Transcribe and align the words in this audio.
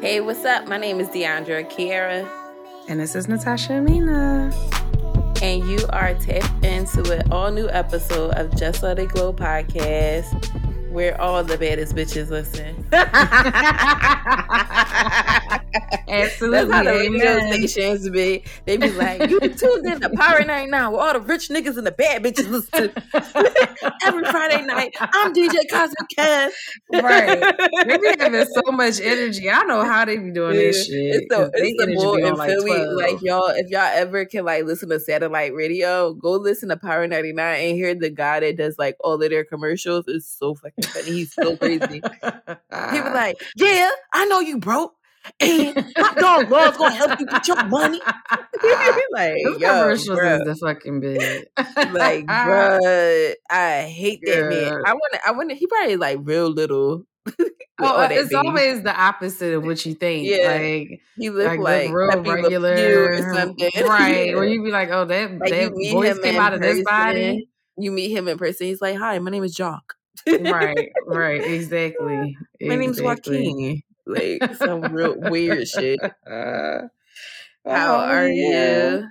Hey, 0.00 0.20
what's 0.22 0.44
up? 0.46 0.66
My 0.66 0.78
name 0.78 1.00
is 1.00 1.08
Deandra 1.08 1.70
Kiera. 1.70 2.26
And 2.88 2.98
this 2.98 3.14
is 3.14 3.28
Natasha 3.28 3.74
Amina. 3.74 4.50
And 5.42 5.68
you 5.68 5.80
are 5.90 6.14
tapped 6.14 6.64
into 6.64 7.12
an 7.12 7.30
all 7.30 7.50
new 7.50 7.68
episode 7.68 8.30
of 8.36 8.56
Just 8.56 8.82
Let 8.82 8.98
It 8.98 9.10
Glow 9.10 9.34
podcast 9.34 10.57
where 10.90 11.20
all 11.20 11.44
the 11.44 11.56
baddest 11.58 11.94
bitches 11.94 12.30
listen. 12.30 12.84
Absolutely. 16.08 16.58
That's 16.68 16.72
how 16.72 16.82
the 16.84 16.90
radio 16.90 17.52
stations 17.52 18.08
be. 18.10 18.42
They 18.64 18.76
be 18.76 18.90
like, 18.92 19.28
you 19.30 19.40
tuned 19.40 19.86
in 19.86 20.00
to 20.00 20.10
Power 20.10 20.44
Night 20.44 20.68
now 20.70 20.90
where 20.92 21.00
all 21.00 21.12
the 21.12 21.20
rich 21.20 21.48
niggas 21.48 21.76
and 21.76 21.86
the 21.86 21.92
bad 21.92 22.22
bitches 22.22 22.48
listen 22.48 22.92
every 24.06 24.24
Friday 24.24 24.64
night. 24.64 24.94
I'm 25.00 25.32
DJ 25.34 25.56
Cosmic 25.70 26.08
Cass. 26.16 26.52
Right. 26.92 27.40
They 27.86 27.98
be 27.98 28.14
having 28.18 28.46
so 28.46 28.72
much 28.72 29.00
energy. 29.00 29.50
I 29.50 29.62
know 29.64 29.84
how 29.84 30.04
they 30.04 30.16
be 30.16 30.30
doing 30.30 30.54
Yeah. 30.54 30.60
this 30.62 30.86
shit. 30.86 30.94
It's 31.16 31.26
the, 31.28 31.50
it's 31.54 31.84
the 31.84 31.94
bull 31.94 32.16
in 32.16 32.34
like 32.34 32.50
Philly. 32.50 32.70
12. 32.76 32.94
Like 32.96 33.22
y'all, 33.22 33.48
if 33.48 33.68
y'all 33.70 33.80
ever 33.82 34.24
can 34.24 34.44
like 34.44 34.64
listen 34.64 34.88
to 34.88 35.00
satellite 35.00 35.54
radio, 35.54 36.14
go 36.14 36.32
listen 36.32 36.68
to 36.70 36.76
Power 36.76 37.06
99 37.06 37.38
and 37.60 37.76
hear 37.76 37.94
the 37.94 38.10
guy 38.10 38.40
that 38.40 38.56
does 38.56 38.78
like 38.78 38.96
all 39.00 39.22
of 39.22 39.30
their 39.30 39.44
commercials. 39.44 40.04
It's 40.08 40.26
so 40.26 40.54
fucking 40.54 40.84
funny. 40.88 41.10
He's 41.10 41.34
so 41.34 41.56
crazy. 41.56 42.02
He 42.90 43.00
be 43.00 43.08
ah. 43.08 43.12
like, 43.14 43.36
Yeah, 43.56 43.90
I 44.12 44.26
know 44.26 44.40
you 44.40 44.58
broke. 44.58 44.94
And 45.40 45.92
Hot 45.96 46.16
Dog 46.16 46.50
Love's 46.50 46.76
gonna 46.76 46.94
help 46.94 47.20
you 47.20 47.26
get 47.26 47.46
your 47.48 47.64
money. 47.64 48.00
like, 49.12 49.34
Those 49.44 49.60
yo, 49.60 49.68
commercials 49.68 50.18
bruh. 50.18 50.40
is 50.40 50.44
the 50.46 50.56
fucking 50.66 51.00
bit. 51.00 51.50
like, 51.56 52.26
bruh, 52.26 53.34
I 53.50 53.82
hate 53.82 54.20
that 54.24 54.48
man. 54.48 54.82
I 54.86 54.94
want 54.94 55.12
to, 55.14 55.20
I 55.26 55.30
want 55.32 55.50
to, 55.50 55.56
he 55.56 55.66
probably 55.66 55.96
like 55.96 56.18
real 56.22 56.48
little. 56.50 57.04
all 57.78 58.00
it's 58.10 58.32
always 58.32 58.82
the 58.82 58.94
opposite 58.94 59.54
of 59.54 59.64
what 59.64 59.84
you 59.84 59.94
think. 59.94 60.26
Yeah. 60.26 60.52
Like, 60.52 61.00
he 61.18 61.30
look 61.30 61.46
like, 61.46 61.60
like, 61.60 61.92
real 61.92 62.10
Pepe 62.10 62.20
Le 62.20 62.24
Pew 62.24 62.42
regular, 62.42 63.12
or 63.12 63.34
something. 63.34 63.70
right? 63.86 64.28
Yeah. 64.28 64.34
Where 64.34 64.44
you 64.44 64.62
be 64.62 64.70
like, 64.70 64.90
oh, 64.90 65.04
that 65.04 65.38
Like 65.38 65.50
that 65.50 65.72
you 65.76 65.92
voice 65.92 66.18
came 66.20 66.40
out 66.40 66.54
of 66.54 66.60
this 66.60 66.82
person, 66.82 66.84
body. 66.84 67.48
You 67.76 67.92
meet 67.92 68.10
him 68.10 68.28
in 68.28 68.38
person. 68.38 68.66
He's 68.66 68.80
like, 68.80 68.96
"Hi, 68.96 69.18
my 69.20 69.30
name 69.30 69.44
is 69.44 69.54
Jock. 69.54 69.97
Right, 70.26 70.92
right, 71.06 71.42
exactly. 71.44 72.36
My 72.60 72.76
name's 72.76 72.98
exactly. 72.98 73.38
Joaquin." 73.48 73.82
Like 74.06 74.54
some 74.56 74.80
real 74.92 75.16
weird 75.18 75.68
shit. 75.68 76.00
Uh, 76.02 76.88
How 77.66 77.96
oh, 77.96 78.00
are 78.00 78.28
yeah. 78.28 78.90
you? 78.96 79.08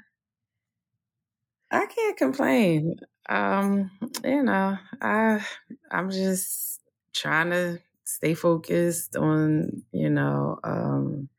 I 1.69 1.85
can't 1.85 2.17
complain. 2.17 2.95
Um, 3.29 3.91
you 4.23 4.43
know, 4.43 4.77
I 5.01 5.45
I'm 5.91 6.09
just 6.09 6.81
trying 7.13 7.51
to 7.51 7.79
stay 8.05 8.33
focused 8.33 9.15
on, 9.17 9.83
you 9.91 10.09
know, 10.09 10.59
um 10.63 11.29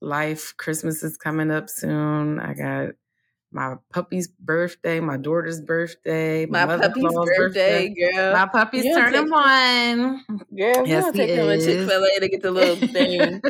life. 0.00 0.54
Christmas 0.56 1.02
is 1.02 1.16
coming 1.16 1.50
up 1.50 1.68
soon. 1.68 2.38
I 2.40 2.54
got 2.54 2.90
my 3.52 3.74
puppy's 3.92 4.28
birthday, 4.28 4.98
my 5.00 5.16
daughter's 5.16 5.60
birthday, 5.60 6.46
My 6.46 6.64
mother 6.64 6.88
puppy's 6.88 7.04
in-law's 7.04 7.28
birthday, 7.36 7.88
girl. 7.94 8.32
My 8.32 8.46
puppy's 8.46 8.84
You 8.84 8.94
turning 8.94 9.30
one. 9.30 10.24
girl, 10.56 10.86
Yes, 10.86 11.06
he 11.12 11.18
take 11.18 11.30
him 11.30 11.46
to. 11.46 11.58
Chick 11.64 11.88
Fil 11.88 12.04
A 12.04 12.20
to 12.20 12.28
get 12.28 12.42
the 12.42 12.50
little 12.50 12.88
thing. 12.88 13.42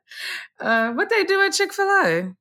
uh, 0.60 0.92
what 0.92 1.08
they 1.10 1.24
do 1.24 1.40
at 1.42 1.52
Chick 1.52 1.72
Fil 1.72 1.86
A? 1.88 2.34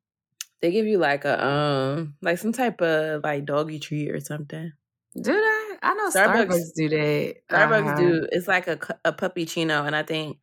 they 0.61 0.71
give 0.71 0.85
you 0.85 0.99
like 0.99 1.25
a 1.25 1.43
um, 1.45 2.13
like 2.21 2.37
some 2.37 2.51
type 2.53 2.81
of 2.81 3.23
like 3.23 3.45
doggy 3.45 3.79
treat 3.79 4.09
or 4.11 4.19
something. 4.19 4.71
Do 5.19 5.33
they? 5.33 5.77
I 5.83 5.93
know 5.95 6.09
Starbucks- 6.09 6.47
Starbucks, 6.47 6.73
do 6.75 6.89
that. 6.89 7.35
Starbucks 7.49 7.87
Uh-huh. 7.87 7.95
do. 7.97 8.27
It's 8.31 8.47
like 8.47 8.67
a 8.67 8.79
a 9.03 9.11
Puppuccino, 9.11 9.85
and 9.87 9.95
I 9.95 10.03
think 10.03 10.37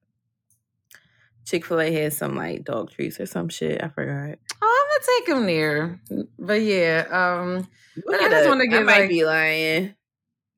Chick 1.47 1.64
Fil 1.64 1.80
A 1.80 1.91
has 2.03 2.16
some 2.16 2.34
like 2.36 2.64
dog 2.64 2.91
treats 2.91 3.19
or 3.20 3.27
some 3.27 3.48
shit. 3.48 3.82
I 3.82 3.88
forgot. 3.88 4.38
Oh, 4.60 4.78
I'm 5.00 5.22
take 5.22 5.28
him 5.28 5.47
there. 5.47 6.00
But 6.38 6.62
yeah, 6.62 7.04
um, 7.10 7.69
Look 8.06 8.20
I 8.20 8.28
just 8.28 8.48
wanna 8.48 8.66
get 8.66 8.81
I 8.81 8.84
might 8.84 9.00
like- 9.00 9.09
be 9.09 9.25
lying. 9.25 9.94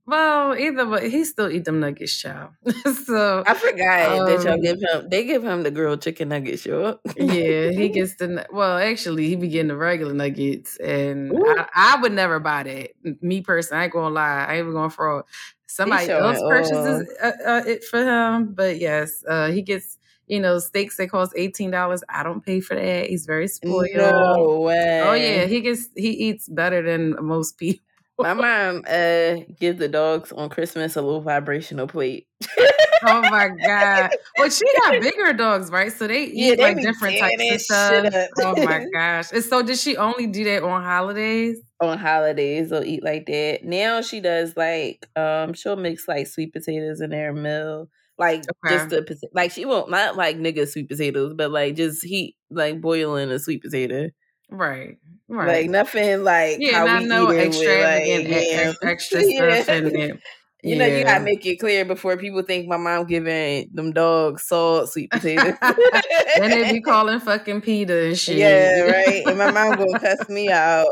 well, 0.06 0.56
either 0.56 0.84
but 0.86 1.04
he 1.04 1.24
still 1.24 1.50
eat 1.50 1.64
them 1.64 1.80
nuggets, 1.80 2.16
child. 2.20 2.50
so 3.06 3.44
I 3.46 3.54
forgot 3.54 4.26
that 4.26 4.42
y'all 4.44 4.54
Um, 4.54 4.60
give 4.60 4.78
him. 4.80 5.08
They 5.08 5.24
give 5.24 5.44
him 5.44 5.62
the 5.62 5.70
grilled 5.70 6.02
chicken 6.02 6.28
nuggets. 6.30 6.62
Sure. 6.62 6.98
yeah, 7.16 7.70
he 7.70 7.88
gets 7.94 8.16
the 8.16 8.46
well. 8.52 8.78
Actually, 8.78 9.28
he 9.28 9.36
be 9.36 9.48
getting 9.48 9.68
the 9.68 9.76
regular 9.76 10.12
nuggets, 10.14 10.76
and 10.78 11.32
I, 11.36 11.66
I 11.74 12.00
would 12.00 12.12
never 12.12 12.40
buy 12.40 12.64
that. 12.64 12.90
Me 13.22 13.40
personally, 13.42 13.80
I 13.82 13.84
ain't 13.84 13.92
gonna 13.92 14.14
lie. 14.14 14.46
I 14.48 14.52
ain't 14.54 14.60
even 14.62 14.72
gonna 14.74 14.90
fraud. 14.90 15.24
Somebody 15.66 16.10
else 16.10 16.40
purchases 16.40 17.08
uh, 17.22 17.30
uh, 17.46 17.62
it 17.66 17.84
for 17.84 18.02
him, 18.02 18.54
but 18.54 18.78
yes, 18.80 19.22
uh, 19.28 19.50
he 19.52 19.62
gets. 19.62 19.96
You 20.30 20.40
know, 20.40 20.58
steaks 20.60 20.96
that 20.96 21.10
cost 21.10 21.32
eighteen 21.36 21.70
dollars. 21.70 22.02
I 22.08 22.22
don't 22.22 22.44
pay 22.44 22.60
for 22.60 22.76
that. 22.76 23.06
He's 23.06 23.26
very 23.26 23.48
spoiled. 23.48 23.88
No 23.94 24.60
way. 24.60 25.00
Oh 25.02 25.14
yeah, 25.14 25.46
he 25.46 25.60
gets 25.60 25.88
he 25.96 26.10
eats 26.10 26.48
better 26.48 26.82
than 26.82 27.16
most 27.24 27.58
people. 27.58 27.84
My 28.18 28.34
mom 28.34 28.84
uh 28.86 29.36
gives 29.58 29.78
the 29.78 29.88
dogs 29.88 30.30
on 30.32 30.48
Christmas 30.50 30.96
a 30.96 31.02
little 31.02 31.22
vibrational 31.22 31.86
plate. 31.86 32.26
Oh 33.02 33.22
my 33.22 33.48
god! 33.48 34.10
Well, 34.36 34.50
she 34.50 34.64
got 34.84 35.00
bigger 35.00 35.32
dogs, 35.32 35.70
right? 35.70 35.90
So 35.90 36.06
they 36.06 36.26
Yeah, 36.34 36.52
eat 36.52 36.58
they 36.58 36.62
like 36.64 36.80
different 36.82 37.18
types 37.18 37.50
of 37.50 37.60
stuff. 37.60 38.14
Oh 38.42 38.56
my 38.56 38.80
gosh! 38.94 39.32
And 39.32 39.42
so, 39.42 39.62
did 39.62 39.78
she 39.78 39.96
only 39.96 40.26
do 40.26 40.44
that 40.44 40.62
on 40.62 40.82
holidays? 40.82 41.62
on 41.80 41.98
holidays, 41.98 42.70
they'll 42.70 42.84
eat 42.84 43.02
like 43.02 43.26
that. 43.26 43.60
Now 43.64 44.02
she 44.02 44.20
does 44.20 44.54
like 44.56 45.06
um 45.16 45.54
she'll 45.54 45.76
mix 45.76 46.06
like 46.08 46.26
sweet 46.26 46.52
potatoes 46.52 47.00
in 47.00 47.10
their 47.10 47.32
meal. 47.32 47.88
Like 48.20 48.42
Okay. 48.64 48.76
just 48.76 48.90
the 48.90 49.30
like 49.34 49.52
she 49.52 49.64
won't 49.66 49.90
not 49.90 50.16
like 50.16 50.36
nigga 50.38 50.68
sweet 50.68 50.88
potatoes, 50.90 51.34
but 51.34 51.50
like 51.50 51.76
just 51.76 52.04
heat 52.04 52.36
like 52.50 52.80
boiling 52.82 53.32
a 53.32 53.40
sweet 53.40 53.62
potato. 53.62 54.10
Right, 54.50 54.98
right. 55.28 55.46
Like 55.48 55.70
nothing 55.70 56.24
like 56.24 56.58
yeah, 56.60 56.72
how 56.72 56.84
not 56.84 57.02
we 57.02 57.08
no 57.08 57.30
it 57.30 57.48
with, 57.48 57.80
like, 57.80 58.76
extra 58.84 59.24
Yeah. 59.24 59.62
stuff 59.62 59.68
in 59.70 59.86
it. 59.96 60.16
You 60.62 60.76
know, 60.76 60.86
you 60.86 61.04
gotta 61.04 61.24
make 61.24 61.46
it 61.46 61.56
clear 61.58 61.86
before 61.86 62.18
people 62.18 62.42
think 62.42 62.68
my 62.68 62.76
mom 62.76 63.06
giving 63.06 63.70
them 63.72 63.92
dogs 63.92 64.42
salt 64.46 64.90
sweet 64.90 65.10
potatoes. 65.12 65.54
Then 66.36 66.50
they 66.50 66.64
be 66.64 66.82
calling 66.82 67.18
fucking 67.20 67.62
Peter 67.62 67.98
and 68.08 68.18
shit. 68.18 68.36
Yeah, 68.36 68.80
right. 68.82 69.26
And 69.26 69.38
my 69.38 69.48
mom 69.48 69.76
gonna 69.76 69.98
cuss 69.98 70.28
me 70.28 70.50
out. 70.50 70.86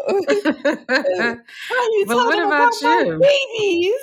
How 1.69 1.83
you 1.93 2.07
But 2.07 2.17
what 2.17 2.39
talking 2.39 2.45
about 2.47 2.73
my 2.83 3.05
you? 3.07 3.21
babies? 3.21 4.01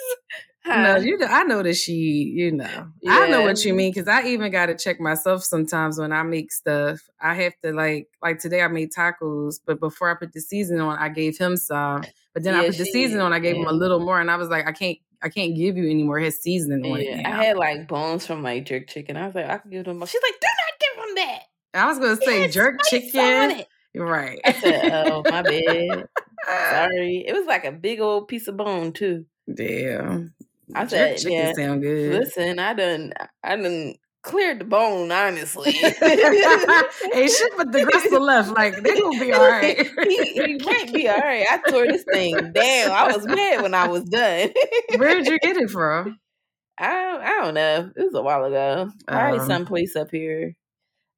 No, 0.67 0.95
you. 0.97 1.17
know- 1.17 1.27
I 1.27 1.43
know 1.43 1.61
that 1.63 1.75
she. 1.75 1.93
You 1.93 2.51
know, 2.51 2.87
I 3.07 3.27
know 3.29 3.41
what 3.43 3.63
you 3.63 3.73
mean 3.73 3.91
because 3.93 4.07
I 4.07 4.23
even 4.27 4.51
got 4.51 4.65
to 4.67 4.75
check 4.75 4.99
myself 4.99 5.43
sometimes 5.43 5.99
when 5.99 6.11
I 6.11 6.23
make 6.23 6.51
stuff. 6.51 7.01
I 7.21 7.33
have 7.35 7.53
to 7.63 7.71
like, 7.71 8.07
like 8.21 8.39
today 8.39 8.61
I 8.61 8.67
made 8.67 8.91
tacos, 8.91 9.59
but 9.65 9.79
before 9.79 10.09
I 10.09 10.15
put 10.15 10.33
the 10.33 10.41
season 10.41 10.79
on, 10.79 10.97
I 10.97 11.09
gave 11.09 11.37
him 11.37 11.55
some. 11.57 12.03
But 12.33 12.43
then 12.43 12.55
I 12.55 12.61
Yeah, 12.61 12.67
put 12.69 12.77
the 12.77 12.85
she- 12.85 12.91
season 12.91 13.21
on, 13.21 13.31
I 13.33 13.39
gave 13.39 13.55
him 13.55 13.67
a 13.67 13.71
little 13.71 13.99
more, 13.99 14.19
and 14.19 14.29
I 14.31 14.35
was 14.37 14.49
like, 14.49 14.67
I 14.67 14.71
can't, 14.71 14.97
I 15.21 15.29
can't 15.29 15.55
give 15.55 15.77
you 15.77 15.89
any 15.89 16.03
more. 16.03 16.19
His 16.19 16.41
seasoning 16.41 16.91
on 16.91 16.99
it. 16.99 17.07
Yeah, 17.09 17.21
now. 17.21 17.39
I 17.39 17.43
had 17.45 17.57
like 17.57 17.87
bones 17.87 18.25
from 18.27 18.43
like 18.43 18.65
jerk 18.65 18.87
chicken. 18.87 19.17
I 19.17 19.25
was 19.27 19.35
like, 19.35 19.45
I 19.49 19.57
could 19.59 19.71
give 19.71 19.85
them. 19.85 20.03
She's 20.05 20.21
like, 20.21 20.39
do 20.41 20.47
not 20.47 20.79
give 20.79 21.05
them 21.05 21.15
that. 21.15 21.39
I 21.73 21.87
was 21.87 21.99
gonna 21.99 22.15
say 22.17 22.43
It's 22.43 22.53
jerk 22.53 22.79
chicken, 22.89 23.63
right? 23.95 24.39
I 24.45 24.51
said, 24.53 24.91
oh 25.07 25.23
my 25.29 25.41
bad. 25.41 26.07
Sorry. 26.71 27.23
It 27.27 27.33
was 27.33 27.47
like 27.47 27.65
a 27.65 27.71
big 27.71 27.99
old 28.01 28.27
piece 28.27 28.47
of 28.47 28.57
bone 28.57 28.93
too. 28.93 29.25
Damn, 29.53 30.33
I 30.73 30.87
said, 30.87 31.17
chicken 31.17 31.31
yeah. 31.31 31.53
sound 31.53 31.81
good. 31.81 32.11
Listen, 32.21 32.59
I 32.59 32.73
done, 32.73 33.13
I 33.43 33.55
done 33.55 33.95
cleared 34.23 34.59
the 34.59 34.65
bone. 34.65 35.11
Honestly, 35.11 35.71
Ain't 35.83 37.31
shit 37.31 37.53
but 37.57 37.71
the 37.71 37.85
gristle 37.85 38.21
left. 38.23 38.49
Like 38.51 38.81
they 38.83 38.95
gonna 38.95 39.19
be 39.19 39.31
all 39.31 39.47
right. 39.47 39.77
he, 40.03 40.33
he 40.33 40.57
might 40.57 40.91
be 40.93 41.07
all 41.07 41.19
right. 41.19 41.45
I 41.49 41.59
tore 41.69 41.85
this 41.87 42.03
thing 42.11 42.51
down. 42.53 42.91
I 42.91 43.15
was 43.15 43.25
mad 43.27 43.61
when 43.61 43.73
I 43.73 43.87
was 43.87 44.03
done. 44.05 44.49
Where'd 44.97 45.27
you 45.27 45.37
get 45.39 45.57
it 45.57 45.69
from? 45.69 46.19
I 46.77 46.91
don't, 46.91 47.21
I 47.21 47.29
don't 47.41 47.53
know. 47.53 47.91
It 47.95 48.03
was 48.03 48.13
a 48.15 48.21
while 48.21 48.43
ago. 48.43 48.91
Probably 49.07 49.39
Um, 49.39 49.47
someplace 49.47 49.95
up 49.95 50.11
here. 50.11 50.55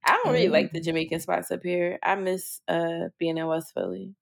I 0.05 0.19
don't 0.23 0.33
really 0.33 0.47
Mm. 0.47 0.51
like 0.51 0.71
the 0.71 0.79
Jamaican 0.79 1.19
spots 1.19 1.51
up 1.51 1.63
here. 1.63 1.97
I 2.03 2.15
miss 2.15 2.61
uh 2.67 3.09
being 3.17 3.37
in 3.37 3.47
West 3.47 3.73
Philly. 3.73 4.13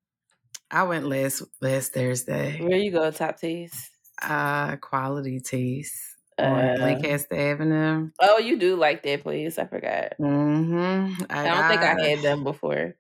I 0.72 0.84
went 0.84 1.06
last 1.08 1.44
last 1.62 1.94
Thursday. 1.94 2.60
Where 2.62 2.78
you 2.78 2.92
go, 2.92 3.12
Top 3.12 3.38
Taste? 3.38 3.92
Uh, 4.22 4.76
quality 4.78 5.40
taste 5.40 5.96
on 6.40 6.46
Uh, 6.46 6.76
Lancaster 6.80 7.36
Avenue. 7.36 8.10
oh, 8.20 8.38
you 8.40 8.58
do 8.58 8.76
like 8.76 9.04
that 9.04 9.24
place. 9.24 9.58
I 9.60 9.66
forgot. 9.66 10.14
Mm-hmm. 10.20 11.24
I 11.30 11.46
don't 11.46 11.68
think 11.70 11.82
I 11.82 12.02
had 12.10 12.20
them 12.22 12.44
before. 12.44 12.96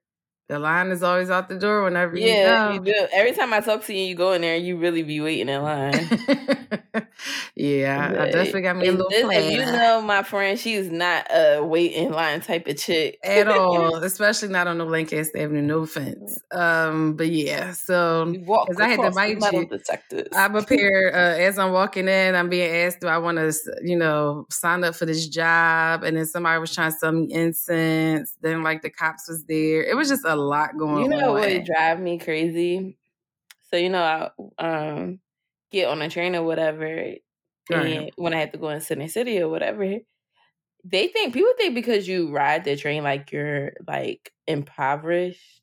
The 0.47 0.59
line 0.59 0.89
is 0.89 1.01
always 1.01 1.31
out 1.31 1.49
the 1.49 1.55
door 1.55 1.83
whenever 1.83 2.15
Yeah, 2.17 2.69
you 2.69 2.75
you 2.75 2.81
do. 2.81 3.07
Every 3.11 3.31
time 3.31 3.51
I 3.51 3.61
talk 3.61 3.83
to 3.85 3.93
you, 3.93 4.05
you 4.05 4.15
go 4.15 4.33
in 4.33 4.41
there, 4.41 4.55
you 4.55 4.77
really 4.77 5.01
be 5.01 5.19
waiting 5.19 5.49
in 5.49 5.63
line. 5.63 6.07
go. 6.93 7.01
Yeah, 7.55 8.09
I 8.19 8.25
definitely 8.31 8.61
got 8.61 8.75
me 8.75 8.87
a 8.87 8.91
little 8.91 9.09
this, 9.09 9.23
plan. 9.23 9.43
If 9.43 9.51
you 9.53 9.65
know 9.65 10.01
my 10.01 10.23
friend, 10.23 10.59
she's 10.59 10.91
not 10.91 11.25
a 11.33 11.63
wait 11.63 11.93
in 11.93 12.11
line 12.11 12.41
type 12.41 12.67
of 12.67 12.77
chick 12.77 13.17
at 13.23 13.47
all, 13.49 13.95
especially 13.97 14.49
not 14.49 14.67
on 14.67 14.77
the 14.77 14.85
Lancaster 14.85 15.37
Avenue. 15.37 15.61
No 15.61 15.79
offense, 15.79 16.37
um, 16.51 17.15
but 17.15 17.27
yeah. 17.27 17.71
So 17.71 18.25
because 18.25 18.79
I 18.79 18.89
had 18.89 19.01
to 19.01 19.11
bite 19.11 19.53
you, 19.53 19.65
detectors. 19.67 20.27
I'm 20.33 20.55
up 20.55 20.67
here 20.67 21.11
uh, 21.13 21.41
as 21.41 21.57
I'm 21.57 21.71
walking 21.71 22.07
in. 22.09 22.35
I'm 22.35 22.49
being 22.49 22.73
asked, 22.73 22.99
"Do 22.99 23.07
I 23.07 23.17
want 23.19 23.37
to, 23.37 23.53
you 23.81 23.95
know, 23.95 24.45
sign 24.49 24.83
up 24.83 24.95
for 24.95 25.05
this 25.05 25.27
job?" 25.27 26.03
And 26.03 26.17
then 26.17 26.25
somebody 26.25 26.59
was 26.59 26.73
trying 26.73 26.91
to 26.91 26.97
sell 26.97 27.13
me 27.13 27.31
incense. 27.31 28.35
Then 28.41 28.63
like 28.63 28.81
the 28.81 28.89
cops 28.89 29.29
was 29.29 29.45
there. 29.45 29.83
It 29.83 29.95
was 29.95 30.09
just 30.09 30.25
a 30.25 30.34
lot 30.35 30.77
going 30.77 30.95
on. 30.95 31.01
You 31.03 31.09
know 31.09 31.29
on. 31.29 31.33
what 31.33 31.49
would 31.49 31.65
drive 31.65 31.99
me 31.99 32.19
crazy? 32.19 32.97
So 33.71 33.77
you 33.77 33.89
know, 33.89 34.31
I 34.59 34.63
um, 34.63 35.19
get 35.71 35.87
on 35.87 36.01
a 36.01 36.09
train 36.09 36.35
or 36.35 36.43
whatever 36.43 37.15
and 37.71 38.11
when 38.15 38.33
I 38.33 38.39
had 38.39 38.51
to 38.53 38.57
go 38.57 38.69
in 38.69 38.81
Center 38.81 39.07
City 39.07 39.39
or 39.41 39.49
whatever, 39.49 39.97
they 40.83 41.07
think 41.07 41.33
people 41.33 41.51
think 41.57 41.73
because 41.73 42.07
you 42.07 42.31
ride 42.31 42.63
the 42.63 42.75
train 42.75 43.03
like 43.03 43.31
you're 43.31 43.73
like 43.87 44.31
impoverished. 44.47 45.61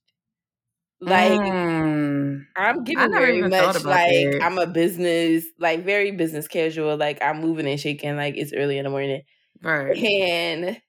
Like 1.01 1.41
mm. 1.41 2.45
I'm 2.57 2.85
giving 2.85 3.11
very 3.11 3.43
much 3.43 3.85
like 3.85 4.41
I'm 4.41 4.59
a 4.59 4.67
business, 4.67 5.45
like 5.59 5.85
very 5.85 6.13
business 6.13 6.47
casual. 6.47 6.97
Like 6.97 7.23
I'm 7.23 7.41
moving 7.41 7.67
and 7.67 7.81
shaking, 7.81 8.17
like 8.17 8.37
it's 8.37 8.53
early 8.53 8.79
in 8.79 8.85
the 8.85 8.91
morning. 8.91 9.23
Right. 9.61 9.97
And 9.97 10.81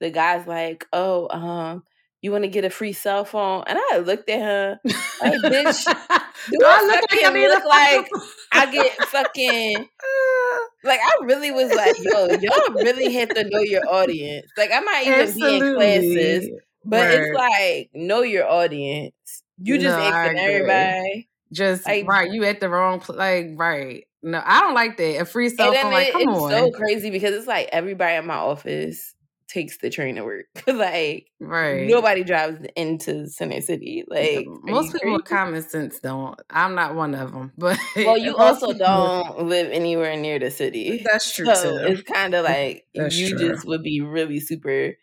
the 0.00 0.10
guy's 0.10 0.46
like, 0.46 0.86
"Oh, 0.92 1.28
um, 1.30 1.82
you 2.22 2.32
want 2.32 2.44
to 2.44 2.48
get 2.48 2.64
a 2.64 2.70
free 2.70 2.94
cell 2.94 3.24
phone?" 3.24 3.64
And 3.66 3.78
I 3.92 3.98
looked 3.98 4.30
at 4.30 4.40
her, 4.40 4.80
like, 4.84 5.34
"Bitch, 5.42 5.84
do 6.50 6.58
I, 6.64 6.78
I 6.78 6.86
look 6.86 7.10
like 7.10 7.24
I 7.24 7.46
look 7.48 7.64
like 7.64 8.10
I 8.52 8.72
get 8.72 8.92
fucking 9.08 9.88
like 10.84 11.00
I 11.00 11.24
really 11.24 11.50
was 11.50 11.72
like, 11.72 11.96
yo, 11.98 12.26
y'all 12.26 12.74
really 12.74 13.12
have 13.14 13.28
to 13.30 13.44
know 13.48 13.60
your 13.60 13.88
audience. 13.88 14.46
Like 14.56 14.70
I 14.72 14.80
might 14.80 15.06
even 15.06 15.20
Absolutely. 15.20 15.60
be 15.60 15.66
in 15.66 15.74
classes, 15.76 16.50
but 16.84 16.96
right. 17.04 17.18
it's 17.18 17.36
like 17.36 17.90
know 17.94 18.22
your 18.22 18.48
audience. 18.48 19.14
You 19.58 19.78
just 19.78 19.96
no, 19.96 20.02
asking 20.02 20.38
everybody. 20.38 21.28
Just 21.52 21.86
like, 21.86 22.08
right, 22.08 22.30
you 22.30 22.44
at 22.44 22.60
the 22.60 22.68
wrong 22.68 23.00
place. 23.00 23.18
Like 23.18 23.50
right. 23.56 24.06
No, 24.22 24.40
I 24.44 24.60
don't 24.60 24.74
like 24.74 24.96
that. 24.98 25.20
A 25.20 25.24
free 25.24 25.48
cell 25.48 25.74
phone, 25.74 25.92
like 25.92 26.12
come 26.12 26.22
it's 26.22 26.30
on. 26.30 26.50
so 26.50 26.70
crazy 26.70 27.10
because 27.10 27.34
it's 27.34 27.46
like 27.46 27.68
everybody 27.72 28.16
in 28.16 28.26
my 28.26 28.36
office 28.36 29.14
takes 29.48 29.78
the 29.78 29.90
train 29.90 30.16
to 30.16 30.24
work. 30.24 30.46
like, 30.66 31.30
right? 31.40 31.86
Nobody 31.86 32.24
drives 32.24 32.64
into 32.76 33.28
Center 33.28 33.60
City. 33.60 34.04
Like, 34.06 34.46
most 34.64 34.92
people 34.92 35.14
with 35.14 35.24
common 35.24 35.62
sense 35.62 36.00
don't. 36.00 36.38
I'm 36.50 36.74
not 36.74 36.94
one 36.94 37.14
of 37.14 37.32
them. 37.32 37.52
But 37.56 37.78
well, 37.96 38.18
you 38.18 38.36
also 38.36 38.72
don't 38.72 39.44
live 39.44 39.70
anywhere 39.70 40.16
near 40.16 40.38
the 40.38 40.50
city. 40.50 41.02
That's 41.04 41.34
true. 41.34 41.46
So 41.46 41.78
too. 41.78 41.92
it's 41.92 42.02
kind 42.02 42.34
of 42.34 42.44
like 42.44 42.86
That's 42.94 43.16
you 43.16 43.36
true. 43.36 43.48
just 43.48 43.66
would 43.66 43.82
be 43.82 44.00
really 44.00 44.40
super 44.40 44.94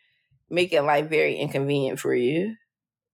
making 0.48 0.84
life 0.84 1.08
very 1.08 1.36
inconvenient 1.36 2.00
for 2.00 2.14
you. 2.14 2.56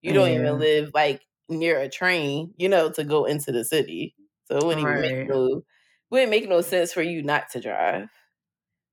You 0.02 0.12
don't 0.12 0.31
yeah. 0.31 0.38
even 0.38 0.58
live 0.58 0.90
like 0.94 1.22
near 1.49 1.81
a 1.81 1.88
train, 1.88 2.55
you 2.56 2.69
know, 2.69 2.90
to 2.90 3.05
go 3.05 3.25
into 3.25 3.52
the 3.52 3.64
city. 3.64 4.14
So 4.44 4.58
it 4.58 4.64
wouldn't 4.64 4.87
right. 4.87 5.05
even 5.05 5.19
make 5.19 5.29
no 5.29 5.62
wouldn't 6.11 6.31
make 6.31 6.49
no 6.49 6.61
sense 6.61 6.93
for 6.93 7.02
you 7.02 7.22
not 7.22 7.50
to 7.50 7.61
drive 7.61 8.08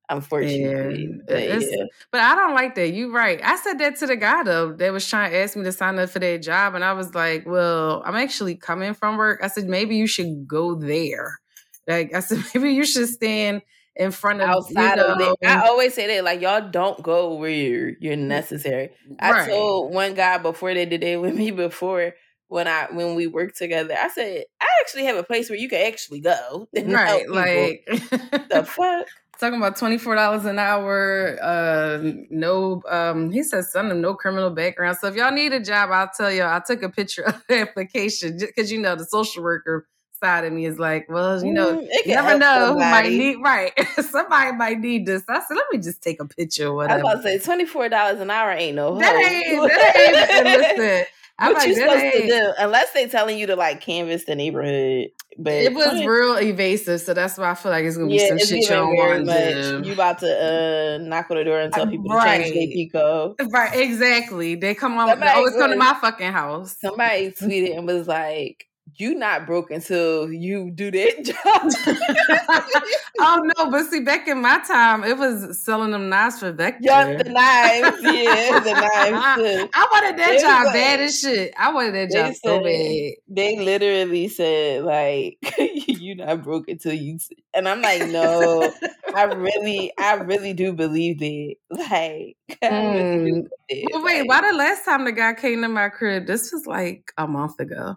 unfortunately. 0.09 1.09
Yeah. 1.09 1.23
But, 1.27 1.61
yeah. 1.61 1.83
but, 2.11 2.21
I 2.21 2.35
don't 2.35 2.53
like 2.53 2.75
that. 2.75 2.89
You're 2.89 3.11
right. 3.11 3.39
I 3.44 3.55
said 3.57 3.79
that 3.79 3.97
to 3.97 4.07
the 4.07 4.15
guy 4.15 4.44
though 4.44 4.73
that 4.73 4.91
was 4.91 5.07
trying 5.07 5.31
to 5.31 5.38
ask 5.38 5.55
me 5.55 5.63
to 5.63 5.71
sign 5.71 6.00
up 6.00 6.09
for 6.09 6.19
that 6.19 6.41
job, 6.41 6.75
and 6.75 6.83
I 6.83 6.94
was 6.94 7.13
like, 7.13 7.45
"Well, 7.45 8.01
I'm 8.05 8.15
actually 8.15 8.55
coming 8.55 8.94
from 8.94 9.17
work." 9.17 9.39
I 9.44 9.47
said, 9.47 9.65
"Maybe 9.65 9.95
you 9.95 10.07
should 10.07 10.47
go 10.47 10.75
there." 10.75 11.39
Like 11.88 12.13
I 12.13 12.19
said, 12.19 12.44
maybe 12.53 12.73
you 12.73 12.85
should 12.85 13.09
stand 13.09 13.61
in 13.95 14.11
front 14.11 14.41
of 14.41 14.50
outside 14.50 14.95
you 14.95 14.95
know, 14.95 15.13
of 15.13 15.21
it. 15.21 15.47
I 15.47 15.67
always 15.67 15.94
say 15.94 16.07
that 16.07 16.23
like 16.23 16.41
y'all 16.41 16.69
don't 16.69 17.01
go 17.01 17.35
where 17.35 17.50
you're 17.50 17.91
you're 18.00 18.15
necessary. 18.15 18.91
I 19.19 19.47
told 19.47 19.94
one 19.94 20.13
guy 20.13 20.38
before 20.38 20.73
they 20.73 20.85
did 20.85 21.03
it 21.03 21.21
with 21.21 21.35
me 21.35 21.51
before 21.51 22.13
when 22.47 22.67
I 22.67 22.88
when 22.91 23.15
we 23.15 23.27
worked 23.27 23.57
together, 23.57 23.95
I 24.00 24.09
said 24.09 24.44
I 24.61 24.67
actually 24.81 25.05
have 25.05 25.17
a 25.17 25.23
place 25.23 25.50
where 25.50 25.57
you 25.57 25.69
can 25.69 25.85
actually 25.85 26.21
go. 26.21 26.67
Right, 26.75 27.29
like 27.29 27.85
the 27.88 28.63
fuck 28.67 29.07
talking 29.39 29.57
about 29.57 29.77
twenty 29.77 29.97
four 29.97 30.15
dollars 30.15 30.45
an 30.45 30.59
hour. 30.59 31.38
Uh, 31.41 32.00
no, 32.30 32.81
um, 32.89 33.31
he 33.31 33.44
says 33.44 33.71
something. 33.71 34.00
no 34.01 34.13
criminal 34.13 34.50
background. 34.50 34.97
So 35.00 35.07
if 35.07 35.15
y'all 35.15 35.31
need 35.31 35.53
a 35.53 35.59
job, 35.59 35.89
I'll 35.91 36.09
tell 36.15 36.31
you. 36.31 36.44
I 36.44 36.62
took 36.65 36.83
a 36.83 36.89
picture 36.89 37.24
of 37.27 37.44
the 37.47 37.59
application 37.62 38.38
because 38.38 38.71
you 38.71 38.80
know 38.80 38.95
the 38.95 39.06
social 39.06 39.44
worker 39.44 39.88
side 40.24 40.45
of 40.45 40.53
me 40.53 40.65
is 40.65 40.80
like, 40.80 41.07
well, 41.09 41.44
you 41.44 41.51
know, 41.51 41.80
mm, 41.80 41.88
you 42.06 42.15
never 42.15 42.38
know 42.38 42.68
somebody. 42.68 42.71
who 42.71 42.80
might 42.80 43.12
need 43.12 43.35
right. 43.44 43.88
somebody 44.09 44.51
might 44.53 44.80
need 44.80 45.06
this. 45.06 45.24
I 45.27 45.39
said, 45.39 45.56
let 45.56 45.65
me 45.71 45.79
just 45.79 46.01
take 46.01 46.21
a 46.21 46.25
picture. 46.25 46.74
Whatever. 46.74 47.00
I 47.00 47.03
was 47.03 47.13
about 47.13 47.24
to 47.24 47.39
say 47.39 47.45
twenty 47.45 47.65
four 47.65 47.89
dollars 47.89 48.21
an 48.21 48.31
hour 48.31 48.51
ain't 48.51 48.75
no. 48.75 48.97
That 49.00 49.15
ain't. 49.15 49.69
That 49.69 50.45
ain't. 50.45 50.79
listen. 50.79 51.06
I'm 51.39 51.53
what 51.53 51.59
like, 51.59 51.68
you 51.69 51.75
supposed 51.75 52.13
to 52.13 52.27
do? 52.27 52.53
Unless 52.59 52.94
they're 52.94 53.07
telling 53.07 53.38
you 53.38 53.47
to 53.47 53.56
like 53.56 53.81
canvas 53.81 54.25
the 54.25 54.35
neighborhood. 54.35 55.07
But 55.38 55.53
it 55.53 55.74
was 55.74 56.06
real 56.06 56.38
evasive, 56.38 57.01
so 57.01 57.15
that's 57.15 57.39
why 57.39 57.50
I 57.50 57.56
feel 57.56 57.71
like 57.71 57.85
it's 57.85 57.97
gonna 57.97 58.07
be 58.07 58.18
yeah, 58.18 58.27
some 58.30 58.38
shit 58.38 58.62
you 58.62 58.68
don't 58.68 58.95
want 58.95 59.25
to 59.25 59.81
You 59.83 59.94
about 59.94 60.19
to 60.19 60.27
uh, 60.27 60.97
knock 61.00 61.31
on 61.31 61.38
the 61.38 61.44
door 61.44 61.59
and 61.59 61.74
tell 61.74 61.88
people 61.88 62.12
right. 62.12 62.38
to 62.38 62.51
change 62.51 62.91
their 62.94 63.01
PECO. 63.01 63.35
Right, 63.51 63.80
exactly. 63.80 64.53
They 64.53 64.75
come 64.75 64.95
on. 64.97 65.09
Somebody, 65.09 65.31
always 65.31 65.56
come 65.56 65.71
to 65.71 65.75
my 65.75 65.97
fucking 66.00 66.31
house. 66.31 66.75
Somebody 66.80 67.31
tweeted 67.31 67.77
and 67.77 67.88
was 67.88 68.07
like, 68.07 68.68
you 68.95 69.16
not 69.16 69.45
broke 69.45 69.72
until 69.72 70.31
you 70.31 70.72
do 70.72 70.92
that 70.92 71.24
job. 71.25 72.98
oh 73.19 73.42
no, 73.57 73.72
but 73.72 73.86
see, 73.86 74.01
back 74.01 74.28
in 74.28 74.42
my 74.42 74.60
time, 74.68 75.04
it 75.04 75.18
was 75.18 75.60
selling 75.63 75.92
them 75.92 76.10
knives 76.10 76.40
for 76.40 76.51
Vector. 76.51 76.80
Yeah, 76.81 77.18
the 77.18 77.30
knives, 77.30 77.98
yeah, 78.01 78.60
the 78.60 78.74
knives. 78.74 79.36
Too. 79.42 79.69
I 79.74 79.88
wanted 79.92 80.19
that 80.19 80.40
job 80.42 80.66
like, 80.66 80.74
bad 80.74 81.00
as 81.01 81.19
shit. 81.19 81.54
I 81.57 81.74
wanted 81.74 81.95
that 81.95 82.12
job 82.12 82.36
so 82.36 82.60
bad. 82.63 83.13
They 83.28 83.60
literally 83.60 84.28
said 84.28 84.84
like, 84.84 85.38
"You 85.57 86.16
not 86.16 86.44
broke 86.44 86.68
until 86.68 86.94
you," 86.94 87.18
and 87.54 87.68
I'm 87.68 87.81
like, 87.81 88.07
no, 88.10 88.72
I 89.16 89.24
really, 89.24 89.92
I 89.98 90.16
really 90.16 90.54
do 90.54 90.74
believe 90.74 91.22
it. 91.22 91.57
Like, 91.69 92.38
mm. 92.62 93.48
Well, 93.92 94.04
wait, 94.04 94.19
like, 94.22 94.30
why 94.30 94.51
the 94.51 94.57
last 94.57 94.86
time 94.86 95.06
the 95.06 95.12
guy 95.12 95.34
came 95.34 95.62
to 95.62 95.68
my 95.68 95.89
crib? 95.89 96.28
This 96.28 96.51
was 96.51 96.66
like 96.66 97.12
a 97.18 97.28
month 97.28 97.60
ago. 97.60 97.96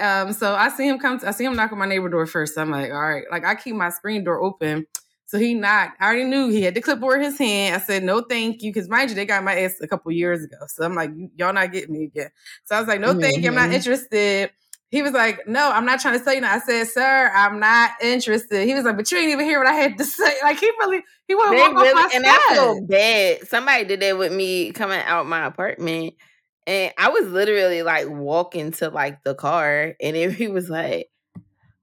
Um, 0.00 0.32
so 0.32 0.54
I 0.54 0.68
see 0.70 0.88
him 0.88 0.98
come. 0.98 1.18
To, 1.20 1.28
I 1.28 1.30
see 1.32 1.44
him 1.44 1.54
knock 1.54 1.72
on 1.72 1.78
my 1.78 1.86
neighbor 1.86 2.08
door 2.08 2.26
first. 2.26 2.54
So 2.54 2.62
I'm 2.62 2.70
like, 2.70 2.90
all 2.90 3.00
right. 3.00 3.24
Like 3.30 3.44
I 3.44 3.54
keep 3.54 3.74
my 3.74 3.90
screen 3.90 4.24
door 4.24 4.42
open. 4.42 4.86
So 5.26 5.38
he 5.38 5.54
knocked. 5.54 5.96
I 6.00 6.06
already 6.06 6.24
knew 6.24 6.48
he 6.48 6.62
had 6.62 6.74
the 6.74 6.80
clipboard 6.80 7.18
in 7.18 7.24
his 7.26 7.38
hand. 7.38 7.76
I 7.76 7.78
said, 7.78 8.02
no, 8.02 8.20
thank 8.20 8.62
you. 8.62 8.74
Cause 8.74 8.88
mind 8.88 9.10
you, 9.10 9.16
they 9.16 9.24
got 9.24 9.44
my 9.44 9.60
ass 9.60 9.74
a 9.80 9.86
couple 9.86 10.10
years 10.10 10.42
ago. 10.42 10.56
So 10.66 10.84
I'm 10.84 10.94
like, 10.94 11.12
y'all 11.36 11.52
not 11.52 11.70
getting 11.70 11.92
me 11.92 12.04
again. 12.04 12.30
So 12.64 12.74
I 12.74 12.80
was 12.80 12.88
like, 12.88 13.00
no, 13.00 13.10
mm-hmm. 13.10 13.20
thank 13.20 13.42
you. 13.42 13.48
I'm 13.48 13.54
not 13.54 13.66
mm-hmm. 13.66 13.74
interested. 13.74 14.50
He 14.90 15.02
was 15.02 15.12
like, 15.12 15.46
no, 15.46 15.70
I'm 15.70 15.86
not 15.86 16.00
trying 16.00 16.18
to 16.18 16.24
sell 16.24 16.34
you. 16.34 16.40
Now. 16.40 16.54
I 16.54 16.58
said, 16.58 16.88
sir, 16.88 17.30
I'm 17.32 17.60
not 17.60 17.92
interested. 18.02 18.66
He 18.66 18.74
was 18.74 18.84
like, 18.84 18.96
but 18.96 19.08
you 19.12 19.18
didn't 19.18 19.30
even 19.30 19.46
hear 19.46 19.60
what 19.60 19.68
I 19.68 19.74
had 19.74 19.98
to 19.98 20.04
say. 20.06 20.34
Like 20.42 20.58
he 20.58 20.66
really, 20.80 21.04
he 21.28 21.36
wouldn't 21.36 21.56
walk 21.56 21.74
really, 21.74 21.88
off 21.90 21.94
my 21.94 22.10
And 22.12 22.24
I 22.26 22.54
feel 22.54 22.86
bad. 22.86 23.46
Somebody 23.46 23.84
did 23.84 24.00
that 24.00 24.18
with 24.18 24.32
me 24.32 24.72
coming 24.72 24.98
out 24.98 25.26
my 25.26 25.46
apartment 25.46 26.14
and 26.66 26.92
I 26.98 27.08
was 27.10 27.28
literally 27.28 27.82
like 27.82 28.08
walking 28.08 28.72
to 28.72 28.88
like 28.88 29.22
the 29.24 29.34
car, 29.34 29.94
and 30.00 30.16
he 30.32 30.48
was 30.48 30.68
like, 30.68 31.10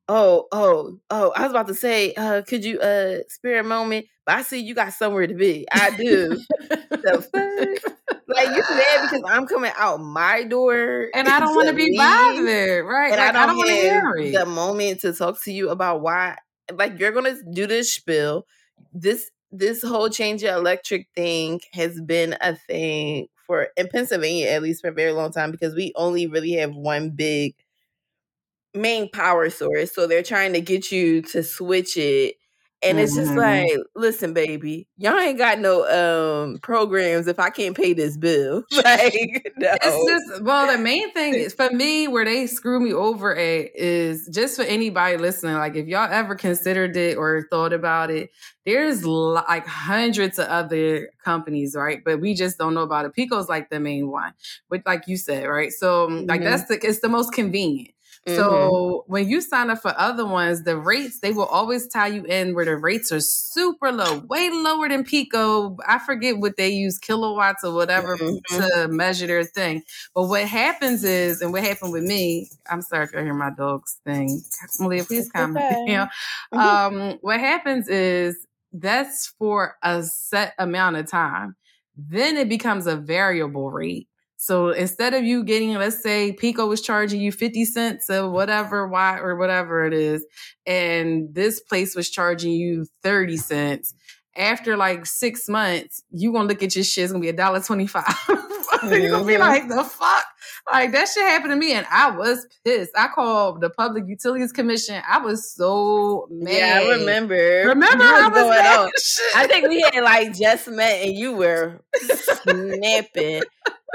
"Oh, 0.07 0.48
oh, 0.51 1.00
oh!" 1.10 1.31
I 1.36 1.43
was 1.43 1.51
about 1.51 1.67
to 1.67 1.75
say, 1.75 2.13
uh, 2.13 2.41
"Could 2.43 2.63
you 2.63 2.79
uh 2.79 3.19
spare 3.27 3.60
a 3.60 3.63
moment?" 3.63 4.05
But 4.25 4.36
I 4.36 4.41
see 4.41 4.60
you 4.60 4.75
got 4.75 4.93
somewhere 4.93 5.25
to 5.25 5.34
be. 5.34 5.65
I 5.72 5.96
do. 5.96 6.38
the 6.69 7.81
Like 8.27 8.48
you 8.50 8.62
mad 8.62 9.01
because 9.03 9.24
I'm 9.25 9.48
coming 9.48 9.72
out 9.77 10.01
my 10.01 10.43
door, 10.43 11.07
and 11.13 11.27
I 11.27 11.39
don't 11.39 11.55
want 11.55 11.69
to 11.69 11.74
be 11.74 11.98
bothered, 11.98 12.86
right? 12.86 13.12
And 13.12 13.22
like, 13.22 13.29
I 13.29 13.31
don't, 13.31 13.48
don't 13.48 13.57
want 13.57 13.69
to 13.69 13.75
hear 13.75 14.13
it. 14.17 14.34
the 14.34 14.46
moment 14.46 15.01
to 15.01 15.13
talk 15.13 15.41
to 15.43 15.51
you 15.51 15.69
about 15.69 16.01
why. 16.01 16.38
Like 16.72 17.00
you're 17.00 17.13
gonna 17.13 17.36
do 17.53 17.67
this 17.67 17.93
spill. 17.93 18.46
This 18.93 19.31
this 19.51 19.81
whole 19.81 20.10
change 20.10 20.43
of 20.43 20.55
electric 20.57 21.07
thing 21.15 21.62
has 21.74 22.00
been 22.01 22.36
a 22.41 22.55
thing 22.55 23.27
for 23.48 23.70
in 23.77 23.88
Pennsylvania 23.89 24.48
at 24.50 24.62
least 24.63 24.82
for 24.82 24.89
a 24.89 24.94
very 24.94 25.13
long 25.13 25.32
time 25.32 25.51
because 25.51 25.75
we 25.75 25.94
only 25.96 26.27
really 26.27 26.54
have 26.54 26.75
one 26.75 27.12
big 27.12 27.56
main 28.74 29.10
power 29.10 29.50
source. 29.50 29.94
So 29.94 30.08
they're 30.08 30.24
trying 30.24 30.54
to 30.54 30.62
get 30.62 30.92
you 30.92 31.22
to 31.24 31.44
switch 31.44 31.98
it 31.98 32.36
and 32.84 33.00
it's 33.00 33.15
just 33.15 33.31
mm-hmm. 33.31 33.39
like, 33.39 33.72
listen, 33.96 34.34
baby, 34.34 34.88
y'all 34.98 35.17
ain't 35.17 35.39
got 35.39 35.60
no 35.60 35.88
um 35.88 36.60
programs 36.60 37.27
if 37.27 37.39
I 37.39 37.50
can't 37.50 37.75
pay 37.75 37.93
this 37.93 38.17
bill. 38.17 38.63
like, 38.72 39.51
no. 39.57 39.75
It's 39.81 40.29
just 40.31 40.43
well, 40.43 40.72
the 40.72 40.77
main 40.77 41.12
thing 41.12 41.34
is 41.36 41.53
for 41.53 41.72
me, 41.72 42.07
where 42.07 42.25
they 42.25 42.46
screw 42.46 42.79
me 42.79 42.93
over 42.93 43.36
at 43.36 43.72
is 43.75 44.29
just 44.31 44.57
for 44.57 44.63
anybody 44.63 45.17
listening. 45.17 45.55
Like, 45.55 45.75
if 45.75 45.88
y'all 45.88 46.12
ever 46.12 46.36
considered 46.36 46.96
it 46.96 47.17
or 47.17 47.48
thought 47.50 47.74
about 47.74 48.12
it, 48.12 48.29
there's 48.65 49.05
like 49.05 49.65
hundreds 49.65 50.38
of 50.38 50.48
other 50.48 51.10
companies, 51.24 51.74
right? 51.75 52.03
But 52.05 52.22
we 52.22 52.36
just 52.36 52.60
don't 52.60 52.75
know 52.75 52.84
about 52.84 53.05
it. 53.05 53.13
PECO's 53.15 53.50
like 53.50 53.72
the 53.72 53.79
main 53.79 54.12
one, 54.12 54.34
but 54.69 54.84
like 54.86 55.07
you 55.07 55.17
said, 55.17 55.46
right? 55.48 55.72
So, 55.72 56.10
mm-hmm. 56.10 56.27
like 56.27 56.43
that's 56.43 56.65
the 56.65 56.79
it's 56.86 57.00
the 57.00 57.10
most 57.10 57.34
convenient. 57.34 57.89
Mm-hmm. 58.27 58.36
So 58.36 59.05
when 59.07 59.29
you 59.29 59.39
sign 59.39 59.69
up 59.69 59.81
for 59.81 59.93
other 59.98 60.25
ones, 60.25 60.63
the 60.63 60.75
rates 60.77 61.19
they 61.19 61.31
will 61.31 61.46
always 61.46 61.88
tie 61.88 62.07
you 62.07 62.25
in 62.25 62.53
where 62.53 62.65
the 62.65 62.75
rates 62.75 63.12
are 63.12 63.22
super 63.22 63.91
low, 63.91 64.19
way 64.27 64.50
lower 64.50 64.89
than 64.89 65.05
PECO. 65.05 65.77
I 65.88 66.00
forget 66.00 66.38
what 66.38 66.57
they 66.57 66.69
use 66.69 66.98
kilowatts 67.00 67.63
or 67.63 67.74
whatever 67.74 68.17
mm-hmm. 68.17 68.57
to 68.57 68.88
measure 68.89 69.27
their 69.27 69.46
thing. 69.46 69.84
But 70.13 70.24
what 70.24 70.46
happens 70.46 71.05
is, 71.05 71.41
and 71.41 71.53
what 71.53 71.63
happened 71.63 71.93
with 71.93 72.03
me, 72.03 72.50
I'm 72.69 72.81
sorry 72.81 73.05
if 73.05 73.13
you 73.13 73.19
hear 73.19 73.34
my 73.34 73.51
dog's 73.51 73.98
thing. 74.05 74.43
Malia, 74.79 75.05
please 75.05 75.31
comment. 75.31 75.65
Okay. 75.65 75.84
You 75.88 75.98
know, 75.98 76.07
mm-hmm. 76.53 76.60
um, 76.60 77.17
what 77.22 77.39
happens 77.39 77.88
is 77.88 78.46
that's 78.74 79.34
for 79.39 79.75
a 79.81 80.03
set 80.03 80.53
amount 80.60 80.98
of 80.98 81.10
time. 81.10 81.55
Then 81.96 82.36
it 82.36 82.50
becomes 82.50 82.88
a 82.88 82.98
variable 82.98 83.72
rate. 83.72 84.07
So 84.38 84.70
instead 84.70 85.15
of 85.15 85.24
you 85.24 85.44
getting, 85.44 85.74
let's 85.74 86.01
say 86.01 86.32
PECO 86.32 86.67
was 86.67 86.82
charging 86.82 87.20
you 87.20 87.32
50 87.32 87.65
cents 87.65 88.10
or 88.10 88.29
whatever, 88.29 88.88
why 88.88 89.17
or 89.17 89.36
whatever 89.36 89.86
it 89.86 89.94
is, 89.94 90.25
and 90.65 91.34
this 91.34 91.60
place 91.60 91.96
was 91.96 92.10
charging 92.10 92.53
you 92.53 92.86
30 93.03 93.38
cents. 93.38 93.94
After 94.36 94.77
like 94.77 95.08
six 95.08 95.50
months, 95.50 96.03
you 96.12 96.32
gonna 96.32 96.48
look 96.48 96.62
at 96.62 96.75
your 96.75 96.84
shit, 96.84 97.06
it's 97.06 97.12
gonna 97.12 97.24
be 97.24 97.29
a 97.29 97.34
dollar 97.34 97.60
twenty 97.60 97.88
five. 97.88 98.06
You're 98.84 99.10
gonna 99.10 99.25
be 99.25 99.34
mm-hmm. 99.34 99.41
like, 99.41 99.67
the 99.67 99.84
fuck? 99.84 100.25
Like 100.72 100.91
that 100.91 101.08
shit 101.08 101.24
happened 101.24 101.51
to 101.51 101.56
me, 101.56 101.74
and 101.74 101.88
I 101.89 102.12
was 102.12 102.46
pissed. 102.63 102.91
I 102.96 103.08
called 103.08 103.62
the 103.62 103.70
Public 103.70 104.03
Utilities 104.08 104.51
Commission. 104.51 105.01
I 105.08 105.20
was 105.20 105.51
so 105.51 106.27
mad. 106.29 106.53
Yeah, 106.53 106.79
I 106.84 106.98
remember. 106.98 107.63
Remember 107.65 108.03
I 108.03 108.27
was 108.27 108.41
going 108.41 108.65
on. 108.65 108.91
I 109.36 109.48
think 109.48 109.70
we 109.70 109.82
had 109.82 110.03
like 110.03 110.38
just 110.38 110.67
met, 110.67 111.03
and 111.03 111.15
you 111.15 111.34
were 111.36 111.82
snapping. 112.44 113.44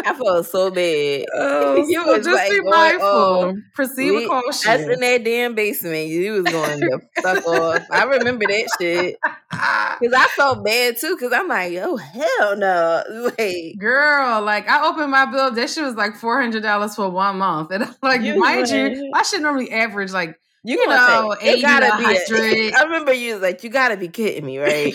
I 0.07 0.15
felt 0.15 0.47
so 0.47 0.71
bad. 0.71 1.25
Oh, 1.35 1.77
you 1.89 2.03
so 2.03 2.07
was 2.07 2.25
just 2.25 2.37
like 2.37 2.51
be 2.51 2.61
mindful. 2.61 3.07
Oh, 3.07 3.57
Proceed 3.75 4.11
with 4.13 4.29
caution. 4.29 4.71
That's 4.71 4.83
in 4.83 5.01
that 5.01 5.25
damn 5.25 5.55
basement. 5.55 6.09
You 6.09 6.43
was 6.43 6.53
going 6.53 6.81
to 6.81 7.01
fuck 7.21 7.47
off. 7.47 7.83
I 7.91 8.05
remember 8.05 8.47
that 8.47 8.69
shit 8.81 9.19
because 9.51 10.15
I 10.15 10.27
felt 10.37 10.65
bad 10.65 10.97
too. 10.97 11.17
Because 11.17 11.33
I'm 11.33 11.49
like, 11.49 11.75
oh 11.77 11.97
hell 11.97 12.57
no, 12.57 13.33
wait, 13.39 13.79
girl. 13.79 14.43
Like 14.43 14.69
I 14.69 14.89
opened 14.89 15.11
my 15.11 15.27
bill. 15.27 15.51
That 15.51 15.71
shit 15.71 15.85
was 15.85 15.95
like 15.95 16.17
four 16.17 16.41
hundred 16.41 16.63
dollars 16.63 16.95
for 16.95 17.09
one 17.11 17.39
month, 17.39 17.71
and 17.71 17.85
I'm 17.85 17.95
like, 18.03 18.23
you 18.23 18.39
mind 18.39 18.69
you, 18.69 19.11
I 19.15 19.23
should 19.23 19.43
normally 19.43 19.71
average 19.71 20.13
like 20.13 20.39
you, 20.65 20.79
you 20.79 20.89
know, 20.89 21.35
say, 21.41 21.55
80 21.55 21.63
gotta 21.63 21.97
be 21.99 22.05
100. 22.05 22.75
I 22.75 22.85
remember 22.85 23.13
you 23.13 23.35
was 23.35 23.43
like, 23.43 23.65
you 23.65 23.71
gotta 23.71 23.97
be 23.97 24.07
kidding 24.07 24.47
me, 24.47 24.59
right? 24.59 24.95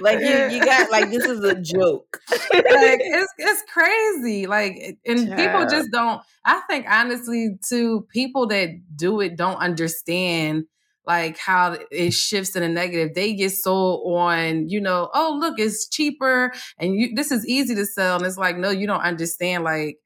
Like 0.00 0.20
you, 0.20 0.56
you 0.56 0.64
got 0.64 0.90
like 0.90 1.10
this 1.10 1.24
is 1.24 1.42
a 1.44 1.54
joke. 1.60 2.20
like 2.30 3.00
it's 3.00 3.32
it's 3.38 3.62
crazy. 3.72 4.46
Like 4.46 4.98
and 5.06 5.36
people 5.36 5.66
just 5.66 5.90
don't. 5.90 6.22
I 6.44 6.60
think 6.68 6.86
honestly, 6.88 7.58
to 7.68 8.06
people 8.12 8.46
that 8.48 8.70
do 8.96 9.20
it 9.20 9.36
don't 9.36 9.56
understand 9.56 10.64
like 11.06 11.36
how 11.38 11.76
it 11.90 12.12
shifts 12.12 12.56
in 12.56 12.62
a 12.62 12.68
negative. 12.68 13.14
They 13.14 13.34
get 13.34 13.50
sold 13.50 14.16
on, 14.16 14.68
you 14.68 14.80
know, 14.80 15.10
oh 15.12 15.36
look, 15.38 15.58
it's 15.58 15.88
cheaper 15.88 16.52
and 16.78 16.94
you 16.94 17.14
this 17.14 17.30
is 17.30 17.46
easy 17.46 17.74
to 17.74 17.86
sell. 17.86 18.16
And 18.16 18.26
it's 18.26 18.38
like, 18.38 18.56
no, 18.56 18.70
you 18.70 18.86
don't 18.86 19.02
understand 19.02 19.64
like 19.64 19.98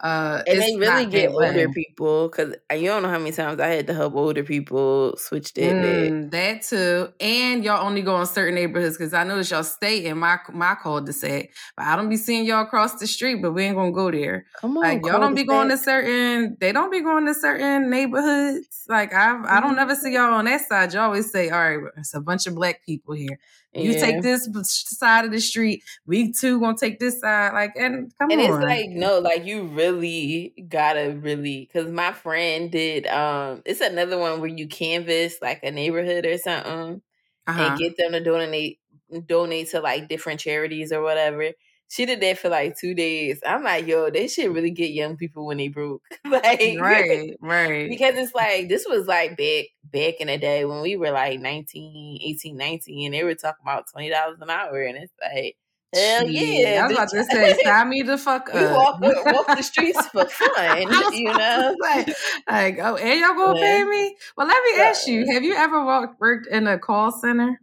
uh, 0.00 0.42
and 0.46 0.60
they 0.60 0.76
really 0.76 1.06
get 1.06 1.30
older 1.30 1.70
people 1.70 2.28
because 2.28 2.54
you 2.70 2.86
don't 2.86 3.02
know 3.02 3.08
how 3.08 3.18
many 3.18 3.32
times 3.32 3.58
I 3.60 3.68
had 3.68 3.86
to 3.86 3.94
help 3.94 4.14
older 4.14 4.44
people 4.44 5.16
switch 5.16 5.54
their 5.54 5.72
mm, 5.72 6.30
That 6.30 6.62
too, 6.62 7.08
and 7.18 7.64
y'all 7.64 7.86
only 7.86 8.02
go 8.02 8.20
in 8.20 8.26
certain 8.26 8.56
neighborhoods 8.56 8.98
because 8.98 9.14
I 9.14 9.24
notice 9.24 9.50
y'all 9.50 9.64
stay 9.64 10.04
in 10.04 10.18
my 10.18 10.38
my 10.52 10.74
cul-de-sac, 10.74 11.50
but 11.78 11.86
I 11.86 11.96
don't 11.96 12.10
be 12.10 12.18
seeing 12.18 12.44
y'all 12.44 12.62
across 12.64 12.98
the 12.98 13.06
street. 13.06 13.40
But 13.40 13.52
we 13.52 13.64
ain't 13.64 13.76
gonna 13.76 13.90
go 13.90 14.10
there. 14.10 14.44
Come 14.60 14.76
on, 14.76 14.82
like 14.82 15.06
y'all 15.06 15.18
don't 15.18 15.34
be 15.34 15.44
going 15.44 15.70
to 15.70 15.78
certain. 15.78 16.58
They 16.60 16.72
don't 16.72 16.90
be 16.90 17.00
going 17.00 17.24
to 17.24 17.34
certain 17.34 17.88
neighborhoods. 17.88 18.84
Like 18.90 19.14
I, 19.14 19.42
I 19.46 19.60
don't 19.60 19.76
never 19.76 19.94
see 19.94 20.12
y'all 20.12 20.34
on 20.34 20.44
that 20.44 20.60
side. 20.66 20.92
You 20.92 21.00
always 21.00 21.30
say, 21.30 21.48
"All 21.48 21.58
right, 21.58 21.80
it's 21.96 22.12
a 22.12 22.20
bunch 22.20 22.46
of 22.46 22.54
black 22.54 22.84
people 22.84 23.14
here." 23.14 23.38
You 23.76 23.92
yeah. 23.92 24.00
take 24.00 24.22
this 24.22 24.48
side 24.74 25.24
of 25.24 25.32
the 25.32 25.40
street. 25.40 25.82
We 26.06 26.32
too 26.32 26.60
gonna 26.60 26.76
take 26.76 26.98
this 26.98 27.20
side. 27.20 27.52
Like, 27.52 27.74
and 27.76 28.12
come 28.18 28.30
and 28.30 28.40
on. 28.40 28.46
And 28.46 28.54
it's 28.54 28.64
like 28.64 28.90
no, 28.90 29.18
like 29.18 29.44
you 29.44 29.64
really 29.64 30.54
gotta 30.68 31.16
really 31.20 31.68
because 31.70 31.90
my 31.90 32.12
friend 32.12 32.70
did. 32.70 33.06
Um, 33.06 33.62
it's 33.64 33.80
another 33.80 34.18
one 34.18 34.40
where 34.40 34.50
you 34.50 34.66
canvas 34.68 35.36
like 35.42 35.60
a 35.62 35.70
neighborhood 35.70 36.26
or 36.26 36.38
something 36.38 37.02
uh-huh. 37.46 37.62
and 37.62 37.78
get 37.78 37.96
them 37.96 38.12
to 38.12 38.20
donate 38.20 38.80
donate 39.26 39.70
to 39.70 39.80
like 39.80 40.08
different 40.08 40.40
charities 40.40 40.92
or 40.92 41.02
whatever. 41.02 41.52
She 41.88 42.04
did 42.04 42.20
that 42.20 42.38
for 42.38 42.48
like 42.48 42.76
two 42.76 42.94
days. 42.94 43.40
I'm 43.46 43.62
like, 43.62 43.86
yo, 43.86 44.10
they 44.10 44.26
should 44.26 44.52
really 44.52 44.72
get 44.72 44.90
young 44.90 45.16
people 45.16 45.46
when 45.46 45.58
they 45.58 45.68
broke. 45.68 46.02
like, 46.24 46.78
right, 46.80 47.36
right. 47.40 47.88
Because 47.88 48.16
it's 48.16 48.34
like, 48.34 48.68
this 48.68 48.86
was 48.88 49.06
like 49.06 49.36
back, 49.36 49.66
back 49.84 50.20
in 50.20 50.26
the 50.26 50.36
day 50.36 50.64
when 50.64 50.82
we 50.82 50.96
were 50.96 51.12
like 51.12 51.40
19, 51.40 52.18
18, 52.22 52.56
19, 52.56 53.06
and 53.06 53.14
they 53.14 53.24
were 53.24 53.34
talking 53.34 53.62
about 53.62 53.86
$20 53.96 54.10
an 54.40 54.50
hour. 54.50 54.82
And 54.82 54.98
it's 54.98 55.12
like, 55.22 55.56
Hell 55.94 56.28
yeah! 56.28 56.82
I 56.82 56.86
was 56.88 56.92
about 56.92 57.08
to 57.10 57.24
say, 57.24 57.56
sign 57.62 57.88
me 57.88 58.02
the 58.02 58.18
fuck 58.18 58.50
up. 58.54 59.00
walk, 59.00 59.00
walk 59.00 59.46
the 59.46 59.62
streets 59.62 60.04
for 60.08 60.26
fun, 60.26 60.82
you 61.12 61.32
know. 61.32 61.74
Like, 61.80 62.08
like, 62.50 62.78
oh, 62.82 62.96
and 62.96 63.20
y'all 63.20 63.34
gonna 63.34 63.58
yeah. 63.58 63.78
pay 63.78 63.84
me? 63.84 64.16
Well, 64.36 64.46
let 64.46 64.62
me 64.64 64.82
ask 64.82 65.06
you: 65.06 65.32
Have 65.32 65.44
you 65.44 65.54
ever 65.54 65.84
walked, 65.84 66.20
worked 66.20 66.48
in 66.48 66.66
a 66.66 66.78
call 66.78 67.12
center? 67.12 67.60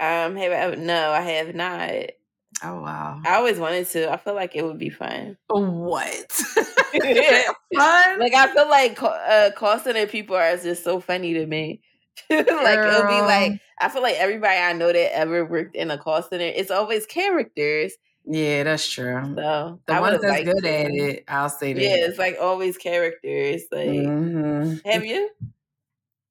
Um, 0.00 0.36
have 0.36 0.52
I 0.52 0.54
ever? 0.54 0.76
No, 0.76 1.10
I 1.10 1.20
have 1.20 1.54
not. 1.54 1.90
Oh 2.62 2.80
wow! 2.80 3.20
I 3.24 3.34
always 3.34 3.58
wanted 3.58 3.88
to. 3.90 4.12
I 4.12 4.16
feel 4.16 4.34
like 4.34 4.54
it 4.54 4.64
would 4.64 4.78
be 4.78 4.90
fun. 4.90 5.36
What? 5.48 6.30
fun? 6.32 8.18
Like 8.18 8.34
I 8.34 8.52
feel 8.52 8.68
like 8.68 9.02
uh, 9.02 9.50
call 9.56 9.78
center 9.78 10.06
people 10.06 10.36
are 10.36 10.56
just 10.56 10.84
so 10.84 11.00
funny 11.00 11.34
to 11.34 11.46
me. 11.46 11.80
like 12.30 12.46
Girl. 12.46 12.94
it'll 12.94 13.08
be 13.08 13.20
like 13.20 13.60
I 13.80 13.88
feel 13.88 14.02
like 14.02 14.16
everybody 14.16 14.58
I 14.58 14.72
know 14.74 14.92
that 14.92 15.16
ever 15.16 15.44
worked 15.44 15.74
in 15.74 15.90
a 15.90 15.98
call 15.98 16.22
center, 16.22 16.44
it's 16.44 16.70
always 16.70 17.06
characters. 17.06 17.94
Yeah, 18.24 18.62
that's 18.62 18.88
true. 18.88 19.20
So 19.36 19.80
the 19.86 20.00
ones 20.00 20.20
that's 20.22 20.44
good 20.44 20.62
to. 20.62 20.68
at 20.68 20.90
it, 20.92 21.24
I'll 21.26 21.48
say 21.48 21.72
that. 21.72 21.82
Yeah, 21.82 21.96
it's 22.06 22.18
like 22.18 22.36
always 22.40 22.76
characters. 22.76 23.62
Like, 23.72 23.88
mm-hmm. 23.88 24.88
have 24.88 25.04
you? 25.04 25.28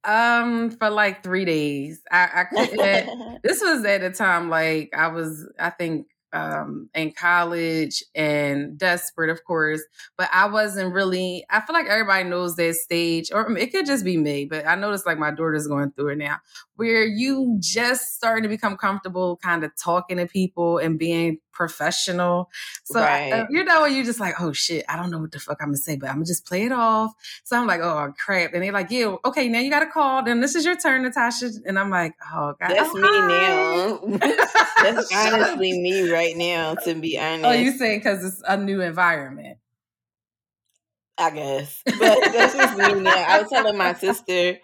Um, 0.03 0.71
for 0.71 0.89
like 0.89 1.23
three 1.23 1.45
days. 1.45 2.01
I, 2.09 2.29
I 2.33 2.43
couldn't. 2.45 3.43
this 3.43 3.61
was 3.61 3.83
at 3.83 4.03
a 4.03 4.11
time 4.11 4.49
like 4.49 4.93
I 4.95 5.09
was. 5.09 5.49
I 5.59 5.69
think 5.71 6.07
um, 6.33 6.89
in 6.93 7.11
college 7.11 8.03
and 8.15 8.77
desperate, 8.77 9.29
of 9.29 9.43
course. 9.43 9.81
But 10.17 10.29
I 10.33 10.47
wasn't 10.47 10.93
really, 10.93 11.45
I 11.49 11.61
feel 11.61 11.73
like 11.73 11.87
everybody 11.87 12.27
knows 12.27 12.55
that 12.55 12.75
stage, 12.75 13.31
or 13.33 13.57
it 13.57 13.71
could 13.71 13.85
just 13.85 14.05
be 14.05 14.17
me, 14.17 14.45
but 14.45 14.65
I 14.65 14.75
noticed 14.75 15.05
like 15.05 15.17
my 15.19 15.31
daughter's 15.31 15.67
going 15.67 15.91
through 15.91 16.09
it 16.09 16.17
now, 16.17 16.37
where 16.75 17.03
you 17.05 17.57
just 17.59 18.15
starting 18.15 18.43
to 18.43 18.49
become 18.49 18.77
comfortable 18.77 19.37
kind 19.37 19.63
of 19.63 19.71
talking 19.75 20.17
to 20.17 20.27
people 20.27 20.77
and 20.77 20.97
being 20.97 21.39
professional. 21.51 22.49
So, 22.83 22.99
right. 22.99 23.31
uh, 23.31 23.47
you 23.49 23.63
know, 23.63 23.85
you 23.85 24.03
just 24.03 24.19
like, 24.19 24.39
oh 24.39 24.53
shit, 24.53 24.85
I 24.87 24.95
don't 24.95 25.11
know 25.11 25.19
what 25.19 25.31
the 25.31 25.39
fuck 25.39 25.57
I'm 25.61 25.67
gonna 25.67 25.77
say, 25.77 25.95
but 25.95 26.09
I'm 26.09 26.15
gonna 26.15 26.25
just 26.25 26.45
play 26.45 26.63
it 26.63 26.71
off. 26.71 27.13
So 27.43 27.57
I'm 27.57 27.67
like, 27.67 27.81
oh 27.81 28.13
crap. 28.17 28.53
And 28.53 28.63
they're 28.63 28.71
like, 28.71 28.91
yeah, 28.91 29.15
okay, 29.25 29.47
now 29.47 29.59
you 29.59 29.69
got 29.69 29.81
to 29.81 29.89
call. 29.89 30.23
Then 30.23 30.41
this 30.41 30.55
is 30.55 30.65
your 30.65 30.77
turn, 30.77 31.03
Natasha. 31.03 31.49
And 31.65 31.77
I'm 31.77 31.89
like, 31.89 32.13
oh 32.33 32.53
God. 32.59 32.69
That's 32.69 32.89
oh, 32.93 33.99
me 33.99 34.19
now. 34.19 34.19
That's 34.83 35.11
honestly 35.15 35.79
me 35.79 36.09
right 36.09 36.35
now, 36.35 36.75
to 36.75 36.95
be 36.95 37.19
honest. 37.19 37.45
Oh, 37.45 37.51
you 37.51 37.71
saying 37.71 37.99
because 37.99 38.23
it's 38.23 38.41
a 38.47 38.57
new 38.57 38.81
environment. 38.81 39.57
I 41.17 41.29
guess. 41.29 41.81
But 41.85 42.31
that's 42.33 42.55
just 42.55 42.77
me 42.77 43.01
now. 43.01 43.11
I 43.11 43.41
was 43.41 43.49
telling 43.49 43.77
my 43.77 43.93
sister 43.99 44.57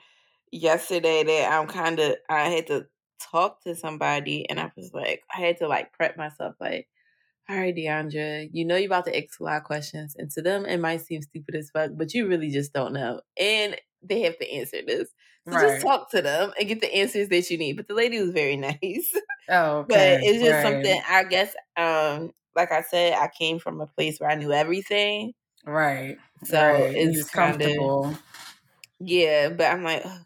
yesterday 0.51 1.23
that 1.23 1.51
I'm 1.51 1.67
kind 1.67 1.99
of, 1.99 2.15
I 2.29 2.49
had 2.49 2.67
to 2.67 2.87
talk 3.19 3.63
to 3.63 3.75
somebody 3.75 4.49
and 4.49 4.59
I 4.59 4.71
was 4.75 4.91
like, 4.93 5.23
I 5.35 5.41
had 5.41 5.57
to 5.57 5.67
like 5.67 5.93
prep 5.93 6.17
myself 6.17 6.55
like, 6.59 6.87
all 7.49 7.57
right, 7.57 7.75
Deandra, 7.75 8.49
you 8.51 8.65
know 8.65 8.75
you're 8.75 8.87
about 8.87 9.05
to 9.05 9.17
ask 9.17 9.39
a 9.39 9.43
lot 9.43 9.57
of 9.57 9.63
questions, 9.63 10.15
and 10.17 10.29
to 10.31 10.41
them 10.41 10.65
it 10.65 10.79
might 10.79 11.01
seem 11.01 11.21
stupid 11.21 11.55
as 11.55 11.69
fuck, 11.69 11.91
but 11.95 12.13
you 12.13 12.27
really 12.27 12.49
just 12.49 12.73
don't 12.73 12.93
know, 12.93 13.21
and 13.39 13.77
they 14.03 14.21
have 14.21 14.37
to 14.39 14.51
answer 14.51 14.79
this. 14.85 15.09
So 15.47 15.53
right. 15.53 15.61
just 15.61 15.81
talk 15.81 16.11
to 16.11 16.21
them 16.21 16.51
and 16.59 16.67
get 16.67 16.81
the 16.81 16.93
answers 16.93 17.29
that 17.29 17.49
you 17.49 17.57
need. 17.57 17.77
But 17.77 17.87
the 17.87 17.93
lady 17.93 18.19
was 18.19 18.31
very 18.31 18.57
nice. 18.57 19.13
Oh, 19.49 19.77
okay. 19.79 20.19
but 20.19 20.27
it's 20.27 20.43
just 20.43 20.51
right. 20.51 20.63
something 20.63 21.01
I 21.09 21.23
guess. 21.23 21.55
Um, 21.77 22.31
like 22.55 22.71
I 22.71 22.81
said, 22.81 23.13
I 23.13 23.29
came 23.29 23.59
from 23.59 23.79
a 23.79 23.87
place 23.87 24.19
where 24.19 24.29
I 24.29 24.35
knew 24.35 24.51
everything. 24.51 25.33
Right. 25.65 26.17
So 26.43 26.59
right. 26.59 26.93
it's 26.95 27.29
comfortable. 27.29 28.03
Kinda, 28.03 28.19
yeah, 28.99 29.49
but 29.49 29.71
I'm 29.71 29.83
like, 29.83 30.01
oh 30.03 30.21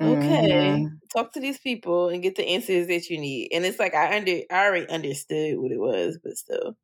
Okay. 0.00 0.50
Mm-hmm. 0.50 0.94
Talk 1.14 1.32
to 1.32 1.40
these 1.40 1.58
people 1.58 2.08
and 2.08 2.22
get 2.22 2.36
the 2.36 2.46
answers 2.46 2.86
that 2.86 3.10
you 3.10 3.18
need. 3.18 3.50
And 3.52 3.64
it's 3.64 3.78
like 3.78 3.94
I 3.94 4.16
under 4.16 4.40
I 4.50 4.66
already 4.66 4.88
understood 4.88 5.58
what 5.58 5.72
it 5.72 5.78
was, 5.78 6.18
but 6.22 6.36
still. 6.36 6.76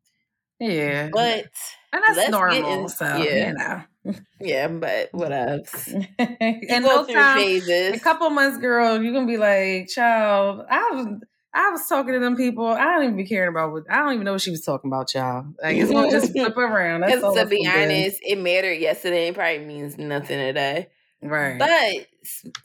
Yeah. 0.61 1.11
But 1.13 1.47
and 1.93 2.03
that's 2.07 2.31
normal. 2.31 2.83
In, 2.83 2.89
so 2.89 3.05
yeah. 3.17 3.49
you 3.49 3.55
know. 3.55 3.83
Yeah, 4.41 4.69
but 4.69 5.09
what 5.11 5.33
else? 5.33 5.89
and 6.19 6.85
no 6.85 7.05
time, 7.07 7.39
phases. 7.39 7.97
a 7.97 7.99
couple 7.99 8.31
months, 8.31 8.59
girl, 8.59 9.03
you're 9.03 9.13
gonna 9.13 9.27
be 9.27 9.37
like, 9.37 9.89
child, 9.89 10.65
I 10.71 10.91
was 10.93 11.07
I 11.53 11.71
was 11.71 11.87
talking 11.89 12.13
to 12.13 12.21
them 12.21 12.37
people. 12.37 12.67
I 12.67 12.85
don't 12.85 13.05
even 13.05 13.17
be 13.17 13.27
caring 13.27 13.49
about 13.49 13.73
what 13.73 13.85
I 13.91 13.97
don't 13.97 14.13
even 14.13 14.25
know 14.25 14.33
what 14.33 14.43
she 14.43 14.51
was 14.51 14.61
talking 14.61 14.91
about, 14.91 15.13
y'all. 15.15 15.47
Like 15.61 15.77
it's 15.77 15.91
gonna 15.91 16.11
just 16.11 16.33
flip 16.33 16.57
around. 16.57 17.01
That's 17.01 17.23
all 17.23 17.35
to 17.35 17.47
be 17.47 17.67
honest, 17.67 18.21
it 18.23 18.39
mattered 18.39 18.75
yesterday. 18.75 19.29
It 19.29 19.35
probably 19.35 19.65
means 19.65 19.99
nothing 19.99 20.39
today. 20.39 20.89
Right. 21.23 21.59
But 21.59 22.07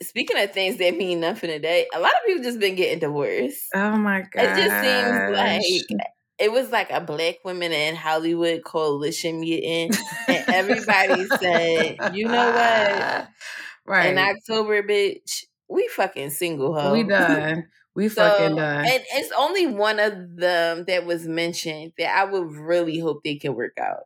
speaking 0.02 0.38
of 0.38 0.52
things 0.52 0.78
that 0.78 0.96
mean 0.96 1.20
nothing 1.20 1.50
today, 1.50 1.86
a 1.94 2.00
lot 2.00 2.12
of 2.12 2.26
people 2.26 2.42
just 2.42 2.58
been 2.58 2.74
getting 2.74 2.98
divorced. 2.98 3.68
Oh 3.74 3.96
my 3.96 4.22
god! 4.22 4.44
It 4.44 4.56
just 4.56 4.84
seems 4.84 5.36
like 5.36 6.08
it 6.38 6.50
was 6.50 6.70
like 6.70 6.90
a 6.90 7.00
Black 7.00 7.36
Women 7.44 7.72
in 7.72 7.94
Hollywood 7.94 8.64
coalition 8.64 9.40
meeting, 9.40 9.90
and 10.28 10.44
everybody 10.48 11.26
said, 11.40 12.14
"You 12.14 12.26
know 12.26 12.50
what? 12.50 13.28
Right 13.84 14.10
in 14.10 14.18
October, 14.18 14.80
bitch, 14.84 15.44
we 15.68 15.88
fucking 15.88 16.30
single 16.30 16.72
hoe. 16.72 16.92
We 16.92 17.02
done. 17.02 17.66
We 17.94 18.08
so, 18.10 18.28
fucking 18.28 18.56
done. 18.56 18.84
And 18.84 19.02
it's 19.14 19.32
only 19.36 19.66
one 19.66 19.98
of 19.98 20.36
them 20.36 20.84
that 20.86 21.04
was 21.06 21.26
mentioned 21.26 21.92
that 21.98 22.16
I 22.16 22.24
would 22.24 22.52
really 22.52 22.98
hope 22.98 23.24
they 23.24 23.36
can 23.36 23.54
work 23.54 23.78
out, 23.80 24.04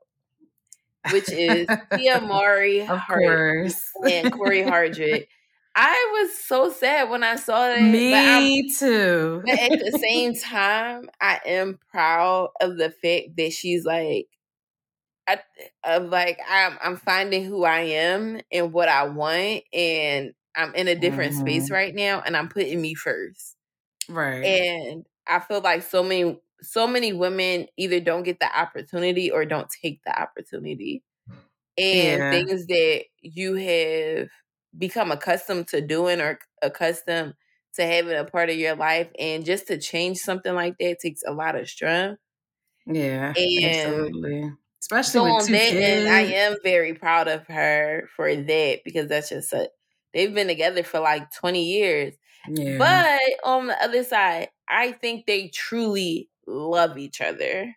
which 1.11 1.31
is 1.31 1.69
Tia 1.95 2.21
Mowry 2.21 2.87
course. 2.87 3.91
and 4.09 4.33
Cory 4.33 4.63
Hardrict. 4.63 5.27
I 5.79 6.23
was 6.23 6.39
so 6.39 6.71
sad 6.73 7.11
when 7.11 7.23
I 7.23 7.37
saw 7.37 7.69
that. 7.69 7.83
Me 7.83 8.63
but 8.63 8.79
too. 8.79 9.43
but 9.45 9.59
at 9.59 9.71
the 9.71 9.99
same 10.09 10.35
time, 10.35 11.11
I 11.21 11.39
am 11.45 11.79
proud 11.91 12.49
of 12.63 12.79
the 12.79 12.91
fact 12.91 13.37
that 13.37 13.53
she's 13.53 13.85
like, 13.85 14.27
I, 15.29 15.41
of 15.85 16.09
like 16.09 16.39
I'm 16.49 16.79
I'm 16.83 16.97
finding 16.97 17.45
who 17.45 17.65
I 17.65 17.81
am 17.81 18.41
and 18.51 18.73
what 18.73 18.89
I 18.89 19.05
want, 19.05 19.65
and 19.75 20.33
I'm 20.57 20.75
in 20.75 20.89
a 20.89 20.95
different 20.95 21.33
mm-hmm. 21.33 21.43
space 21.43 21.71
right 21.71 21.95
now, 21.95 22.23
and 22.25 22.37
I'm 22.37 22.49
putting 22.49 22.81
me 22.81 22.95
first. 22.95 23.57
Right. 24.09 24.45
And 24.45 25.05
I 25.27 25.41
feel 25.41 25.61
like 25.61 25.83
so 25.83 26.03
many 26.03 26.41
so 26.63 26.87
many 26.87 27.13
women 27.13 27.67
either 27.77 28.01
don't 28.01 28.23
get 28.23 28.41
the 28.41 28.59
opportunity 28.59 29.31
or 29.31 29.45
don't 29.45 29.69
take 29.83 30.01
the 30.07 30.19
opportunity. 30.19 31.03
And 31.79 32.19
yeah. 32.19 32.31
things 32.31 32.67
that 32.69 33.05
you 33.21 33.57
have 33.57 34.31
become 34.77 35.11
accustomed 35.11 35.69
to 35.69 35.81
doing 35.81 36.21
or 36.21 36.39
accustomed 36.63 37.35
to 37.75 37.85
having 37.87 38.17
a 38.17 38.25
part 38.25 38.51
of 38.51 38.57
your 38.57 38.75
life 38.75 39.09
and 39.19 39.45
just 39.45 39.67
to 39.69 39.79
change 39.79 40.19
something 40.19 40.55
like 40.55 40.77
that 40.79 40.99
takes 41.01 41.23
a 41.27 41.33
lot 41.33 41.57
of 41.57 41.69
strength. 41.69 42.21
Yeah. 42.87 43.33
And 43.37 43.65
absolutely. 43.65 44.53
Especially 44.81 45.13
so 45.13 45.25
on 45.25 45.53
that 45.53 45.75
end, 45.75 46.09
I 46.09 46.21
am 46.21 46.57
very 46.63 46.95
proud 46.95 47.29
of 47.29 47.47
her 47.49 48.09
for 48.15 48.35
that 48.35 48.81
because 48.85 49.09
that's 49.09 49.31
just 49.31 49.53
a 49.53 49.69
they've 50.15 50.33
been 50.33 50.47
together 50.47 50.83
for 50.83 51.01
like 51.01 51.31
20 51.33 51.65
years. 51.65 52.15
Yeah. 52.49 52.79
But 52.79 53.49
on 53.49 53.67
the 53.67 53.83
other 53.83 54.05
side, 54.05 54.49
I 54.69 54.93
think 54.93 55.27
they 55.27 55.49
truly 55.49 56.31
love 56.47 56.97
each 56.97 57.21
other. 57.21 57.75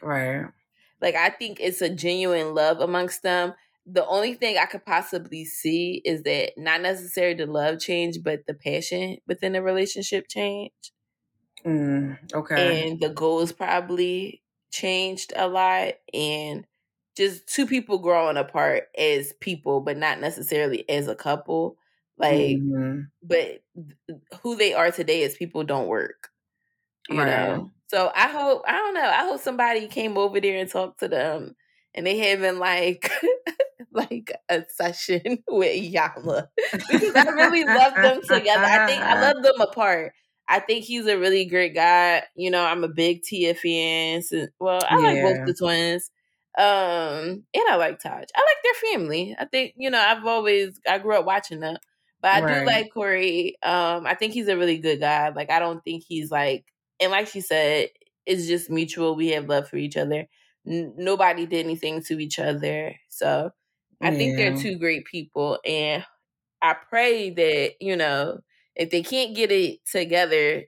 Right. 0.00 0.46
Like 1.00 1.14
I 1.14 1.30
think 1.30 1.58
it's 1.60 1.82
a 1.82 1.90
genuine 1.90 2.54
love 2.54 2.80
amongst 2.80 3.22
them. 3.22 3.54
The 3.86 4.06
only 4.06 4.34
thing 4.34 4.58
I 4.58 4.66
could 4.66 4.84
possibly 4.84 5.44
see 5.44 6.00
is 6.04 6.22
that 6.22 6.52
not 6.56 6.82
necessarily 6.82 7.34
the 7.34 7.46
love 7.46 7.80
change, 7.80 8.22
but 8.22 8.46
the 8.46 8.54
passion 8.54 9.18
within 9.26 9.52
the 9.52 9.62
relationship 9.62 10.28
change. 10.28 10.72
Mm, 11.66 12.18
okay. 12.32 12.88
And 12.88 13.00
the 13.00 13.08
goals 13.08 13.52
probably 13.52 14.42
changed 14.70 15.32
a 15.34 15.48
lot. 15.48 15.94
And 16.14 16.64
just 17.16 17.46
two 17.46 17.66
people 17.66 17.98
growing 17.98 18.36
apart 18.36 18.84
as 18.96 19.32
people, 19.40 19.80
but 19.80 19.96
not 19.96 20.20
necessarily 20.20 20.88
as 20.88 21.08
a 21.08 21.14
couple. 21.14 21.76
Like, 22.18 22.58
mm-hmm. 22.58 23.00
but 23.22 23.62
who 24.42 24.56
they 24.56 24.74
are 24.74 24.92
today 24.92 25.24
as 25.24 25.36
people 25.36 25.64
don't 25.64 25.88
work. 25.88 26.28
You 27.08 27.18
right. 27.18 27.26
know? 27.26 27.72
So 27.88 28.10
I 28.14 28.28
hope, 28.28 28.62
I 28.66 28.72
don't 28.72 28.94
know, 28.94 29.02
I 29.02 29.24
hope 29.24 29.40
somebody 29.40 29.88
came 29.88 30.16
over 30.16 30.40
there 30.40 30.58
and 30.58 30.70
talked 30.70 31.00
to 31.00 31.08
them 31.08 31.56
and 31.94 32.06
they 32.06 32.18
having 32.18 32.58
like, 32.58 33.10
like 33.92 34.32
a 34.48 34.64
session 34.68 35.38
with 35.48 35.82
Yama 35.82 36.48
because 36.90 37.14
I 37.14 37.24
really 37.30 37.64
love 37.64 37.94
them 37.94 38.20
together. 38.22 38.64
I 38.64 38.86
think 38.86 39.02
I 39.02 39.20
love 39.20 39.42
them 39.42 39.60
apart. 39.60 40.12
I 40.48 40.60
think 40.60 40.84
he's 40.84 41.06
a 41.06 41.18
really 41.18 41.44
great 41.44 41.74
guy. 41.74 42.24
You 42.34 42.50
know, 42.50 42.64
I'm 42.64 42.84
a 42.84 42.88
big 42.88 43.22
Tia 43.22 43.54
fan. 43.54 44.22
So, 44.22 44.46
well, 44.58 44.80
I 44.88 44.98
yeah. 44.98 45.06
like 45.06 45.22
both 45.22 45.46
the 45.46 45.54
twins. 45.54 46.10
Um, 46.58 47.44
and 47.54 47.64
I 47.68 47.76
like 47.76 48.00
Tahj. 48.00 48.26
I 48.34 48.40
like 48.40 48.62
their 48.62 48.90
family. 48.90 49.36
I 49.38 49.46
think, 49.46 49.74
you 49.76 49.90
know, 49.90 50.00
I've 50.00 50.26
always 50.26 50.78
I 50.88 50.98
grew 50.98 51.16
up 51.16 51.24
watching 51.24 51.60
them. 51.60 51.76
But 52.20 52.34
I 52.34 52.40
right. 52.42 52.60
do 52.60 52.66
like 52.66 52.92
Cory. 52.92 53.56
Um, 53.62 54.06
I 54.06 54.14
think 54.14 54.32
he's 54.32 54.48
a 54.48 54.56
really 54.56 54.78
good 54.78 55.00
guy. 55.00 55.30
Like 55.30 55.50
I 55.50 55.58
don't 55.58 55.82
think 55.82 56.04
he's 56.06 56.30
like 56.30 56.66
and 57.00 57.10
like 57.10 57.26
she 57.26 57.40
said, 57.40 57.88
it's 58.26 58.46
just 58.46 58.70
mutual. 58.70 59.16
We 59.16 59.28
have 59.28 59.48
love 59.48 59.68
for 59.68 59.76
each 59.76 59.96
other. 59.96 60.28
N- 60.66 60.94
nobody 60.96 61.46
did 61.46 61.64
anything 61.64 62.02
to 62.04 62.18
each 62.18 62.38
other. 62.38 62.94
So 63.08 63.50
I 64.00 64.10
yeah. 64.10 64.16
think 64.16 64.36
they're 64.36 64.56
two 64.56 64.78
great 64.78 65.04
people. 65.04 65.58
And 65.64 66.04
I 66.60 66.74
pray 66.88 67.30
that, 67.30 67.72
you 67.80 67.96
know, 67.96 68.40
if 68.74 68.90
they 68.90 69.02
can't 69.02 69.34
get 69.34 69.50
it 69.52 69.80
together 69.90 70.64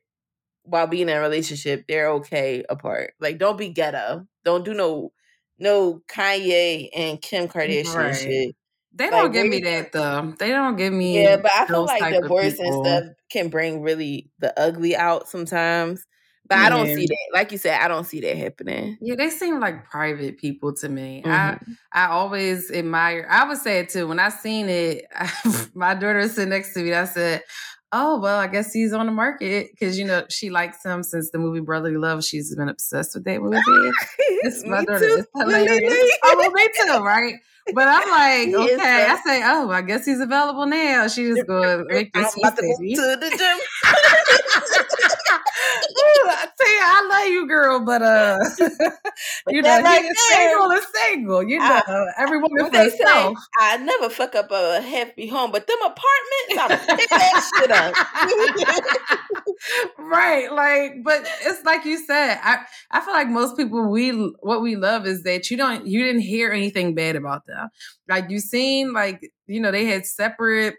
while 0.64 0.86
being 0.86 1.08
in 1.08 1.16
a 1.16 1.20
relationship, 1.20 1.84
they're 1.86 2.10
okay 2.12 2.64
apart. 2.68 3.14
Like 3.20 3.38
don't 3.38 3.58
be 3.58 3.68
ghetto. 3.68 4.26
Don't 4.44 4.64
do 4.64 4.74
no 4.74 5.12
no 5.58 6.02
Kanye 6.08 6.88
and 6.94 7.20
Kim 7.20 7.48
Kardashian 7.48 7.94
right. 7.94 8.16
shit. 8.16 8.56
They 8.96 9.10
don't 9.10 9.24
like, 9.24 9.32
give 9.32 9.48
me 9.48 9.60
that 9.60 9.92
though. 9.92 10.34
They 10.38 10.50
don't 10.50 10.76
give 10.76 10.92
me. 10.92 11.22
Yeah, 11.22 11.36
but 11.38 11.50
I 11.54 11.66
feel 11.66 11.84
like 11.84 12.14
divorce 12.14 12.58
and 12.60 12.84
stuff 12.84 13.04
can 13.30 13.48
bring 13.48 13.82
really 13.82 14.30
the 14.38 14.58
ugly 14.58 14.94
out 14.94 15.28
sometimes. 15.28 16.04
But 16.46 16.58
yeah. 16.58 16.64
I 16.64 16.68
don't 16.68 16.86
see 16.86 17.06
that. 17.06 17.28
Like 17.32 17.52
you 17.52 17.58
said, 17.58 17.80
I 17.80 17.88
don't 17.88 18.04
see 18.04 18.20
that 18.20 18.36
happening. 18.36 18.98
Yeah, 19.00 19.14
they 19.14 19.30
seem 19.30 19.60
like 19.60 19.88
private 19.88 20.36
people 20.38 20.74
to 20.74 20.88
me. 20.88 21.22
Mm-hmm. 21.24 21.30
I 21.30 21.58
I 21.92 22.08
always 22.08 22.70
admire. 22.70 23.26
I 23.30 23.48
would 23.48 23.58
say 23.58 23.78
it 23.78 23.88
too. 23.88 24.06
When 24.06 24.18
I 24.20 24.28
seen 24.28 24.68
it, 24.68 25.06
I, 25.14 25.30
my 25.74 25.94
daughter 25.94 26.28
sitting 26.28 26.50
next 26.50 26.74
to 26.74 26.80
me. 26.80 26.92
I 26.92 27.06
said, 27.06 27.42
oh 27.94 28.18
well 28.18 28.38
i 28.38 28.46
guess 28.48 28.72
he's 28.72 28.92
on 28.92 29.06
the 29.06 29.12
market 29.12 29.68
because 29.70 29.96
you 29.98 30.04
know 30.04 30.24
she 30.28 30.50
likes 30.50 30.84
him 30.84 31.02
since 31.02 31.30
the 31.30 31.38
movie 31.38 31.60
brotherly 31.60 31.96
love 31.96 32.24
she's 32.24 32.54
been 32.54 32.68
obsessed 32.68 33.14
with 33.14 33.24
that 33.24 33.40
movie 33.40 33.56
it's 34.42 34.66
my 34.66 34.84
daughter 34.84 34.98
it's 35.02 35.28
hilarious. 35.34 36.18
oh 36.24 36.34
well 36.36 36.50
me 36.50 36.68
too 36.76 37.04
right 37.04 37.34
but 37.72 37.86
i'm 37.86 38.10
like 38.10 38.54
okay 38.70 39.06
i 39.08 39.16
say 39.24 39.42
oh 39.44 39.70
i 39.70 39.80
guess 39.80 40.04
he's 40.04 40.20
available 40.20 40.66
now 40.66 41.06
she 41.06 41.28
just 41.28 41.46
go 41.46 41.84
make 41.88 42.12
this 42.12 42.34
I'm 42.34 42.50
about 42.50 42.56
to 42.58 42.62
to 42.62 43.16
the 43.20 43.30
gym 43.38 44.83
I 46.26 46.48
tell 46.56 46.72
you, 46.72 46.80
I 46.82 47.08
love 47.08 47.28
you, 47.28 47.48
girl, 47.48 47.84
but 47.84 48.02
uh, 48.02 48.38
you 49.48 49.62
know, 49.62 49.80
right 49.80 50.02
he 50.02 50.08
is 50.08 50.28
single 50.28 50.70
is 50.70 50.86
single. 51.04 51.42
You 51.42 51.58
know, 51.58 51.82
I, 51.86 52.06
every 52.18 52.38
woman 52.38 52.70
for 52.70 52.76
herself. 52.76 53.36
I 53.60 53.76
never 53.78 54.08
fuck 54.08 54.34
up 54.34 54.50
a 54.50 54.80
happy 54.80 55.26
home, 55.28 55.52
but 55.52 55.66
them 55.66 55.78
apartments, 55.80 56.84
I'm 56.88 56.96
pick 56.96 57.08
that 57.10 57.50
shit 57.56 57.70
up. 57.70 57.94
right, 59.98 60.52
like, 60.52 61.02
but 61.04 61.26
it's 61.42 61.64
like 61.64 61.84
you 61.84 61.98
said. 61.98 62.38
I 62.42 62.64
I 62.90 63.00
feel 63.00 63.14
like 63.14 63.28
most 63.28 63.56
people 63.56 63.90
we 63.90 64.10
what 64.40 64.62
we 64.62 64.76
love 64.76 65.06
is 65.06 65.22
that 65.24 65.50
you 65.50 65.56
don't 65.56 65.86
you 65.86 66.04
didn't 66.04 66.22
hear 66.22 66.50
anything 66.52 66.94
bad 66.94 67.16
about 67.16 67.46
them. 67.46 67.68
Like 68.08 68.30
you 68.30 68.40
seen 68.40 68.92
like 68.92 69.20
you 69.46 69.60
know 69.60 69.70
they 69.70 69.86
had 69.86 70.06
separate 70.06 70.76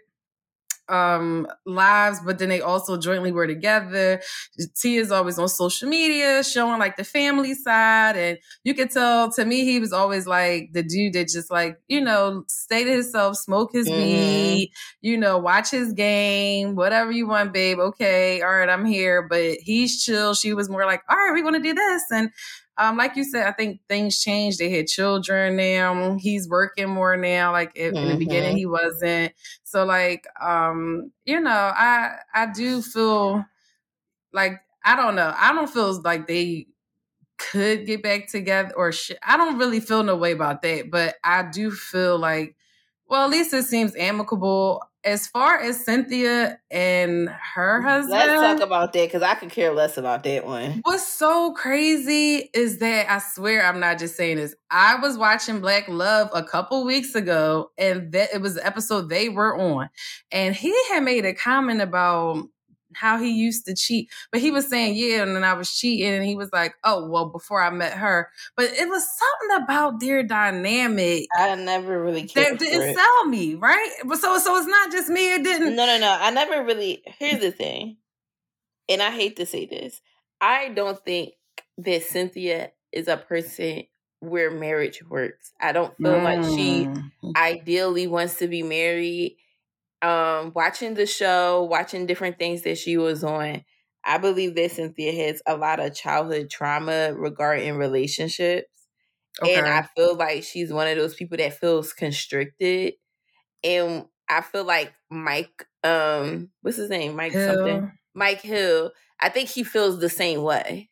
um 0.88 1.46
lives 1.64 2.20
but 2.24 2.38
then 2.38 2.48
they 2.48 2.60
also 2.60 2.96
jointly 2.96 3.32
were 3.32 3.46
together. 3.46 4.20
T 4.76 4.96
is 4.96 5.10
always 5.10 5.38
on 5.38 5.48
social 5.48 5.88
media 5.88 6.42
showing 6.44 6.78
like 6.78 6.96
the 6.96 7.04
family 7.04 7.54
side 7.54 8.16
and 8.16 8.38
you 8.64 8.74
could 8.74 8.90
tell 8.90 9.30
to 9.32 9.44
me 9.44 9.64
he 9.64 9.80
was 9.80 9.92
always 9.92 10.26
like 10.26 10.70
the 10.72 10.82
dude 10.82 11.14
that 11.14 11.28
just 11.28 11.50
like 11.50 11.78
you 11.88 12.00
know 12.00 12.44
stay 12.48 12.84
to 12.84 12.92
himself 12.92 13.36
smoke 13.36 13.72
his 13.72 13.88
mm-hmm. 13.88 14.00
weed 14.00 14.72
you 15.00 15.16
know 15.16 15.38
watch 15.38 15.70
his 15.70 15.92
game 15.92 16.74
whatever 16.74 17.10
you 17.10 17.26
want 17.26 17.52
babe 17.52 17.78
okay 17.78 18.42
all 18.42 18.52
right 18.52 18.68
i'm 18.68 18.84
here. 18.84 19.26
But 19.28 19.58
he's 19.60 20.02
chill. 20.02 20.34
She 20.34 20.54
was 20.54 20.68
more 20.68 20.84
like 20.86 21.02
all 21.08 21.16
right 21.16 21.32
we 21.32 21.42
want 21.42 21.56
to 21.56 21.62
do 21.62 21.74
this 21.74 22.02
and 22.10 22.30
um, 22.78 22.96
like 22.96 23.16
you 23.16 23.24
said, 23.24 23.46
I 23.46 23.52
think 23.52 23.80
things 23.88 24.20
changed. 24.20 24.58
They 24.58 24.70
had 24.70 24.86
children 24.86 25.56
now. 25.56 26.16
He's 26.18 26.48
working 26.48 26.88
more 26.88 27.16
now. 27.16 27.52
Like 27.52 27.74
mm-hmm. 27.74 27.96
in 27.96 28.08
the 28.08 28.16
beginning, 28.16 28.50
mm-hmm. 28.50 28.58
he 28.58 28.66
wasn't. 28.66 29.32
So 29.64 29.84
like, 29.84 30.26
um, 30.40 31.12
you 31.24 31.40
know, 31.40 31.50
I 31.50 32.16
I 32.34 32.46
do 32.52 32.82
feel 32.82 33.44
like 34.32 34.60
I 34.84 34.94
don't 34.94 35.14
know. 35.14 35.34
I 35.36 35.52
don't 35.52 35.70
feel 35.70 36.00
like 36.02 36.26
they 36.26 36.66
could 37.38 37.86
get 37.86 38.02
back 38.02 38.28
together 38.28 38.72
or 38.76 38.92
sh- 38.92 39.12
I 39.22 39.36
don't 39.36 39.58
really 39.58 39.80
feel 39.80 40.02
no 40.02 40.16
way 40.16 40.32
about 40.32 40.62
that. 40.62 40.90
But 40.90 41.16
I 41.24 41.42
do 41.50 41.70
feel 41.70 42.18
like, 42.18 42.56
well, 43.08 43.24
at 43.24 43.30
least 43.30 43.54
it 43.54 43.64
seems 43.64 43.96
amicable 43.96 44.82
as 45.06 45.28
far 45.28 45.60
as 45.60 45.84
Cynthia 45.84 46.58
and 46.70 47.28
her 47.54 47.80
husband, 47.80 48.10
let's 48.10 48.40
talk 48.40 48.60
about 48.60 48.92
that 48.92 49.06
because 49.06 49.22
I 49.22 49.34
could 49.36 49.50
care 49.50 49.72
less 49.72 49.96
about 49.96 50.24
that 50.24 50.44
one. 50.44 50.80
What's 50.82 51.06
so 51.06 51.52
crazy 51.52 52.50
is 52.52 52.78
that 52.78 53.10
I 53.10 53.20
swear 53.20 53.64
I'm 53.64 53.78
not 53.78 53.98
just 53.98 54.16
saying 54.16 54.38
this. 54.38 54.54
I 54.70 54.96
was 54.96 55.16
watching 55.16 55.60
Black 55.60 55.88
Love 55.88 56.28
a 56.34 56.42
couple 56.42 56.84
weeks 56.84 57.14
ago, 57.14 57.70
and 57.78 58.10
that 58.12 58.30
it 58.34 58.42
was 58.42 58.56
the 58.56 58.66
episode 58.66 59.08
they 59.08 59.28
were 59.28 59.56
on, 59.56 59.88
and 60.32 60.54
he 60.54 60.74
had 60.90 61.04
made 61.04 61.24
a 61.24 61.32
comment 61.32 61.80
about 61.80 62.48
how 62.96 63.18
he 63.18 63.30
used 63.30 63.66
to 63.66 63.74
cheat. 63.74 64.10
But 64.32 64.40
he 64.40 64.50
was 64.50 64.68
saying, 64.68 64.96
yeah, 64.96 65.22
and 65.22 65.36
then 65.36 65.44
I 65.44 65.54
was 65.54 65.70
cheating. 65.70 66.12
And 66.12 66.24
he 66.24 66.34
was 66.34 66.50
like, 66.52 66.74
oh, 66.84 67.08
well, 67.08 67.26
before 67.26 67.62
I 67.62 67.70
met 67.70 67.92
her. 67.92 68.30
But 68.56 68.72
it 68.72 68.88
was 68.88 69.06
something 69.06 69.64
about 69.64 70.00
their 70.00 70.22
dynamic. 70.22 71.26
I 71.36 71.54
never 71.54 72.02
really 72.02 72.26
cared. 72.26 72.54
That 72.54 72.58
didn't 72.58 72.90
it. 72.90 72.96
sell 72.96 73.24
me, 73.26 73.54
right? 73.54 73.90
But 74.04 74.18
so 74.18 74.38
so 74.38 74.56
it's 74.56 74.66
not 74.66 74.90
just 74.90 75.08
me. 75.08 75.34
It 75.34 75.44
didn't. 75.44 75.76
No, 75.76 75.86
no, 75.86 75.98
no. 75.98 76.16
I 76.18 76.30
never 76.30 76.64
really. 76.64 77.02
Here's 77.18 77.40
the 77.40 77.50
thing, 77.50 77.98
and 78.88 79.02
I 79.02 79.10
hate 79.10 79.36
to 79.36 79.46
say 79.46 79.66
this. 79.66 80.00
I 80.40 80.68
don't 80.70 81.02
think 81.04 81.34
that 81.78 82.02
Cynthia 82.02 82.72
is 82.92 83.08
a 83.08 83.16
person 83.16 83.84
where 84.20 84.50
marriage 84.50 85.02
works. 85.08 85.52
I 85.60 85.72
don't 85.72 85.96
feel 85.96 86.14
mm. 86.14 86.24
like 86.24 86.44
she 86.44 86.86
mm. 86.86 87.36
ideally 87.36 88.06
wants 88.06 88.38
to 88.38 88.48
be 88.48 88.62
married 88.62 89.36
um 90.06 90.52
watching 90.54 90.94
the 90.94 91.06
show, 91.06 91.64
watching 91.64 92.06
different 92.06 92.38
things 92.38 92.62
that 92.62 92.78
she 92.78 92.96
was 92.96 93.24
on, 93.24 93.64
I 94.04 94.18
believe 94.18 94.54
that 94.56 94.70
Cynthia 94.72 95.26
has 95.26 95.42
a 95.46 95.56
lot 95.56 95.80
of 95.80 95.94
childhood 95.94 96.50
trauma 96.50 97.12
regarding 97.14 97.76
relationships. 97.76 98.68
Okay. 99.42 99.54
And 99.54 99.66
I 99.66 99.86
feel 99.96 100.16
like 100.16 100.44
she's 100.44 100.72
one 100.72 100.88
of 100.88 100.96
those 100.96 101.14
people 101.14 101.36
that 101.38 101.58
feels 101.58 101.92
constricted. 101.92 102.94
And 103.64 104.06
I 104.28 104.40
feel 104.40 104.64
like 104.64 104.92
Mike, 105.10 105.66
um, 105.84 106.50
what's 106.62 106.76
his 106.76 106.90
name? 106.90 107.16
Mike 107.16 107.32
Hill. 107.32 107.56
something. 107.56 107.92
Mike 108.14 108.40
Hill. 108.42 108.92
I 109.20 109.28
think 109.28 109.48
he 109.48 109.64
feels 109.64 110.00
the 110.00 110.08
same 110.08 110.42
way. 110.42 110.90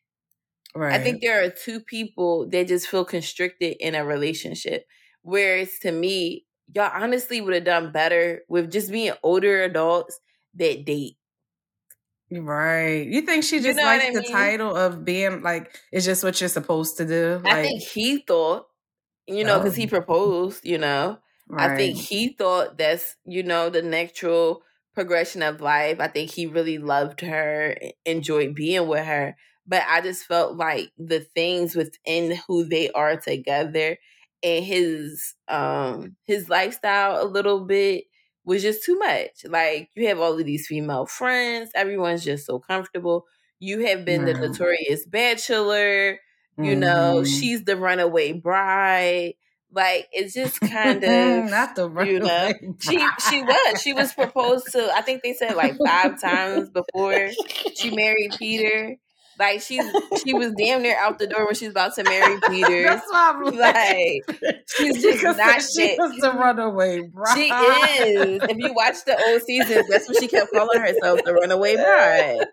Right. 0.75 0.99
I 0.99 1.03
think 1.03 1.21
there 1.21 1.43
are 1.43 1.49
two 1.49 1.79
people 1.79 2.49
that 2.49 2.67
just 2.67 2.87
feel 2.87 3.05
constricted 3.05 3.77
in 3.79 3.95
a 3.95 4.05
relationship. 4.05 4.85
Whereas 5.21 5.79
to 5.81 5.91
me, 5.91 6.44
y'all 6.73 6.91
honestly 6.93 7.41
would 7.41 7.53
have 7.53 7.63
done 7.63 7.91
better 7.91 8.41
with 8.47 8.71
just 8.71 8.91
being 8.91 9.13
older 9.23 9.63
adults 9.63 10.19
that 10.55 10.85
date. 10.85 11.17
Right. 12.31 13.05
You 13.07 13.21
think 13.21 13.43
she 13.43 13.57
just 13.57 13.77
you 13.77 13.83
know 13.83 13.83
likes 13.83 14.13
the 14.13 14.21
mean? 14.21 14.31
title 14.31 14.75
of 14.75 15.05
being 15.05 15.41
like 15.41 15.79
it's 15.91 16.05
just 16.05 16.23
what 16.23 16.39
you're 16.39 16.49
supposed 16.49 16.97
to 16.97 17.05
do? 17.05 17.41
Like, 17.43 17.53
I 17.53 17.61
think 17.61 17.83
he 17.83 18.17
thought, 18.19 18.67
you 19.27 19.43
know, 19.43 19.59
because 19.59 19.73
oh. 19.73 19.81
he 19.81 19.87
proposed, 19.87 20.65
you 20.65 20.77
know. 20.77 21.19
Right. 21.47 21.71
I 21.71 21.75
think 21.75 21.97
he 21.97 22.29
thought 22.29 22.77
that's, 22.77 23.15
you 23.25 23.43
know, 23.43 23.69
the 23.69 23.83
natural 23.83 24.63
progression 24.95 25.43
of 25.43 25.61
life. 25.61 25.99
I 25.99 26.07
think 26.07 26.31
he 26.31 26.47
really 26.47 26.79
loved 26.79 27.21
her, 27.21 27.77
enjoyed 28.05 28.55
being 28.55 28.87
with 28.87 29.05
her. 29.05 29.35
But 29.67 29.83
I 29.87 30.01
just 30.01 30.25
felt 30.25 30.55
like 30.55 30.91
the 30.97 31.19
things 31.19 31.75
within 31.75 32.39
who 32.47 32.65
they 32.65 32.89
are 32.91 33.17
together 33.17 33.97
and 34.43 34.65
his 34.65 35.35
um 35.47 36.15
his 36.25 36.49
lifestyle 36.49 37.23
a 37.23 37.27
little 37.27 37.65
bit 37.65 38.05
was 38.45 38.61
just 38.61 38.83
too 38.83 38.97
much. 38.97 39.45
Like 39.47 39.89
you 39.95 40.07
have 40.07 40.19
all 40.19 40.39
of 40.39 40.45
these 40.45 40.67
female 40.67 41.05
friends, 41.05 41.71
everyone's 41.75 42.23
just 42.23 42.45
so 42.45 42.59
comfortable. 42.59 43.25
You 43.59 43.85
have 43.87 44.05
been 44.05 44.21
mm. 44.21 44.25
the 44.25 44.47
notorious 44.47 45.05
bachelor, 45.05 46.19
you 46.57 46.75
mm. 46.75 46.77
know, 46.77 47.15
mm-hmm. 47.17 47.23
she's 47.23 47.63
the 47.63 47.75
runaway 47.75 48.33
bride. 48.33 49.33
Like 49.71 50.07
it's 50.13 50.33
just 50.33 50.61
kind 50.61 51.03
of 51.03 51.45
not 51.49 51.75
the 51.75 51.89
runaway 51.89 52.13
you 52.13 52.19
know 52.19 52.27
bride. 52.27 52.55
she 52.79 53.07
she 53.29 53.41
was 53.41 53.81
she 53.81 53.93
was 53.93 54.13
proposed 54.13 54.71
to 54.71 54.91
I 54.95 55.01
think 55.01 55.23
they 55.23 55.33
said 55.33 55.55
like 55.55 55.75
five 55.83 56.21
times 56.21 56.69
before 56.69 57.29
she 57.75 57.93
married 57.93 58.35
Peter 58.37 58.95
like 59.37 59.61
she's 59.61 59.83
she 60.23 60.33
was 60.33 60.53
damn 60.57 60.81
near 60.81 60.97
out 60.97 61.19
the 61.19 61.27
door 61.27 61.45
when 61.45 61.55
she's 61.55 61.69
about 61.69 61.95
to 61.95 62.03
marry 62.03 62.39
Peter. 62.47 62.83
That's 62.89 63.05
why 63.09 63.33
I'm 63.35 63.43
like, 63.43 64.65
she's 64.67 65.01
just 65.01 65.23
not 65.37 65.61
she 65.61 65.95
was 65.97 66.17
the 66.19 66.31
runaway 66.31 67.01
bride. 67.01 67.35
She 67.35 67.49
is. 67.49 68.41
If 68.43 68.57
you 68.57 68.73
watch 68.73 69.03
the 69.05 69.17
old 69.27 69.41
seasons, 69.43 69.87
that's 69.89 70.07
what 70.07 70.19
she 70.19 70.27
kept 70.27 70.51
calling 70.53 70.79
herself, 70.79 71.21
the 71.23 71.33
runaway 71.33 71.75
bride. 71.75 72.45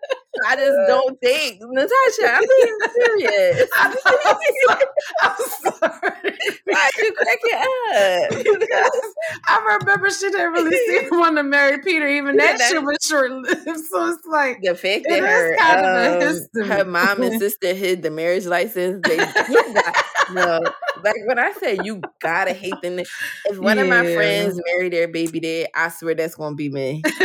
I 0.47 0.55
just 0.55 0.77
don't 0.87 1.19
think 1.21 1.59
Natasha. 1.61 2.33
I'm 2.33 2.41
being 2.41 2.79
serious. 2.95 3.69
I'm, 3.75 3.95
I'm 5.21 5.35
sorry. 5.61 6.37
Why'd 6.65 6.91
you 6.97 7.13
crack 7.13 7.39
it 7.43 8.33
up? 8.33 8.59
Because 8.59 9.13
I 9.47 9.77
remember 9.79 10.09
she 10.09 10.31
didn't 10.31 10.53
really 10.53 10.75
seem 10.87 11.19
want 11.19 11.37
to 11.37 11.43
marry 11.43 11.79
Peter. 11.83 12.07
Even 12.07 12.37
that 12.37 12.57
yeah, 12.59 12.67
shit 12.67 12.83
was 12.83 12.97
short 13.01 13.31
lived. 13.31 13.85
So 13.85 14.07
it's 14.07 14.25
like 14.25 14.61
the 14.61 14.73
fact 14.73 15.05
that 15.07 15.19
her, 15.19 15.53
um, 15.59 16.72
her 16.77 16.85
mom 16.89 17.21
and 17.21 17.39
sister 17.39 17.73
hid 17.73 18.01
the 18.01 18.11
marriage 18.11 18.45
license. 18.45 19.01
They 19.07 19.17
got, 19.17 20.05
no, 20.33 20.59
like 21.03 21.15
when 21.25 21.39
I 21.39 21.51
say 21.53 21.79
you 21.83 22.01
gotta 22.19 22.53
hate 22.53 22.81
them. 22.81 22.99
If 22.99 23.57
one 23.57 23.77
yeah. 23.77 23.83
of 23.83 23.89
my 23.89 24.13
friends 24.13 24.59
marry 24.65 24.89
their 24.89 25.07
baby 25.07 25.39
dad, 25.39 25.67
I 25.75 25.89
swear 25.89 26.15
that's 26.15 26.35
gonna 26.35 26.55
be 26.55 26.69
me. 26.69 27.01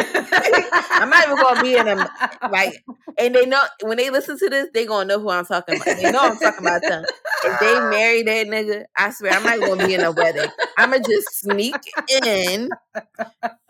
I'm 1.01 1.11
not 1.11 1.25
even 1.25 1.37
gonna 1.37 1.63
be 1.63 1.77
in 1.77 1.87
them. 1.87 2.07
Like, 2.51 2.85
and 3.19 3.35
they 3.35 3.47
know 3.47 3.61
when 3.83 3.97
they 3.97 4.11
listen 4.11 4.39
to 4.39 4.49
this, 4.49 4.69
they 4.75 4.87
gonna 4.87 5.07
know 5.07 5.21
who 5.21 5.31
I'm 5.31 5.45
talking 5.45 5.77
about. 5.77 5.97
They 5.97 6.11
know 6.11 6.21
I'm 6.21 6.39
talking 6.39 6.67
about 6.67 6.83
them. 6.83 7.05
If 7.45 7.61
they 7.61 7.75
marry 7.81 8.23
that 8.25 8.47
nigga, 8.49 8.85
I 8.97 9.11
swear 9.11 9.33
I'm 9.33 9.45
not 9.45 9.61
gonna 9.61 9.87
be 9.87 9.95
in 9.95 10.03
a 10.03 10.13
wedding. 10.13 10.51
I'ma 10.77 10.99
just 10.99 11.41
sneak 11.41 11.77
in 12.25 12.71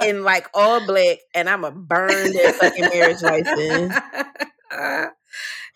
in 0.03 0.25
like 0.25 0.49
all 0.55 0.85
black, 0.87 1.19
and 1.35 1.49
I'ma 1.49 1.71
burn 1.71 2.33
their 2.33 2.53
fucking 2.55 2.89
marriage 2.93 3.23
license. 3.23 3.95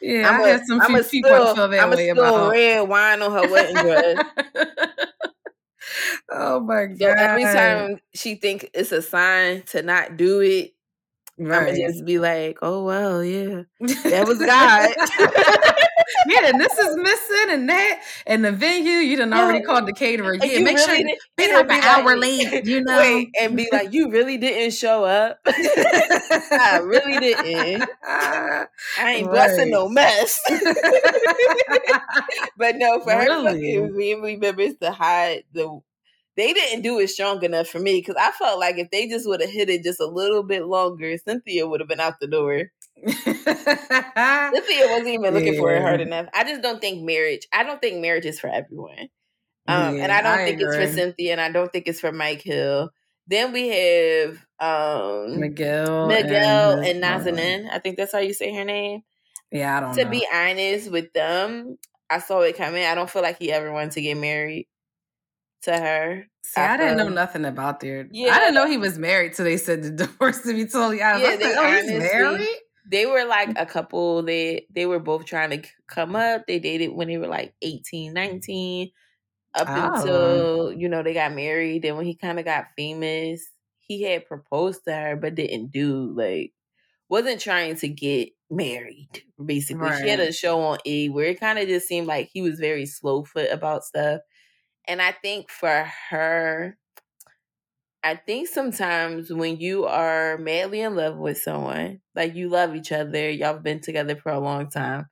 Yeah, 0.03 0.29
I'm 0.29 0.43
I 0.43 0.49
had 0.49 0.67
some 0.67 0.81
I'm 0.81 0.89
few 1.05 1.05
people 1.05 1.31
still, 1.31 1.55
feel 1.55 1.69
that 1.69 1.81
I'm 1.81 1.91
way 1.91 2.09
about. 2.09 2.51
red 2.51 2.89
wine 2.89 3.23
on 3.23 3.31
her 3.31 3.49
wedding 3.49 3.77
dress. 3.77 4.25
oh 6.31 6.59
my 6.61 6.87
god! 6.87 6.99
So 6.99 7.07
every 7.09 7.45
time 7.45 8.01
she 8.13 8.35
think 8.35 8.69
it's 8.75 8.91
a 8.91 9.01
sign 9.01 9.63
to 9.67 9.83
not 9.83 10.17
do 10.17 10.41
it, 10.41 10.75
Right. 11.39 11.71
I'm 11.71 11.75
just 11.75 12.05
be 12.05 12.19
like, 12.19 12.59
oh 12.61 12.85
well, 12.85 13.25
yeah, 13.25 13.63
that 13.81 14.27
was 14.27 14.39
God. 14.39 14.91
yeah, 16.29 16.51
and 16.51 16.61
this 16.61 16.79
is 16.79 16.97
missing, 16.97 17.47
and 17.51 17.69
that, 17.71 18.03
and 18.27 18.45
the 18.45 18.53
venue. 18.53 18.99
You 18.99 19.17
done 19.17 19.33
already 19.33 19.65
called 19.65 19.87
the 19.87 19.95
caterer. 19.95 20.35
Yeah, 20.35 20.61
make 20.61 20.77
really 20.77 20.85
sure 20.85 20.95
you 20.95 21.17
be 21.37 21.53
like 21.53 21.71
an 21.71 21.83
hour 21.83 22.17
late. 22.17 22.67
You 22.73 22.83
know, 22.85 22.99
wait, 22.99 23.31
and 23.41 23.57
be 23.57 23.69
like, 23.73 23.93
you 23.93 24.11
really 24.11 24.37
didn't 24.39 24.73
show 24.73 25.05
up. 25.05 25.41
I 25.47 26.81
really 26.85 27.19
didn't. 27.19 27.89
I 28.07 28.67
ain't 28.99 29.27
right. 29.27 29.31
blessing 29.31 29.71
no 29.71 29.89
mess. 29.89 30.41
but 32.57 32.77
no, 32.77 33.01
for 33.01 33.17
really? 33.17 33.75
her 33.75 33.89
family 33.89 34.37
members 34.37 34.75
the 34.81 34.93
high, 34.93 35.45
the 35.53 35.81
they 36.37 36.53
didn't 36.53 36.83
do 36.83 36.99
it 36.99 37.09
strong 37.09 37.43
enough 37.45 37.69
for 37.69 37.79
me 37.79 37.99
because 37.99 38.17
I 38.19 38.31
felt 38.33 38.59
like 38.59 38.79
if 38.79 38.91
they 38.91 39.07
just 39.09 39.29
would 39.29 39.41
have 39.41 39.51
hit 39.51 39.69
it 39.69 39.83
just 39.83 40.01
a 40.01 40.07
little 40.07 40.43
bit 40.43 40.67
longer, 40.67 41.17
Cynthia 41.19 41.67
would 41.67 41.81
have 41.81 41.89
been 41.89 42.01
out 42.01 42.21
the 42.21 42.27
door. 42.27 42.71
Cynthia 43.05 44.87
wasn't 44.89 45.09
even 45.09 45.35
looking 45.35 45.55
yeah. 45.55 45.61
for 45.61 45.75
it 45.75 45.83
hard 45.83 46.01
enough. 46.01 46.27
I 46.35 46.45
just 46.45 46.63
don't 46.63 46.81
think 46.81 47.05
marriage. 47.05 47.47
I 47.53 47.65
don't 47.65 47.81
think 47.81 48.01
marriage 48.01 48.25
is 48.25 48.41
for 48.41 48.49
everyone, 48.49 49.09
um, 49.69 49.97
yeah, 49.97 50.05
and 50.05 50.13
I 50.13 50.23
don't 50.23 50.39
I 50.39 50.45
think 50.45 50.61
agree. 50.61 50.77
it's 50.77 50.93
for 50.93 50.97
Cynthia, 50.97 51.33
and 51.33 51.41
I 51.41 51.51
don't 51.51 51.71
think 51.71 51.87
it's 51.87 52.01
for 52.01 52.13
Mike 52.13 52.43
Hill. 52.43 52.91
Then 53.27 53.53
we 53.53 53.69
have 53.69 54.45
um, 54.59 55.39
Miguel, 55.39 56.09
Miguel, 56.09 56.81
and, 56.81 56.87
and 56.87 57.03
Nazanin. 57.03 57.71
I 57.71 57.79
think 57.79 57.97
that's 57.97 58.13
how 58.13 58.19
you 58.19 58.33
say 58.33 58.55
her 58.55 58.65
name. 58.65 59.03
Yeah, 59.51 59.77
I 59.77 59.81
don't. 59.81 59.95
To 59.97 60.05
know. 60.05 60.11
be 60.11 60.27
honest 60.33 60.91
with 60.91 61.13
them, 61.13 61.77
I 62.09 62.19
saw 62.21 62.41
it 62.41 62.57
coming. 62.57 62.85
I 62.85 62.95
don't 62.95 63.11
feel 63.11 63.23
like 63.23 63.39
he 63.39 63.53
ever 63.53 63.71
wanted 63.71 63.93
to 63.93 64.03
get 64.03 64.17
married 64.17 64.67
to 65.63 65.73
her. 65.73 66.27
See, 66.45 66.61
I 66.61 66.77
didn't 66.77 66.99
know 66.99 67.09
nothing 67.09 67.45
about 67.45 67.81
their. 67.81 68.09
Yeah, 68.11 68.35
I 68.35 68.39
didn't 68.39 68.55
know 68.55 68.67
he 68.67 68.79
was 68.79 68.99
married 68.99 69.35
till 69.35 69.45
they 69.45 69.57
said 69.57 69.83
the 69.83 69.91
divorce. 70.07 70.41
To 70.43 70.53
be 70.53 70.67
totally 70.67 71.03
honest, 71.03 71.25
yeah, 71.25 71.37
they, 71.37 71.55
oh, 71.57 71.83
he's 71.83 71.99
married. 71.99 72.49
They 72.91 73.07
were 73.07 73.25
like 73.25 73.51
mm. 73.51 73.63
a 73.63 73.67
couple. 73.67 74.23
They 74.23 74.67
they 74.71 74.87
were 74.87 74.99
both 74.99 75.25
trying 75.25 75.51
to 75.51 75.69
come 75.89 76.17
up. 76.17 76.47
They 76.47 76.59
dated 76.59 76.93
when 76.93 77.09
they 77.09 77.19
were 77.19 77.29
like 77.29 77.55
18, 77.63 78.13
19, 78.13 78.91
up 79.55 79.69
oh. 79.71 79.95
until 79.95 80.73
you 80.73 80.89
know 80.89 81.03
they 81.03 81.15
got 81.15 81.33
married. 81.33 81.83
Then 81.83 81.97
when 81.97 82.07
he 82.07 82.17
kind 82.17 82.39
of 82.39 82.45
got 82.45 82.67
famous, 82.77 83.49
he 83.79 84.03
had 84.03 84.27
proposed 84.27 84.85
to 84.85 84.95
her, 84.95 85.17
but 85.17 85.37
didn't 85.37 85.71
do 85.71 86.13
like 86.17 86.53
wasn't 87.09 87.41
trying 87.41 87.77
to 87.77 87.89
get 87.89 88.31
married. 88.51 89.23
Basically, 89.45 89.89
right. 89.89 90.03
she 90.03 90.09
had 90.09 90.21
a 90.21 90.33
show 90.33 90.61
on 90.61 90.79
E 90.85 91.09
where 91.09 91.27
it 91.27 91.41
kind 91.41 91.59
of 91.59 91.69
just 91.69 91.87
seemed 91.87 92.07
like 92.07 92.31
he 92.33 92.43
was 92.43 92.59
very 92.59 92.87
slow 92.87 93.25
foot 93.25 93.51
about 93.53 93.85
stuff 93.85 94.23
and 94.89 95.01
I 95.01 95.13
think 95.13 95.51
for 95.51 95.91
her, 96.11 96.77
I 98.05 98.17
think 98.17 98.49
sometimes 98.49 99.33
when 99.33 99.59
you 99.59 99.85
are 99.85 100.37
madly 100.39 100.81
in 100.81 100.97
love 100.97 101.17
with 101.17 101.39
someone, 101.39 102.01
like 102.15 102.35
you 102.35 102.49
love 102.49 102.75
each 102.75 102.91
other, 102.91 103.31
y'all 103.31 103.59
been 103.59 103.81
together 103.81 104.17
for 104.17 104.33
a 104.33 104.41
long 104.41 104.69
time, 104.71 105.07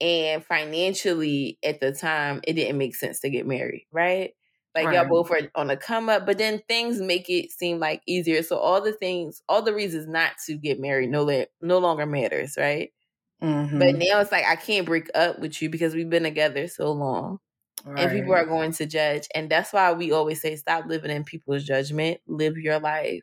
and 0.00 0.44
financially 0.44 1.58
at 1.64 1.80
the 1.80 1.92
time 1.92 2.40
it 2.44 2.54
didn't 2.54 2.78
make 2.78 2.94
sense 2.94 3.20
to 3.20 3.30
get 3.30 3.46
married, 3.46 3.86
right? 3.90 4.32
Like 4.74 4.88
right. 4.88 4.96
y'all 4.96 5.08
both 5.08 5.30
are 5.30 5.50
on 5.54 5.70
a 5.70 5.76
come 5.76 6.10
up, 6.10 6.26
but 6.26 6.36
then 6.36 6.60
things 6.68 7.00
make 7.00 7.30
it 7.30 7.50
seem 7.50 7.78
like 7.78 8.02
easier. 8.06 8.42
So 8.42 8.58
all 8.58 8.82
the 8.82 8.92
things, 8.92 9.42
all 9.48 9.62
the 9.62 9.72
reasons 9.72 10.06
not 10.06 10.32
to 10.44 10.54
get 10.54 10.78
married 10.78 11.08
no 11.08 11.24
la- 11.24 11.46
no 11.62 11.78
longer 11.78 12.04
matters, 12.04 12.56
right? 12.58 12.92
Mm-hmm. 13.42 13.78
But 13.78 13.94
now 13.94 14.20
it's 14.20 14.32
like 14.32 14.44
I 14.44 14.56
can't 14.56 14.84
break 14.84 15.08
up 15.14 15.38
with 15.38 15.62
you 15.62 15.70
because 15.70 15.94
we've 15.94 16.10
been 16.10 16.24
together 16.24 16.68
so 16.68 16.92
long. 16.92 17.38
Right. 17.84 17.98
And 18.00 18.12
people 18.12 18.34
are 18.34 18.46
going 18.46 18.72
to 18.72 18.86
judge. 18.86 19.28
And 19.34 19.50
that's 19.50 19.72
why 19.72 19.92
we 19.92 20.12
always 20.12 20.40
say 20.40 20.56
stop 20.56 20.86
living 20.86 21.10
in 21.10 21.24
people's 21.24 21.64
judgment. 21.64 22.20
Live 22.26 22.56
your 22.56 22.80
life. 22.80 23.22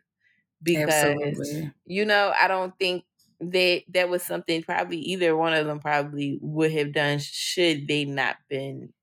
Because 0.62 0.90
Absolutely. 0.90 1.74
you 1.86 2.06
know, 2.06 2.34
I 2.40 2.48
don't 2.48 2.78
think 2.80 3.06
that 3.42 3.84
that 3.90 4.10
was 4.10 4.24
something 4.24 4.64
probably 4.64 5.00
either 5.00 5.36
one 5.36 5.54
of 5.54 5.66
them 5.66 5.80
probably 5.80 6.40
would 6.42 6.72
have 6.72 6.94
done 6.94 7.20
should 7.20 7.88
they 7.88 8.06
not 8.06 8.38
been 8.50 8.94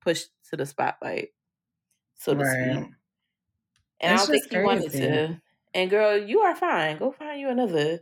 pushed 0.00 0.30
to 0.50 0.56
the 0.56 0.66
spotlight, 0.66 1.30
so 2.16 2.34
to 2.34 2.44
right. 2.44 2.46
speak. 2.46 2.94
And 4.00 4.12
That's 4.12 4.22
I 4.22 4.26
don't 4.26 4.30
think 4.30 4.44
he 4.50 4.58
crazy. 4.58 4.64
wanted 4.66 4.92
to. 4.92 5.40
And 5.74 5.90
girl, 5.90 6.16
you 6.16 6.40
are 6.40 6.54
fine. 6.56 6.98
Go 6.98 7.12
find 7.12 7.40
you 7.40 7.48
another. 7.48 8.00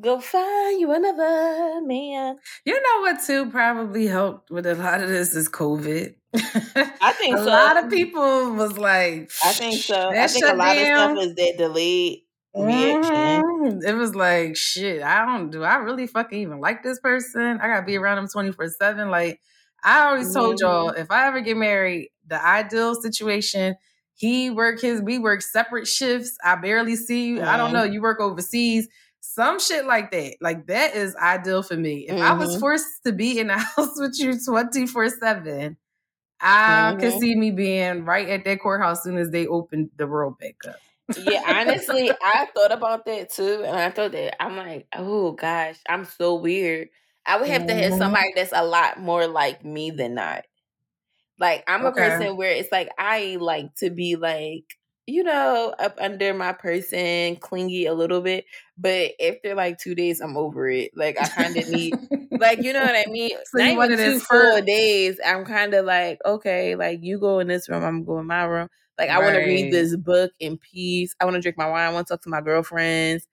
Go 0.00 0.20
find 0.20 0.80
you 0.80 0.92
another 0.92 1.80
man. 1.84 2.36
You 2.64 2.74
know 2.74 3.00
what 3.00 3.18
too 3.26 3.50
probably 3.50 4.06
helped 4.06 4.50
with 4.50 4.66
a 4.66 4.74
lot 4.74 5.00
of 5.00 5.08
this 5.08 5.34
is 5.34 5.48
COVID. 5.48 6.14
I 6.34 7.12
think 7.18 7.36
a 7.38 7.38
so. 7.38 7.44
lot 7.46 7.82
of 7.82 7.90
people 7.90 8.54
was 8.54 8.78
like, 8.78 9.30
I 9.44 9.52
think 9.52 9.82
so. 9.82 10.10
I 10.10 10.26
think 10.28 10.44
a 10.44 10.54
lot 10.54 10.74
down. 10.74 11.10
of 11.10 11.18
stuff 11.18 11.26
is 11.26 11.34
that 11.34 11.54
delayed 11.58 12.22
Mm-hmm. 12.56 13.86
It 13.86 13.94
was 13.94 14.14
like 14.14 14.56
shit. 14.56 15.02
I 15.02 15.24
don't 15.24 15.50
do. 15.50 15.62
I 15.62 15.76
really 15.76 16.06
fucking 16.06 16.38
even 16.38 16.60
like 16.60 16.82
this 16.82 16.98
person. 16.98 17.58
I 17.60 17.68
gotta 17.68 17.86
be 17.86 17.96
around 17.96 18.16
them 18.16 18.28
twenty 18.28 18.52
four 18.52 18.68
seven. 18.68 19.10
Like 19.10 19.40
I 19.84 20.06
always 20.08 20.32
told 20.32 20.56
mm-hmm. 20.56 20.66
y'all, 20.66 20.90
if 20.90 21.10
I 21.10 21.28
ever 21.28 21.40
get 21.40 21.56
married, 21.56 22.10
the 22.26 22.44
ideal 22.44 22.94
situation. 22.94 23.76
He 24.14 24.50
work 24.50 24.80
his, 24.80 25.00
we 25.00 25.20
work 25.20 25.42
separate 25.42 25.86
shifts. 25.86 26.36
I 26.42 26.56
barely 26.56 26.96
see 26.96 27.26
you. 27.26 27.40
I 27.40 27.56
don't 27.56 27.72
know. 27.72 27.84
You 27.84 28.02
work 28.02 28.18
overseas 28.18 28.88
some 29.38 29.60
shit 29.60 29.86
like 29.86 30.10
that. 30.10 30.36
Like 30.40 30.66
that 30.66 30.94
is 30.94 31.14
ideal 31.16 31.62
for 31.62 31.76
me. 31.76 32.06
If 32.08 32.14
mm-hmm. 32.14 32.22
I 32.22 32.32
was 32.32 32.50
mm-hmm. 32.50 32.60
forced 32.60 33.04
to 33.06 33.12
be 33.12 33.38
in 33.38 33.46
the 33.46 33.58
house 33.76 33.98
with 33.98 34.18
you 34.18 34.34
24 34.38 35.08
7, 35.10 35.76
I 36.40 36.46
mm-hmm. 36.92 37.00
could 37.00 37.20
see 37.20 37.36
me 37.36 37.52
being 37.52 38.04
right 38.04 38.28
at 38.28 38.44
that 38.44 38.60
courthouse 38.60 38.98
as 38.98 39.04
soon 39.04 39.18
as 39.18 39.30
they 39.30 39.46
open 39.46 39.90
the 39.96 40.06
world 40.06 40.38
back 40.38 40.56
up 40.68 40.76
yeah, 41.16 41.42
honestly, 41.46 42.10
I 42.22 42.46
thought 42.54 42.72
about 42.72 43.06
that 43.06 43.30
too, 43.30 43.62
and 43.64 43.76
I 43.76 43.90
thought 43.90 44.12
that 44.12 44.42
I'm 44.42 44.56
like, 44.56 44.86
oh 44.94 45.32
gosh, 45.32 45.76
I'm 45.88 46.04
so 46.04 46.34
weird. 46.34 46.88
I 47.26 47.38
would 47.38 47.48
have 47.48 47.62
mm-hmm. 47.62 47.68
to 47.68 47.74
have 47.74 47.92
mm-hmm. 47.92 47.98
somebody 47.98 48.32
that's 48.34 48.52
a 48.54 48.64
lot 48.64 48.98
more 49.00 49.26
like 49.26 49.64
me 49.64 49.90
than 49.90 50.14
not. 50.14 50.44
Like 51.38 51.64
I'm 51.68 51.84
a 51.84 51.88
okay. 51.88 52.08
person 52.08 52.36
where 52.36 52.50
it's 52.50 52.72
like 52.72 52.90
I 52.98 53.36
like 53.40 53.74
to 53.76 53.90
be 53.90 54.16
like 54.16 54.64
you 55.08 55.22
know 55.24 55.74
up 55.78 55.96
under 56.00 56.34
my 56.34 56.52
person, 56.52 57.36
clingy 57.36 57.86
a 57.86 57.94
little 57.94 58.20
bit, 58.20 58.44
but 58.76 59.12
after 59.24 59.54
like 59.54 59.78
two 59.78 59.94
days, 59.94 60.20
I'm 60.20 60.36
over 60.36 60.68
it. 60.70 60.92
Like 60.96 61.18
I 61.18 61.28
kind 61.28 61.56
of 61.56 61.66
need, 61.68 61.96
like 62.38 62.62
you 62.62 62.72
know 62.72 62.80
what 62.84 62.94
I 62.96 63.06
mean. 63.10 63.30
So 63.46 63.58
Not 63.58 63.72
even 63.72 63.94
two 63.96 64.20
full 64.20 64.60
days. 64.62 65.18
I'm 65.24 65.44
kind 65.44 65.74
of 65.74 65.84
like 65.84 66.18
okay, 66.24 66.76
like 66.76 67.00
you 67.02 67.18
go 67.18 67.38
in 67.40 67.48
this 67.48 67.68
room, 67.68 67.84
I'm 67.84 68.04
going 68.04 68.20
in 68.20 68.26
my 68.26 68.44
room 68.44 68.68
like 68.98 69.10
I 69.10 69.20
want 69.20 69.34
to 69.34 69.40
read 69.40 69.70
this 69.70 69.96
book 69.96 70.32
in 70.40 70.58
peace. 70.58 71.14
I 71.20 71.24
want 71.24 71.36
to 71.36 71.40
drink 71.40 71.56
my 71.56 71.68
wine. 71.68 71.86
I 71.88 71.92
want 71.92 72.06
to 72.08 72.14
talk 72.14 72.22
to 72.22 72.28
my 72.30 72.40
girlfriends. 72.40 73.26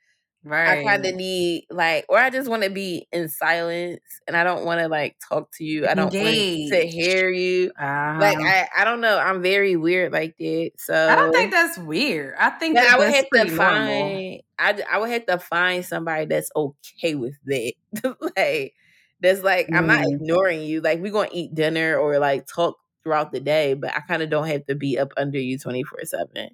Right. 0.46 0.80
I 0.80 0.84
kind 0.84 1.04
of 1.04 1.16
need 1.16 1.66
like, 1.72 2.06
or 2.08 2.20
I 2.20 2.30
just 2.30 2.48
want 2.48 2.62
to 2.62 2.70
be 2.70 3.08
in 3.12 3.30
silence, 3.30 4.00
and 4.28 4.38
I 4.38 4.44
don't 4.44 4.64
want 4.64 4.80
to 4.80 4.88
like 4.88 5.18
talk 5.28 5.50
to 5.54 5.64
you. 5.64 5.88
I 5.88 5.96
don't 5.96 6.14
want 6.14 6.14
to 6.14 6.88
hear 6.88 7.32
you. 7.32 7.72
Uh-huh. 7.78 8.20
Like 8.20 8.38
I, 8.38 8.68
I 8.78 8.86
don't 8.86 9.02
know. 9.02 9.18
I'm 9.18 9.42
very 9.42 9.76
weird 9.76 10.14
like 10.14 10.38
that. 10.38 10.72
So 10.78 10.94
I 10.94 11.16
don't 11.16 11.34
think 11.34 11.52
that's 11.52 11.80
weird. 11.80 12.36
I 12.40 12.52
think 12.52 12.76
that 12.76 12.94
I 12.94 13.00
would 13.00 13.12
have 13.12 13.26
to 13.34 13.50
find. 13.56 14.42
I 14.60 14.84
I 14.92 15.00
would 15.00 15.10
have 15.10 15.26
to 15.26 15.40
find 15.40 15.84
somebody 15.84 16.26
that's 16.26 16.52
okay 16.56 17.16
with 17.16 17.34
that. 17.46 17.74
like 18.38 18.76
that's 19.22 19.42
like 19.42 19.68
mm. 19.68 19.76
I'm 19.76 19.88
not 19.88 20.06
mm. 20.06 20.14
ignoring 20.14 20.62
you. 20.62 20.82
Like 20.82 21.02
we're 21.02 21.12
gonna 21.12 21.30
eat 21.32 21.56
dinner 21.56 21.98
or 21.98 22.20
like 22.20 22.46
talk 22.46 22.78
throughout 23.04 23.32
the 23.32 23.40
day, 23.40 23.74
but 23.74 23.96
I 23.96 24.02
kind 24.02 24.22
of 24.22 24.30
don't 24.30 24.48
have 24.48 24.68
to 24.68 24.76
be 24.76 25.00
up 25.00 25.12
under 25.18 25.40
you 25.40 25.58
24 25.58 26.06
7. 26.06 26.50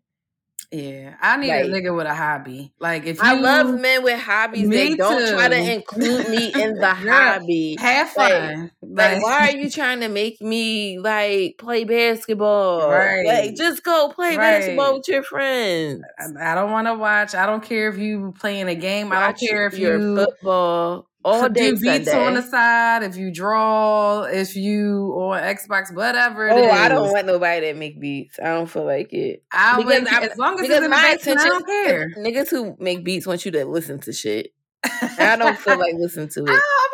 Yeah, 0.71 1.15
I 1.19 1.35
need 1.35 1.49
like, 1.49 1.65
a 1.65 1.67
nigga 1.67 1.93
with 1.93 2.07
a 2.07 2.15
hobby. 2.15 2.71
Like 2.79 3.05
if 3.05 3.17
you, 3.17 3.23
I 3.23 3.33
love 3.33 3.77
men 3.77 4.03
with 4.03 4.17
hobbies, 4.17 4.69
they 4.69 4.95
don't 4.95 5.19
too. 5.19 5.33
try 5.33 5.49
to 5.49 5.73
include 5.73 6.29
me 6.29 6.47
in 6.55 6.75
the 6.75 6.93
hobby. 6.93 7.75
Have 7.77 8.09
fun. 8.09 8.71
Like, 8.81 9.15
like, 9.15 9.23
why 9.23 9.49
are 9.49 9.57
you 9.57 9.69
trying 9.69 9.99
to 9.99 10.07
make 10.07 10.39
me 10.41 10.97
like 10.97 11.57
play 11.57 11.83
basketball? 11.83 12.89
Right. 12.89 13.25
Like, 13.25 13.55
just 13.57 13.83
go 13.83 14.13
play 14.15 14.37
right. 14.37 14.59
basketball 14.59 14.95
with 14.95 15.09
your 15.09 15.23
friends. 15.23 16.03
I, 16.17 16.51
I 16.51 16.55
don't 16.55 16.71
want 16.71 16.87
to 16.87 16.95
watch. 16.95 17.35
I 17.35 17.45
don't 17.45 17.63
care 17.63 17.89
if 17.89 17.97
you 17.97 18.33
playing 18.39 18.69
a 18.69 18.75
game. 18.75 19.09
Watch 19.09 19.17
I 19.17 19.27
don't 19.27 19.39
care 19.39 19.67
if 19.67 19.77
you 19.77 20.15
football 20.15 21.10
all 21.23 21.49
day 21.49 21.71
do 21.71 21.79
beats 21.79 22.09
Sunday. 22.09 22.25
on 22.25 22.33
the 22.35 22.41
side. 22.41 23.03
If 23.03 23.15
you 23.15 23.31
draw, 23.31 24.23
if 24.23 24.55
you 24.55 25.13
on 25.15 25.41
Xbox, 25.41 25.93
whatever. 25.93 26.49
oh, 26.49 26.69
I 26.69 26.87
don't 26.87 27.11
want 27.11 27.25
nobody 27.27 27.67
that 27.67 27.77
make 27.77 27.99
beats. 27.99 28.39
I 28.39 28.45
don't 28.45 28.69
feel 28.69 28.85
like 28.85 29.13
it. 29.13 29.43
I 29.51 29.77
because 29.77 30.07
as 30.31 30.37
long 30.37 30.59
as 30.59 30.69
it's 30.69 30.83
in 30.85 30.89
my 30.89 31.15
attention, 31.19 31.37
I 31.37 31.49
don't 31.49 31.65
care. 31.65 32.09
Niggas 32.17 32.49
who 32.49 32.75
make 32.79 33.03
beats 33.03 33.27
want 33.27 33.45
you 33.45 33.51
to 33.51 33.65
listen 33.65 33.99
to 34.01 34.13
shit. 34.13 34.53
I 34.83 35.35
don't 35.35 35.57
feel 35.57 35.77
like 35.77 35.93
listening 35.95 36.29
to 36.29 36.43
it. 36.43 36.49
I, 36.49 36.53
I 36.53 36.87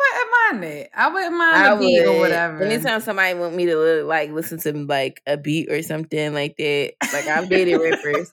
wouldn't 0.50 0.62
mind 0.62 0.72
it. 0.74 0.90
I 0.94 1.08
wouldn't 1.08 1.36
mind 1.36 1.56
I 1.56 1.74
a 1.74 1.78
beat 1.78 2.06
would. 2.06 2.16
or 2.16 2.18
whatever. 2.20 2.62
Anytime 2.62 3.00
somebody 3.00 3.34
want 3.34 3.54
me 3.54 3.66
to 3.66 4.04
like 4.04 4.30
listen 4.30 4.58
to 4.60 4.72
like 4.72 5.22
a 5.26 5.38
beat 5.38 5.70
or 5.70 5.82
something 5.82 6.34
like 6.34 6.56
that, 6.58 6.92
like 7.12 7.26
I'm 7.26 7.48
dating 7.48 7.78
rippers 7.80 8.32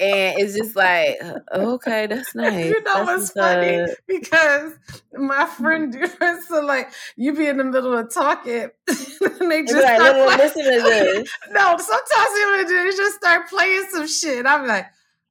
and 0.00 0.38
it's 0.38 0.56
just 0.56 0.76
like, 0.76 1.20
okay, 1.52 2.06
that's 2.06 2.34
nice. 2.34 2.66
You 2.68 2.82
know 2.82 3.04
that's 3.04 3.06
what's 3.06 3.30
funny? 3.32 3.80
Up. 3.80 3.90
Because 4.06 4.72
my 5.12 5.44
mm-hmm. 5.44 5.62
friend 5.62 6.42
so 6.48 6.60
like 6.60 6.90
you 7.16 7.34
be 7.34 7.46
in 7.46 7.56
the 7.56 7.64
middle 7.64 7.96
of 7.96 8.12
talking 8.12 8.68
and 8.88 9.50
they 9.50 9.62
just 9.62 9.74
like, 9.74 10.00
start 10.00 10.38
listen 10.38 10.64
to 10.64 10.70
this. 10.82 11.30
no, 11.50 11.76
sometimes 11.76 12.68
they 12.68 12.90
just 12.96 13.16
start 13.16 13.48
playing 13.48 13.86
some 13.90 14.06
shit. 14.06 14.46
I'm 14.46 14.66
like, 14.66 14.86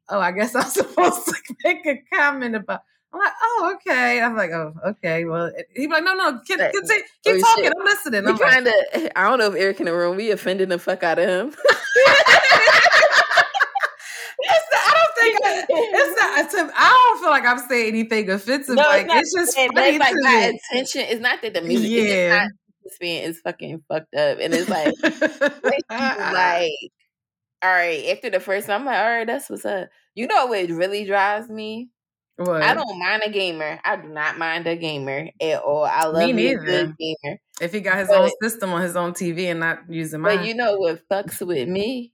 oh, 0.09 0.19
I 0.19 0.31
guess 0.31 0.55
I'm 0.55 0.63
supposed 0.63 1.25
to 1.25 1.35
make 1.63 1.85
a 1.85 2.01
comment 2.13 2.55
about. 2.55 2.81
I'm 3.13 3.19
like, 3.19 3.33
oh, 3.41 3.75
okay. 3.75 4.21
I'm 4.21 4.35
like, 4.35 4.51
oh, 4.51 4.73
okay. 4.85 5.23
Well, 5.23 5.49
he's 5.73 5.87
like, 5.87 6.03
no, 6.03 6.13
no, 6.13 6.27
oh, 6.27 6.39
keep, 6.45 6.59
keep, 6.59 6.71
keep 7.23 7.35
oh, 7.35 7.39
talking. 7.39 7.63
Shit. 7.63 7.73
I'm 7.77 7.85
listening. 7.85 8.27
I'm 8.27 8.37
kind 8.37 8.67
of, 8.67 8.73
like, 8.93 9.11
I 9.15 9.29
don't 9.29 9.39
know 9.39 9.47
if 9.47 9.55
Eric 9.55 9.79
in 9.79 9.85
the 9.85 9.93
room, 9.93 10.17
we 10.17 10.31
offended 10.31 10.67
the 10.69 10.77
fuck 10.77 11.03
out 11.03 11.17
of 11.17 11.27
him. 11.27 11.55
It's 14.39 16.13
not. 16.53 16.71
I 16.75 17.09
don't 17.09 17.19
feel 17.19 17.29
like 17.29 17.45
I'm 17.45 17.59
saying 17.67 17.89
anything 17.89 18.29
offensive. 18.29 18.75
No, 18.75 18.83
like 18.83 19.07
it's, 19.09 19.35
it's 19.35 19.55
just 19.55 19.73
funny 19.73 19.97
like 19.97 20.13
my 20.21 20.53
attention. 20.71 21.01
It's 21.01 21.21
not 21.21 21.41
that 21.41 21.53
the 21.53 21.61
music. 21.61 21.89
Yeah. 21.89 22.47
It's 22.83 22.97
being 22.99 23.23
is 23.23 23.39
fucking 23.41 23.83
fucked 23.89 24.13
up, 24.15 24.37
and 24.39 24.53
it's 24.53 24.69
like, 24.69 24.93
like, 25.83 26.71
all 27.61 27.69
right. 27.69 28.05
After 28.11 28.29
the 28.29 28.39
first, 28.39 28.67
time, 28.67 28.81
I'm 28.81 28.85
like, 28.85 28.97
all 28.97 29.09
right, 29.09 29.27
that's 29.27 29.49
what's 29.49 29.65
up. 29.65 29.89
You 30.15 30.27
know 30.27 30.45
what 30.45 30.69
really 30.69 31.05
drives 31.05 31.49
me? 31.49 31.89
What? 32.37 32.61
I 32.61 32.75
don't 32.75 32.99
mind 32.99 33.23
a 33.25 33.29
gamer. 33.29 33.79
I 33.83 33.97
do 33.97 34.07
not 34.07 34.37
mind 34.37 34.67
a 34.67 34.75
gamer 34.75 35.29
at 35.41 35.61
all. 35.61 35.83
I 35.83 36.05
love 36.05 36.33
me 36.33 36.53
a 36.53 36.57
good 36.57 36.95
gamer. 36.97 37.39
If 37.59 37.73
he 37.73 37.81
got 37.81 37.97
his 37.97 38.09
but, 38.09 38.21
own 38.21 38.29
system 38.41 38.71
on 38.71 38.83
his 38.83 38.95
own 38.95 39.13
TV 39.13 39.45
and 39.45 39.59
not 39.59 39.79
using 39.89 40.21
mine. 40.21 40.37
But 40.37 40.45
you 40.45 40.53
know 40.53 40.77
what 40.77 41.01
fucks 41.09 41.45
with 41.45 41.67
me 41.67 42.13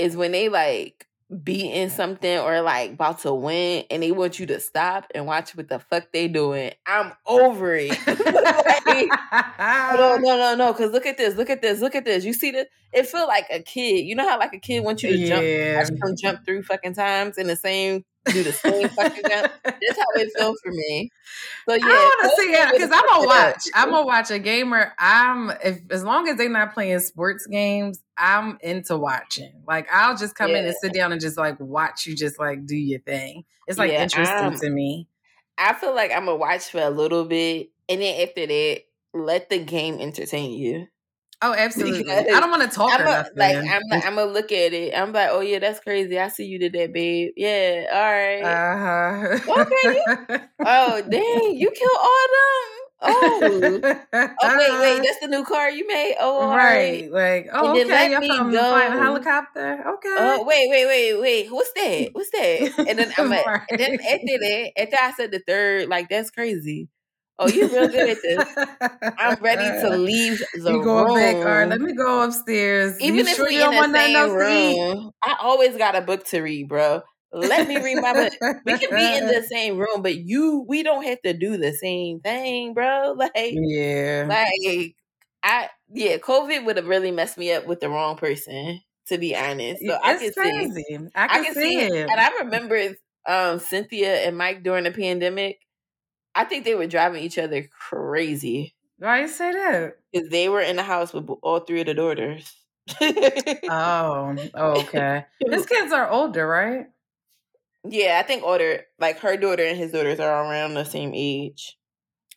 is 0.00 0.16
when 0.16 0.32
they 0.32 0.48
like 0.48 1.06
beating 1.44 1.88
something 1.88 2.38
or 2.38 2.60
like 2.60 2.92
about 2.92 3.20
to 3.20 3.32
win 3.32 3.84
and 3.88 4.02
they 4.02 4.10
want 4.10 4.40
you 4.40 4.46
to 4.46 4.58
stop 4.58 5.06
and 5.14 5.26
watch 5.26 5.54
what 5.56 5.68
the 5.68 5.78
fuck 5.78 6.10
they 6.12 6.26
doing. 6.26 6.72
I'm 6.86 7.12
over 7.26 7.76
it. 7.76 7.90
like, 8.06 9.08
no, 9.96 10.16
no, 10.16 10.36
no, 10.36 10.54
no. 10.56 10.74
Cause 10.74 10.90
look 10.90 11.06
at 11.06 11.16
this, 11.16 11.36
look 11.36 11.50
at 11.50 11.62
this, 11.62 11.80
look 11.80 11.94
at 11.94 12.04
this. 12.04 12.24
You 12.24 12.32
see 12.32 12.50
this? 12.50 12.66
It 12.92 13.06
feel 13.06 13.28
like 13.28 13.46
a 13.50 13.62
kid. 13.62 14.04
You 14.06 14.16
know 14.16 14.28
how 14.28 14.38
like 14.38 14.52
a 14.54 14.58
kid 14.58 14.82
wants 14.82 15.02
you 15.02 15.12
to 15.12 15.18
yeah. 15.18 15.84
jump, 15.84 16.00
watch 16.02 16.20
jump 16.20 16.44
through 16.44 16.64
fucking 16.64 16.94
times 16.94 17.38
in 17.38 17.46
the 17.46 17.56
same 17.56 18.04
do 18.26 18.42
the 18.42 18.52
same 18.52 18.88
fucking 18.88 19.22
jump. 19.28 19.52
That's 19.64 19.98
how 19.98 20.20
it 20.20 20.30
feels 20.36 20.60
for 20.62 20.70
me. 20.70 21.10
So 21.68 21.74
yeah, 21.74 21.84
I 21.84 21.88
want 21.88 22.30
to 22.30 22.42
see 22.42 22.52
it 22.52 22.72
because 22.72 22.90
I'm 22.92 23.06
gonna 23.06 23.26
watch. 23.26 23.62
I'm 23.74 23.90
gonna 23.90 24.06
watch 24.06 24.30
a 24.30 24.38
gamer. 24.38 24.92
I'm 24.98 25.50
if 25.64 25.80
as 25.90 26.04
long 26.04 26.28
as 26.28 26.36
they're 26.36 26.48
not 26.48 26.74
playing 26.74 27.00
sports 27.00 27.46
games, 27.46 28.00
I'm 28.20 28.58
into 28.60 28.96
watching. 28.96 29.52
Like 29.66 29.88
I'll 29.90 30.16
just 30.16 30.34
come 30.34 30.50
yeah. 30.50 30.58
in 30.58 30.66
and 30.66 30.76
sit 30.80 30.92
down 30.92 31.10
and 31.12 31.20
just 31.20 31.38
like 31.38 31.58
watch 31.58 32.06
you 32.06 32.14
just 32.14 32.38
like 32.38 32.66
do 32.66 32.76
your 32.76 33.00
thing. 33.00 33.44
It's 33.66 33.78
like 33.78 33.90
yeah, 33.90 34.02
interesting 34.02 34.36
I'm, 34.36 34.58
to 34.58 34.70
me. 34.70 35.08
I 35.56 35.72
feel 35.72 35.94
like 35.94 36.12
I'm 36.12 36.26
gonna 36.26 36.36
watch 36.36 36.70
for 36.70 36.80
a 36.80 36.90
little 36.90 37.24
bit, 37.24 37.70
and 37.88 38.00
then 38.02 38.20
after 38.28 38.46
that, 38.46 38.82
let 39.14 39.48
the 39.48 39.58
game 39.58 39.98
entertain 39.98 40.52
you. 40.52 40.86
Oh, 41.42 41.54
absolutely. 41.58 42.02
Because 42.02 42.26
I 42.26 42.40
don't 42.40 42.50
want 42.50 42.62
to 42.62 42.68
talk 42.68 43.00
I'm 43.00 43.06
a. 43.06 43.26
Like 43.34 43.56
I'm, 43.56 43.82
like, 43.90 44.04
I'm 44.04 44.14
gonna 44.16 44.30
look 44.30 44.52
at 44.52 44.72
it. 44.72 44.94
I'm 44.94 45.12
like, 45.12 45.30
oh 45.30 45.40
yeah, 45.40 45.58
that's 45.58 45.80
crazy. 45.80 46.18
I 46.18 46.28
see 46.28 46.44
you 46.44 46.58
did 46.58 46.74
that, 46.74 46.92
babe. 46.92 47.32
Yeah, 47.36 47.86
all 47.90 48.00
right. 48.00 48.42
Uh-huh. 48.42 49.62
Okay. 49.62 50.44
oh 50.60 51.02
dang, 51.08 51.56
you 51.56 51.70
killed 51.70 51.98
all 52.00 52.26
them. 52.28 52.79
Oh, 53.02 53.80
oh 54.12 54.58
wait, 54.58 54.80
wait, 54.80 55.02
that's 55.02 55.20
the 55.20 55.28
new 55.28 55.44
car 55.44 55.70
you 55.70 55.86
made. 55.86 56.16
Oh, 56.20 56.48
right. 56.54 57.10
Like, 57.10 57.48
oh, 57.52 57.78
and 57.78 57.90
okay, 57.90 58.10
you're 58.10 58.22
from 58.22 58.52
go. 58.52 58.62
flying 58.68 58.92
a 58.92 59.02
helicopter. 59.02 59.84
Okay. 59.86 60.08
Oh, 60.18 60.44
wait, 60.46 60.68
wait, 60.70 60.86
wait, 60.86 61.20
wait. 61.20 61.52
What's 61.52 61.72
that? 61.72 62.08
What's 62.12 62.30
that? 62.30 62.72
And 62.88 62.98
then 62.98 63.12
I'm 63.16 63.30
like, 63.30 63.46
right. 63.46 63.62
and 63.70 63.80
then 63.80 63.92
after 63.94 64.38
that, 64.38 64.72
after 64.76 64.96
I 65.00 65.12
said 65.12 65.30
the 65.32 65.42
third, 65.46 65.88
like 65.88 66.08
that's 66.08 66.30
crazy. 66.30 66.88
Oh, 67.38 67.48
you're 67.48 67.70
real 67.70 67.88
good 67.88 68.06
at 68.06 68.18
this. 68.22 68.44
I'm 69.18 69.42
ready 69.42 69.70
to 69.80 69.88
leave 69.96 70.42
the 70.52 70.72
you 70.72 70.84
go 70.84 71.04
room. 71.04 71.14
Back, 71.14 71.36
all 71.36 71.44
right, 71.44 71.68
let 71.68 71.80
me 71.80 71.94
go 71.94 72.22
upstairs. 72.22 73.00
Even 73.00 73.16
you 73.20 73.26
if 73.26 73.36
sure 73.36 73.48
we 73.48 73.62
in 73.62 73.70
the 73.70 73.88
same 73.94 74.30
room, 74.30 75.10
I 75.24 75.36
always 75.40 75.76
got 75.76 75.96
a 75.96 76.02
book 76.02 76.26
to 76.26 76.42
read, 76.42 76.68
bro. 76.68 77.00
Let 77.32 77.68
me 77.68 77.80
read 77.80 78.00
my 78.00 78.12
book. 78.12 78.32
We 78.64 78.78
can 78.78 78.90
be 78.90 79.16
in 79.16 79.26
the 79.26 79.42
same 79.48 79.78
room, 79.78 80.02
but 80.02 80.16
you, 80.16 80.64
we 80.66 80.82
don't 80.82 81.04
have 81.04 81.22
to 81.22 81.32
do 81.32 81.56
the 81.56 81.72
same 81.72 82.20
thing, 82.20 82.74
bro. 82.74 83.14
Like, 83.16 83.32
yeah, 83.34 84.26
like 84.28 84.96
I, 85.42 85.68
yeah, 85.92 86.16
COVID 86.16 86.64
would 86.64 86.76
have 86.76 86.86
really 86.86 87.10
messed 87.10 87.38
me 87.38 87.52
up 87.52 87.66
with 87.66 87.80
the 87.80 87.88
wrong 87.88 88.16
person. 88.16 88.80
To 89.08 89.18
be 89.18 89.34
honest, 89.34 89.82
so 89.84 89.98
I 90.00 90.14
can 90.16 90.32
crazy. 90.32 90.84
see, 90.88 90.94
I 91.16 91.26
can, 91.26 91.40
I 91.40 91.44
can 91.44 91.54
see, 91.54 91.60
see 91.60 91.80
it. 91.80 91.92
it. 91.92 92.10
And 92.10 92.20
I 92.20 92.30
remember 92.44 92.94
um, 93.26 93.58
Cynthia 93.58 94.26
and 94.26 94.38
Mike 94.38 94.62
during 94.62 94.84
the 94.84 94.92
pandemic. 94.92 95.58
I 96.32 96.44
think 96.44 96.64
they 96.64 96.76
were 96.76 96.86
driving 96.86 97.24
each 97.24 97.36
other 97.36 97.68
crazy. 97.76 98.74
Why 98.98 99.22
you 99.22 99.28
say 99.28 99.52
that? 99.52 99.96
Because 100.12 100.28
they 100.28 100.48
were 100.48 100.60
in 100.60 100.76
the 100.76 100.82
house 100.82 101.12
with 101.12 101.28
all 101.42 101.60
three 101.60 101.80
of 101.80 101.86
the 101.86 101.94
daughters. 101.94 102.54
oh, 103.00 104.36
okay. 104.54 105.24
His 105.50 105.66
kids 105.66 105.92
are 105.92 106.08
older, 106.08 106.46
right? 106.46 106.86
Yeah, 107.88 108.20
I 108.22 108.26
think 108.26 108.42
older. 108.42 108.84
Like 108.98 109.20
her 109.20 109.36
daughter 109.36 109.64
and 109.64 109.78
his 109.78 109.92
daughters 109.92 110.20
are 110.20 110.44
around 110.44 110.74
the 110.74 110.84
same 110.84 111.12
age. 111.14 111.76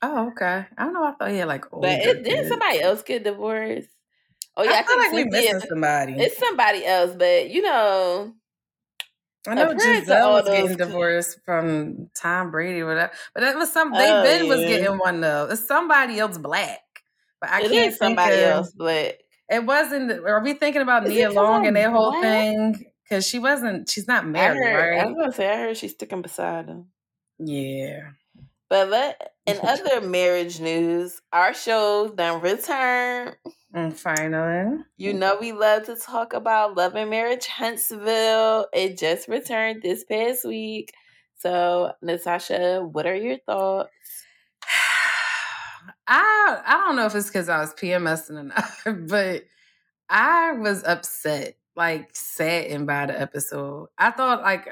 Oh, 0.01 0.27
okay. 0.31 0.65
I 0.77 0.83
don't 0.83 0.93
know. 0.93 1.03
I 1.03 1.13
thought 1.13 1.31
he 1.31 1.37
had 1.37 1.47
like 1.47 1.71
older. 1.71 1.87
But 1.87 1.99
it, 1.99 2.23
didn't 2.23 2.49
somebody 2.49 2.81
else 2.81 3.03
get 3.03 3.23
divorced? 3.23 3.89
Oh 4.55 4.63
yeah, 4.63 4.71
I, 4.71 4.79
I 4.79 4.83
feel 4.83 4.97
like 4.97 5.13
we 5.13 5.23
missing 5.25 5.59
somebody. 5.61 6.13
It's 6.13 6.37
somebody 6.37 6.85
else, 6.85 7.15
but 7.15 7.49
you 7.49 7.61
know. 7.61 8.33
I 9.47 9.55
know 9.55 9.73
Gisele 9.73 10.31
was 10.31 10.45
getting 10.45 10.77
divorced 10.77 11.39
from 11.43 12.09
Tom 12.15 12.51
Brady, 12.51 12.81
or 12.81 12.87
whatever. 12.87 13.11
But 13.33 13.41
that 13.41 13.57
was 13.57 13.71
some. 13.71 13.91
They 13.91 14.11
oh, 14.11 14.23
Ben 14.23 14.45
yeah. 14.45 14.49
was 14.49 14.59
getting 14.59 14.97
one 14.97 15.21
though. 15.21 15.47
It's 15.51 15.67
somebody 15.67 16.19
else 16.19 16.37
black, 16.37 16.79
but 17.41 17.49
I 17.49 17.63
it 17.63 17.71
can't 17.71 17.95
somebody 17.95 18.37
else 18.37 18.71
black. 18.71 19.15
It 19.49 19.65
wasn't. 19.65 20.11
Are 20.11 20.41
we 20.41 20.53
thinking 20.53 20.81
about 20.81 21.05
Is 21.05 21.09
Nia 21.09 21.31
Long 21.31 21.65
and 21.67 21.75
that 21.75 21.91
whole 21.91 22.11
black? 22.11 22.21
thing? 22.21 22.85
Because 23.03 23.27
she 23.27 23.39
wasn't. 23.39 23.89
She's 23.89 24.07
not 24.07 24.27
married, 24.27 24.63
heard, 24.63 24.89
right? 24.91 24.99
I 25.01 25.05
was 25.05 25.15
gonna 25.15 25.31
say. 25.31 25.49
I 25.51 25.57
heard 25.57 25.77
she's 25.77 25.91
sticking 25.91 26.21
beside 26.21 26.67
him. 26.67 26.87
Yeah. 27.39 28.11
But 28.69 28.89
let, 28.89 29.33
in 29.45 29.59
other 29.61 30.01
marriage 30.01 30.59
news, 30.59 31.21
our 31.31 31.53
show 31.53 32.09
done 32.09 32.41
returned. 32.41 33.35
And 33.73 33.97
finally. 33.97 34.83
You 34.97 35.13
know 35.13 35.37
we 35.39 35.51
love 35.51 35.85
to 35.85 35.95
talk 35.95 36.33
about 36.33 36.75
Love 36.75 36.95
and 36.95 37.09
Marriage 37.09 37.47
Huntsville. 37.47 38.67
It 38.73 38.97
just 38.97 39.27
returned 39.27 39.81
this 39.81 40.03
past 40.03 40.45
week. 40.45 40.93
So, 41.37 41.91
Natasha, 42.01 42.87
what 42.89 43.05
are 43.05 43.15
your 43.15 43.37
thoughts? 43.45 43.89
I 46.07 46.61
I 46.65 46.83
don't 46.85 46.95
know 46.95 47.05
if 47.05 47.15
it's 47.15 47.27
because 47.27 47.49
I 47.49 47.59
was 47.59 47.73
PMSing 47.73 48.39
enough, 48.39 48.83
but 49.07 49.43
I 50.09 50.53
was 50.53 50.83
upset, 50.83 51.55
like 51.75 52.15
saddened 52.15 52.87
by 52.87 53.07
the 53.07 53.19
episode. 53.19 53.89
I 53.97 54.11
thought 54.11 54.41
like 54.41 54.69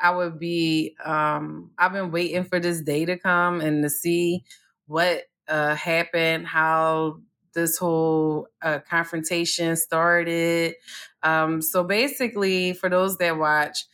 I 0.00 0.10
would 0.10 0.38
be 0.38 0.96
um 1.04 1.70
I've 1.78 1.92
been 1.92 2.10
waiting 2.10 2.44
for 2.44 2.60
this 2.60 2.80
day 2.82 3.04
to 3.04 3.18
come 3.18 3.60
and 3.60 3.82
to 3.82 3.90
see 3.90 4.44
what 4.86 5.24
uh 5.48 5.74
happened, 5.74 6.46
how 6.46 7.20
this 7.54 7.76
whole 7.76 8.48
uh, 8.62 8.80
confrontation 8.88 9.76
started. 9.76 10.74
Um 11.22 11.62
so 11.62 11.84
basically 11.84 12.72
for 12.74 12.88
those 12.88 13.18
that 13.18 13.38
watch 13.38 13.86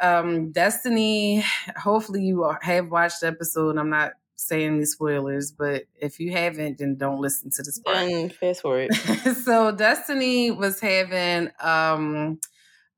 um 0.00 0.52
Destiny, 0.52 1.44
hopefully 1.76 2.22
you 2.24 2.48
have 2.62 2.90
watched 2.90 3.20
the 3.20 3.28
episode. 3.28 3.78
I'm 3.78 3.90
not 3.90 4.12
saying 4.36 4.76
any 4.76 4.84
spoilers, 4.84 5.50
but 5.50 5.84
if 6.00 6.20
you 6.20 6.32
haven't, 6.32 6.78
then 6.78 6.96
don't 6.96 7.20
listen 7.20 7.50
to 7.50 7.62
this 7.62 7.78
part. 7.78 8.32
Fast 8.32 8.62
forward. 8.62 8.94
so 9.44 9.72
Destiny 9.72 10.50
was 10.50 10.80
having 10.80 11.50
um 11.60 12.38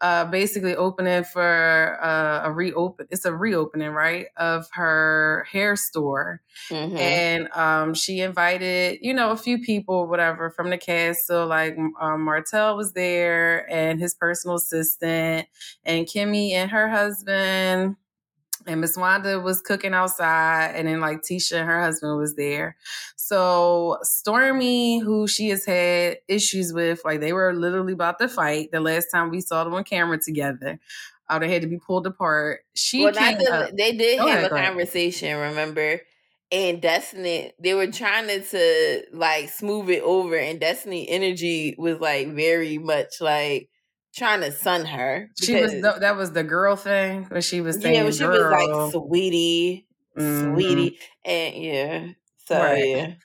uh, 0.00 0.24
basically 0.26 0.76
opening 0.76 1.24
for 1.24 1.98
uh, 2.00 2.42
a 2.44 2.52
reopen. 2.52 3.06
It's 3.10 3.24
a 3.24 3.34
reopening, 3.34 3.90
right, 3.90 4.26
of 4.36 4.68
her 4.72 5.46
hair 5.50 5.74
store, 5.74 6.40
mm-hmm. 6.70 6.96
and 6.96 7.48
um, 7.52 7.94
she 7.94 8.20
invited, 8.20 9.00
you 9.02 9.12
know, 9.12 9.30
a 9.30 9.36
few 9.36 9.58
people, 9.58 10.06
whatever, 10.06 10.50
from 10.50 10.70
the 10.70 10.78
cast. 10.78 11.26
So 11.26 11.46
like 11.46 11.76
um, 12.00 12.22
Martell 12.22 12.76
was 12.76 12.92
there, 12.92 13.68
and 13.70 13.98
his 13.98 14.14
personal 14.14 14.56
assistant, 14.56 15.48
and 15.84 16.06
Kimmi 16.06 16.52
and 16.52 16.70
her 16.70 16.88
husband 16.88 17.96
and 18.68 18.80
Miss 18.80 18.96
Wanda 18.96 19.40
was 19.40 19.60
cooking 19.60 19.94
outside, 19.94 20.74
and 20.76 20.86
then 20.86 21.00
like 21.00 21.22
Tisha 21.22 21.58
and 21.58 21.68
her 21.68 21.80
husband 21.80 22.16
was 22.18 22.36
there. 22.36 22.76
So 23.16 23.98
Stormi, 24.04 25.02
who 25.02 25.26
she 25.26 25.48
has 25.48 25.64
had 25.64 26.18
issues 26.28 26.72
with, 26.72 27.00
like 27.04 27.20
they 27.20 27.32
were 27.32 27.52
literally 27.54 27.94
about 27.94 28.18
to 28.20 28.28
fight 28.28 28.70
the 28.70 28.80
last 28.80 29.06
time 29.12 29.30
we 29.30 29.40
saw 29.40 29.64
them 29.64 29.74
on 29.74 29.84
camera 29.84 30.18
together. 30.18 30.78
Uh, 31.28 31.38
they 31.38 31.52
had 31.52 31.62
to 31.62 31.68
be 31.68 31.78
pulled 31.78 32.06
apart. 32.06 32.60
She 32.74 33.04
well, 33.04 33.12
the, 33.12 33.72
they 33.76 33.92
did 33.92 34.18
Go 34.18 34.26
have 34.28 34.38
ahead, 34.38 34.52
a 34.52 34.54
conversation, 34.54 35.36
remember? 35.36 36.00
And 36.50 36.80
Destiny, 36.80 37.52
they 37.60 37.74
were 37.74 37.88
trying 37.88 38.28
to, 38.28 38.40
to 38.42 39.02
like 39.12 39.50
smooth 39.50 39.90
it 39.90 40.02
over, 40.02 40.36
and 40.36 40.58
Destiny 40.58 41.08
energy 41.08 41.74
was 41.76 42.00
like 42.00 42.28
very 42.28 42.78
much 42.78 43.20
like 43.20 43.68
trying 44.14 44.40
to 44.40 44.52
sun 44.52 44.84
her. 44.86 45.30
She 45.40 45.60
was 45.60 45.72
the, 45.72 45.96
that 46.00 46.16
was 46.16 46.32
the 46.32 46.44
girl 46.44 46.76
thing 46.76 47.24
when 47.24 47.42
she 47.42 47.60
was 47.60 47.80
saying 47.80 47.94
yeah, 47.94 48.02
when 48.02 48.12
she 48.12 48.20
girl. 48.20 48.50
was 48.50 48.52
like 48.52 48.92
sweetie, 48.92 49.86
mm-hmm. 50.16 50.54
sweetie, 50.54 50.98
and 51.24 51.54
yeah. 51.54 52.06
So 52.46 52.58
right. 52.58 53.16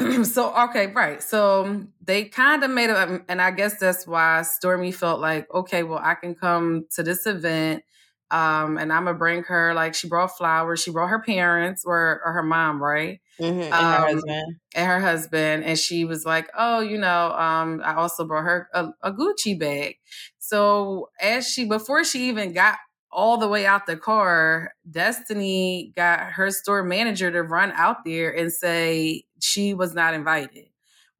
yeah. 0.00 0.22
so 0.22 0.54
okay, 0.68 0.88
right. 0.88 1.22
So 1.22 1.86
they 2.02 2.24
kind 2.24 2.62
of 2.62 2.70
made 2.70 2.90
it, 2.90 3.22
and 3.28 3.42
I 3.42 3.50
guess 3.50 3.78
that's 3.78 4.06
why 4.06 4.42
Stormi 4.44 4.94
felt 4.94 5.20
like, 5.20 5.52
okay, 5.52 5.82
well, 5.82 6.00
I 6.02 6.14
can 6.14 6.34
come 6.34 6.86
to 6.94 7.02
this 7.02 7.26
event 7.26 7.82
um, 8.30 8.76
and 8.76 8.92
I'm 8.92 9.04
gonna 9.04 9.16
bring 9.16 9.42
her 9.44 9.72
like 9.74 9.94
she 9.94 10.08
brought 10.08 10.36
flowers. 10.36 10.82
She 10.82 10.90
brought 10.90 11.08
her 11.08 11.20
parents 11.20 11.84
or, 11.86 12.20
or 12.24 12.32
her 12.32 12.42
mom, 12.42 12.82
right? 12.82 13.20
Mm-hmm. 13.40 13.60
And 13.62 13.72
um, 13.72 13.92
her 13.92 14.06
husband. 14.06 14.56
And 14.74 14.86
her 14.86 15.00
husband, 15.00 15.64
and 15.64 15.78
she 15.78 16.04
was 16.04 16.24
like, 16.24 16.48
"Oh, 16.56 16.80
you 16.80 16.98
know, 16.98 17.32
um, 17.32 17.80
I 17.84 17.94
also 17.94 18.24
brought 18.24 18.44
her 18.44 18.68
a, 18.74 18.88
a 19.02 19.12
Gucci 19.12 19.58
bag." 19.58 19.96
So 20.38 21.10
as 21.20 21.46
she 21.46 21.64
before 21.64 22.04
she 22.04 22.28
even 22.28 22.52
got 22.52 22.78
all 23.10 23.38
the 23.38 23.48
way 23.48 23.64
out 23.64 23.86
the 23.86 23.96
car, 23.96 24.72
Destiny 24.90 25.92
got 25.96 26.20
her 26.32 26.50
store 26.50 26.82
manager 26.82 27.30
to 27.30 27.42
run 27.42 27.72
out 27.72 28.04
there 28.04 28.30
and 28.30 28.52
say 28.52 29.24
she 29.40 29.72
was 29.72 29.94
not 29.94 30.14
invited, 30.14 30.66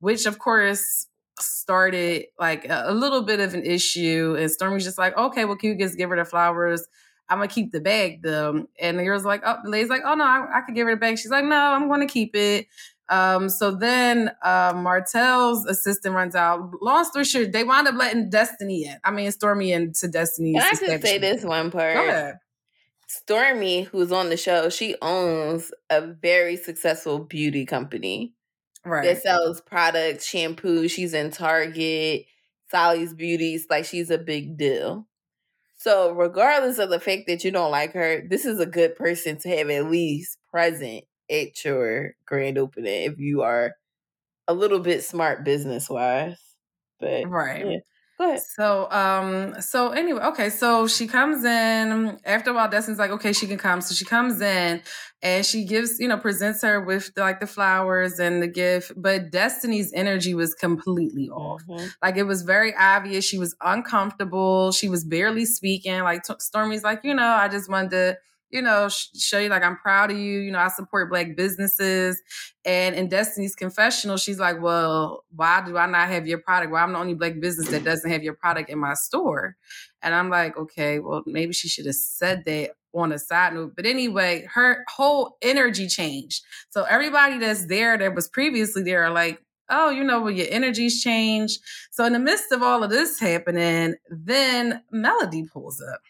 which 0.01 0.27
of 0.27 0.39
course 0.39 1.07
started 1.41 2.27
like 2.39 2.65
a, 2.65 2.85
a 2.87 2.95
little 2.95 3.23
bit 3.23 3.41
of 3.41 3.55
an 3.55 3.65
issue. 3.65 4.37
And 4.39 4.51
Stormi's 4.51 4.85
just 4.85 4.99
like, 4.99 5.17
okay, 5.17 5.45
well, 5.45 5.57
can 5.57 5.71
you 5.71 5.79
just 5.79 5.97
give 5.97 6.11
her 6.11 6.17
the 6.17 6.25
flowers? 6.25 6.87
I'm 7.29 7.39
gonna 7.39 7.49
keep 7.49 7.73
the 7.73 7.81
bag 7.81 8.23
though. 8.23 8.67
And 8.81 8.99
the 8.99 9.05
girl's 9.05 9.25
like, 9.25 9.43
oh, 9.45 9.57
the 9.63 9.71
lady's 9.71 9.91
like, 9.91 10.03
oh 10.05 10.15
no, 10.15 10.25
I, 10.25 10.59
I 10.59 10.61
could 10.63 10.75
give 10.75 10.87
her 10.87 10.95
the 10.95 11.01
bag. 11.01 11.19
She's 11.19 11.31
like, 11.31 11.45
no, 11.45 11.57
I'm 11.57 11.89
gonna 11.89 12.07
keep 12.07 12.35
it. 12.35 12.67
Um, 13.11 13.49
so 13.49 13.71
then 13.71 14.31
uh, 14.43 14.75
Martell's 14.75 15.65
assistant 15.65 16.15
runs 16.15 16.35
out. 16.35 16.71
Long 16.83 17.05
story 17.05 17.25
short, 17.25 17.53
they 17.53 17.65
wind 17.65 17.89
up 17.89 17.95
letting 17.95 18.29
Destiny 18.29 18.85
in. 18.85 18.99
I 19.03 19.11
mean, 19.11 19.31
Stormi 19.31 19.75
into 19.75 20.09
Destiny. 20.09 20.53
Can 20.55 20.63
I 20.63 20.71
just 20.71 21.03
say 21.03 21.19
this 21.19 21.43
one 21.43 21.71
part? 21.71 22.37
Stormi, 23.09 23.87
who's 23.87 24.13
on 24.13 24.29
the 24.29 24.37
show, 24.37 24.69
she 24.69 24.95
owns 25.01 25.73
a 25.89 26.03
very 26.03 26.57
successful 26.57 27.19
beauty 27.19 27.65
company 27.65 28.35
right. 28.85 29.03
that 29.03 29.23
sells 29.23 29.63
products, 29.63 30.27
shampoo. 30.27 30.89
She's 30.89 31.15
in 31.15 31.31
Target, 31.31 32.27
Sally's 32.71 33.15
Beauties. 33.15 33.67
Like 33.71 33.87
she's 33.87 34.11
a 34.11 34.19
big 34.19 34.59
deal. 34.59 35.08
So, 35.89 36.13
regardless 36.13 36.79
of 36.79 36.91
the 36.91 37.01
fact 37.01 37.27
that 37.29 37.45
you 37.45 37.51
don't 37.51 37.71
like 37.71 37.93
her, 37.95 38.23
this 38.29 38.45
is 38.45 38.61
a 38.61 38.67
good 38.67 38.95
person 38.97 39.39
to 39.39 39.49
have 39.49 39.71
at 39.71 39.87
least 39.91 40.39
present 40.51 41.05
at 41.31 41.65
your 41.65 42.15
grand 42.27 42.59
opening 42.59 43.05
if 43.11 43.19
you 43.19 43.43
are 43.43 43.75
a 44.49 44.55
little 44.55 44.81
bit 44.81 45.05
smart 45.05 45.45
business 45.45 45.91
wise. 45.91 46.39
But 47.01 47.29
right. 47.29 47.67
Yeah. 47.67 47.79
Go 48.19 48.29
ahead. 48.29 48.43
So, 48.43 48.91
um, 48.91 49.61
so 49.61 49.91
anyway, 49.91 50.21
okay, 50.23 50.51
so 50.51 50.89
she 50.89 51.07
comes 51.07 51.45
in 51.45 52.19
after 52.25 52.51
a 52.51 52.55
while. 52.55 52.69
Destiny's 52.69 52.99
like, 52.99 53.13
okay, 53.13 53.33
she 53.33 53.47
can 53.47 53.59
come. 53.59 53.81
So 53.81 53.95
she 53.95 54.05
comes 54.05 54.41
in 54.41 54.83
and 55.23 55.47
she 55.47 55.65
gives, 55.65 56.01
you 56.01 56.09
know, 56.09 56.19
presents 56.19 56.63
her 56.63 56.81
with 56.81 57.13
like 57.17 57.39
the 57.39 57.47
flowers 57.47 58.19
and 58.19 58.43
the 58.43 58.49
gift. 58.49 58.93
But 58.97 59.31
Destiny's 59.31 59.93
energy 59.93 60.35
was 60.35 60.55
completely 60.55 61.29
off. 61.29 61.63
Mm-hmm. 61.69 61.87
Like 62.03 62.17
it 62.17 62.25
was 62.25 62.43
very 62.43 62.75
obvious. 62.75 63.25
She 63.25 63.39
was 63.39 63.55
uncomfortable. 63.63 64.73
She 64.73 64.89
was 64.89 65.05
barely 65.05 65.45
speaking. 65.45 66.01
Like 66.03 66.25
Stormi's 66.41 66.83
like, 66.83 67.05
you 67.05 67.15
know, 67.15 67.29
I 67.29 67.47
just 67.47 67.71
wanted 67.71 67.91
to 67.91 68.19
you 68.51 68.63
know, 68.63 68.89
show 68.89 69.39
you 69.39 69.49
like 69.49 69.63
I'm 69.63 69.77
proud 69.77 70.11
of 70.11 70.19
you. 70.19 70.41
You 70.41 70.53
know, 70.53 70.59
I 70.59 70.69
support 70.69 71.11
black 71.11 71.37
businesses. 71.37 72.21
And 72.65 72.95
in 72.95 73.09
Destiny's 73.09 73.55
confessional, 73.55 74.17
she's 74.17 74.39
like, 74.39 74.61
"Well, 74.61 75.25
why 75.35 75.63
do 75.65 75.77
I 75.77 75.87
not 75.87 76.09
have 76.09 76.27
your 76.27 76.39
product? 76.39 76.73
Well, 76.73 76.83
I'm 76.83 76.93
the 76.93 76.99
only 76.99 77.15
black 77.15 77.41
business 77.41 77.69
that 77.69 77.85
doesn't 77.85 78.11
have 78.11 78.23
your 78.23 78.35
product 78.35 78.71
in 78.71 78.79
my 78.79 78.95
store." 78.95 79.57
And 80.03 80.15
I'm 80.15 80.31
like, 80.31 80.57
"Okay, 80.57 80.99
well, 80.99 81.23
maybe 81.27 81.53
she 81.53 81.69
should 81.69 81.87
have 81.87 81.95
said 81.95 82.45
that 82.47 82.71
on 82.93 83.13
a 83.13 83.19
side 83.19 83.55
note." 83.55 83.75
But 83.77 83.87
anyway, 83.87 84.47
her 84.53 84.85
whole 84.89 85.37
energy 85.43 85.87
changed. 85.89 86.45
So 86.71 86.85
everybody 86.85 87.39
that's 87.39 87.67
there 87.67 87.99
that 87.99 88.15
was 88.15 88.29
previously 88.29 88.83
there 88.83 89.05
are 89.05 89.11
like, 89.11 89.41
oh, 89.71 89.91
you 89.91 90.05
know, 90.05 90.21
well, 90.21 90.31
your 90.31 90.47
energies 90.51 91.03
change. 91.03 91.59
So 91.91 92.05
in 92.05 92.13
the 92.13 92.19
midst 92.19 92.53
of 92.53 92.63
all 92.63 92.83
of 92.83 92.91
this 92.91 93.21
happening, 93.21 93.97
then 94.09 94.83
Melody 94.91 95.45
pulls 95.53 95.83
up. 95.83 96.01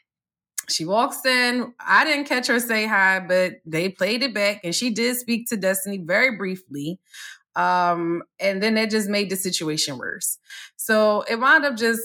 She 0.69 0.85
walks 0.85 1.25
in. 1.25 1.73
I 1.81 2.05
didn't 2.05 2.27
catch 2.27 2.47
her 2.49 2.61
say 2.61 2.87
hi, 2.87 3.21
but 3.21 3.55
they 3.65 3.89
played 3.89 4.23
it 4.23 4.35
back, 4.35 4.61
and 4.65 4.75
she 4.75 4.91
did 4.91 5.17
speak 5.17 5.49
to 5.49 5.57
Destiny 5.57 5.99
very 5.99 6.37
briefly. 6.37 6.99
Um, 7.57 8.23
and 8.39 8.63
then 8.63 8.77
it 8.77 8.91
just 8.91 9.09
made 9.09 9.31
the 9.31 9.37
situation 9.37 9.99
worse. 9.99 10.39
So 10.77 11.23
it 11.29 11.41
wound 11.41 11.65
up 11.65 11.77
just 11.77 12.03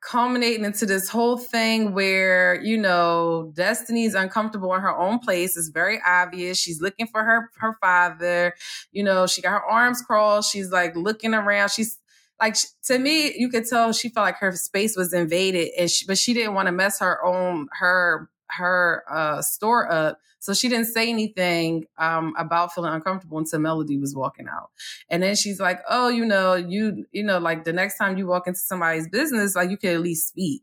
culminating 0.00 0.64
into 0.64 0.86
this 0.86 1.08
whole 1.08 1.36
thing 1.36 1.94
where 1.94 2.60
you 2.62 2.76
know 2.76 3.50
destiny's 3.54 4.14
uncomfortable 4.14 4.74
in 4.74 4.80
her 4.80 4.94
own 4.94 5.18
place 5.18 5.56
it's 5.56 5.68
very 5.68 6.00
obvious 6.04 6.58
she's 6.58 6.82
looking 6.82 7.06
for 7.06 7.24
her 7.24 7.50
her 7.56 7.76
father 7.80 8.54
you 8.92 9.02
know 9.02 9.26
she 9.26 9.40
got 9.40 9.52
her 9.52 9.64
arms 9.64 10.02
crossed 10.02 10.52
she's 10.52 10.70
like 10.70 10.94
looking 10.96 11.32
around 11.32 11.70
she's 11.70 11.98
like 12.40 12.56
to 12.84 12.98
me 12.98 13.34
you 13.36 13.48
could 13.48 13.66
tell 13.66 13.92
she 13.92 14.08
felt 14.08 14.24
like 14.24 14.38
her 14.38 14.52
space 14.52 14.96
was 14.96 15.12
invaded 15.12 15.70
and 15.78 15.90
she, 15.90 16.06
but 16.06 16.18
she 16.18 16.34
didn't 16.34 16.54
want 16.54 16.66
to 16.66 16.72
mess 16.72 17.00
her 17.00 17.24
own 17.24 17.68
her 17.72 18.30
her 18.50 19.04
uh 19.10 19.42
store 19.42 19.90
up 19.90 20.18
so 20.40 20.54
she 20.54 20.68
didn't 20.68 20.86
say 20.86 21.10
anything 21.10 21.86
um, 21.98 22.34
about 22.38 22.72
feeling 22.72 22.92
uncomfortable 22.92 23.38
until 23.38 23.58
Melody 23.58 23.98
was 23.98 24.14
walking 24.14 24.46
out. 24.48 24.70
And 25.10 25.22
then 25.22 25.34
she's 25.34 25.58
like, 25.58 25.80
"Oh, 25.88 26.08
you 26.08 26.24
know, 26.24 26.54
you 26.54 27.06
you 27.12 27.24
know, 27.24 27.38
like 27.38 27.64
the 27.64 27.72
next 27.72 27.98
time 27.98 28.16
you 28.16 28.26
walk 28.26 28.46
into 28.46 28.60
somebody's 28.60 29.08
business, 29.08 29.56
like 29.56 29.70
you 29.70 29.76
can 29.76 29.90
at 29.90 30.00
least 30.00 30.28
speak." 30.28 30.62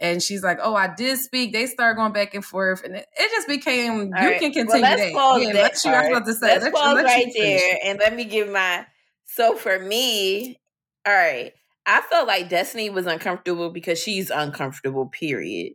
And 0.00 0.22
she's 0.22 0.44
like, 0.44 0.58
"Oh, 0.62 0.74
I 0.74 0.94
did 0.94 1.18
speak." 1.18 1.52
They 1.52 1.66
started 1.66 1.96
going 1.96 2.12
back 2.12 2.34
and 2.34 2.44
forth, 2.44 2.84
and 2.84 2.94
it, 2.94 3.06
it 3.18 3.30
just 3.30 3.48
became. 3.48 4.12
All 4.14 4.22
you 4.22 4.28
right. 4.28 4.40
can 4.40 4.52
continue 4.52 4.66
well, 4.66 4.80
let's 4.82 5.02
that. 5.02 5.12
Pause 5.12 5.42
yeah, 5.42 5.52
that 5.52 5.62
let's, 5.62 5.84
you, 5.84 5.90
I 5.90 6.00
was 6.00 6.08
about 6.08 6.26
to 6.26 6.34
say, 6.34 6.46
let's, 6.46 6.64
let's 6.64 6.78
pause 6.78 6.94
let 6.94 7.04
right 7.04 7.32
there, 7.36 7.78
and 7.84 7.98
let 7.98 8.14
me 8.14 8.24
give 8.24 8.48
my. 8.50 8.86
So 9.26 9.56
for 9.56 9.78
me, 9.78 10.60
all 11.08 11.14
right, 11.14 11.52
I 11.86 12.02
felt 12.02 12.28
like 12.28 12.50
Destiny 12.50 12.90
was 12.90 13.06
uncomfortable 13.06 13.70
because 13.70 13.98
she's 13.98 14.30
uncomfortable. 14.30 15.06
Period. 15.08 15.74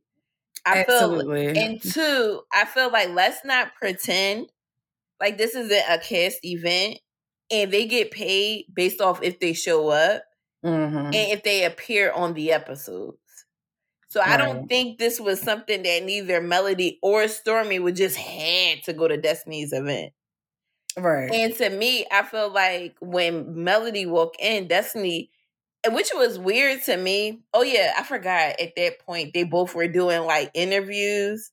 I 0.65 0.85
Absolutely. 0.87 1.53
feel, 1.53 1.63
and 1.63 1.81
two, 1.81 2.41
I 2.53 2.65
feel 2.65 2.91
like 2.91 3.09
let's 3.09 3.43
not 3.45 3.75
pretend 3.81 4.51
like 5.19 5.37
this 5.37 5.55
isn't 5.55 5.71
a 5.89 5.99
cast 5.99 6.39
event, 6.43 6.99
and 7.51 7.71
they 7.71 7.87
get 7.87 8.11
paid 8.11 8.65
based 8.73 9.01
off 9.01 9.23
if 9.23 9.39
they 9.39 9.53
show 9.53 9.89
up 9.89 10.23
Mhm. 10.63 11.07
and 11.07 11.15
if 11.15 11.43
they 11.43 11.65
appear 11.65 12.11
on 12.11 12.33
the 12.33 12.51
episodes. 12.51 13.17
So 14.09 14.21
I 14.21 14.37
don't 14.37 14.67
think 14.67 14.99
this 14.99 15.19
was 15.19 15.41
something 15.41 15.83
that 15.83 16.03
neither 16.03 16.39
Melody 16.41 16.99
or 17.01 17.23
Stormi 17.23 17.81
would 17.81 17.95
just 17.95 18.15
had 18.17 18.83
to 18.83 18.93
go 18.93 19.07
to 19.07 19.17
Destiny's 19.17 19.73
event. 19.73 20.13
Right. 20.97 21.33
And 21.33 21.55
to 21.55 21.69
me, 21.69 22.05
I 22.11 22.23
feel 22.23 22.49
like 22.51 22.95
when 22.99 23.63
Melody 23.63 24.05
walked 24.05 24.37
in, 24.39 24.67
Destiny, 24.67 25.31
which 25.89 26.09
was 26.15 26.39
weird 26.39 26.83
to 26.83 26.97
me. 26.97 27.43
Oh 27.53 27.63
yeah, 27.63 27.93
I 27.97 28.03
forgot 28.03 28.59
at 28.59 28.75
that 28.77 28.99
point 28.99 29.33
they 29.33 29.43
both 29.43 29.75
were 29.75 29.87
doing 29.87 30.23
like 30.25 30.51
interviews. 30.53 31.51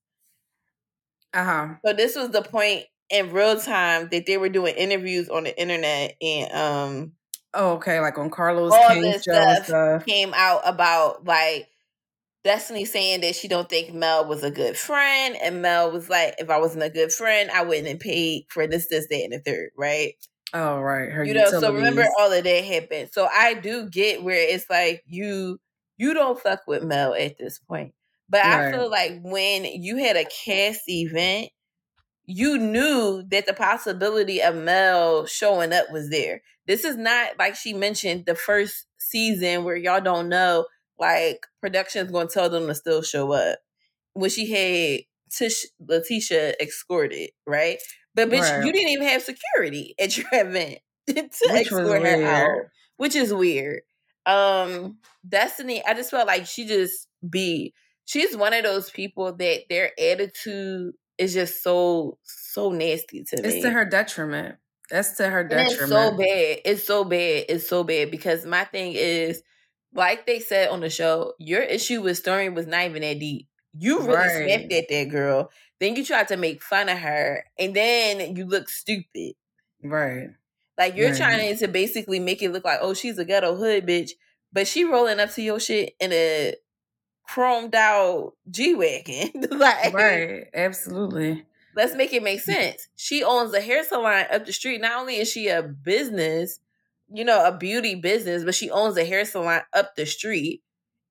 Uh 1.32 1.44
huh. 1.44 1.80
So 1.84 1.92
this 1.92 2.16
was 2.16 2.30
the 2.30 2.42
point 2.42 2.86
in 3.10 3.32
real 3.32 3.58
time 3.60 4.08
that 4.10 4.26
they 4.26 4.36
were 4.38 4.48
doing 4.48 4.74
interviews 4.76 5.28
on 5.28 5.44
the 5.44 5.58
internet 5.60 6.16
and 6.22 6.52
um 6.52 7.12
Oh, 7.54 7.72
okay. 7.74 8.00
Like 8.00 8.18
on 8.18 8.30
Carlos 8.30 8.78
all 8.78 8.78
King's 8.78 9.02
this 9.02 9.22
stuff 9.22 9.58
stuff. 9.64 10.06
came 10.06 10.32
out 10.34 10.62
about 10.64 11.24
like 11.24 11.68
Destiny 12.42 12.86
saying 12.86 13.20
that 13.20 13.34
she 13.34 13.48
don't 13.48 13.68
think 13.68 13.92
Mel 13.92 14.26
was 14.26 14.42
a 14.42 14.50
good 14.50 14.76
friend, 14.76 15.36
and 15.42 15.60
Mel 15.60 15.90
was 15.92 16.08
like, 16.08 16.36
"If 16.38 16.48
I 16.48 16.58
wasn't 16.58 16.84
a 16.84 16.90
good 16.90 17.12
friend, 17.12 17.50
I 17.50 17.62
wouldn't 17.62 17.88
have 17.88 18.00
paid 18.00 18.46
for 18.48 18.66
this, 18.66 18.88
this, 18.88 19.06
that, 19.08 19.24
and 19.24 19.32
the 19.32 19.40
third, 19.40 19.70
right?" 19.76 20.14
Oh, 20.52 20.80
right. 20.80 21.10
Her 21.10 21.24
you 21.24 21.34
know 21.34 21.48
so 21.50 21.72
remember 21.72 22.04
all 22.18 22.32
of 22.32 22.44
that 22.44 22.64
happened. 22.64 23.10
So 23.12 23.28
i 23.32 23.54
do 23.54 23.88
get 23.88 24.22
where 24.22 24.36
it's 24.36 24.68
like 24.68 25.02
you 25.06 25.58
you 25.96 26.14
don't 26.14 26.40
fuck 26.40 26.60
with 26.66 26.82
mel 26.82 27.14
at 27.14 27.38
this 27.38 27.58
point. 27.58 27.94
But 28.28 28.44
i 28.44 28.72
feel 28.72 28.90
like 28.90 29.20
when 29.22 29.64
you 29.64 29.96
had 29.98 30.16
a 30.16 30.24
cast 30.24 30.82
event 30.88 31.50
you 32.26 32.58
knew 32.58 33.24
that 33.28 33.46
the 33.46 33.52
possibility 33.52 34.40
of 34.40 34.54
mel 34.54 35.26
showing 35.26 35.72
up 35.72 35.90
was 35.90 36.10
there. 36.10 36.42
This 36.66 36.84
is 36.84 36.96
not 36.96 37.38
like 37.38 37.54
she 37.54 37.72
mentioned 37.72 38.26
the 38.26 38.34
first 38.34 38.86
season 38.98 39.64
where 39.64 39.76
y'all 39.76 40.00
don't 40.00 40.28
know 40.28 40.66
like 41.00 41.46
production's 41.60 42.10
gonna 42.12 42.28
tell 42.28 42.50
them 42.50 42.66
to 42.68 42.74
still 42.74 43.02
show 43.02 43.32
up 43.32 43.58
when 44.12 44.30
she 44.30 44.50
had 44.50 45.00
Tish 45.36 45.66
LaTisha 45.82 46.54
escorted, 46.60 47.30
right? 47.46 47.78
But 48.14 48.28
bitch, 48.30 48.40
Right. 48.42 48.64
you 48.66 48.72
didn't 48.72 48.90
even 48.90 49.06
have 49.08 49.22
security 49.22 49.94
at 49.98 50.16
your 50.16 50.26
event 50.32 50.78
to 51.08 51.14
Which 51.14 51.66
escort 51.72 52.02
her 52.02 52.24
out, 52.24 52.58
which 52.96 53.14
is 53.16 53.32
weird. 53.32 53.80
Um, 54.26 54.98
Destiny, 55.28 55.82
I 55.86 55.94
just 55.94 56.10
felt 56.10 56.26
like 56.26 56.46
she 56.46 56.66
just 56.66 57.08
be. 57.28 57.72
She's 58.04 58.36
one 58.36 58.52
of 58.52 58.64
those 58.64 58.90
people 58.90 59.32
that 59.36 59.60
their 59.68 59.92
attitude 59.98 60.94
is 61.18 61.32
just 61.34 61.62
so 61.62 62.18
so 62.24 62.70
nasty 62.70 63.22
to 63.24 63.36
me. 63.36 63.48
It's 63.48 63.62
to 63.64 63.70
her 63.70 63.84
detriment. 63.84 64.56
That's 64.90 65.12
to 65.18 65.28
her 65.28 65.40
And 65.40 65.52
it's 65.52 65.70
detriment. 65.72 66.10
so 66.10 66.16
bad. 66.16 66.58
It's 66.64 66.84
so 66.84 67.04
bad. 67.04 67.44
It's 67.48 67.68
so 67.68 67.84
bad 67.84 68.10
because 68.10 68.44
my 68.44 68.64
thing 68.64 68.94
is, 68.94 69.42
like 69.94 70.26
they 70.26 70.38
said 70.40 70.68
on 70.68 70.80
the 70.80 70.90
show, 70.90 71.34
your 71.38 71.62
issue 71.62 72.02
with 72.02 72.22
Stormi 72.22 72.54
was 72.54 72.66
not 72.66 72.84
even 72.84 73.02
that 73.02 73.18
deep. 73.18 73.48
You 73.78 73.98
really 74.00 74.14
Right. 74.16 74.46
snapped 74.46 74.72
at 74.72 74.88
that 74.88 75.08
girl. 75.10 75.50
Then 75.78 75.96
you 75.96 76.04
tried 76.04 76.28
to 76.28 76.36
make 76.36 76.62
fun 76.62 76.88
of 76.88 76.98
her, 76.98 77.44
and 77.58 77.74
then 77.74 78.36
you 78.36 78.44
look 78.46 78.68
stupid. 78.68 79.34
Right. 79.82 80.30
Like 80.78 80.96
you're 80.96 81.08
Right. 81.10 81.16
trying 81.16 81.56
to 81.56 81.68
basically 81.68 82.18
make 82.18 82.42
it 82.42 82.50
look 82.50 82.64
like, 82.64 82.78
oh, 82.82 82.94
she's 82.94 83.18
a 83.18 83.24
ghetto 83.24 83.54
hood 83.56 83.86
bitch, 83.86 84.12
but 84.52 84.66
she 84.66 84.84
rolling 84.84 85.20
up 85.20 85.30
to 85.34 85.42
your 85.42 85.60
shit 85.60 85.94
in 86.00 86.12
a 86.12 86.54
chromed 87.28 87.74
out 87.74 88.34
G 88.50 88.74
wagon. 88.74 89.30
like, 89.50 89.92
Right. 89.94 90.48
Absolutely. 90.54 91.44
let's 91.76 91.94
make 91.94 92.12
it 92.12 92.22
make 92.22 92.40
sense. 92.40 92.88
She 92.96 93.22
owns 93.22 93.54
a 93.54 93.60
hair 93.60 93.84
salon 93.84 94.26
up 94.32 94.46
the 94.46 94.52
street. 94.52 94.80
Not 94.80 94.98
only 95.00 95.16
is 95.16 95.30
she 95.30 95.48
a 95.48 95.62
business, 95.62 96.58
you 97.12 97.24
know, 97.24 97.44
a 97.46 97.56
beauty 97.56 97.94
business, 97.94 98.44
but 98.44 98.54
she 98.54 98.70
owns 98.70 98.96
a 98.96 99.04
hair 99.04 99.24
salon 99.24 99.62
up 99.74 99.94
the 99.96 100.06
street, 100.06 100.62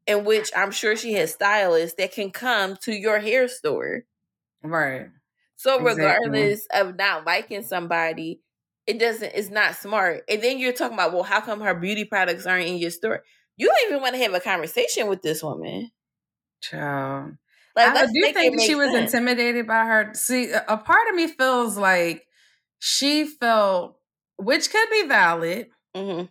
in 0.08 0.26
which 0.26 0.50
I'm 0.56 0.72
sure 0.72 0.96
she 0.96 1.14
has 1.14 1.34
stylists 1.34 1.96
that 1.98 2.14
can 2.14 2.32
come 2.32 2.78
to 2.84 2.94
your 2.94 3.20
hair 3.20 3.48
store. 3.48 4.04
Right. 4.64 5.08
So 5.56 5.76
Exactly. 5.80 6.04
regardless 6.06 6.68
of 6.74 6.96
not 6.96 7.26
liking 7.26 7.64
somebody, 7.64 8.42
it 8.88 8.98
doesn't 9.00 9.34
it's 9.36 9.50
not 9.50 9.76
smart. 9.76 10.24
And 10.30 10.42
then 10.42 10.58
you're 10.60 10.74
talking 10.74 10.96
about, 10.96 11.14
well, 11.14 11.24
how 11.24 11.42
come 11.42 11.62
her 11.62 11.76
beauty 11.76 12.06
products 12.06 12.46
aren't 12.46 12.68
in 12.68 12.78
your 12.78 12.92
store? 12.92 13.24
You 13.58 13.68
don't 13.68 13.92
even 13.92 14.02
want 14.02 14.16
to 14.16 14.22
have 14.22 14.34
a 14.34 14.40
conversation 14.40 15.08
with 15.08 15.22
this 15.22 15.44
woman. 15.44 15.92
Child. 16.62 17.38
Like, 17.76 17.96
I 17.96 18.06
do 18.08 18.34
think 18.34 18.62
she 18.62 18.76
was 18.76 18.92
sense. 18.92 19.14
intimidated 19.14 19.68
by 19.68 19.86
her. 19.86 20.12
See, 20.14 20.52
a 20.52 20.78
part 20.78 21.10
of 21.10 21.16
me 21.16 21.28
feels 21.28 21.78
like 21.78 22.26
she 22.80 23.26
felt, 23.26 23.98
which 24.38 24.72
could 24.72 24.90
be 24.90 25.08
valid. 25.08 25.68
Mhm. 25.96 26.30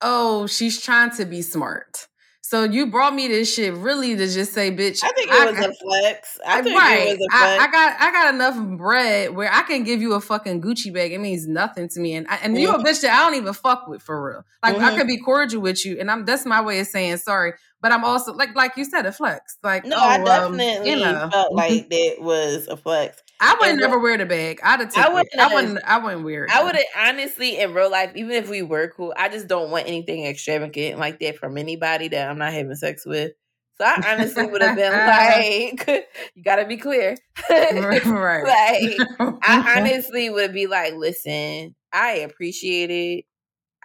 Oh, 0.00 0.46
she's 0.46 0.80
trying 0.80 1.10
to 1.16 1.24
be 1.24 1.42
smart. 1.42 2.06
So 2.40 2.64
you 2.64 2.86
brought 2.86 3.14
me 3.14 3.28
this 3.28 3.52
shit 3.54 3.74
really 3.74 4.16
to 4.16 4.26
just 4.26 4.54
say, 4.54 4.70
bitch. 4.70 5.04
I 5.04 5.08
think 5.08 5.28
it 5.30 5.54
was 5.54 5.66
a 5.66 5.72
flex. 5.74 6.38
I 6.46 6.62
think 6.62 6.78
right. 6.80 7.08
it 7.08 7.18
was 7.18 7.28
a 7.30 7.36
I, 7.36 7.38
flex. 7.56 7.62
I 7.62 7.70
got 7.70 8.00
I 8.00 8.10
got 8.12 8.34
enough 8.34 8.78
bread 8.78 9.36
where 9.36 9.52
I 9.52 9.62
can 9.62 9.84
give 9.84 10.00
you 10.00 10.14
a 10.14 10.20
fucking 10.20 10.62
Gucci 10.62 10.90
bag. 10.94 11.12
It 11.12 11.18
means 11.20 11.46
nothing 11.46 11.90
to 11.90 12.00
me, 12.00 12.14
and 12.14 12.26
I, 12.26 12.36
and 12.36 12.56
you 12.56 12.70
a 12.70 12.78
Mhm. 12.78 12.84
bitch 12.86 13.02
that 13.02 13.12
I 13.12 13.24
don't 13.28 13.34
even 13.38 13.52
fuck 13.52 13.86
with 13.86 14.00
for 14.00 14.24
real. 14.26 14.44
Like 14.62 14.76
I 14.78 14.92
Mhm. 14.92 14.96
could 14.96 15.06
be 15.06 15.18
cordial 15.18 15.60
with 15.60 15.84
you, 15.84 15.98
and 16.00 16.10
I'm 16.10 16.24
that's 16.24 16.46
my 16.46 16.62
way 16.62 16.80
of 16.80 16.86
saying 16.86 17.18
sorry. 17.18 17.52
But 17.82 17.92
I'm 17.92 18.02
also 18.04 18.32
like 18.32 18.54
like 18.56 18.78
you 18.78 18.86
said, 18.86 19.04
a 19.04 19.12
flex. 19.12 19.58
Like 19.62 19.84
No, 19.84 19.96
oh, 19.96 20.00
I 20.00 20.14
um, 20.16 20.24
definitely 20.24 20.90
you 20.90 20.96
know. 21.00 21.28
felt 21.30 21.52
like 21.52 21.90
that 21.90 22.16
was 22.20 22.66
a 22.66 22.78
flex. 22.78 23.20
I 23.40 23.56
would 23.60 23.70
and 23.70 23.78
never 23.78 23.98
wear 23.98 24.18
the 24.18 24.26
bag. 24.26 24.60
I'd 24.62 24.80
have 24.80 24.96
I 24.96 25.08
wouldn't 25.08 25.28
it. 25.32 25.38
I 25.38 25.54
wouldn't. 25.54 25.78
I 25.84 25.98
wouldn't 25.98 26.24
wear 26.24 26.44
it. 26.44 26.50
I 26.50 26.64
would 26.64 26.76
honestly 26.96 27.58
in 27.58 27.72
real 27.72 27.90
life, 27.90 28.12
even 28.16 28.32
if 28.32 28.48
we 28.48 28.62
were 28.62 28.88
cool, 28.88 29.14
I 29.16 29.28
just 29.28 29.46
don't 29.46 29.70
want 29.70 29.86
anything 29.86 30.24
extravagant 30.24 30.98
like 30.98 31.20
that 31.20 31.38
from 31.38 31.56
anybody 31.56 32.08
that 32.08 32.28
I'm 32.28 32.38
not 32.38 32.52
having 32.52 32.74
sex 32.74 33.06
with. 33.06 33.32
So 33.80 33.84
I 33.84 34.02
honestly 34.12 34.46
would 34.46 34.60
have 34.60 34.76
been 34.76 34.92
like, 35.86 36.06
you 36.34 36.42
gotta 36.42 36.66
be 36.66 36.76
clear. 36.76 37.16
right. 37.48 38.04
like 38.98 39.40
I 39.42 39.76
honestly 39.78 40.30
would 40.30 40.52
be 40.52 40.66
like, 40.66 40.94
listen, 40.94 41.76
I 41.92 42.14
appreciate 42.16 42.90
it. 42.90 43.24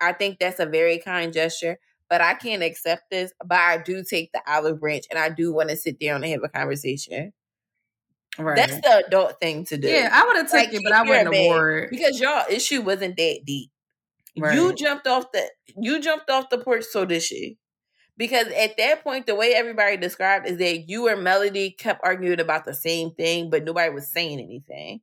I 0.02 0.14
think 0.14 0.40
that's 0.40 0.60
a 0.60 0.66
very 0.66 0.98
kind 0.98 1.32
gesture, 1.32 1.78
but 2.10 2.22
I 2.22 2.34
can't 2.34 2.64
accept 2.64 3.04
this. 3.12 3.32
But 3.46 3.60
I 3.60 3.78
do 3.78 4.04
take 4.04 4.32
the 4.34 4.42
olive 4.48 4.80
branch 4.80 5.06
and 5.12 5.20
I 5.20 5.30
do 5.30 5.54
want 5.54 5.70
to 5.70 5.78
sit 5.78 6.00
down 6.00 6.24
and 6.24 6.32
have 6.34 6.44
a 6.44 6.50
conversation. 6.50 7.34
Right. 8.38 8.56
That's 8.56 8.76
the 8.82 9.04
adult 9.08 9.40
thing 9.40 9.66
to 9.66 9.78
do. 9.78 9.88
yeah, 9.88 10.10
I 10.12 10.26
would 10.26 10.38
have 10.38 10.52
taken 10.52 10.76
Like, 10.76 10.82
it, 10.82 10.84
but 10.84 10.94
I 10.94 11.02
wouldn't 11.04 11.34
have 11.34 11.46
wore 11.46 11.78
it. 11.80 11.90
because 11.92 12.20
y'all 12.20 12.46
issue 12.50 12.82
wasn't 12.82 13.18
that 13.18 13.40
deep. 13.46 13.70
You 14.36 14.74
jumped 14.76 15.06
off 15.08 15.32
the 15.32 15.48
you 15.78 16.00
jumped 16.00 16.30
off 16.30 16.50
the 16.50 16.58
porch, 16.58 16.86
so 16.86 17.06
did 17.06 17.22
she. 17.22 17.58
Because 18.18 18.48
at 18.48 18.78
that 18.78 19.04
point, 19.04 19.26
the 19.26 19.36
way 19.36 19.54
everybody 19.54 19.98
described 19.98 20.48
is 20.48 20.58
that 20.60 20.88
you 20.90 21.08
and 21.08 21.24
Melody 21.24 21.72
kept 21.72 22.02
arguing 22.04 22.40
about 22.40 22.64
the 22.66 22.74
same 22.74 23.12
thing, 23.12 23.50
but 23.50 23.64
nobody 23.64 23.92
was 23.92 24.12
saying 24.12 24.40
anything. 24.40 25.02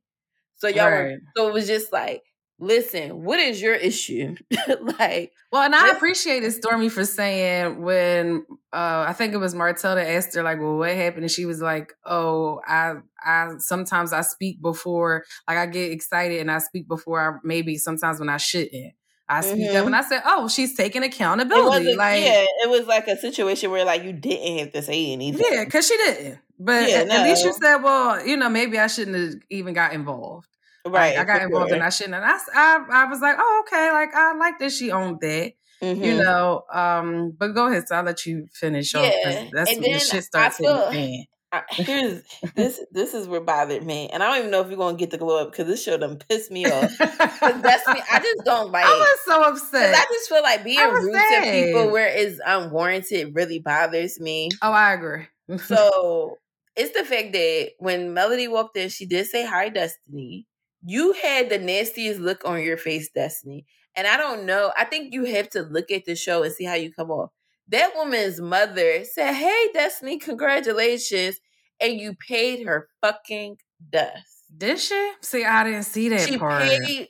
So 0.55 0.67
y'all 0.67 0.89
were 0.89 1.17
so 1.35 1.47
it 1.47 1.53
was 1.53 1.67
just 1.67 1.91
like 1.91 2.23
listen, 2.61 3.23
what 3.23 3.39
is 3.39 3.61
your 3.61 3.73
issue? 3.73 4.35
like, 4.99 5.33
well, 5.51 5.63
and 5.63 5.75
I 5.75 5.89
appreciated 5.89 6.53
Stormi 6.53 6.89
for 6.89 7.03
saying 7.03 7.81
when 7.81 8.45
uh, 8.71 9.05
I 9.07 9.13
think 9.13 9.33
it 9.33 9.37
was 9.37 9.53
Martell 9.53 9.95
that 9.95 10.07
asked 10.07 10.33
her 10.35 10.43
like, 10.43 10.59
"Well, 10.59 10.77
what 10.77 10.91
happened?" 10.91 11.23
and 11.23 11.31
she 11.31 11.45
was 11.45 11.61
like, 11.61 11.91
"Oh, 12.05 12.61
I, 12.65 12.93
I 13.21 13.55
sometimes 13.57 14.13
I 14.13 14.21
speak 14.21 14.61
before, 14.61 15.25
like 15.47 15.57
I 15.57 15.65
get 15.65 15.91
excited 15.91 16.39
and 16.39 16.51
I 16.51 16.59
speak 16.59 16.87
before 16.87 17.19
I 17.19 17.39
maybe 17.43 17.77
sometimes 17.77 18.19
when 18.19 18.29
I 18.29 18.37
shouldn't." 18.37 18.93
I 19.27 19.39
speak 19.41 19.69
mm-hmm. 19.69 19.77
up 19.77 19.85
and 19.85 19.95
I 19.95 20.01
said, 20.01 20.21
"Oh, 20.25 20.47
she's 20.47 20.75
taking 20.75 21.03
accountability." 21.03 21.95
like, 21.95 22.21
yeah, 22.21 22.45
it 22.63 22.69
was 22.69 22.85
like 22.85 23.07
a 23.07 23.17
situation 23.17 23.71
where 23.71 23.85
like 23.85 24.03
you 24.03 24.13
didn't 24.13 24.59
have 24.59 24.71
to 24.73 24.81
say 24.81 25.11
anything. 25.11 25.45
Yeah, 25.49 25.65
because 25.65 25.87
she 25.87 25.97
didn't. 25.97 26.39
But 26.59 26.89
yeah, 26.89 26.97
at, 26.97 27.07
no. 27.07 27.15
at, 27.15 27.23
least 27.23 27.43
you 27.43 27.53
said, 27.53 27.77
"Well, 27.77 28.25
you 28.25 28.37
know, 28.37 28.49
maybe 28.49 28.77
I 28.77 28.87
shouldn't 28.87 29.17
have 29.17 29.41
even 29.49 29.73
got 29.73 29.93
involved." 29.93 30.47
Right, 30.85 31.15
like, 31.15 31.17
I 31.17 31.23
got 31.25 31.41
involved 31.43 31.69
sure. 31.69 31.75
and 31.75 31.83
I 31.83 31.89
shouldn't. 31.89 32.15
And 32.15 32.25
I, 32.25 32.37
I, 32.53 32.85
I 33.03 33.05
was 33.05 33.21
like, 33.21 33.35
"Oh, 33.39 33.63
okay." 33.67 33.91
Like 33.91 34.13
I 34.15 34.33
like 34.35 34.59
that 34.59 34.71
she 34.71 34.91
owned 34.91 35.19
that. 35.21 35.53
Mm-hmm. 35.81 36.03
You 36.03 36.17
know, 36.17 36.63
um, 36.71 37.35
but 37.37 37.49
go 37.49 37.67
ahead. 37.67 37.87
So 37.87 37.95
I'll 37.95 38.03
let 38.03 38.25
you 38.25 38.47
finish. 38.53 38.93
Yeah, 38.93 39.01
off, 39.01 39.49
that's 39.51 39.71
and 39.71 39.81
when 39.81 39.93
the 39.93 39.99
shit 39.99 40.23
starts 40.23 40.57
feel, 40.57 40.89
hitting 40.89 41.25
I, 41.53 41.63
here's 41.71 42.23
this 42.55 42.79
this 42.91 43.13
is 43.13 43.27
what 43.27 43.45
bothered 43.45 43.85
me, 43.85 44.09
and 44.09 44.23
I 44.23 44.27
don't 44.27 44.39
even 44.39 44.51
know 44.51 44.61
if 44.61 44.69
you're 44.69 44.77
gonna 44.77 44.97
get 44.97 45.11
the 45.11 45.17
glow 45.17 45.41
up 45.41 45.51
because 45.51 45.67
this 45.67 45.83
show 45.83 45.97
done 45.97 46.17
pissed 46.17 46.51
me 46.51 46.65
off. 46.65 46.97
that's 46.97 47.87
me. 47.87 48.01
I 48.11 48.19
just 48.19 48.45
don't 48.45 48.71
like. 48.71 48.85
I 48.85 48.89
was 48.89 49.19
so 49.25 49.41
upset. 49.41 49.95
I 49.95 50.05
just 50.13 50.29
feel 50.29 50.41
like 50.41 50.63
being 50.63 50.79
rude 50.79 51.13
sad. 51.13 51.43
to 51.43 51.51
people 51.51 51.91
where 51.91 52.07
it's 52.07 52.39
unwarranted 52.45 53.35
really 53.35 53.59
bothers 53.59 54.19
me. 54.19 54.49
Oh, 54.61 54.71
I 54.71 54.93
agree. 54.93 55.27
so 55.65 56.37
it's 56.75 56.97
the 56.97 57.03
fact 57.03 57.33
that 57.33 57.71
when 57.79 58.13
Melody 58.13 58.47
walked 58.47 58.77
in, 58.77 58.89
she 58.89 59.05
did 59.05 59.27
say 59.27 59.45
hi, 59.45 59.69
Destiny. 59.69 60.47
You 60.83 61.13
had 61.13 61.49
the 61.49 61.59
nastiest 61.59 62.19
look 62.19 62.43
on 62.45 62.61
your 62.63 62.77
face, 62.77 63.09
Destiny, 63.13 63.65
and 63.95 64.07
I 64.07 64.17
don't 64.17 64.45
know. 64.45 64.71
I 64.77 64.85
think 64.85 65.13
you 65.13 65.25
have 65.25 65.49
to 65.51 65.61
look 65.61 65.91
at 65.91 66.05
the 66.05 66.15
show 66.15 66.43
and 66.43 66.53
see 66.53 66.63
how 66.63 66.75
you 66.75 66.91
come 66.91 67.11
off. 67.11 67.31
That 67.67 67.91
woman's 67.95 68.41
mother 68.41 69.03
said, 69.05 69.33
Hey, 69.33 69.69
Destiny, 69.73 70.17
congratulations. 70.17 71.39
And 71.79 71.99
you 71.99 72.15
paid 72.15 72.65
her 72.65 72.89
fucking 73.01 73.57
dust. 73.89 74.45
Did 74.55 74.79
she? 74.79 75.11
See, 75.21 75.45
I 75.45 75.63
didn't 75.63 75.83
see 75.83 76.09
that 76.09 76.27
she 76.27 76.37
part. 76.37 76.63
paid 76.63 77.07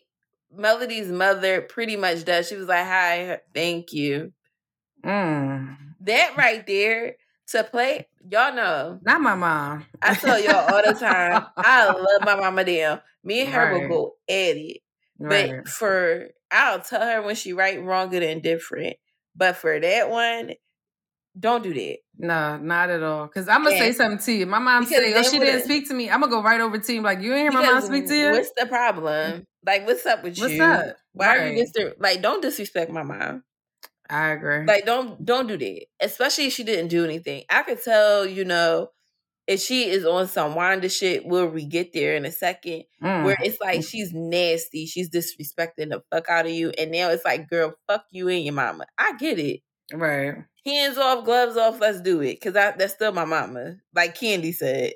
Melody's 0.56 1.12
mother 1.12 1.62
pretty 1.62 1.96
much 1.96 2.26
dust. 2.26 2.50
She 2.50 2.56
was 2.56 2.68
like, 2.68 2.86
Hi, 2.86 3.40
thank 3.54 3.94
you. 3.94 4.34
Mm. 5.04 5.78
That 6.02 6.38
right 6.38 6.66
there 6.66 7.16
to 7.50 7.64
play, 7.64 8.08
y'all 8.30 8.56
know. 8.56 9.00
Not 9.04 9.22
my 9.22 9.36
mom. 9.36 9.86
I 10.02 10.14
tell 10.16 10.42
y'all 10.42 10.74
all 10.74 10.84
the 10.86 10.98
time, 11.00 11.46
I 11.58 11.88
love 11.88 12.22
my 12.24 12.36
mama 12.36 12.64
damn. 12.64 13.00
Me 13.24 13.42
and 13.42 13.50
her 13.50 13.72
right. 13.72 13.82
will 13.82 13.88
go 13.88 14.16
at 14.30 14.58
it. 14.58 14.82
Right. 15.20 15.52
But 15.58 15.70
for 15.70 16.30
I'll 16.52 16.82
tell 16.82 17.02
her 17.02 17.22
when 17.22 17.36
she 17.36 17.54
right, 17.54 17.82
wrong, 17.82 18.10
good, 18.10 18.24
and 18.24 18.42
different. 18.42 18.98
But 19.36 19.56
for 19.56 19.80
that 19.80 20.10
one, 20.10 20.54
don't 21.40 21.64
do 21.64 21.74
that. 21.74 21.98
No, 22.18 22.58
not 22.58 22.90
at 22.90 23.02
all. 23.02 23.28
Because 23.28 23.48
I'm 23.48 23.64
gonna 23.64 23.78
say 23.78 23.94
something 23.94 24.20
to 24.26 24.32
you. 24.32 24.46
My 24.46 24.60
mom 24.60 24.86
say, 24.86 25.14
"Oh, 25.14 25.24
she 25.24 25.40
didn't 25.40 25.64
speak 25.64 25.88
to 25.88 25.94
me." 25.94 26.10
I'm 26.10 26.20
gonna 26.20 26.32
go 26.32 26.44
right 26.44 26.60
over 26.60 26.78
to 26.78 26.94
you. 26.94 27.02
Like 27.02 27.22
you 27.22 27.34
ain't 27.34 27.42
hear 27.42 27.52
my 27.52 27.66
mom 27.66 27.82
speak 27.82 28.08
to 28.08 28.16
you. 28.16 28.32
What's 28.32 28.52
the 28.58 28.66
problem? 28.66 29.46
Like, 29.66 29.86
what's 29.86 30.06
up 30.06 30.24
with 30.24 30.38
what's 30.38 30.54
you? 30.54 30.62
What's 30.62 30.90
up? 30.90 30.98
Why 31.14 31.28
right. 31.28 31.40
are 31.40 31.50
you 31.50 31.60
Mister? 31.60 31.94
Like, 32.00 32.22
don't 32.22 32.42
disrespect 32.42 32.92
my 32.92 33.04
mom. 33.04 33.44
I 34.12 34.30
agree. 34.30 34.66
Like, 34.66 34.86
don't 34.86 35.24
don't 35.26 35.48
do 35.48 35.58
that. 35.58 35.86
Especially 36.02 36.48
if 36.48 36.54
she 36.54 36.64
didn't 36.64 36.90
do 36.90 37.06
anything. 37.06 37.44
I 37.50 37.64
could 37.64 37.82
tell, 37.82 38.26
you 38.26 38.44
know, 38.46 38.90
if 39.48 39.60
she 39.60 39.90
is 39.90 40.06
on 40.06 40.28
some 40.28 40.54
Wanda 40.56 40.90
shit, 40.90 41.26
will 41.26 41.48
we 41.48 41.66
get 41.66 41.94
there 41.94 42.16
in 42.16 42.26
a 42.26 42.32
second? 42.32 42.84
Mm. 43.04 43.26
Where 43.26 43.38
it's 43.40 43.60
like 43.60 43.84
she's 43.84 44.14
nasty, 44.14 44.86
she's 44.86 45.10
disrespecting 45.10 45.90
the 45.90 46.04
fuck 46.12 46.30
out 46.30 46.46
of 46.46 46.52
you, 46.52 46.72
and 46.78 46.92
now 46.92 47.10
it's 47.10 47.26
like, 47.26 47.50
girl, 47.50 47.74
fuck 47.88 48.04
you 48.12 48.28
and 48.28 48.44
your 48.44 48.54
mama. 48.54 48.86
I 48.98 49.14
get 49.18 49.40
it. 49.40 49.62
Right. 49.94 50.36
Hands 50.66 50.98
off, 50.98 51.26
gloves 51.26 51.58
off, 51.58 51.80
let's 51.80 52.02
do 52.02 52.22
it. 52.22 52.40
Cause 52.40 52.56
I, 52.56 52.72
that's 52.72 52.94
still 52.94 53.12
my 53.12 53.26
mama. 53.26 53.78
Like 53.96 54.16
Candy 54.16 54.52
said. 54.52 54.94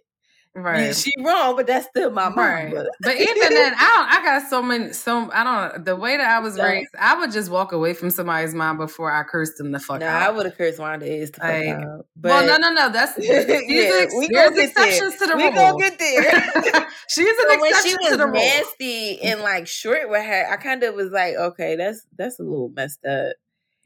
Right. 0.57 0.95
She 0.95 1.11
wrong, 1.19 1.57
but 1.57 1.67
that's 1.67 1.85
still 1.87 2.11
my 2.11 2.29
mama. 2.29 2.41
Right. 2.41 2.73
but 3.01 3.19
even 3.19 3.49
then, 3.49 3.73
I 3.75 4.19
I 4.19 4.23
got 4.23 4.49
so 4.49 4.61
many 4.61 4.93
so 4.93 5.29
I 5.33 5.43
don't 5.43 5.83
the 5.83 5.97
way 5.97 6.15
that 6.15 6.29
I 6.29 6.39
was 6.39 6.57
raised, 6.57 6.95
I 6.97 7.19
would 7.19 7.33
just 7.33 7.51
walk 7.51 7.73
away 7.73 7.93
from 7.93 8.09
somebody's 8.09 8.53
mom 8.53 8.77
before 8.77 9.11
I 9.11 9.23
cursed 9.23 9.57
them 9.57 9.73
the 9.73 9.81
fuck 9.81 9.99
no, 9.99 10.07
out. 10.07 10.21
I 10.21 10.31
would 10.31 10.45
have 10.45 10.57
cursed 10.57 10.79
Wanda 10.79 11.05
is 11.05 11.31
the 11.31 11.41
like, 11.41 11.65
fuck 11.65 11.83
out. 11.83 12.05
But 12.15 12.29
well, 12.29 12.47
no, 12.47 12.69
no, 12.69 12.73
no. 12.73 12.89
That's 12.89 13.13
yeah, 13.19 13.43
we 13.45 14.29
there's 14.31 14.57
exceptions 14.57 15.19
there. 15.19 15.27
to 15.27 15.33
the 15.33 15.35
we 15.35 15.43
rule. 15.43 15.51
We 15.51 15.57
gonna 15.57 15.77
get 15.77 15.99
there. 15.99 16.87
She's 17.09 17.27
an 17.27 17.35
so 17.37 17.53
exception 17.53 17.59
when 17.59 17.83
she 17.83 17.95
was 17.97 18.11
to 18.11 18.17
the 18.17 18.27
nasty 18.27 19.21
and 19.23 19.41
like 19.41 19.67
short 19.67 20.09
with 20.09 20.23
her, 20.23 20.47
I 20.49 20.55
kind 20.55 20.83
of 20.83 20.95
was 20.95 21.11
like, 21.11 21.35
okay, 21.35 21.75
that's 21.75 22.07
that's 22.17 22.39
a 22.39 22.43
little 22.43 22.69
messed 22.69 23.03
up. 23.03 23.35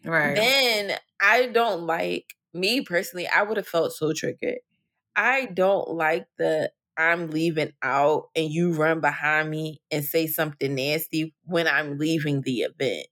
Right. 0.05 0.35
Then 0.35 0.97
I 1.19 1.47
don't 1.47 1.87
like 1.87 2.35
me 2.53 2.81
personally. 2.81 3.27
I 3.27 3.41
would 3.41 3.57
have 3.57 3.67
felt 3.67 3.93
so 3.93 4.13
triggered. 4.13 4.59
I 5.19 5.47
don't 5.47 5.89
like 5.89 6.27
the 6.37 6.71
I'm 6.97 7.29
leaving 7.29 7.73
out 7.83 8.29
and 8.35 8.49
you 8.49 8.71
run 8.71 9.01
behind 9.01 9.49
me 9.49 9.81
and 9.91 10.03
say 10.03 10.27
something 10.27 10.75
nasty 10.75 11.33
when 11.43 11.67
I'm 11.67 11.97
leaving 11.97 12.41
the 12.41 12.61
event. 12.61 13.07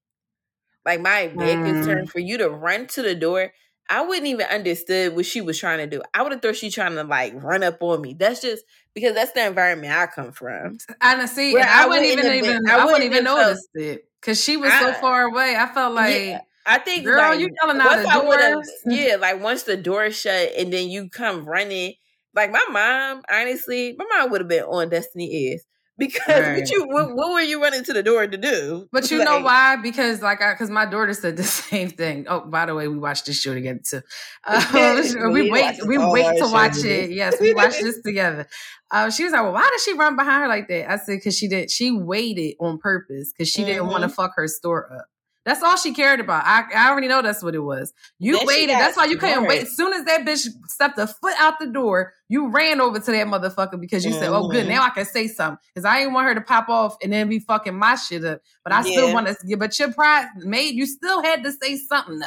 Like 0.85 1.01
my 1.01 1.27
big 1.27 1.57
mm. 1.57 1.65
concern 1.65 2.07
for 2.07 2.19
you 2.19 2.37
to 2.37 2.49
run 2.49 2.87
to 2.87 3.01
the 3.01 3.13
door. 3.13 3.51
I 3.89 4.05
wouldn't 4.05 4.27
even 4.27 4.45
understood 4.47 5.15
what 5.15 5.25
she 5.25 5.41
was 5.41 5.57
trying 5.59 5.79
to 5.79 5.87
do. 5.87 6.01
I 6.13 6.21
would 6.21 6.31
have 6.31 6.41
thought 6.41 6.55
she 6.55 6.69
trying 6.69 6.95
to 6.95 7.03
like 7.03 7.33
run 7.41 7.63
up 7.63 7.81
on 7.81 8.01
me. 8.01 8.13
That's 8.13 8.41
just 8.41 8.63
because 8.93 9.13
that's 9.13 9.31
the 9.33 9.45
environment 9.45 9.93
I 9.93 10.07
come 10.07 10.31
from. 10.31 10.77
And 11.01 11.29
see, 11.29 11.55
and 11.55 11.63
I, 11.63 11.83
I, 11.83 11.87
wouldn't 11.87 12.05
even, 12.05 12.33
even 12.33 12.69
I, 12.69 12.85
wouldn't 12.85 13.03
even 13.03 13.23
notice 13.25 13.67
it 13.73 14.05
because 14.21 14.41
she 14.41 14.57
was 14.57 14.71
I, 14.71 14.79
so 14.79 14.93
far 14.99 15.23
away. 15.23 15.55
I 15.57 15.67
felt 15.67 15.93
like 15.93 16.15
yeah, 16.15 16.41
I 16.67 16.79
think, 16.79 17.05
girl, 17.05 17.17
like, 17.17 17.39
you 17.39 17.49
yelling 17.63 17.81
out 17.81 18.03
the 18.03 18.21
doors. 18.21 18.69
Yeah, 18.85 19.15
like 19.15 19.41
once 19.41 19.63
the 19.63 19.77
door 19.77 20.11
shut 20.11 20.51
and 20.57 20.71
then 20.71 20.89
you 20.89 21.09
come 21.09 21.47
running. 21.47 21.93
Like 22.35 22.51
my 22.51 22.63
mom, 22.69 23.23
honestly, 23.31 23.95
my 23.97 24.05
mom 24.05 24.29
would 24.31 24.41
have 24.41 24.47
been 24.47 24.63
on 24.63 24.89
Destiny 24.89 25.53
is 25.53 25.65
because 25.97 26.27
right. 26.27 26.59
what 26.59 26.69
you 26.69 26.85
what, 26.85 27.15
what, 27.15 27.33
were 27.33 27.41
you 27.41 27.61
running 27.61 27.83
to 27.85 27.93
the 27.93 28.03
door 28.03 28.27
to 28.27 28.37
do? 28.37 28.87
But 28.91 29.09
you 29.09 29.19
like, 29.19 29.27
know 29.27 29.39
why? 29.39 29.77
Because 29.77 30.21
like 30.21 30.41
I 30.41 30.53
because 30.53 30.69
my 30.69 30.85
daughter 30.85 31.13
said 31.13 31.37
the 31.37 31.43
same 31.43 31.89
thing. 31.89 32.25
Oh, 32.29 32.41
by 32.41 32.65
the 32.65 32.75
way, 32.75 32.87
we 32.87 32.97
watched 32.97 33.25
this 33.25 33.41
show 33.41 33.53
together 33.53 33.79
too. 33.89 34.01
Uh, 34.43 35.01
we, 35.31 35.43
we 35.43 35.51
wait 35.51 35.79
we 35.85 35.97
wait 35.97 36.37
to 36.37 36.49
watch 36.51 36.83
it. 36.83 37.11
Yes, 37.11 37.39
we 37.39 37.53
watched 37.53 37.81
this 37.81 38.01
together. 38.03 38.47
Uh, 38.91 39.09
she 39.09 39.23
was 39.23 39.33
like, 39.33 39.41
"Well, 39.41 39.53
why 39.53 39.69
did 39.71 39.81
she 39.81 39.93
run 39.93 40.15
behind 40.15 40.43
her 40.43 40.47
like 40.47 40.67
that?" 40.67 40.91
I 40.91 40.97
said, 40.97 41.19
"Cause 41.23 41.35
she 41.35 41.47
did. 41.47 41.71
She 41.71 41.91
waited 41.91 42.55
on 42.59 42.77
purpose 42.77 43.31
because 43.31 43.49
she 43.49 43.61
mm-hmm. 43.61 43.71
didn't 43.71 43.87
want 43.87 44.03
to 44.03 44.09
fuck 44.09 44.33
her 44.35 44.47
store 44.47 44.93
up." 44.93 45.05
That's 45.47 45.63
all 45.63 45.77
she 45.77 45.93
cared 45.93 46.19
about. 46.19 46.43
I, 46.45 46.65
I 46.75 46.89
already 46.89 47.07
know 47.07 47.21
that's 47.21 47.41
what 47.41 47.55
it 47.55 47.59
was. 47.59 47.93
You 48.19 48.37
then 48.37 48.47
waited. 48.47 48.71
That's 48.71 48.97
why 48.97 49.05
you 49.05 49.17
couldn't 49.17 49.45
wait. 49.45 49.61
As 49.61 49.77
soon 49.77 49.93
as 49.93 50.03
that 50.03 50.25
bitch 50.25 50.45
stepped 50.67 50.99
a 50.99 51.07
foot 51.07 51.35
out 51.39 51.57
the 51.57 51.67
door, 51.67 52.11
you 52.27 52.49
ran 52.49 52.81
over 52.81 52.99
to 52.99 53.11
that 53.13 53.27
motherfucker 53.27 53.79
because 53.79 54.03
you 54.03 54.11
mm-hmm. 54.11 54.19
said, 54.19 54.29
"Oh, 54.29 54.49
good, 54.49 54.63
mm-hmm. 54.65 54.71
now 54.71 54.83
I 54.83 54.89
can 54.89 55.05
say 55.05 55.29
something." 55.29 55.57
Because 55.73 55.85
I 55.85 55.99
didn't 55.99 56.15
want 56.15 56.27
her 56.27 56.35
to 56.35 56.41
pop 56.41 56.67
off 56.67 56.97
and 57.01 57.13
then 57.13 57.29
be 57.29 57.39
fucking 57.39 57.79
my 57.79 57.95
shit 57.95 58.25
up. 58.25 58.41
But 58.65 58.73
I 58.73 58.83
yeah. 58.83 58.91
still 58.91 59.13
want 59.13 59.27
to. 59.27 59.57
But 59.57 59.79
your 59.79 59.93
pride 59.93 60.27
made 60.39 60.75
you 60.75 60.85
still 60.85 61.23
had 61.23 61.45
to 61.45 61.53
say 61.53 61.77
something 61.77 62.19
though, 62.19 62.25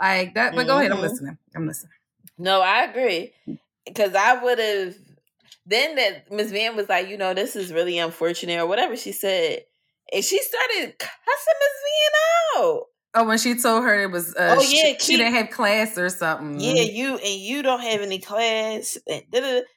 like 0.00 0.32
that. 0.32 0.54
But 0.54 0.60
mm-hmm. 0.60 0.68
go 0.68 0.78
ahead. 0.78 0.90
I'm 0.90 0.96
mm-hmm. 0.96 1.06
listening. 1.06 1.38
I'm 1.54 1.66
listening. 1.66 1.92
No, 2.38 2.62
I 2.62 2.84
agree. 2.84 3.34
Because 3.84 4.14
I 4.14 4.42
would 4.42 4.58
have. 4.58 4.94
Then 5.66 5.96
that 5.96 6.32
Miss 6.32 6.50
Van 6.50 6.76
was 6.76 6.88
like, 6.88 7.08
you 7.08 7.18
know, 7.18 7.34
this 7.34 7.56
is 7.56 7.74
really 7.74 7.98
unfortunate 7.98 8.58
or 8.58 8.66
whatever 8.66 8.96
she 8.96 9.12
said 9.12 9.64
and 10.12 10.24
she 10.24 10.40
started 10.40 10.98
cussing 10.98 11.54
Miss 11.60 11.76
Vian 11.84 12.62
out. 12.62 12.82
Oh, 13.16 13.24
when 13.24 13.38
she 13.38 13.54
told 13.54 13.84
her 13.84 14.02
it 14.02 14.10
was, 14.10 14.34
uh, 14.34 14.56
oh 14.58 14.62
yeah, 14.62 14.94
she, 14.94 14.96
she, 14.98 15.16
didn't 15.16 15.34
have 15.34 15.50
class 15.50 15.96
or 15.96 16.08
something. 16.08 16.58
Yeah, 16.58 16.82
you 16.82 17.16
and 17.16 17.40
you 17.40 17.62
don't 17.62 17.80
have 17.80 18.00
any 18.00 18.18
class. 18.18 18.98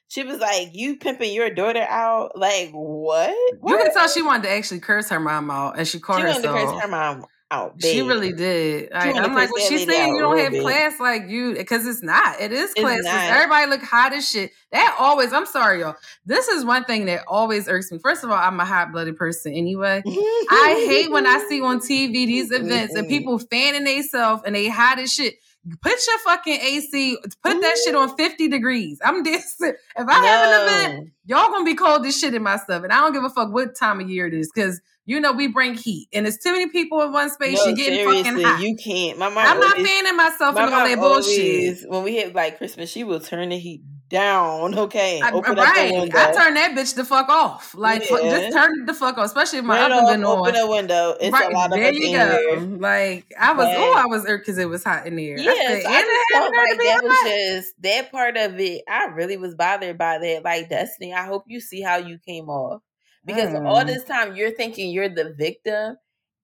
She 0.08 0.24
was 0.24 0.40
like, 0.40 0.70
"You 0.72 0.96
pimping 0.96 1.32
your 1.32 1.48
daughter 1.48 1.86
out? 1.88 2.36
Like 2.36 2.70
what?" 2.72 3.36
what? 3.60 3.70
You 3.70 3.78
can 3.78 3.94
tell 3.94 4.08
she 4.08 4.22
wanted 4.22 4.42
to 4.44 4.50
actually 4.50 4.80
curse 4.80 5.08
her 5.10 5.20
mom 5.20 5.52
out, 5.52 5.78
and 5.78 5.86
she 5.86 6.00
called 6.00 6.18
she 6.18 6.26
herself. 6.26 6.46
Wanted 6.46 6.58
to 6.58 6.72
curse 6.72 6.82
her 6.82 6.88
mom 6.88 7.26
out. 7.50 7.80
She 7.80 8.02
really 8.02 8.32
did. 8.32 8.90
Like, 8.92 9.16
I'm 9.16 9.34
like, 9.34 9.52
well, 9.52 9.66
she's 9.66 9.86
saying 9.86 10.14
you 10.14 10.20
don't 10.20 10.38
have 10.38 10.52
class 10.52 11.00
like 11.00 11.28
you, 11.28 11.54
because 11.54 11.86
it's 11.86 12.02
not. 12.02 12.40
It 12.40 12.52
is 12.52 12.74
class. 12.74 13.02
Everybody 13.06 13.70
look 13.70 13.82
hot 13.82 14.12
as 14.12 14.28
shit. 14.28 14.52
That 14.72 14.96
always. 14.98 15.32
I'm 15.32 15.46
sorry, 15.46 15.80
y'all. 15.80 15.96
This 16.26 16.48
is 16.48 16.64
one 16.64 16.84
thing 16.84 17.06
that 17.06 17.24
always 17.26 17.68
irks 17.68 17.90
me. 17.90 17.98
First 17.98 18.24
of 18.24 18.30
all, 18.30 18.36
I'm 18.36 18.60
a 18.60 18.64
hot 18.64 18.92
blooded 18.92 19.16
person 19.16 19.52
anyway. 19.52 20.02
I 20.06 20.84
hate 20.86 21.10
when 21.10 21.26
I 21.26 21.44
see 21.48 21.60
on 21.60 21.80
TV 21.80 22.12
these 22.12 22.52
events 22.52 22.94
and 22.94 23.08
people 23.08 23.38
fanning 23.38 23.84
themselves 23.84 24.42
and 24.44 24.54
they 24.54 24.68
hot 24.68 24.98
as 24.98 25.12
shit. 25.12 25.34
Put 25.82 25.92
your 26.06 26.18
fucking 26.20 26.60
AC, 26.60 27.18
put 27.42 27.60
that 27.60 27.76
shit 27.84 27.94
on 27.94 28.16
50 28.16 28.48
degrees. 28.48 29.00
I'm 29.04 29.22
this. 29.24 29.56
If 29.60 29.76
I 29.96 30.04
no. 30.04 30.26
have 30.26 30.44
an 30.44 30.94
event, 30.94 31.12
y'all 31.26 31.50
gonna 31.50 31.64
be 31.64 31.74
cold 31.74 32.06
as 32.06 32.18
shit 32.18 32.34
in 32.34 32.42
my 32.42 32.56
stuff. 32.56 32.84
And 32.84 32.92
I 32.92 32.96
don't 33.00 33.12
give 33.12 33.24
a 33.24 33.30
fuck 33.30 33.52
what 33.52 33.74
time 33.74 34.00
of 34.00 34.08
year 34.08 34.26
it 34.26 34.34
is. 34.34 34.50
Cause 34.50 34.80
you 35.08 35.20
know, 35.20 35.32
we 35.32 35.46
bring 35.48 35.72
heat, 35.72 36.06
and 36.12 36.26
it's 36.26 36.36
too 36.36 36.52
many 36.52 36.68
people 36.68 37.00
in 37.00 37.10
one 37.12 37.30
space. 37.30 37.56
No, 37.56 37.64
you're 37.68 37.76
getting 37.76 38.04
fucking 38.04 38.42
hot. 38.42 38.60
You 38.60 38.76
can't. 38.76 39.18
My 39.18 39.30
mom. 39.30 39.38
I'm 39.38 39.58
not 39.58 39.76
fanning 39.76 40.16
myself 40.16 40.54
my 40.54 40.66
in 40.66 40.72
all 40.74 40.86
that 40.86 40.98
bullshit. 40.98 41.88
when 41.88 42.04
we 42.04 42.14
hit 42.14 42.34
like 42.34 42.58
Christmas, 42.58 42.90
she 42.90 43.04
will 43.04 43.18
turn 43.18 43.48
the 43.48 43.58
heat 43.58 43.80
down, 44.10 44.76
okay? 44.76 45.18
I, 45.22 45.30
right. 45.30 46.14
I 46.14 46.32
turn 46.32 46.54
that 46.54 46.74
bitch 46.76 46.94
the 46.94 47.06
fuck 47.06 47.30
off. 47.30 47.74
Like, 47.74 48.02
yeah. 48.10 48.18
just 48.18 48.52
turn 48.52 48.84
the 48.84 48.92
fuck 48.92 49.16
off, 49.16 49.24
especially 49.24 49.60
if 49.60 49.64
my 49.64 49.80
oven 49.80 50.20
been 50.20 50.24
on. 50.24 50.40
Open 50.40 50.56
a 50.56 50.68
window. 50.68 51.16
It's 51.18 51.32
right. 51.32 51.50
a 51.50 51.54
lot 51.54 51.72
of 51.72 51.78
there 51.78 51.90
you 51.90 52.14
go. 52.14 52.38
Here. 52.38 52.60
Like, 52.60 53.32
I 53.40 53.54
was, 53.54 53.66
oh, 53.66 53.94
I 53.96 54.04
was 54.04 54.26
irked 54.26 54.44
because 54.44 54.58
it 54.58 54.68
was 54.68 54.84
hot 54.84 55.06
in 55.06 55.16
there. 55.16 55.38
Yeah, 55.38 55.52
I, 55.52 55.80
so 55.80 55.88
I 55.88 56.02
just 56.02 56.24
felt 56.32 56.54
like 56.54 56.78
that 56.78 57.00
was 57.02 57.30
just 57.30 57.82
that 57.82 58.12
part 58.12 58.36
of 58.36 58.60
it. 58.60 58.82
I 58.86 59.06
really 59.06 59.38
was 59.38 59.54
bothered 59.54 59.96
by 59.96 60.18
that. 60.18 60.44
Like, 60.44 60.68
Destiny, 60.68 61.14
I 61.14 61.24
hope 61.24 61.44
you 61.46 61.60
see 61.60 61.80
how 61.80 61.96
you 61.96 62.18
came 62.18 62.50
off 62.50 62.82
because 63.28 63.50
mm. 63.50 63.64
all 63.64 63.84
this 63.84 64.02
time 64.02 64.34
you're 64.34 64.50
thinking 64.50 64.90
you're 64.90 65.08
the 65.08 65.32
victim, 65.32 65.96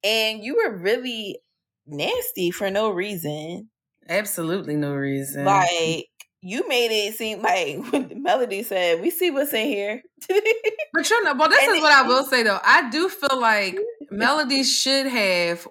and 0.04 0.44
you 0.44 0.54
were 0.56 0.76
really 0.76 1.40
nasty 1.86 2.52
for 2.52 2.70
no 2.70 2.90
reason. 2.90 3.70
Absolutely 4.08 4.76
no 4.76 4.94
reason. 4.94 5.44
Like 5.44 6.06
you 6.42 6.68
made 6.68 6.92
it 6.92 7.14
seem 7.14 7.40
like 7.40 7.90
when 7.90 8.22
Melody 8.22 8.62
said, 8.62 9.00
"We 9.00 9.10
see 9.10 9.30
what's 9.30 9.54
in 9.54 9.66
here." 9.66 10.02
but 10.28 11.10
you 11.10 11.24
know, 11.24 11.34
but 11.34 11.48
this 11.48 11.66
and 11.66 11.76
is 11.76 11.82
what 11.82 11.92
I 11.92 12.06
will 12.06 12.24
say 12.24 12.42
though. 12.42 12.60
I 12.62 12.90
do 12.90 13.08
feel 13.08 13.40
like 13.40 13.78
Melody 14.10 14.62
should 14.62 15.06
have 15.06 15.66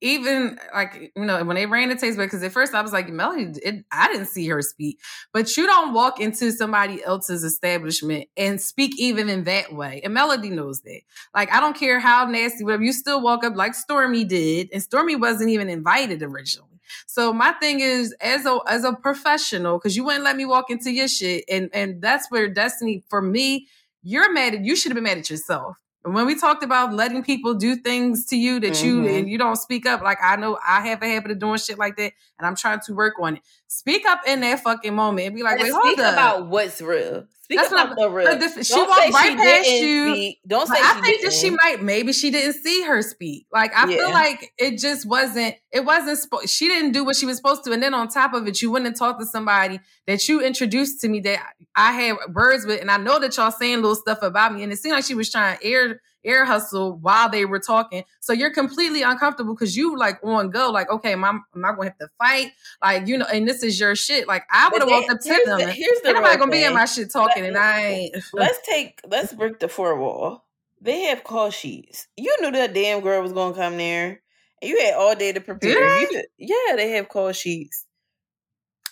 even 0.00 0.58
like 0.74 1.12
you 1.16 1.24
know 1.24 1.42
when 1.44 1.56
they 1.56 1.66
ran 1.66 1.88
the 1.88 1.94
taste 1.94 2.18
because 2.18 2.42
at 2.42 2.52
first 2.52 2.74
I 2.74 2.82
was 2.82 2.92
like 2.92 3.08
Melody, 3.08 3.58
it, 3.62 3.84
I 3.90 4.08
didn't 4.08 4.26
see 4.26 4.46
her 4.48 4.60
speak, 4.62 5.00
but 5.32 5.56
you 5.56 5.66
don't 5.66 5.94
walk 5.94 6.20
into 6.20 6.52
somebody 6.52 7.02
else's 7.02 7.44
establishment 7.44 8.28
and 8.36 8.60
speak 8.60 8.98
even 8.98 9.28
in 9.28 9.44
that 9.44 9.72
way. 9.72 10.00
And 10.04 10.12
Melody 10.12 10.50
knows 10.50 10.80
that. 10.82 11.00
Like 11.34 11.52
I 11.52 11.60
don't 11.60 11.76
care 11.76 11.98
how 11.98 12.26
nasty, 12.26 12.64
whatever. 12.64 12.82
You 12.82 12.92
still 12.92 13.22
walk 13.22 13.44
up 13.44 13.56
like 13.56 13.72
Stormi 13.72 14.28
did, 14.28 14.68
and 14.72 14.82
Stormi 14.82 15.18
wasn't 15.18 15.50
even 15.50 15.68
invited 15.70 16.22
originally. 16.22 16.76
So 17.06 17.32
my 17.32 17.52
thing 17.52 17.80
is, 17.80 18.14
as 18.20 18.46
a 18.46 18.58
as 18.68 18.84
a 18.84 18.92
professional, 18.92 19.78
because 19.78 19.96
you 19.96 20.04
wouldn't 20.04 20.24
let 20.24 20.36
me 20.36 20.44
walk 20.44 20.70
into 20.70 20.90
your 20.90 21.08
shit, 21.08 21.44
and 21.48 21.70
and 21.72 22.02
that's 22.02 22.30
where 22.30 22.48
destiny 22.48 23.02
for 23.08 23.22
me. 23.22 23.68
You're 24.02 24.32
mad 24.32 24.54
at 24.54 24.64
you 24.64 24.76
should 24.76 24.92
have 24.92 24.96
been 24.96 25.04
mad 25.04 25.18
at 25.18 25.30
yourself. 25.30 25.78
And 26.06 26.14
when 26.14 26.24
we 26.24 26.38
talked 26.38 26.62
about 26.62 26.94
letting 26.94 27.24
people 27.24 27.54
do 27.54 27.74
things 27.74 28.26
to 28.26 28.36
you 28.36 28.60
that 28.60 28.74
mm-hmm. 28.74 28.86
you 28.86 29.08
and 29.08 29.28
you 29.28 29.38
don't 29.38 29.56
speak 29.56 29.86
up, 29.86 30.02
like 30.02 30.18
I 30.22 30.36
know 30.36 30.56
I 30.64 30.86
have 30.86 31.02
a 31.02 31.06
habit 31.06 31.32
of 31.32 31.40
doing 31.40 31.58
shit 31.58 31.78
like 31.78 31.96
that, 31.96 32.12
and 32.38 32.46
I'm 32.46 32.54
trying 32.54 32.78
to 32.86 32.94
work 32.94 33.14
on 33.20 33.38
it. 33.38 33.42
Speak 33.66 34.06
up 34.06 34.20
in 34.24 34.40
that 34.42 34.60
fucking 34.60 34.94
moment 34.94 35.26
and 35.26 35.34
be 35.34 35.42
like, 35.42 35.58
"Wait, 35.58 35.72
hold 35.72 35.98
up." 35.98 36.12
about 36.12 36.46
what's 36.46 36.80
real. 36.80 37.26
Speak 37.46 37.60
That's 37.60 37.70
about 37.70 37.94
the 37.94 38.10
real. 38.10 38.26
The, 38.26 38.64
she 38.64 38.74
walked 38.74 39.12
right 39.12 39.36
past 39.36 39.68
you. 39.68 40.14
Speak. 40.14 40.40
Don't 40.48 40.66
say. 40.66 40.74
I 40.76 40.94
think 40.94 41.20
didn't. 41.20 41.24
that 41.26 41.32
she 41.32 41.50
might. 41.50 41.80
Maybe 41.80 42.12
she 42.12 42.32
didn't 42.32 42.54
see 42.54 42.82
her 42.82 43.02
speak. 43.02 43.46
Like 43.52 43.72
I 43.72 43.88
yeah. 43.88 43.98
feel 43.98 44.10
like 44.10 44.52
it 44.58 44.80
just 44.80 45.06
wasn't. 45.06 45.54
It 45.70 45.84
wasn't. 45.84 46.18
She 46.48 46.66
didn't 46.66 46.90
do 46.90 47.04
what 47.04 47.14
she 47.14 47.24
was 47.24 47.36
supposed 47.36 47.62
to. 47.62 47.72
And 47.72 47.80
then 47.80 47.94
on 47.94 48.08
top 48.08 48.34
of 48.34 48.48
it, 48.48 48.60
you 48.60 48.72
wouldn't 48.72 48.96
talked 48.96 49.20
to 49.20 49.26
somebody 49.26 49.78
that 50.08 50.28
you 50.28 50.42
introduced 50.42 51.00
to 51.02 51.08
me 51.08 51.20
that 51.20 51.52
I 51.76 51.92
had 51.92 52.16
words 52.34 52.66
with, 52.66 52.80
and 52.80 52.90
I 52.90 52.96
know 52.96 53.20
that 53.20 53.36
y'all 53.36 53.52
saying 53.52 53.76
little 53.76 53.94
stuff 53.94 54.22
about 54.22 54.52
me, 54.52 54.64
and 54.64 54.72
it 54.72 54.78
seemed 54.78 54.96
like 54.96 55.04
she 55.04 55.14
was 55.14 55.30
trying 55.30 55.56
to 55.56 55.64
air 55.64 56.00
air 56.26 56.44
hustle 56.44 56.96
while 56.96 57.30
they 57.30 57.44
were 57.44 57.58
talking. 57.58 58.04
So 58.20 58.32
you're 58.32 58.52
completely 58.52 59.02
uncomfortable 59.02 59.54
because 59.54 59.76
you 59.76 59.96
like 59.96 60.18
on 60.22 60.50
go, 60.50 60.70
like, 60.70 60.90
okay, 60.90 61.12
am 61.12 61.24
I, 61.24 61.30
am 61.30 61.64
I 61.64 61.72
going 61.74 61.88
to 61.88 61.94
have 61.98 61.98
to 61.98 62.08
fight? 62.18 62.52
Like, 62.82 63.06
you 63.06 63.16
know, 63.16 63.26
and 63.32 63.48
this 63.48 63.62
is 63.62 63.78
your 63.80 63.96
shit. 63.96 64.28
Like, 64.28 64.44
I 64.50 64.68
would 64.70 64.82
have 64.82 64.90
walked 64.90 65.10
up 65.10 65.20
to 65.20 65.42
them. 65.46 65.58
The, 65.58 65.70
here's 65.70 66.00
the 66.02 66.10
Anybody 66.10 66.36
gonna 66.36 66.52
be 66.52 66.64
in 66.64 66.74
my 66.74 66.84
shit 66.84 67.10
talking, 67.10 67.44
Let, 67.44 67.48
and 67.50 67.58
I 67.58 67.86
ain't. 67.86 68.16
Let's 68.32 68.58
take, 68.66 69.00
let's 69.08 69.32
break 69.32 69.58
the 69.60 69.68
four 69.68 69.98
wall. 69.98 70.44
They 70.80 71.04
have 71.04 71.24
call 71.24 71.50
sheets. 71.50 72.06
You 72.16 72.36
knew 72.40 72.50
that 72.52 72.74
damn 72.74 73.00
girl 73.00 73.22
was 73.22 73.32
gonna 73.32 73.54
come 73.54 73.76
there. 73.78 74.20
And 74.60 74.68
you 74.68 74.80
had 74.80 74.94
all 74.94 75.14
day 75.14 75.32
to 75.32 75.40
prepare. 75.40 76.02
Yeah, 76.12 76.22
yeah 76.38 76.76
they 76.76 76.90
have 76.92 77.08
call 77.08 77.32
sheets. 77.32 77.85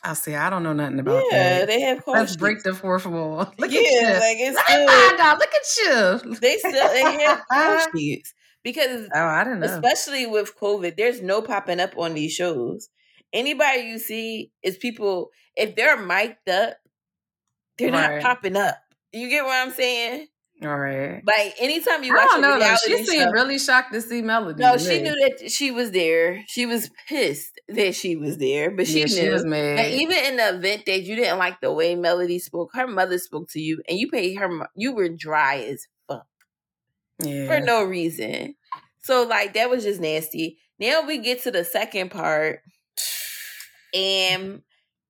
I 0.04 0.12
see. 0.12 0.34
I 0.34 0.50
don't 0.50 0.62
know 0.62 0.74
nothing 0.74 1.00
about 1.00 1.24
yeah, 1.30 1.60
that. 1.60 1.66
they 1.68 1.80
have. 1.80 2.02
Let's 2.06 2.36
break 2.36 2.62
the 2.62 2.74
fourth 2.74 3.06
wall. 3.06 3.52
Look 3.58 3.72
yeah, 3.72 3.78
at 3.78 3.84
you. 3.84 4.06
like 4.06 4.36
it's 4.38 4.62
still, 4.62 4.86
find 4.86 5.20
out. 5.20 5.38
Look 5.38 5.50
at 5.54 6.24
you. 6.24 6.36
They 6.40 6.58
still 6.58 6.88
they 6.88 7.24
have 7.24 7.42
coaches 7.52 8.34
because 8.62 9.08
oh, 9.14 9.18
I 9.18 9.44
don't 9.44 9.60
know. 9.60 9.66
Especially 9.66 10.26
with 10.26 10.56
COVID, 10.58 10.96
there's 10.96 11.22
no 11.22 11.40
popping 11.40 11.80
up 11.80 11.96
on 11.96 12.12
these 12.12 12.32
shows. 12.32 12.90
Anybody 13.32 13.80
you 13.80 13.98
see 13.98 14.52
is 14.62 14.76
people. 14.76 15.30
If 15.56 15.74
they're 15.74 15.96
mic'd 15.96 16.48
up, 16.50 16.74
they're 17.78 17.90
right. 17.90 18.16
not 18.16 18.22
popping 18.22 18.56
up. 18.56 18.76
You 19.12 19.30
get 19.30 19.44
what 19.44 19.54
I'm 19.54 19.72
saying? 19.72 20.26
All 20.62 20.76
right. 20.76 21.22
Like 21.26 21.54
anytime 21.60 22.04
you 22.04 22.14
watch 22.14 22.28
I 22.30 22.40
don't 22.40 22.58
know. 22.58 22.76
She 22.84 23.04
seemed 23.04 23.32
really 23.32 23.58
shocked 23.58 23.92
to 23.94 24.02
see 24.02 24.20
Melody. 24.20 24.62
No, 24.62 24.76
she 24.76 25.00
knew 25.00 25.14
that 25.14 25.50
she 25.50 25.70
was 25.70 25.92
there. 25.92 26.44
She 26.46 26.66
was 26.66 26.90
pissed 27.08 27.53
that 27.68 27.94
she 27.94 28.16
was 28.16 28.38
there, 28.38 28.70
but 28.70 28.86
she 28.86 29.00
yeah, 29.00 29.06
knew. 29.06 29.14
She 29.14 29.28
was 29.28 29.44
mad. 29.44 29.78
And 29.78 30.00
even 30.00 30.16
in 30.24 30.36
the 30.36 30.54
event 30.56 30.86
that 30.86 31.02
you 31.02 31.16
didn't 31.16 31.38
like 31.38 31.60
the 31.60 31.72
way 31.72 31.94
Melody 31.94 32.38
spoke, 32.38 32.70
her 32.74 32.86
mother 32.86 33.18
spoke 33.18 33.48
to 33.50 33.60
you, 33.60 33.82
and 33.88 33.98
you 33.98 34.10
paid 34.10 34.34
her. 34.34 34.68
You 34.76 34.94
were 34.94 35.08
dry 35.08 35.58
as 35.60 35.86
fuck. 36.08 36.26
Yeah. 37.22 37.46
For 37.46 37.60
no 37.60 37.84
reason. 37.84 38.54
So 39.02 39.24
like 39.24 39.54
that 39.54 39.70
was 39.70 39.84
just 39.84 40.00
nasty. 40.00 40.58
Now 40.78 41.02
we 41.06 41.18
get 41.18 41.42
to 41.44 41.50
the 41.50 41.64
second 41.64 42.10
part, 42.10 42.60
and 43.94 44.62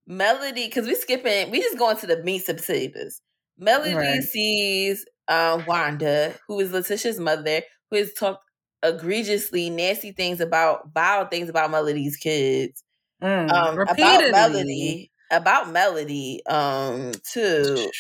Melody, 0.07 0.67
because 0.67 0.87
we 0.87 0.95
skipping, 0.95 1.51
we 1.51 1.61
just 1.61 1.79
going 1.79 1.97
to 1.99 2.07
the 2.07 2.23
meat 2.23 2.49
and 2.49 2.59
potatoes. 2.59 3.21
Melody 3.59 3.95
right. 3.95 4.23
sees 4.23 5.05
uh, 5.29 5.63
Wanda, 5.67 6.35
who 6.47 6.61
is 6.61 6.71
LaTisha's 6.73 7.19
mother, 7.19 7.63
who 7.91 7.97
has 7.97 8.13
talked 8.13 8.43
egregiously 8.85 9.71
nasty 9.71 10.13
things 10.13 10.41
about 10.41 10.93
vile 10.95 11.27
things 11.29 11.49
about 11.51 11.71
Melody's 11.73 12.17
kids. 12.19 12.85
Mm, 13.23 13.51
um, 13.55 13.81
about 13.89 14.31
Melody, 14.31 15.13
about 15.31 15.71
Melody, 15.71 16.43
um, 16.47 17.13
too. 17.33 17.93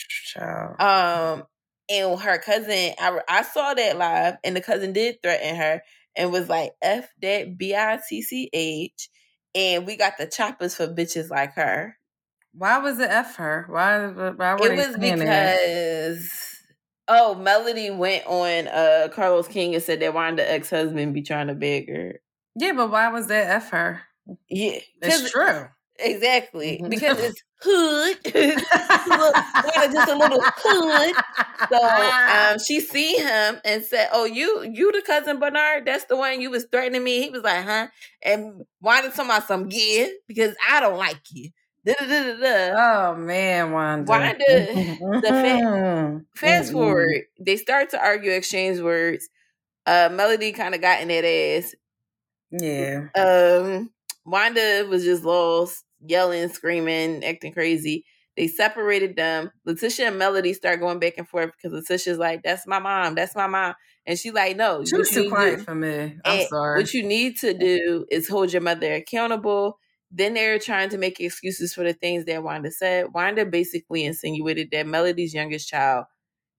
Um, 0.78 1.45
and 1.89 2.20
her 2.20 2.39
cousin, 2.39 2.95
I, 2.99 3.20
I 3.28 3.43
saw 3.43 3.74
that 3.74 3.99
live, 3.99 4.37
and 4.45 4.57
the 4.57 4.61
cousin 4.61 4.93
did 4.93 5.22
threaten 5.22 5.57
her 5.57 5.82
and 6.16 6.32
was 6.32 6.49
like, 6.49 6.72
"F 6.82 7.09
that 7.22 7.57
B 7.59 7.74
I 7.74 8.01
T 8.09 8.22
C 8.22 8.51
H," 8.53 9.09
and 9.55 9.87
we 9.87 9.97
got 9.97 10.18
the 10.18 10.26
choppers 10.26 10.74
for 10.74 10.89
bitches 10.89 11.30
like 11.30 11.55
her. 11.55 11.97
Why 12.53 12.78
was 12.78 12.99
it 13.01 13.11
F 13.11 13.37
her? 13.37 13.66
Why? 13.68 14.09
Why 14.09 14.55
were 14.55 14.66
it 14.68 14.76
was 14.76 14.97
because 14.99 16.44
Oh, 17.07 17.35
Melody 17.35 17.91
went 17.91 18.27
on 18.27 18.69
uh 18.69 19.09
Carlos 19.13 19.49
King 19.49 19.75
and 19.75 19.83
said 19.83 20.01
that 20.01 20.15
Wanda 20.15 20.51
ex 20.51 20.71
husband 20.71 21.15
be 21.15 21.23
trying 21.23 21.49
to 21.49 21.55
beg 21.55 21.89
her. 21.89 22.21
Yeah, 22.57 22.73
but 22.73 22.91
why 22.91 23.09
was 23.09 23.27
that 23.29 23.51
F 23.51 23.71
her? 23.71 24.03
Yeah, 24.49 24.79
it's 25.03 25.31
true. 25.31 25.67
Exactly, 25.99 26.79
mm-hmm. 26.79 26.89
because 26.89 27.19
it's 27.21 27.43
hood. 27.61 28.19
just 29.93 30.11
a 30.11 30.17
little 30.17 30.41
hood. 30.43 31.15
So 31.69 32.51
um, 32.53 32.59
she 32.59 32.81
see 32.81 33.17
him 33.17 33.61
and 33.65 33.85
said, 33.85 34.09
"Oh, 34.13 34.25
you 34.25 34.63
you 34.73 34.91
the 34.91 35.03
cousin 35.03 35.39
Bernard? 35.39 35.87
That's 35.87 36.05
the 36.07 36.17
one 36.17 36.41
you 36.41 36.51
was 36.51 36.67
threatening 36.71 37.05
me." 37.05 37.23
He 37.23 37.31
was 37.31 37.43
like, 37.43 37.65
"Huh?" 37.65 37.89
And 38.23 38.65
Wanda 38.81 39.11
talking 39.11 39.27
about 39.27 39.47
some 39.47 39.69
gear 39.69 40.09
because 40.27 40.57
I 40.69 40.81
don't 40.81 40.99
like 40.99 41.21
you. 41.31 41.51
Oh 42.76 43.14
man, 43.16 43.72
Wanda. 43.72 44.11
Wanda. 44.11 44.39
the 45.20 45.22
fa- 45.22 46.24
fast 46.35 46.72
forward, 46.72 47.22
they 47.39 47.57
start 47.57 47.91
to 47.91 48.01
argue, 48.01 48.32
exchange 48.32 48.80
words. 48.80 49.28
Uh, 49.87 50.09
Melody 50.12 50.53
kind 50.53 50.74
of 50.74 50.80
got 50.80 51.03
in 51.03 51.09
that 51.09 51.24
ass. 51.24 51.74
Yeah. 52.51 53.09
Um, 53.14 53.91
Wanda 54.24 54.87
was 54.89 55.05
just 55.05 55.24
lost, 55.24 55.85
yelling, 56.01 56.49
screaming, 56.49 57.24
acting 57.24 57.53
crazy. 57.53 58.05
They 58.37 58.49
separated 58.49 59.16
them. 59.16 59.51
LaTisha 59.68 60.09
and 60.09 60.18
Melody 60.18 60.55
start 60.55 60.80
going 60.80 60.99
back 60.99 61.14
and 61.18 61.28
forth 61.28 61.53
because 61.53 61.78
LaTisha's 61.78 62.18
like, 62.18 62.43
"That's 62.43 62.66
my 62.66 62.78
mom. 62.78 63.14
That's 63.14 63.37
my 63.37 63.47
mom," 63.47 63.74
and 64.07 64.18
she's 64.18 64.32
like, 64.32 64.57
"No, 64.57 64.85
she 64.85 64.97
was 64.97 65.11
too 65.11 65.28
quiet 65.28 65.61
for 65.61 65.74
me. 65.74 66.16
I'm 66.24 66.47
sorry. 66.49 66.80
What 66.80 66.95
you 66.95 67.05
need 67.05 67.37
to 67.39 67.55
do 67.55 68.07
is 68.11 68.28
hold 68.28 68.53
your 68.53 68.62
mother 68.62 68.95
accountable." 68.95 69.78
Then 70.17 70.35
they're 70.35 70.61
trying 70.61 70.91
to 70.91 70.99
make 70.99 71.19
excuses 71.19 71.75
for 71.75 71.83
the 71.83 71.93
things 71.93 72.25
that 72.27 72.45
Wanda 72.45 72.71
said. 72.71 73.07
Wanda 73.12 73.45
basically 73.45 74.05
insinuated 74.05 74.69
that 74.71 74.87
Melody's 74.87 75.35
youngest 75.35 75.69
child 75.69 76.05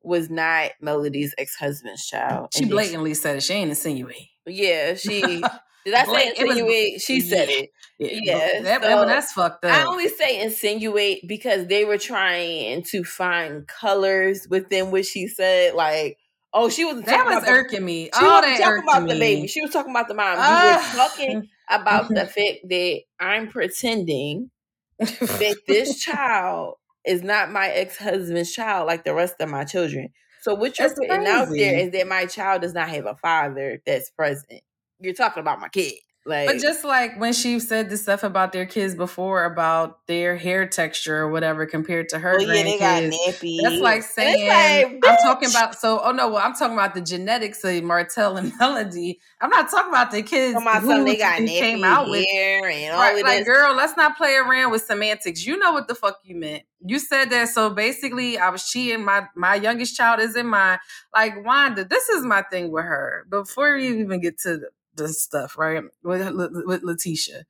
was 0.04 0.30
not 0.30 0.72
Melody's 0.82 1.34
ex 1.38 1.56
husband's 1.56 2.06
child. 2.06 2.50
She 2.54 2.66
blatantly 2.66 3.12
she, 3.12 3.16
said 3.16 3.38
it. 3.38 3.44
She 3.44 3.54
ain't 3.54 3.70
insinuate. 3.70 4.28
Yeah, 4.46 4.96
she 4.96 5.22
did. 5.86 5.94
I 5.94 6.06
say 6.06 6.30
insinuate? 6.30 6.94
Was, 6.96 7.04
she 7.04 7.22
said 7.22 7.50
yeah. 7.50 7.56
it. 7.58 7.70
Yeah, 7.98 8.62
that, 8.64 8.84
so 8.84 9.06
that's 9.06 9.32
fucked 9.32 9.64
up. 9.64 9.72
I 9.72 9.86
only 9.86 10.10
say 10.10 10.42
insinuate 10.42 11.26
because 11.26 11.68
they 11.68 11.86
were 11.86 11.98
trying 11.98 12.84
to 12.92 13.06
find 13.06 13.66
colors 13.68 14.48
within 14.50 14.92
what 14.92 15.06
she 15.06 15.28
said. 15.28 15.76
Like, 15.76 16.18
oh, 16.56 16.70
she 16.70 16.86
was 16.86 17.04
that 17.04 17.26
was 17.26 17.44
irking 17.48 17.82
the, 17.82 17.86
me. 17.86 18.04
She 18.06 18.10
oh, 18.16 18.42
was 18.42 18.60
talking 18.60 18.84
about 18.84 19.04
me. 19.04 19.14
the 19.14 19.20
baby. 19.20 19.48
She 19.48 19.62
was 19.62 19.72
talking 19.72 19.92
about 19.92 20.08
the 20.08 20.16
mom. 20.16 20.38
Uh, 20.40 20.64
you 20.64 20.98
were 20.98 21.08
talking 21.08 21.50
about 21.70 22.10
the 22.10 22.16
fact 22.26 22.68
that 22.70 23.02
I'm 23.20 23.50
pretending 23.50 24.50
that 24.98 25.58
this 25.68 26.00
child 26.00 26.76
is 27.06 27.22
not 27.22 27.52
my 27.52 27.68
ex 27.68 27.98
husband's 27.98 28.52
child 28.52 28.88
like 28.88 29.04
the 29.04 29.14
rest 29.14 29.36
of 29.40 29.50
my 29.50 29.66
children. 29.66 30.10
So 30.42 30.56
what 30.56 30.78
you're 30.80 30.88
that's 30.88 31.00
putting 31.00 31.24
crazy. 31.24 31.32
out 31.32 31.50
there 31.50 31.80
is 31.80 31.92
that 31.92 32.08
my 32.08 32.26
child 32.26 32.62
does 32.62 32.74
not 32.74 32.90
have 32.90 33.06
a 33.06 33.16
father 33.16 33.82
that's 33.86 34.10
present. 34.12 34.62
You're 35.00 35.14
talking 35.14 35.42
about 35.42 35.60
my 35.60 35.70
kid. 35.70 35.96
Like, 36.28 36.48
but 36.48 36.58
just 36.58 36.84
like 36.84 37.20
when 37.20 37.34
she 37.34 37.60
said 37.60 37.92
the 37.92 37.98
stuff 37.98 38.24
about 38.24 38.52
their 38.52 38.66
kids 38.66 38.96
before 38.96 39.46
about 39.46 40.08
their 40.08 40.36
hair 40.36 40.66
texture 40.68 41.18
or 41.18 41.30
whatever 41.30 41.68
compared 41.68 42.10
to 42.10 42.20
her 42.20 42.38
oh, 42.40 42.42
yeah, 42.42 42.64
they 42.64 42.80
got 42.80 43.04
nappy. 43.04 43.60
That's 43.62 43.80
like 43.80 44.02
saying 44.02 44.48
like, 44.48 45.04
I'm 45.06 45.18
talking 45.18 45.52
about. 45.52 45.76
So, 45.76 46.02
oh 46.04 46.12
no, 46.14 46.30
well, 46.30 46.42
I'm 46.44 46.56
talking 46.56 46.74
about 46.76 46.96
the 46.96 47.02
genetics 47.02 47.64
of 47.64 47.84
Martell 47.84 48.38
and 48.38 48.52
Melody. 48.60 49.20
I'm 49.40 49.52
not 49.52 49.70
talking 49.70 49.90
about 49.90 50.10
the 50.10 50.24
kids 50.24 50.60
about 50.60 50.82
who 50.82 51.04
they 51.04 51.18
got 51.18 51.42
nappy 51.42 51.60
came 51.60 51.84
out 51.84 52.10
with. 52.10 52.26
And 52.28 52.94
all 52.96 53.00
right, 53.00 53.24
like, 53.24 53.40
this. 53.40 53.48
girl, 53.48 53.76
let's 53.76 53.96
not 53.96 54.18
play 54.18 54.34
around 54.34 54.72
with 54.72 54.82
semantics. 54.82 55.46
You 55.46 55.58
know 55.58 55.74
what 55.74 55.88
the 55.88 55.94
fuck 55.94 56.22
you 56.24 56.36
meant. 56.36 56.64
You 56.84 56.98
said 56.98 57.26
that. 57.26 57.50
So 57.50 57.70
basically, 57.70 58.40
I 58.40 58.50
was 58.50 58.68
cheating. 58.68 59.06
My 59.06 59.28
my 59.36 59.54
youngest 59.54 59.96
child 59.96 60.20
is 60.22 60.36
in 60.36 60.48
my 60.48 60.80
like 61.14 61.46
Wanda. 61.46 61.86
This 61.86 62.10
is 62.10 62.26
my 62.26 62.42
thing 62.42 62.72
with 62.72 62.86
her. 62.86 63.28
Before 63.30 63.78
you 63.78 63.98
even 63.98 64.22
get 64.22 64.40
to 64.40 64.58
the 64.58 64.70
stuff, 65.08 65.58
right? 65.58 65.84
With, 66.04 66.36
with 66.66 66.84
LaTisha. 66.84 67.44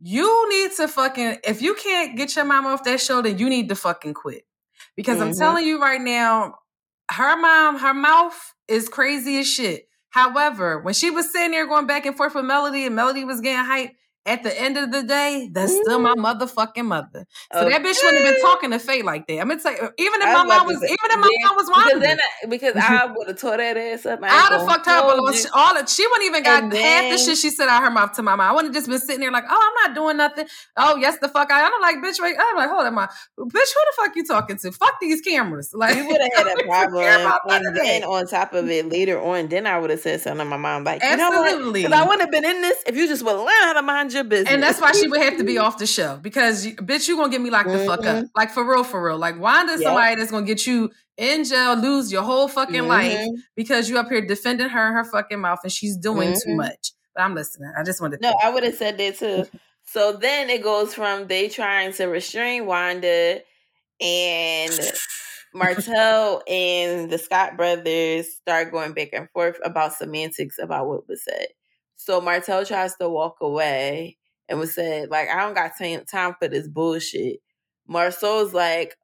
You 0.00 0.48
need 0.50 0.72
to 0.76 0.88
fucking, 0.88 1.38
if 1.44 1.62
you 1.62 1.74
can't 1.74 2.16
get 2.16 2.36
your 2.36 2.44
mom 2.44 2.66
off 2.66 2.84
that 2.84 3.00
show, 3.00 3.22
then 3.22 3.38
you 3.38 3.48
need 3.48 3.68
to 3.70 3.74
fucking 3.74 4.14
quit. 4.14 4.42
Because 4.96 5.18
mm-hmm. 5.18 5.28
I'm 5.28 5.34
telling 5.34 5.66
you 5.66 5.80
right 5.80 6.00
now, 6.00 6.56
her 7.10 7.40
mom, 7.40 7.78
her 7.78 7.94
mouth 7.94 8.54
is 8.68 8.88
crazy 8.88 9.38
as 9.38 9.46
shit. 9.46 9.88
However, 10.10 10.80
when 10.80 10.94
she 10.94 11.10
was 11.10 11.32
sitting 11.32 11.50
there 11.50 11.66
going 11.66 11.86
back 11.86 12.06
and 12.06 12.16
forth 12.16 12.34
with 12.34 12.44
Melody 12.44 12.86
and 12.86 12.94
Melody 12.94 13.24
was 13.24 13.40
getting 13.40 13.64
hyped, 13.64 13.92
at 14.26 14.42
the 14.42 14.60
end 14.60 14.78
of 14.78 14.90
the 14.90 15.02
day, 15.02 15.50
that's 15.52 15.74
still 15.74 15.98
my 15.98 16.14
motherfucking 16.14 16.86
mother. 16.86 17.26
So 17.52 17.60
okay. 17.60 17.70
that 17.70 17.82
bitch 17.82 18.02
wouldn't 18.02 18.24
have 18.24 18.34
been 18.34 18.42
talking 18.42 18.70
to 18.70 18.78
Faye 18.78 19.02
like 19.02 19.26
that. 19.26 19.40
I'm 19.40 19.48
gonna 19.48 19.60
tell 19.60 19.72
you, 19.72 19.90
even 19.98 20.22
if 20.22 20.32
my 20.32 20.44
mom 20.44 20.66
was, 20.66 20.76
even 20.76 20.96
if 20.96 21.18
my 21.18 21.30
mom 21.42 21.56
was 21.56 21.68
watching, 21.68 22.00
because, 22.00 22.18
I, 22.18 22.46
because 22.46 22.76
I 22.76 23.06
would 23.14 23.28
have 23.28 23.38
tore 23.38 23.56
that 23.58 23.76
ass 23.76 24.06
up. 24.06 24.20
I'd 24.22 24.28
have 24.28 24.66
fucked 24.66 24.86
her 24.86 24.92
up. 24.92 25.04
All 25.54 25.76
of, 25.76 25.90
she 25.90 26.06
wouldn't 26.06 26.26
even 26.26 26.42
got 26.42 26.70
then, 26.70 26.80
half 26.80 27.12
the 27.12 27.18
shit 27.18 27.36
she 27.36 27.50
said 27.50 27.68
out 27.68 27.82
her 27.82 27.90
mouth 27.90 28.12
to 28.14 28.22
my 28.22 28.34
mom. 28.34 28.48
I 28.48 28.52
wouldn't 28.52 28.74
have 28.74 28.80
just 28.82 28.88
been 28.88 28.98
sitting 28.98 29.20
there 29.20 29.30
like, 29.30 29.44
oh, 29.48 29.72
I'm 29.76 29.90
not 29.90 29.94
doing 29.94 30.16
nothing. 30.16 30.46
Oh, 30.76 30.96
yes, 30.96 31.18
the 31.18 31.28
fuck 31.28 31.50
I. 31.52 31.62
I'm 31.62 31.82
like, 31.82 31.96
bitch, 31.96 32.20
wait. 32.22 32.36
I'm 32.38 32.56
like, 32.56 32.70
hold 32.70 32.86
on, 32.86 32.94
my 32.94 33.06
bitch. 33.06 33.38
Who 33.38 33.50
the 33.50 33.92
fuck 33.96 34.16
you 34.16 34.24
talking 34.24 34.56
to? 34.56 34.72
Fuck 34.72 35.00
these 35.00 35.20
cameras. 35.20 35.74
Like, 35.84 35.96
you 35.96 36.06
would 36.06 36.20
have 36.20 36.46
had 36.46 36.60
a 36.60 36.62
problem. 36.66 37.04
and 37.50 37.76
then 37.76 38.04
on 38.04 38.26
top 38.26 38.54
of 38.54 38.70
it, 38.70 38.88
later 38.88 39.20
on, 39.20 39.48
then 39.48 39.66
I 39.66 39.78
would 39.78 39.90
have 39.90 40.00
said 40.00 40.20
something 40.20 40.38
to 40.38 40.44
my 40.46 40.56
mom 40.56 40.84
like, 40.84 41.02
Absolutely. 41.02 41.82
you 41.82 41.88
know 41.88 41.96
what? 41.96 42.04
I 42.04 42.08
wouldn't 42.08 42.20
have 42.22 42.30
been 42.30 42.44
in 42.44 42.62
this 42.62 42.82
if 42.86 42.96
you 42.96 43.06
just 43.06 43.22
would 43.22 43.32
have 43.32 43.40
learned 43.40 43.50
how 43.64 43.72
to 43.74 43.82
mind 43.82 44.13
your 44.14 44.24
business. 44.24 44.52
And 44.52 44.62
that's 44.62 44.80
why 44.80 44.92
she 44.92 45.08
would 45.08 45.20
have 45.20 45.38
to 45.38 45.44
be 45.44 45.58
off 45.58 45.78
the 45.78 45.86
show 45.86 46.18
because 46.22 46.66
bitch, 46.66 47.08
you 47.08 47.16
gonna 47.16 47.30
get 47.30 47.40
me 47.40 47.50
locked 47.50 47.68
mm-hmm. 47.68 47.78
the 47.78 47.84
fuck 47.84 48.00
up. 48.00 48.16
Mm-hmm. 48.16 48.26
Like 48.34 48.50
for 48.50 48.68
real, 48.68 48.84
for 48.84 49.04
real. 49.04 49.18
Like 49.18 49.38
Wanda 49.38 49.72
yep. 49.72 49.82
somebody 49.82 50.16
that's 50.16 50.30
gonna 50.30 50.46
get 50.46 50.66
you 50.66 50.90
in 51.16 51.44
jail, 51.44 51.76
lose 51.76 52.10
your 52.10 52.22
whole 52.22 52.48
fucking 52.48 52.74
mm-hmm. 52.74 52.88
life 52.88 53.28
because 53.56 53.88
you 53.88 53.98
up 53.98 54.08
here 54.08 54.24
defending 54.26 54.68
her 54.68 54.92
her 54.92 55.04
fucking 55.04 55.40
mouth 55.40 55.60
and 55.62 55.72
she's 55.72 55.96
doing 55.96 56.30
mm-hmm. 56.30 56.50
too 56.50 56.56
much. 56.56 56.92
But 57.14 57.22
I'm 57.22 57.34
listening. 57.34 57.72
I 57.78 57.82
just 57.82 58.00
wanted 58.00 58.20
to 58.20 58.28
No, 58.28 58.34
I 58.42 58.50
would 58.50 58.64
have 58.64 58.74
said 58.74 58.98
that 58.98 59.18
too. 59.18 59.46
So 59.84 60.12
then 60.12 60.50
it 60.50 60.62
goes 60.62 60.94
from 60.94 61.26
they 61.26 61.48
trying 61.48 61.92
to 61.94 62.06
restrain 62.06 62.66
Wanda 62.66 63.40
and 64.00 64.92
Martell 65.54 66.42
and 66.48 67.10
the 67.10 67.18
Scott 67.18 67.56
brothers 67.56 68.26
start 68.34 68.72
going 68.72 68.92
back 68.92 69.10
and 69.12 69.30
forth 69.30 69.56
about 69.64 69.94
semantics 69.94 70.56
about 70.60 70.88
what 70.88 71.08
was 71.08 71.22
said. 71.22 71.46
So 71.96 72.20
Martell 72.20 72.64
tries 72.64 72.96
to 72.96 73.08
walk 73.08 73.36
away 73.40 74.18
and 74.48 74.58
was 74.58 74.74
said, 74.74 75.10
like, 75.10 75.28
I 75.28 75.40
don't 75.40 75.54
got 75.54 75.72
t- 75.78 75.98
time 76.10 76.34
for 76.38 76.48
this 76.48 76.68
bullshit. 76.68 77.40
Marsau's 77.88 78.52
like, 78.52 78.94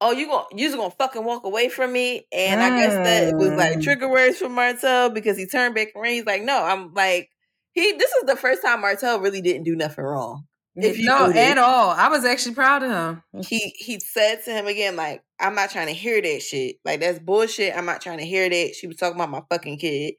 oh, 0.00 0.12
you 0.12 0.26
gonna 0.26 0.44
you 0.52 0.66
just 0.66 0.76
gonna 0.76 0.90
fucking 0.90 1.24
walk 1.24 1.44
away 1.44 1.68
from 1.68 1.92
me? 1.92 2.26
And 2.32 2.60
mm. 2.60 2.64
I 2.64 2.80
guess 2.80 2.94
that 2.94 3.36
was 3.36 3.50
like 3.50 3.80
trigger 3.80 4.08
words 4.08 4.38
for 4.38 4.48
Martell 4.48 5.10
because 5.10 5.36
he 5.36 5.46
turned 5.46 5.74
back 5.74 5.88
around. 5.94 6.12
He's 6.12 6.26
like, 6.26 6.42
no, 6.42 6.62
I'm 6.62 6.94
like, 6.94 7.30
he. 7.72 7.92
This 7.92 8.10
is 8.12 8.24
the 8.26 8.36
first 8.36 8.62
time 8.62 8.80
Martell 8.80 9.20
really 9.20 9.40
didn't 9.40 9.64
do 9.64 9.76
nothing 9.76 10.04
wrong. 10.04 10.46
If 10.76 10.98
you 10.98 11.06
no, 11.06 11.30
at 11.30 11.58
all. 11.58 11.90
I 11.90 12.08
was 12.08 12.24
actually 12.24 12.54
proud 12.54 12.82
of 12.82 12.90
him. 12.90 13.22
He 13.42 13.74
he 13.76 13.98
said 14.00 14.44
to 14.44 14.52
him 14.52 14.66
again, 14.66 14.96
like, 14.96 15.22
I'm 15.38 15.54
not 15.54 15.70
trying 15.70 15.88
to 15.88 15.92
hear 15.92 16.22
that 16.22 16.42
shit. 16.42 16.76
Like 16.84 17.00
that's 17.00 17.18
bullshit. 17.18 17.76
I'm 17.76 17.86
not 17.86 18.00
trying 18.00 18.18
to 18.18 18.24
hear 18.24 18.48
that. 18.48 18.74
She 18.74 18.86
was 18.86 18.96
talking 18.96 19.16
about 19.16 19.30
my 19.30 19.42
fucking 19.50 19.78
kid. 19.78 20.14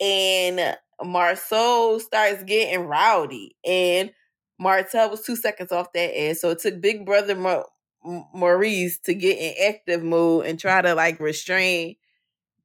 And 0.00 0.76
Marsau 1.02 2.00
starts 2.00 2.42
getting 2.44 2.86
rowdy, 2.86 3.56
and 3.64 4.10
Martell 4.58 5.10
was 5.10 5.22
two 5.22 5.36
seconds 5.36 5.72
off 5.72 5.92
that 5.92 6.18
edge. 6.18 6.38
So 6.38 6.50
it 6.50 6.60
took 6.60 6.80
Big 6.80 7.04
Brother 7.04 7.34
Ma- 7.34 7.64
Maurice 8.34 8.98
to 9.00 9.14
get 9.14 9.38
in 9.38 9.74
active 9.74 10.02
mode 10.02 10.46
and 10.46 10.58
try 10.58 10.80
to 10.80 10.94
like 10.94 11.20
restrain 11.20 11.96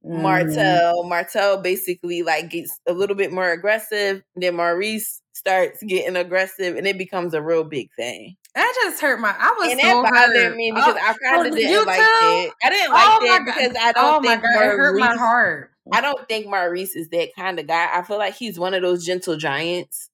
mm. 0.06 0.22
Martell. 0.22 1.04
Martell 1.04 1.62
basically 1.62 2.24
like 2.24 2.50
gets 2.50 2.80
a 2.88 2.94
little 2.94 3.16
bit 3.16 3.32
more 3.32 3.52
aggressive. 3.52 4.24
Then 4.36 4.56
Maurice 4.56 5.22
starts 5.34 5.84
getting 5.84 6.16
aggressive, 6.16 6.78
and 6.78 6.88
it 6.88 6.98
becomes 6.98 7.34
a 7.34 7.42
real 7.42 7.64
big 7.64 7.90
thing. 7.98 8.38
That 8.54 8.72
just 8.84 9.02
hurt 9.02 9.20
my. 9.20 9.34
I 9.38 9.56
was 9.58 9.72
and 9.72 9.80
so 9.80 9.88
that 10.04 10.12
bothered 10.12 10.44
hurt. 10.44 10.56
me 10.56 10.72
because 10.72 10.96
oh, 10.96 11.00
I 11.00 11.14
kind 11.14 11.48
of 11.48 11.54
oh, 11.54 11.56
didn't 11.56 11.86
like 11.88 12.00
too? 12.00 12.04
it. 12.04 12.54
I 12.64 12.70
didn't 12.70 12.92
like 12.92 13.08
oh 13.08 13.20
that 13.26 13.46
because 13.46 13.76
I 13.80 13.92
don't 13.94 14.16
oh 14.16 14.22
think 14.22 14.42
God, 14.42 14.50
Maurice, 14.54 14.74
it 14.74 14.78
hurt 14.78 15.00
my 15.00 15.16
heart. 15.16 15.71
I 15.92 16.02
don't 16.02 16.28
think 16.28 16.48
Maurice 16.48 16.96
is 16.96 17.10
that 17.10 17.30
kind 17.36 17.60
of 17.60 17.68
guy. 17.68 17.90
I 17.94 18.04
feel 18.04 18.18
like 18.18 18.36
he's 18.36 18.60
one 18.60 18.74
of 18.74 18.82
those 18.82 19.06
gentle 19.06 19.38
giants. 19.38 20.10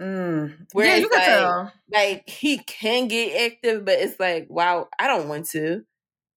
Mm. 0.00 0.66
Where 0.72 0.86
yeah, 0.86 0.96
you 0.96 1.08
can 1.08 1.18
like, 1.18 1.26
tell. 1.26 1.72
Like 1.92 2.28
he 2.28 2.58
can 2.58 3.08
get 3.08 3.52
active, 3.52 3.84
but 3.84 3.98
it's 3.98 4.18
like, 4.20 4.46
wow, 4.48 4.88
I 4.98 5.06
don't 5.06 5.28
want 5.28 5.46
to. 5.50 5.82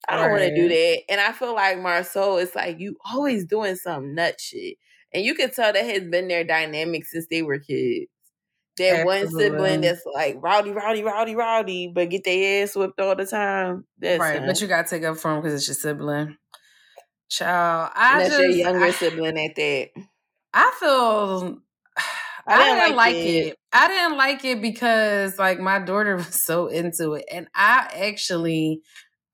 I 0.08 0.16
don't 0.16 0.32
right. 0.32 0.32
want 0.32 0.44
to 0.44 0.56
do 0.56 0.70
that. 0.70 1.02
And 1.10 1.22
I 1.22 1.32
feel 1.32 1.54
like 1.54 1.78
Marsau 1.78 2.42
is 2.42 2.56
like, 2.56 2.80
you 2.80 2.96
always 3.14 3.46
doing 3.46 3.76
some 3.76 4.16
nut 4.16 4.40
shit. 4.40 4.78
And 5.14 5.24
you 5.24 5.36
can 5.36 5.52
tell 5.52 5.74
that 5.74 5.84
has 5.84 6.04
been 6.04 6.28
their 6.28 6.44
dynamic 6.44 7.06
since 7.06 7.28
they 7.30 7.42
were 7.42 7.60
kids. 7.60 8.08
That 8.78 9.06
one 9.06 9.28
sibling 9.30 9.82
that's 9.82 10.04
like 10.06 10.38
rowdy, 10.40 10.72
rowdy, 10.72 11.04
rowdy, 11.04 11.36
rowdy, 11.36 11.92
but 11.94 12.10
get 12.10 12.24
their 12.24 12.64
ass 12.64 12.78
whipped 12.78 13.00
all 13.02 13.14
the 13.14 13.26
time. 13.26 13.84
That's 13.98 14.22
right, 14.22 14.46
but 14.46 14.62
you 14.62 14.68
gotta 14.68 14.88
take 14.88 15.04
up 15.04 15.18
for 15.18 15.32
them 15.32 15.42
because 15.42 15.54
it's 15.56 15.68
your 15.68 15.76
sibling. 15.76 16.38
Child, 17.30 17.92
I 17.96 18.20
that's 18.20 18.30
just, 18.30 18.42
your 18.42 18.50
younger 18.50 18.86
I, 18.86 18.92
sibling 18.92 19.38
at 19.40 19.56
that. 19.56 19.90
I 20.54 20.74
feel 20.80 21.60
I 22.48 22.58
didn't, 22.58 22.80
I 22.80 22.80
didn't 22.82 22.96
like, 22.98 23.16
like 23.16 23.26
it. 23.26 23.48
it. 23.48 23.58
I 23.72 23.88
didn't 23.88 24.18
like 24.18 24.46
it 24.46 24.62
because 24.62 25.38
like 25.38 25.60
my 25.60 25.80
daughter 25.80 26.16
was 26.18 26.44
so 26.44 26.68
into 26.68 27.14
it, 27.14 27.26
and 27.32 27.48
I 27.54 27.88
actually, 28.08 28.82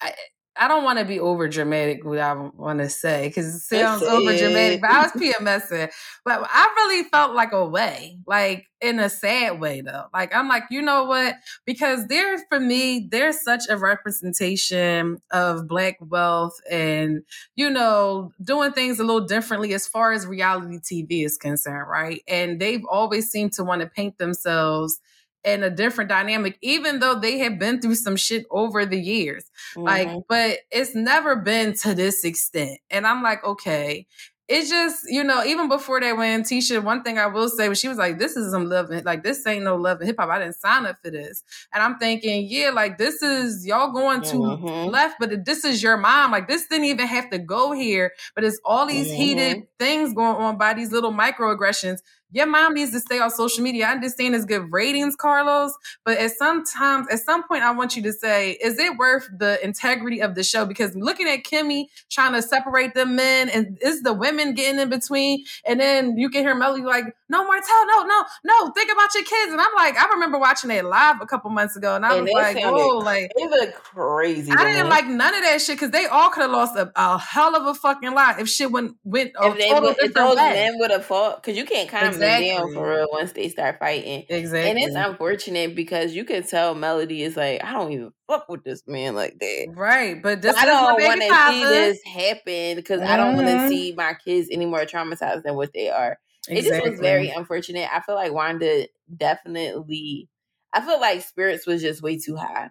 I, 0.01 0.13
I 0.57 0.67
don't 0.67 0.83
want 0.83 0.99
to 0.99 1.05
be 1.05 1.19
over 1.19 1.47
dramatic. 1.47 2.05
What 2.05 2.19
I 2.19 2.33
want 2.33 2.79
to 2.79 2.89
say 2.89 3.27
because 3.27 3.53
it 3.53 3.59
sounds 3.59 4.03
over 4.03 4.35
dramatic, 4.37 4.81
but 4.81 4.89
I 4.89 5.01
was 5.03 5.11
PMSing. 5.13 5.91
But 6.23 6.47
I 6.49 6.67
really 6.77 7.03
felt 7.09 7.35
like 7.35 7.51
a 7.51 7.65
way, 7.65 8.19
like 8.25 8.67
in 8.81 8.99
a 8.99 9.09
sad 9.09 9.59
way 9.59 9.81
though. 9.81 10.05
Like 10.13 10.33
I'm 10.35 10.47
like, 10.47 10.63
you 10.69 10.81
know 10.81 11.05
what? 11.05 11.35
Because 11.65 12.07
there, 12.07 12.37
for 12.49 12.59
me, 12.59 13.07
there's 13.11 13.43
such 13.43 13.63
a 13.69 13.77
representation 13.77 15.21
of 15.31 15.67
black 15.67 15.97
wealth, 15.99 16.59
and 16.71 17.23
you 17.55 17.69
know, 17.69 18.31
doing 18.41 18.71
things 18.71 18.99
a 18.99 19.03
little 19.03 19.25
differently 19.27 19.73
as 19.73 19.87
far 19.87 20.13
as 20.13 20.25
reality 20.25 20.79
TV 20.79 21.25
is 21.25 21.37
concerned, 21.37 21.89
right? 21.89 22.23
And 22.27 22.59
they've 22.59 22.85
always 22.89 23.29
seemed 23.29 23.53
to 23.53 23.63
want 23.63 23.81
to 23.81 23.87
paint 23.87 24.17
themselves 24.17 24.99
in 25.45 25.63
a 25.63 25.69
different 25.69 26.09
dynamic, 26.09 26.57
even 26.61 26.99
though 26.99 27.19
they 27.19 27.37
have 27.37 27.59
been 27.59 27.79
through 27.79 27.95
some 27.95 28.15
shit 28.15 28.45
over 28.49 28.85
the 28.85 28.99
years. 28.99 29.45
Mm-hmm. 29.75 29.83
Like, 29.83 30.23
but 30.27 30.57
it's 30.71 30.95
never 30.95 31.35
been 31.35 31.75
to 31.77 31.93
this 31.93 32.23
extent. 32.25 32.79
And 32.89 33.05
I'm 33.05 33.21
like, 33.21 33.45
okay. 33.45 34.07
It's 34.47 34.69
just, 34.69 35.05
you 35.07 35.23
know, 35.23 35.43
even 35.43 35.69
before 35.69 35.99
that, 35.99 36.17
when 36.17 36.43
Tisha, 36.43 36.83
one 36.83 37.01
thing 37.01 37.17
I 37.17 37.25
will 37.25 37.49
say 37.49 37.67
was 37.67 37.79
she 37.79 37.87
was 37.87 37.97
like, 37.97 38.19
this 38.19 38.35
is 38.35 38.51
some 38.51 38.69
love, 38.69 38.91
like, 39.03 39.23
this 39.23 39.45
ain't 39.47 39.63
no 39.63 39.75
love 39.75 40.01
in 40.01 40.05
hip 40.05 40.17
hop. 40.19 40.29
I 40.29 40.37
didn't 40.37 40.57
sign 40.57 40.85
up 40.85 40.97
for 41.03 41.09
this. 41.09 41.41
And 41.73 41.81
I'm 41.81 41.97
thinking, 41.97 42.45
yeah, 42.47 42.69
like, 42.69 42.99
this 42.99 43.23
is 43.23 43.65
y'all 43.65 43.91
going 43.91 44.21
to 44.21 44.35
mm-hmm. 44.35 44.91
left, 44.91 45.15
but 45.19 45.45
this 45.45 45.65
is 45.65 45.81
your 45.81 45.97
mom. 45.97 46.29
Like, 46.29 46.47
this 46.47 46.67
didn't 46.67 46.85
even 46.85 47.07
have 47.07 47.31
to 47.31 47.39
go 47.39 47.71
here, 47.71 48.11
but 48.35 48.43
it's 48.43 48.59
all 48.63 48.85
these 48.85 49.07
mm-hmm. 49.07 49.15
heated 49.15 49.63
things 49.79 50.13
going 50.13 50.35
on 50.35 50.59
by 50.59 50.75
these 50.75 50.91
little 50.91 51.11
microaggressions 51.11 52.01
your 52.35 52.47
mom 52.47 52.73
needs 52.73 52.91
to 52.91 52.99
stay 52.99 53.17
on 53.17 53.31
social 53.31 53.63
media. 53.63 53.87
I 53.87 53.91
understand 53.93 54.35
it's 54.35 54.43
good 54.43 54.69
ratings, 54.69 55.15
Carlos, 55.15 55.71
but 56.03 56.17
at 56.17 56.31
sometimes, 56.31 57.07
at 57.09 57.21
some 57.21 57.47
point, 57.47 57.63
I 57.63 57.71
want 57.71 57.95
you 57.95 58.03
to 58.03 58.11
say, 58.11 58.57
is 58.61 58.77
it 58.77 58.97
worth 58.97 59.29
the 59.37 59.63
integrity 59.63 60.21
of 60.21 60.35
the 60.35 60.43
show? 60.43 60.65
Because 60.65 60.93
looking 60.97 61.29
at 61.29 61.45
Kimmi 61.45 61.85
trying 62.09 62.33
to 62.33 62.41
separate 62.41 62.93
the 62.93 63.05
men 63.05 63.47
and 63.47 63.77
is 63.81 64.01
the 64.01 64.11
women 64.11 64.53
getting 64.53 64.81
in 64.81 64.89
between, 64.89 65.45
and 65.65 65.79
then 65.79 66.17
you 66.17 66.29
can 66.29 66.41
hear 66.41 66.53
Melody 66.55 66.83
like, 66.83 67.05
no, 67.29 67.45
Martell, 67.45 67.87
no, 67.87 68.03
no, 68.03 68.25
no, 68.43 68.71
think 68.71 68.91
about 68.91 69.15
your 69.15 69.23
kids. 69.23 69.53
And 69.53 69.61
I'm 69.61 69.73
like, 69.77 69.97
I 69.97 70.09
remember 70.09 70.37
watching 70.37 70.69
it 70.71 70.83
live 70.83 71.21
a 71.21 71.25
couple 71.25 71.49
months 71.51 71.77
ago, 71.77 71.95
and 71.95 72.05
I 72.05 72.15
and 72.15 72.23
was 72.23 72.33
like, 72.33 72.57
oh, 72.65 72.97
like 72.97 73.31
it 73.33 73.49
was 73.49 73.73
crazy. 73.81 74.51
I 74.51 74.73
didn't 74.73 74.89
like 74.89 75.07
none 75.07 75.33
of 75.33 75.41
that 75.41 75.61
shit 75.61 75.77
because 75.77 75.91
they 75.91 76.05
all 76.05 76.29
could 76.29 76.41
have 76.41 76.51
lost 76.51 76.75
a, 76.75 76.91
a, 76.97 77.17
hell 77.17 77.55
of 77.55 77.65
a 77.65 77.73
fucking 77.73 78.13
lot 78.13 78.41
if 78.41 78.49
shit 78.49 78.71
went 78.71 78.97
went 79.05 79.31
if 79.41 79.81
would, 79.81 79.95
if 79.99 80.13
those 80.13 80.35
way. 80.35 80.51
men 80.51 80.77
would 80.79 80.91
have 80.91 81.05
fought 81.05 81.41
because 81.41 81.57
you 81.57 81.63
can't 81.65 81.89
comment 81.89 82.13
exactly. 82.13 82.24
Down 82.25 82.73
for 82.73 82.89
real 82.89 83.07
once 83.11 83.31
they 83.31 83.49
start 83.49 83.79
fighting. 83.79 84.25
Exactly. 84.29 84.69
And 84.69 84.79
it's 84.79 84.95
unfortunate 84.95 85.75
because 85.75 86.13
you 86.13 86.25
can 86.25 86.43
tell 86.43 86.75
Melody 86.75 87.23
is 87.23 87.37
like, 87.37 87.63
I 87.63 87.71
don't 87.71 87.91
even 87.91 88.11
fuck 88.27 88.49
with 88.49 88.63
this 88.63 88.83
man 88.87 89.15
like 89.15 89.39
that. 89.39 89.73
Right. 89.75 90.21
But 90.21 90.41
this 90.41 90.55
I 90.55 90.65
don't 90.65 91.01
want 91.01 91.21
to 91.21 91.49
see 91.49 91.63
this 91.63 92.03
happen 92.03 92.75
because 92.75 93.01
mm-hmm. 93.01 93.11
I 93.11 93.17
don't 93.17 93.35
want 93.35 93.47
to 93.47 93.69
see 93.69 93.93
my 93.95 94.13
kids 94.13 94.49
any 94.51 94.65
more 94.65 94.85
traumatized 94.85 95.43
than 95.43 95.55
what 95.55 95.73
they 95.73 95.89
are. 95.89 96.17
Exactly. 96.47 96.57
It 96.57 96.81
just 96.81 96.91
was 96.91 96.99
very 96.99 97.29
unfortunate. 97.29 97.89
I 97.91 98.01
feel 98.01 98.15
like 98.15 98.33
Wanda 98.33 98.87
definitely. 99.15 100.29
I 100.73 100.81
feel 100.81 100.99
like 100.99 101.21
spirits 101.21 101.65
was 101.65 101.81
just 101.81 102.01
way 102.01 102.19
too 102.19 102.35
high, 102.35 102.69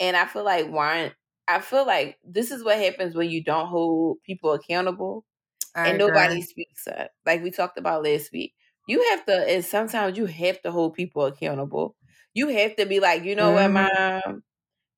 and 0.00 0.16
I 0.16 0.26
feel 0.26 0.44
like 0.44 0.70
Wanda. 0.70 1.14
I 1.48 1.60
feel 1.60 1.86
like 1.86 2.18
this 2.24 2.50
is 2.50 2.64
what 2.64 2.76
happens 2.76 3.14
when 3.14 3.30
you 3.30 3.42
don't 3.42 3.68
hold 3.68 4.18
people 4.24 4.52
accountable, 4.52 5.24
I 5.74 5.88
and 5.88 6.00
agree. 6.00 6.08
nobody 6.08 6.42
speaks 6.42 6.86
up. 6.88 7.10
Like 7.24 7.42
we 7.42 7.50
talked 7.50 7.78
about 7.78 8.02
last 8.02 8.32
week, 8.32 8.54
you 8.86 9.04
have 9.10 9.24
to, 9.26 9.48
and 9.48 9.64
sometimes 9.64 10.16
you 10.16 10.26
have 10.26 10.60
to 10.62 10.70
hold 10.70 10.94
people 10.94 11.24
accountable. 11.26 11.96
You 12.34 12.48
have 12.48 12.76
to 12.76 12.86
be 12.86 13.00
like, 13.00 13.24
you 13.24 13.34
know 13.34 13.52
mm-hmm. 13.52 13.74
what, 13.74 14.22
mom, 14.24 14.42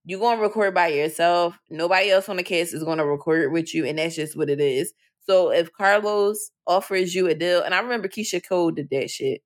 you're 0.05 0.21
gonna 0.21 0.41
record 0.41 0.75
by 0.75 0.89
yourself. 0.89 1.59
Nobody 1.71 2.11
else 2.11 2.29
on 2.29 2.37
the 2.37 2.43
cast 2.43 2.75
is 2.75 2.85
gonna 2.85 3.07
record 3.07 3.53
with 3.53 3.75
you, 3.75 3.85
and 3.85 3.99
that's 3.99 4.17
just 4.17 4.37
what 4.37 4.51
it 4.51 4.61
is. 4.61 4.93
So 5.29 5.51
if 5.51 5.73
Carlos 5.73 6.51
offers 6.67 7.15
you 7.15 7.29
a 7.29 7.35
deal, 7.35 7.63
and 7.63 7.75
I 7.75 7.81
remember 7.81 8.09
Keyshia 8.09 8.47
Cole 8.47 8.71
did 8.71 8.89
that 8.91 9.11
shit 9.11 9.43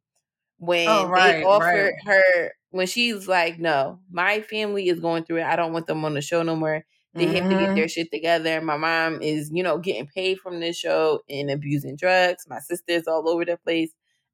when 0.58 0.86
oh, 0.88 1.08
right, 1.08 1.32
they 1.32 1.44
offered 1.44 1.92
right. 2.06 2.14
her 2.14 2.52
when 2.70 2.86
she's 2.86 3.26
like, 3.26 3.58
"No, 3.58 3.98
my 4.10 4.40
family 4.42 4.88
is 4.88 5.00
going 5.00 5.24
through 5.24 5.38
it. 5.38 5.44
I 5.44 5.56
don't 5.56 5.72
want 5.72 5.88
them 5.88 6.04
on 6.04 6.14
the 6.14 6.22
show 6.22 6.42
no 6.42 6.54
more. 6.54 6.84
They 7.14 7.26
mm-hmm. 7.26 7.34
have 7.34 7.44
to 7.44 7.50
get 7.50 7.58
mm-hmm. 7.64 7.74
their 7.74 7.88
shit 7.88 8.10
together. 8.10 8.60
My 8.60 8.76
mom 8.76 9.20
is, 9.20 9.50
you 9.52 9.62
know, 9.62 9.78
getting 9.78 10.06
paid 10.06 10.38
from 10.38 10.60
this 10.60 10.78
show 10.78 11.20
and 11.28 11.50
abusing 11.50 11.96
drugs. 11.96 12.46
My 12.48 12.60
sister's 12.60 13.06
all 13.06 13.28
over 13.28 13.44
the 13.44 13.58
place. 13.58 13.92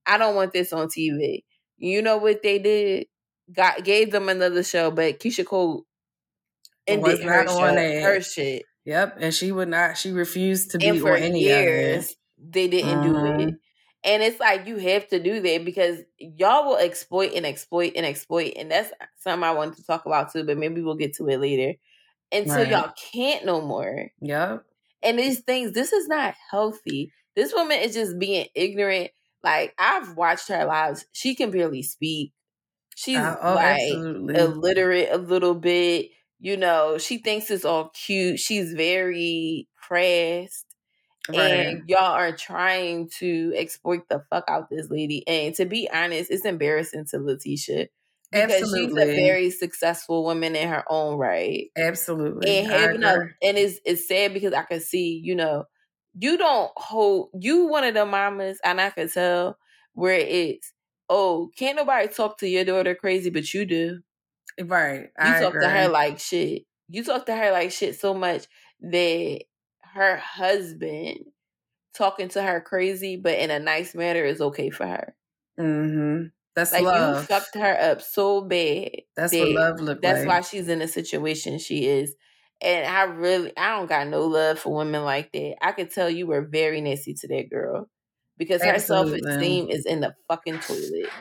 I 0.08 0.18
don't 0.18 0.34
want 0.34 0.52
this 0.52 0.72
on 0.72 0.88
TV. 0.88 1.44
You 1.76 2.02
know 2.02 2.16
what 2.16 2.42
they 2.42 2.58
did? 2.58 3.06
Got 3.52 3.84
gave 3.84 4.10
them 4.10 4.28
another 4.28 4.62
show, 4.62 4.90
but 4.90 5.20
Keyshia 5.20 5.46
Cole 5.46 5.84
ended 6.86 7.22
her, 7.22 7.46
show, 7.46 7.74
her 7.74 8.20
shit. 8.20 8.64
Yep, 8.84 9.18
and 9.20 9.34
she 9.34 9.52
would 9.52 9.68
not. 9.68 9.96
She 9.96 10.10
refused 10.10 10.72
to 10.72 10.78
be 10.78 10.88
and 10.88 11.00
for 11.00 11.16
on 11.16 11.22
any 11.22 11.40
years, 11.40 12.14
They 12.38 12.68
didn't 12.68 13.02
do 13.02 13.16
it, 13.16 13.20
mm-hmm. 13.20 13.48
and 14.04 14.22
it's 14.22 14.40
like 14.40 14.66
you 14.66 14.78
have 14.78 15.06
to 15.08 15.22
do 15.22 15.40
that 15.40 15.64
because 15.64 15.98
y'all 16.18 16.66
will 16.66 16.78
exploit 16.78 17.32
and 17.34 17.46
exploit 17.46 17.92
and 17.96 18.04
exploit, 18.04 18.54
and 18.56 18.70
that's 18.70 18.90
something 19.18 19.44
I 19.44 19.52
wanted 19.52 19.76
to 19.76 19.84
talk 19.84 20.06
about 20.06 20.32
too. 20.32 20.44
But 20.44 20.58
maybe 20.58 20.82
we'll 20.82 20.96
get 20.96 21.14
to 21.16 21.28
it 21.28 21.38
later. 21.38 21.74
Until 22.30 22.56
right. 22.56 22.68
y'all 22.68 22.92
can't 23.12 23.46
no 23.46 23.62
more. 23.62 24.10
Yep. 24.20 24.64
And 25.02 25.18
these 25.18 25.40
things, 25.40 25.72
this 25.72 25.92
is 25.92 26.08
not 26.08 26.34
healthy. 26.50 27.12
This 27.36 27.52
woman 27.54 27.78
is 27.78 27.94
just 27.94 28.18
being 28.18 28.46
ignorant. 28.54 29.10
Like 29.42 29.74
I've 29.78 30.16
watched 30.16 30.48
her 30.48 30.64
lives. 30.64 31.06
She 31.12 31.34
can 31.34 31.50
barely 31.50 31.82
speak. 31.82 32.32
She's 32.96 33.18
uh, 33.18 33.36
oh, 33.40 33.54
like 33.54 33.80
absolutely. 33.80 34.34
illiterate 34.34 35.08
a 35.12 35.18
little 35.18 35.54
bit 35.54 36.10
you 36.40 36.56
know, 36.56 36.98
she 36.98 37.18
thinks 37.18 37.50
it's 37.50 37.64
all 37.64 37.90
cute. 37.90 38.38
She's 38.38 38.72
very 38.72 39.68
pressed. 39.76 40.66
Right. 41.28 41.36
And 41.36 41.88
y'all 41.88 42.14
are 42.14 42.32
trying 42.32 43.10
to 43.18 43.52
exploit 43.56 44.08
the 44.08 44.24
fuck 44.30 44.44
out 44.48 44.70
this 44.70 44.88
lady. 44.90 45.26
And 45.26 45.54
to 45.56 45.66
be 45.66 45.88
honest, 45.92 46.30
it's 46.30 46.44
embarrassing 46.44 47.06
to 47.10 47.18
LaTisha. 47.18 47.88
Because 48.30 48.62
Absolutely. 48.62 49.04
she's 49.04 49.14
a 49.14 49.16
very 49.16 49.50
successful 49.50 50.24
woman 50.24 50.54
in 50.54 50.68
her 50.68 50.84
own 50.88 51.16
right. 51.16 51.68
Absolutely. 51.76 52.58
And 52.58 52.66
having 52.66 53.02
a 53.02 53.16
and 53.42 53.56
it's 53.56 53.80
it's 53.86 54.06
sad 54.06 54.34
because 54.34 54.52
I 54.52 54.62
can 54.62 54.80
see, 54.80 55.20
you 55.22 55.34
know, 55.34 55.64
you 56.14 56.36
don't 56.36 56.70
hold 56.76 57.30
you 57.38 57.66
one 57.66 57.84
of 57.84 57.94
the 57.94 58.06
mamas, 58.06 58.58
and 58.64 58.80
I 58.80 58.90
can 58.90 59.08
tell 59.08 59.58
where 59.94 60.18
it's, 60.18 60.72
oh, 61.08 61.50
can't 61.56 61.76
nobody 61.76 62.08
talk 62.08 62.38
to 62.38 62.48
your 62.48 62.64
daughter 62.64 62.94
crazy, 62.94 63.30
but 63.30 63.52
you 63.52 63.64
do. 63.64 64.00
Right. 64.60 65.02
You 65.02 65.08
I 65.18 65.40
talk 65.40 65.54
agree. 65.54 65.64
to 65.64 65.70
her 65.70 65.88
like 65.88 66.18
shit. 66.18 66.62
You 66.88 67.04
talk 67.04 67.26
to 67.26 67.36
her 67.36 67.52
like 67.52 67.70
shit 67.70 67.98
so 67.98 68.14
much 68.14 68.46
that 68.80 69.42
her 69.82 70.16
husband 70.16 71.18
talking 71.94 72.28
to 72.28 72.42
her 72.42 72.60
crazy, 72.60 73.16
but 73.16 73.38
in 73.38 73.50
a 73.50 73.58
nice 73.58 73.94
manner 73.94 74.24
is 74.24 74.40
okay 74.40 74.70
for 74.70 74.86
her. 74.86 75.14
Mm-hmm. 75.58 76.26
That's 76.54 76.72
like 76.72 76.82
love. 76.82 77.22
you 77.22 77.26
fucked 77.26 77.54
her 77.54 77.80
up 77.80 78.02
so 78.02 78.40
bad. 78.42 78.90
That's 79.16 79.32
that 79.32 79.40
what 79.40 79.50
love 79.50 79.80
look 79.80 80.02
That's 80.02 80.20
like. 80.20 80.28
why 80.28 80.40
she's 80.40 80.68
in 80.68 80.80
the 80.80 80.88
situation 80.88 81.58
she 81.58 81.86
is. 81.86 82.14
And 82.60 82.86
I 82.86 83.02
really, 83.04 83.56
I 83.56 83.76
don't 83.76 83.88
got 83.88 84.08
no 84.08 84.26
love 84.26 84.58
for 84.58 84.74
women 84.74 85.04
like 85.04 85.32
that. 85.32 85.56
I 85.62 85.72
could 85.72 85.90
tell 85.92 86.10
you 86.10 86.26
were 86.26 86.42
very 86.42 86.80
nasty 86.80 87.14
to 87.14 87.28
that 87.28 87.50
girl 87.50 87.88
because 88.36 88.62
Absolutely. 88.62 89.12
her 89.12 89.18
self 89.18 89.36
esteem 89.36 89.70
is 89.70 89.86
in 89.86 90.00
the 90.00 90.14
fucking 90.28 90.60
toilet. 90.60 91.14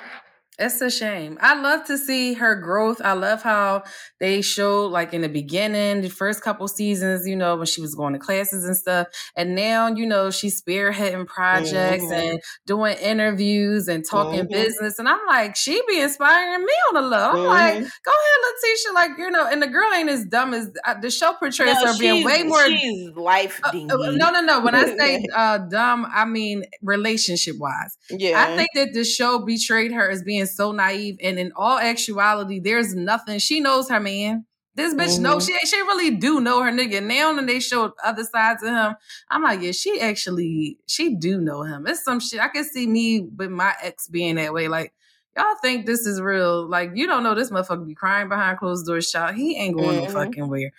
It's 0.59 0.81
a 0.81 0.89
shame. 0.89 1.37
I 1.39 1.61
love 1.61 1.85
to 1.85 1.99
see 1.99 2.33
her 2.33 2.55
growth. 2.55 2.99
I 3.03 3.13
love 3.13 3.43
how 3.43 3.83
they 4.19 4.41
showed, 4.41 4.87
like 4.87 5.13
in 5.13 5.21
the 5.21 5.29
beginning, 5.29 6.01
the 6.01 6.09
first 6.09 6.41
couple 6.41 6.67
seasons, 6.67 7.27
you 7.27 7.35
know, 7.35 7.55
when 7.57 7.67
she 7.67 7.79
was 7.79 7.93
going 7.93 8.13
to 8.13 8.19
classes 8.19 8.65
and 8.65 8.75
stuff. 8.75 9.07
And 9.35 9.53
now, 9.55 9.87
you 9.87 10.07
know, 10.07 10.31
she's 10.31 10.59
spearheading 10.59 11.27
projects 11.27 12.05
mm-hmm. 12.05 12.13
and 12.13 12.41
doing 12.65 12.97
interviews 12.97 13.87
and 13.87 14.03
talking 14.03 14.41
mm-hmm. 14.41 14.51
business. 14.51 14.97
And 14.97 15.07
I'm 15.07 15.19
like, 15.27 15.55
she 15.55 15.79
be 15.87 16.01
inspiring 16.01 16.65
me 16.65 16.73
on 16.89 16.93
the 16.95 17.07
low. 17.07 17.29
I'm 17.29 17.35
mm-hmm. 17.35 17.47
like, 17.47 17.73
go 17.75 18.11
ahead, 18.11 18.41
LaTisha. 18.47 18.93
Like, 18.95 19.11
you 19.19 19.29
know, 19.29 19.45
and 19.45 19.61
the 19.61 19.67
girl 19.67 19.93
ain't 19.93 20.09
as 20.09 20.25
dumb 20.25 20.55
as 20.55 20.71
uh, 20.87 20.95
the 20.99 21.11
show 21.11 21.33
portrays 21.33 21.75
no, 21.83 21.93
her 21.93 21.99
being 21.99 22.25
way 22.25 22.41
more. 22.41 22.65
She's 22.65 23.15
life 23.15 23.59
uh, 23.63 23.69
uh, 23.69 24.11
No, 24.11 24.31
no, 24.31 24.41
no. 24.41 24.61
When 24.61 24.73
I 24.73 24.85
say 24.97 25.23
uh, 25.35 25.59
dumb, 25.59 26.07
I 26.11 26.25
mean 26.25 26.63
relationship 26.81 27.57
wise. 27.59 27.95
Yeah. 28.09 28.43
I 28.43 28.55
think 28.55 28.69
that 28.73 28.93
the 28.93 29.03
show 29.03 29.45
betrayed 29.45 29.91
her 29.91 30.09
as 30.09 30.23
being 30.23 30.46
so 30.55 30.71
naive. 30.71 31.17
And 31.21 31.39
in 31.39 31.51
all 31.55 31.77
actuality, 31.77 32.59
there's 32.59 32.95
nothing. 32.95 33.39
She 33.39 33.59
knows 33.59 33.89
her 33.89 33.99
man. 33.99 34.45
This 34.77 34.93
bitch 34.93 35.15
mm-hmm. 35.15 35.23
knows 35.23 35.45
she 35.47 35.57
she 35.65 35.81
really 35.81 36.11
do 36.11 36.39
know 36.39 36.61
her 36.61 36.71
nigga. 36.71 37.01
Now 37.01 37.35
and 37.35 37.49
they 37.49 37.59
showed 37.59 37.93
other 38.03 38.23
sides 38.23 38.61
of 38.61 38.69
him. 38.69 38.95
I'm 39.29 39.41
like, 39.41 39.61
yeah, 39.61 39.71
she 39.71 39.99
actually 39.99 40.77
she 40.85 41.15
do 41.15 41.41
know 41.41 41.63
him. 41.63 41.87
It's 41.87 42.03
some 42.03 42.19
shit. 42.19 42.39
I 42.39 42.47
can 42.49 42.63
see 42.63 42.85
me 42.85 43.21
with 43.21 43.49
my 43.49 43.73
ex 43.81 44.07
being 44.07 44.35
that 44.35 44.53
way. 44.53 44.67
Like, 44.67 44.93
y'all 45.35 45.55
think 45.63 45.87
this 45.87 46.05
is 46.05 46.21
real. 46.21 46.69
Like, 46.69 46.91
you 46.93 47.07
don't 47.07 47.23
know 47.23 47.33
this 47.33 47.49
motherfucker 47.49 47.87
be 47.87 47.95
crying 47.95 48.29
behind 48.29 48.59
closed 48.59 48.85
doors 48.85 49.09
shot. 49.09 49.33
He 49.33 49.57
ain't 49.57 49.75
going 49.75 50.01
mm-hmm. 50.01 50.13
no 50.13 50.25
fucking 50.25 50.47
where. 50.47 50.71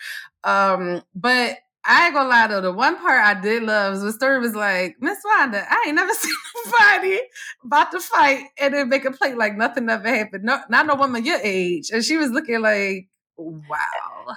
Um, 0.45 1.01
but 1.13 1.57
I 1.89 2.05
ain't 2.05 2.13
gonna 2.13 2.29
lie 2.29 2.47
though, 2.47 2.61
the 2.61 2.71
one 2.71 2.97
part 2.97 3.25
I 3.25 3.39
did 3.39 3.63
love 3.63 3.93
was 3.93 4.03
the 4.03 4.13
story 4.13 4.39
was 4.39 4.53
like, 4.53 4.97
Miss 4.99 5.17
Wanda, 5.25 5.65
I 5.67 5.85
ain't 5.87 5.95
never 5.95 6.13
seen 6.13 6.35
nobody 6.65 7.19
about 7.65 7.91
to 7.91 7.99
fight 7.99 8.43
and 8.59 8.75
then 8.75 8.89
make 8.89 9.05
a 9.05 9.11
play 9.11 9.33
like 9.33 9.57
nothing 9.57 9.89
ever 9.89 10.07
happened. 10.07 10.43
No, 10.43 10.59
not 10.69 10.85
no 10.85 10.93
woman 10.93 11.25
your 11.25 11.39
age. 11.41 11.89
And 11.91 12.03
she 12.03 12.17
was 12.17 12.29
looking 12.29 12.61
like, 12.61 13.09
wow. 13.37 13.65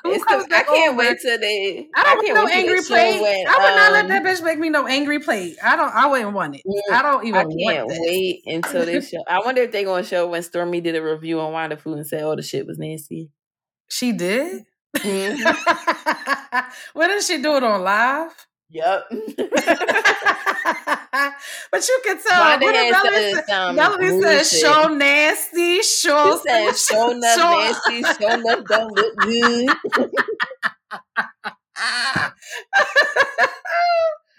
The, 0.03 0.47
I 0.51 0.63
can't 0.63 0.97
wait 0.97 1.19
till 1.21 1.39
they. 1.39 1.89
I 1.95 2.03
don't 2.05 2.31
I 2.31 2.33
want 2.33 2.51
no 2.51 2.57
angry 2.57 2.83
plate. 2.83 3.21
When, 3.21 3.47
I 3.47 3.59
would 3.63 3.77
not 3.77 3.93
let 3.93 4.09
that 4.09 4.27
um, 4.27 4.27
bitch 4.27 4.43
make 4.43 4.59
me 4.59 4.71
no 4.71 4.87
angry 4.87 5.19
plate. 5.19 5.57
I 5.63 5.77
don't. 5.77 5.95
I 5.95 6.07
wouldn't 6.07 6.33
want 6.33 6.57
it. 6.57 6.63
I 6.91 7.03
don't 7.03 7.27
even. 7.27 7.41
I 7.41 7.45
can't 7.45 7.89
wait 7.89 8.43
until 8.47 8.87
they 8.87 9.01
show. 9.03 9.23
I 9.29 9.41
wonder 9.45 9.61
if 9.61 9.73
they're 9.73 9.85
gonna 9.85 10.03
show 10.03 10.29
when 10.29 10.41
Stormi 10.41 10.83
did 10.83 10.97
a 10.97 11.03
review 11.03 11.41
on 11.41 11.53
Wanda 11.53 11.77
Food 11.77 11.99
and 11.99 12.07
said, 12.07 12.23
"Oh, 12.23 12.35
the 12.35 12.43
shit 12.43 12.67
was 12.67 12.79
nasty." 12.79 13.31
She 13.89 14.13
did. 14.13 14.65
Mm-hmm. 14.97 16.61
what 16.99 17.11
is 17.11 17.27
she 17.27 17.41
doing 17.43 17.65
on 17.65 17.83
live? 17.83 18.47
Yep. 18.71 19.05
but 21.71 21.89
you 21.89 22.01
can 22.05 22.23
tell. 22.23 22.41
What 22.41 22.61
did 22.61 22.91
Melody 22.91 23.35
say? 23.35 23.73
Melody 23.73 24.21
said, 24.21 24.45
"Show 24.45 24.89
nasty, 24.89 25.83
show." 25.83 26.41
She 26.43 26.49
said, 26.49 26.73
"Show 26.77 27.11
enough 27.11 27.39
show- 27.39 27.51
nasty, 27.51 28.03
show 28.21 28.33
enough 28.33 28.65
don't 28.67 28.97
look 28.97 29.17
good." 29.19 29.69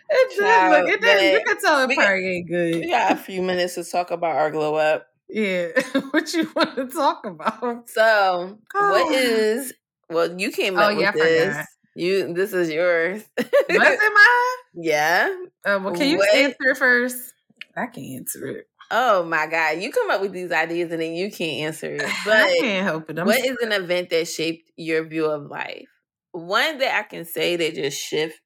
it 0.09 0.29
did 0.35 0.69
look. 0.71 0.89
It 0.89 1.01
did. 1.01 1.33
You 1.33 1.45
can 1.45 1.61
tell 1.61 1.87
the 1.87 1.95
party 1.95 2.37
ain't 2.37 2.47
good. 2.47 2.75
We 2.75 2.89
got 2.89 3.11
a 3.11 3.15
few 3.15 3.43
minutes 3.43 3.75
to 3.75 3.83
talk 3.83 4.09
about 4.09 4.35
our 4.35 4.49
glow 4.49 4.75
up. 4.75 5.07
Yeah, 5.29 5.67
what 6.11 6.33
you 6.33 6.51
want 6.55 6.75
to 6.75 6.87
talk 6.87 7.23
about? 7.25 7.87
So, 7.89 8.57
oh. 8.75 8.89
what 8.89 9.13
is 9.13 9.73
well, 10.13 10.39
you 10.39 10.51
came 10.51 10.77
up 10.77 10.85
oh, 10.85 10.89
yeah, 10.89 11.11
with 11.13 11.23
this. 11.23 11.67
You 11.95 12.33
this 12.33 12.53
is 12.53 12.69
yours. 12.69 13.23
Was 13.37 13.47
it 13.69 14.13
mine? 14.13 14.83
Yeah. 14.83 15.29
Uh, 15.65 15.79
well, 15.83 15.93
can 15.93 16.09
you 16.09 16.17
what? 16.17 16.33
answer 16.35 16.75
first? 16.75 17.33
I 17.77 17.87
can 17.87 18.03
answer 18.03 18.47
it. 18.47 18.67
Oh 18.89 19.23
my 19.23 19.47
god, 19.47 19.81
you 19.81 19.91
come 19.91 20.09
up 20.09 20.21
with 20.21 20.31
these 20.31 20.51
ideas 20.51 20.91
and 20.91 21.01
then 21.01 21.13
you 21.13 21.31
can't 21.31 21.67
answer 21.67 21.95
it. 21.95 22.01
But 22.25 22.37
I 22.37 22.57
can't 22.59 22.85
help 22.85 23.09
it. 23.09 23.19
I'm 23.19 23.25
what 23.25 23.45
is 23.45 23.57
an 23.61 23.71
event 23.71 24.09
that 24.09 24.27
shaped 24.27 24.71
your 24.75 25.03
view 25.03 25.25
of 25.25 25.49
life? 25.49 25.87
One 26.31 26.79
that 26.79 26.97
I 26.97 27.03
can 27.03 27.25
say 27.25 27.55
that 27.55 27.75
just 27.75 27.99
shift. 27.99 28.39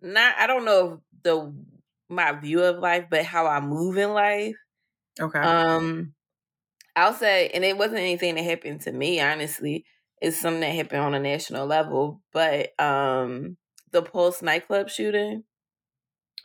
Not 0.00 0.34
I 0.38 0.46
don't 0.46 0.64
know 0.64 1.02
the 1.22 1.52
my 2.08 2.32
view 2.32 2.62
of 2.62 2.78
life, 2.78 3.06
but 3.10 3.24
how 3.24 3.46
I 3.46 3.60
move 3.60 3.98
in 3.98 4.12
life. 4.14 4.54
Okay. 5.20 5.38
Um, 5.38 6.14
I'll 6.96 7.12
say, 7.12 7.50
and 7.52 7.64
it 7.64 7.76
wasn't 7.76 8.00
anything 8.00 8.36
that 8.36 8.44
happened 8.44 8.80
to 8.82 8.92
me, 8.92 9.20
honestly 9.20 9.84
is 10.22 10.40
something 10.40 10.60
that 10.60 10.74
happened 10.74 11.00
on 11.02 11.14
a 11.14 11.20
national 11.20 11.66
level, 11.66 12.22
but 12.32 12.78
um 12.80 13.56
the 13.92 14.02
Pulse 14.02 14.42
nightclub 14.42 14.88
shooting. 14.90 15.44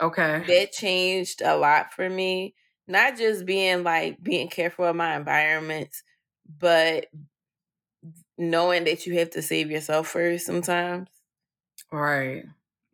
Okay. 0.02 0.46
That 0.48 0.72
changed 0.72 1.42
a 1.42 1.56
lot 1.56 1.94
for 1.94 2.10
me. 2.10 2.56
Not 2.88 3.18
just 3.18 3.46
being 3.46 3.84
like 3.84 4.22
being 4.22 4.50
careful 4.50 4.86
of 4.86 4.96
my 4.96 5.16
environments, 5.16 6.04
but 6.60 7.08
knowing 8.38 8.84
that 8.86 9.06
you 9.06 9.18
have 9.20 9.30
to 9.32 9.42
save 9.42 9.72
yourself 9.72 10.08
first 10.08 10.46
sometimes. 10.46 11.10
Right. 11.92 12.46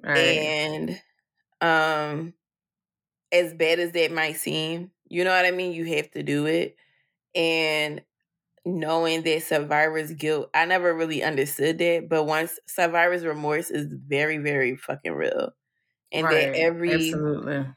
Right. 0.03 0.53
And 0.53 1.01
um 1.61 2.34
as 3.32 3.53
bad 3.53 3.80
as 3.80 3.91
that 3.93 4.11
might 4.11 4.34
seem, 4.38 4.91
You 5.09 5.23
know 5.23 5.32
what 5.32 5.45
I 5.45 5.51
mean? 5.51 5.73
You 5.73 5.86
have 5.97 6.11
to 6.11 6.23
do 6.23 6.45
it. 6.47 6.77
And 7.36 8.03
knowing 8.66 9.24
that 9.24 9.43
survivor's 9.43 10.14
guilt, 10.14 10.49
I 10.53 10.66
never 10.66 10.93
really 10.95 11.24
understood 11.24 11.78
that. 11.80 12.10
But 12.10 12.26
once 12.26 12.60
survivor's 12.68 13.26
remorse 13.26 13.70
is 13.72 13.88
very, 13.91 14.38
very 14.38 14.76
fucking 14.78 15.14
real. 15.14 15.51
And 16.12 16.30
right. 16.30 16.32
that 16.32 16.55
every 16.55 17.26
Absolutely. 17.26 17.74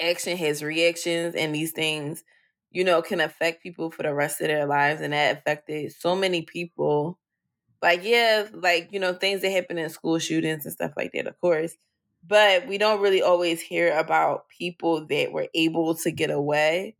action 0.00 0.36
has 0.36 0.62
reactions 0.62 1.34
and 1.34 1.54
these 1.54 1.72
things, 1.72 2.24
you 2.70 2.84
know, 2.84 3.02
can 3.02 3.20
affect 3.20 3.62
people 3.62 3.90
for 3.90 4.02
the 4.02 4.14
rest 4.14 4.40
of 4.40 4.48
their 4.48 4.66
lives. 4.66 5.00
And 5.00 5.12
that 5.12 5.38
affected 5.38 5.92
so 5.92 6.16
many 6.16 6.42
people. 6.42 7.18
Like, 7.82 8.04
yeah, 8.04 8.48
like, 8.52 8.90
you 8.92 9.00
know, 9.00 9.14
things 9.14 9.42
that 9.42 9.50
happen 9.52 9.78
in 9.78 9.90
school 9.90 10.18
shootings 10.18 10.66
and 10.66 10.74
stuff 10.74 10.92
like 10.96 11.12
that, 11.14 11.28
of 11.28 11.40
course. 11.40 11.76
But 12.24 12.66
we 12.68 12.78
don't 12.78 13.02
really 13.02 13.22
always 13.22 13.62
hear 13.62 13.96
about 13.98 14.48
people 14.48 15.06
that 15.08 15.32
were 15.32 15.48
able 15.54 15.94
to 15.96 16.10
get 16.12 16.30
away 16.30 16.96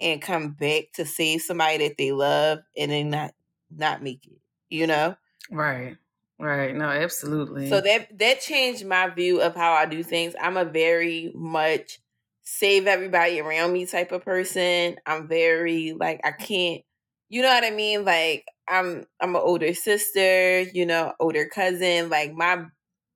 and 0.00 0.20
come 0.20 0.52
back 0.52 0.84
to 0.94 1.04
save 1.04 1.42
somebody 1.42 1.88
that 1.88 1.96
they 1.98 2.12
love 2.12 2.60
and 2.76 2.90
then 2.90 3.10
not 3.10 3.34
not 3.70 4.02
make 4.02 4.26
it, 4.26 4.40
you 4.68 4.86
know? 4.86 5.16
Right. 5.50 5.96
Right. 6.38 6.74
No, 6.74 6.86
absolutely. 6.86 7.68
So 7.68 7.80
that 7.80 8.18
that 8.18 8.40
changed 8.40 8.84
my 8.86 9.08
view 9.08 9.40
of 9.40 9.54
how 9.54 9.72
I 9.72 9.86
do 9.86 10.02
things. 10.02 10.34
I'm 10.40 10.56
a 10.56 10.64
very 10.64 11.32
much 11.34 12.00
save 12.42 12.86
everybody 12.86 13.40
around 13.40 13.72
me 13.72 13.86
type 13.86 14.12
of 14.12 14.24
person. 14.24 14.96
I'm 15.06 15.28
very 15.28 15.92
like 15.92 16.20
I 16.24 16.32
can't 16.32 16.82
you 17.28 17.42
know 17.42 17.48
what 17.48 17.64
I 17.64 17.70
mean? 17.70 18.04
Like 18.04 18.46
I'm 18.68 19.06
I'm 19.20 19.34
an 19.34 19.42
older 19.42 19.74
sister, 19.74 20.60
you 20.60 20.86
know, 20.86 21.12
older 21.20 21.46
cousin. 21.46 22.10
Like 22.10 22.32
my 22.32 22.66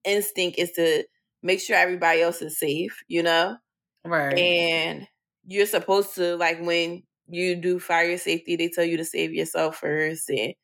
instinct 0.04 0.58
is 0.58 0.72
to 0.72 1.04
make 1.42 1.60
sure 1.60 1.76
everybody 1.76 2.22
else 2.22 2.40
is 2.42 2.58
safe, 2.58 3.02
you 3.08 3.22
know? 3.22 3.56
Right. 4.04 4.36
And 4.38 5.08
you're 5.48 5.66
supposed 5.66 6.14
to 6.14 6.36
like 6.36 6.60
when 6.60 7.02
you 7.26 7.56
do 7.56 7.80
fire 7.80 8.16
safety, 8.18 8.54
they 8.54 8.68
tell 8.68 8.84
you 8.84 8.98
to 8.98 9.04
save 9.04 9.32
yourself 9.34 9.78
first 9.78 10.30
and 10.30 10.54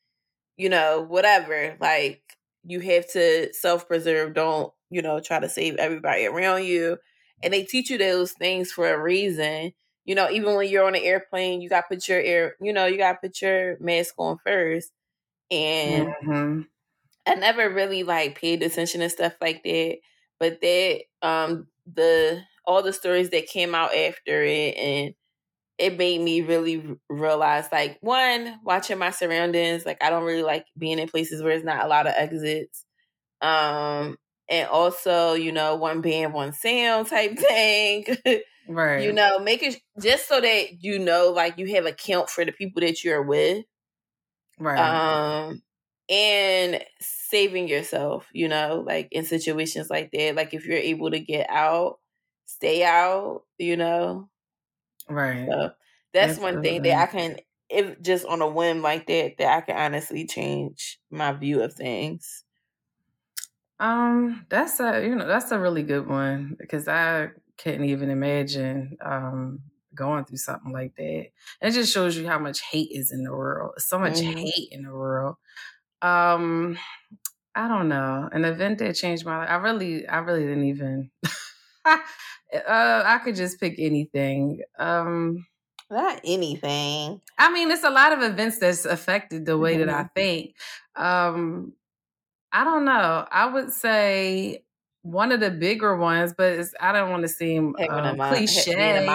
you 0.56 0.68
know, 0.68 1.04
whatever. 1.08 1.76
Like 1.80 2.22
you 2.64 2.80
have 2.80 3.10
to 3.12 3.52
self 3.52 3.88
preserve. 3.88 4.34
Don't, 4.34 4.72
you 4.90 5.02
know, 5.02 5.20
try 5.20 5.40
to 5.40 5.48
save 5.48 5.76
everybody 5.76 6.26
around 6.26 6.64
you. 6.64 6.98
And 7.42 7.52
they 7.52 7.64
teach 7.64 7.90
you 7.90 7.98
those 7.98 8.32
things 8.32 8.70
for 8.70 8.92
a 8.92 9.00
reason. 9.00 9.72
You 10.04 10.14
know, 10.14 10.30
even 10.30 10.54
when 10.54 10.68
you're 10.68 10.86
on 10.86 10.94
an 10.94 11.02
airplane, 11.02 11.60
you 11.60 11.68
got 11.68 11.82
to 11.88 11.96
put 11.96 12.08
your 12.08 12.20
air, 12.20 12.56
you 12.60 12.72
know, 12.72 12.86
you 12.86 12.98
got 12.98 13.12
to 13.12 13.28
put 13.28 13.40
your 13.40 13.78
mask 13.80 14.14
on 14.18 14.38
first. 14.44 14.90
And 15.50 16.08
mm-hmm. 16.08 16.60
I 17.26 17.34
never 17.36 17.70
really 17.70 18.02
like 18.02 18.38
paid 18.38 18.62
attention 18.62 19.00
to 19.00 19.08
stuff 19.08 19.34
like 19.40 19.62
that. 19.64 19.96
But 20.38 20.60
that, 20.60 21.00
um, 21.22 21.68
the, 21.86 22.42
all 22.66 22.82
the 22.82 22.92
stories 22.92 23.30
that 23.30 23.46
came 23.46 23.74
out 23.74 23.94
after 23.94 24.42
it 24.42 24.76
and 24.76 25.14
it 25.76 25.98
made 25.98 26.20
me 26.20 26.40
really 26.40 26.96
realize 27.08 27.66
like 27.72 27.98
one 28.00 28.58
watching 28.64 28.98
my 28.98 29.10
surroundings 29.10 29.84
like 29.84 30.02
i 30.02 30.10
don't 30.10 30.24
really 30.24 30.42
like 30.42 30.66
being 30.78 30.98
in 30.98 31.08
places 31.08 31.42
where 31.42 31.52
there's 31.52 31.64
not 31.64 31.84
a 31.84 31.88
lot 31.88 32.06
of 32.06 32.14
exits 32.16 32.84
um 33.42 34.16
and 34.48 34.68
also 34.68 35.34
you 35.34 35.52
know 35.52 35.76
one 35.76 36.00
band 36.00 36.32
one 36.32 36.52
sound 36.52 37.06
type 37.08 37.36
thing 37.38 38.04
right. 38.68 39.02
you 39.02 39.12
know 39.12 39.38
making 39.38 39.74
just 40.00 40.28
so 40.28 40.40
that 40.40 40.82
you 40.82 40.98
know 40.98 41.32
like 41.34 41.58
you 41.58 41.74
have 41.74 41.86
a 41.86 41.92
count 41.92 42.28
for 42.28 42.44
the 42.44 42.52
people 42.52 42.80
that 42.80 43.04
you're 43.04 43.22
with. 43.22 43.64
Right. 44.58 44.78
Um 44.78 45.62
and 46.10 46.84
saving 47.00 47.66
yourself 47.66 48.26
you 48.34 48.46
know 48.46 48.84
like 48.86 49.08
in 49.10 49.24
situations 49.24 49.88
like 49.88 50.10
that 50.12 50.36
like 50.36 50.52
if 50.52 50.66
you're 50.66 50.76
able 50.76 51.10
to 51.10 51.18
get 51.18 51.48
out 51.48 51.98
stay 52.46 52.84
out 52.84 53.42
you 53.58 53.76
know 53.76 54.28
Right. 55.08 55.46
So 55.50 55.70
that's 56.12 56.38
one 56.38 56.62
thing 56.62 56.82
that 56.82 56.98
I 56.98 57.06
can, 57.06 57.36
if 57.68 58.00
just 58.00 58.26
on 58.26 58.42
a 58.42 58.48
whim 58.48 58.82
like 58.82 59.06
that, 59.06 59.38
that 59.38 59.56
I 59.56 59.60
can 59.60 59.76
honestly 59.76 60.26
change 60.26 60.98
my 61.10 61.32
view 61.32 61.62
of 61.62 61.74
things. 61.74 62.44
Um, 63.80 64.46
that's 64.48 64.78
a 64.78 65.04
you 65.04 65.16
know 65.16 65.26
that's 65.26 65.50
a 65.50 65.58
really 65.58 65.82
good 65.82 66.06
one 66.06 66.56
because 66.58 66.86
I 66.86 67.30
couldn't 67.58 67.84
even 67.84 68.08
imagine 68.08 68.96
um 69.00 69.60
going 69.94 70.24
through 70.24 70.38
something 70.38 70.72
like 70.72 70.94
that. 70.96 71.26
And 71.60 71.70
It 71.70 71.72
just 71.72 71.92
shows 71.92 72.16
you 72.16 72.26
how 72.26 72.38
much 72.38 72.60
hate 72.60 72.90
is 72.92 73.12
in 73.12 73.24
the 73.24 73.32
world. 73.32 73.74
So 73.78 73.98
much 73.98 74.14
mm-hmm. 74.14 74.38
hate 74.38 74.68
in 74.70 74.84
the 74.84 74.92
world. 74.92 75.36
Um, 76.02 76.78
I 77.54 77.68
don't 77.68 77.88
know. 77.88 78.28
An 78.32 78.44
event 78.44 78.78
that 78.78 78.96
changed 78.96 79.24
my 79.24 79.38
life. 79.38 79.48
I 79.50 79.54
really, 79.56 80.06
I 80.06 80.18
really 80.18 80.42
didn't 80.44 80.64
even. 80.64 81.10
Uh, 82.54 83.02
I 83.04 83.18
could 83.18 83.36
just 83.36 83.60
pick 83.60 83.74
anything. 83.78 84.62
Um, 84.78 85.46
not 85.90 86.20
anything. 86.24 87.20
I 87.38 87.52
mean, 87.52 87.70
it's 87.70 87.84
a 87.84 87.90
lot 87.90 88.12
of 88.12 88.22
events 88.22 88.58
that's 88.58 88.84
affected 88.84 89.46
the 89.46 89.58
way 89.58 89.76
mm-hmm. 89.76 89.86
that 89.86 89.94
I 89.94 90.02
mm-hmm. 90.02 90.14
think. 90.14 90.56
Um, 90.96 91.72
I 92.52 92.64
don't 92.64 92.84
know. 92.84 93.26
I 93.30 93.46
would 93.46 93.72
say 93.72 94.64
one 95.02 95.32
of 95.32 95.40
the 95.40 95.50
bigger 95.50 95.96
ones, 95.96 96.32
but 96.36 96.60
I 96.80 96.92
don't 96.92 97.10
want 97.10 97.22
to 97.22 97.28
seem 97.28 97.74
um, 97.90 98.16
cliche. 98.16 99.08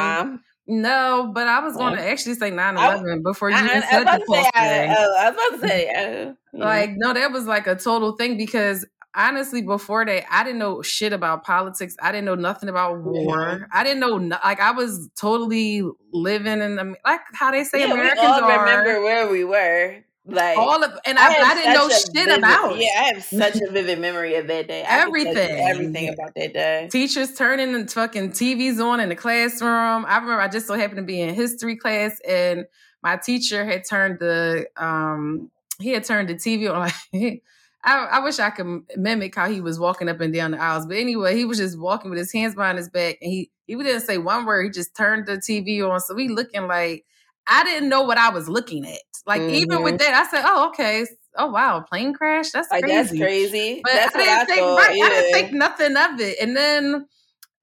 No, 0.72 1.32
but 1.34 1.48
I 1.48 1.62
was 1.62 1.76
going 1.76 1.96
to 1.96 2.08
actually 2.08 2.36
say 2.36 2.52
9 2.52 2.78
11 2.78 3.24
before 3.24 3.50
you 3.50 3.56
I, 3.56 3.66
even 3.66 3.82
said 3.82 4.04
the 4.04 4.24
say, 4.32 4.50
I, 4.54 4.96
oh, 4.96 5.16
I 5.18 5.32
was 5.32 5.34
about 5.34 5.62
to 5.62 5.68
say, 5.68 5.90
uh, 6.30 6.34
like, 6.54 6.92
no, 6.96 7.12
that 7.12 7.32
was 7.32 7.46
like 7.46 7.66
a 7.66 7.76
total 7.76 8.12
thing 8.12 8.38
because 8.38 8.86
honestly, 9.16 9.62
before 9.62 10.06
that, 10.06 10.24
I 10.32 10.44
didn't 10.44 10.60
know 10.60 10.82
shit 10.82 11.14
about 11.14 11.44
politics. 11.44 11.96
I 12.02 12.12
didn't 12.12 12.26
know 12.26 12.36
nothing 12.36 12.70
about 12.70 13.02
war. 13.02 13.68
I 13.72 13.84
didn't 13.84 14.00
know 14.00 14.16
like 14.44 14.60
I 14.60 14.72
was 14.72 15.10
totally 15.16 15.84
living 16.12 16.62
in 16.62 16.76
the 16.76 16.96
like 17.06 17.22
how 17.34 17.52
they 17.52 17.64
say 17.64 17.80
yeah, 17.80 17.94
Americans 17.94 18.20
we 18.22 18.28
all 18.28 18.44
are. 18.44 18.66
Remember 18.66 19.02
where 19.02 19.30
we 19.30 19.44
were. 19.44 20.04
Like 20.26 20.58
all 20.58 20.84
of, 20.84 20.92
and 21.06 21.18
I, 21.18 21.34
I, 21.34 21.44
I 21.44 21.56
didn't 21.56 21.74
know 21.74 21.90
shit 21.90 22.14
vivid, 22.14 22.38
about. 22.38 22.78
Yeah, 22.78 22.90
I 22.98 23.04
have 23.14 23.24
such 23.24 23.56
a 23.56 23.72
vivid 23.72 24.00
memory 24.02 24.36
of 24.36 24.46
that 24.48 24.68
day. 24.68 24.84
everything, 24.88 25.36
everything 25.36 26.10
about 26.10 26.36
that 26.36 26.54
day. 26.54 26.88
Teachers 26.92 27.34
turning 27.34 27.72
the 27.74 27.88
fucking 27.88 28.32
TVs 28.32 28.84
on 28.84 29.00
in 29.00 29.10
the 29.10 29.16
classroom. 29.16 30.06
I 30.06 30.18
remember 30.18 30.40
I 30.40 30.48
just 30.48 30.68
so 30.68 30.76
happened 30.76 30.98
to 30.98 31.04
be 31.04 31.20
in 31.20 31.34
history 31.34 31.78
class, 31.78 32.20
and 32.28 32.66
my 33.02 33.18
teacher 33.18 33.66
had 33.66 33.86
turned 33.90 34.20
the 34.20 34.68
um 34.78 35.50
he 35.80 35.92
had 35.92 36.04
turned 36.04 36.30
the 36.30 36.36
TV 36.36 36.72
on. 36.72 36.92
Like 37.14 37.42
I, 37.84 38.06
I, 38.06 38.20
wish 38.20 38.40
I 38.40 38.50
could 38.50 38.84
mimic 38.98 39.36
how 39.36 39.50
he 39.50 39.62
was 39.62 39.80
walking 39.80 40.10
up 40.10 40.20
and 40.20 40.34
down 40.34 40.52
the 40.52 40.62
aisles. 40.62 40.86
But 40.86 40.98
anyway, 40.98 41.38
he 41.38 41.46
was 41.46 41.58
just 41.58 41.80
walking 41.80 42.10
with 42.10 42.20
his 42.20 42.34
hands 42.34 42.56
behind 42.56 42.78
his 42.78 42.90
back, 42.90 43.18
and 43.22 43.32
he 43.32 43.52
he 43.68 43.76
didn't 43.76 44.02
say 44.02 44.18
one 44.18 44.46
word. 44.46 44.64
He 44.64 44.70
just 44.70 44.96
turned 44.96 45.28
the 45.28 45.38
TV 45.38 45.88
on, 45.88 46.00
so 46.02 46.14
we 46.14 46.28
looking 46.28 46.68
like 46.68 47.06
I 47.48 47.64
didn't 47.64 47.90
know 47.90 48.04
what 48.04 48.18
I 48.18 48.30
was 48.30 48.50
looking 48.50 48.86
at. 48.86 49.00
Like 49.26 49.42
mm-hmm. 49.42 49.56
even 49.56 49.84
with 49.84 49.96
mm-hmm. 49.96 50.12
that, 50.12 50.26
I 50.26 50.30
said, 50.30 50.44
"Oh, 50.46 50.70
okay." 50.70 51.06
Oh 51.38 51.48
wow, 51.48 51.82
plane 51.82 52.14
crash. 52.14 52.52
That's 52.52 52.68
crazy. 52.68 52.88
Like, 52.88 52.92
that's 52.92 53.18
crazy. 53.18 53.82
But 53.84 53.94
that's 53.94 54.16
I 54.16 54.20
didn't 54.20 54.48
think 54.48 54.62
I 54.62 54.76
right, 54.76 54.98
yeah. 54.98 55.06
I 55.06 55.10
didn't 55.10 55.32
think 55.32 55.54
nothing 55.54 55.96
of 55.96 56.20
it. 56.20 56.38
And 56.42 56.58
then 56.58 57.06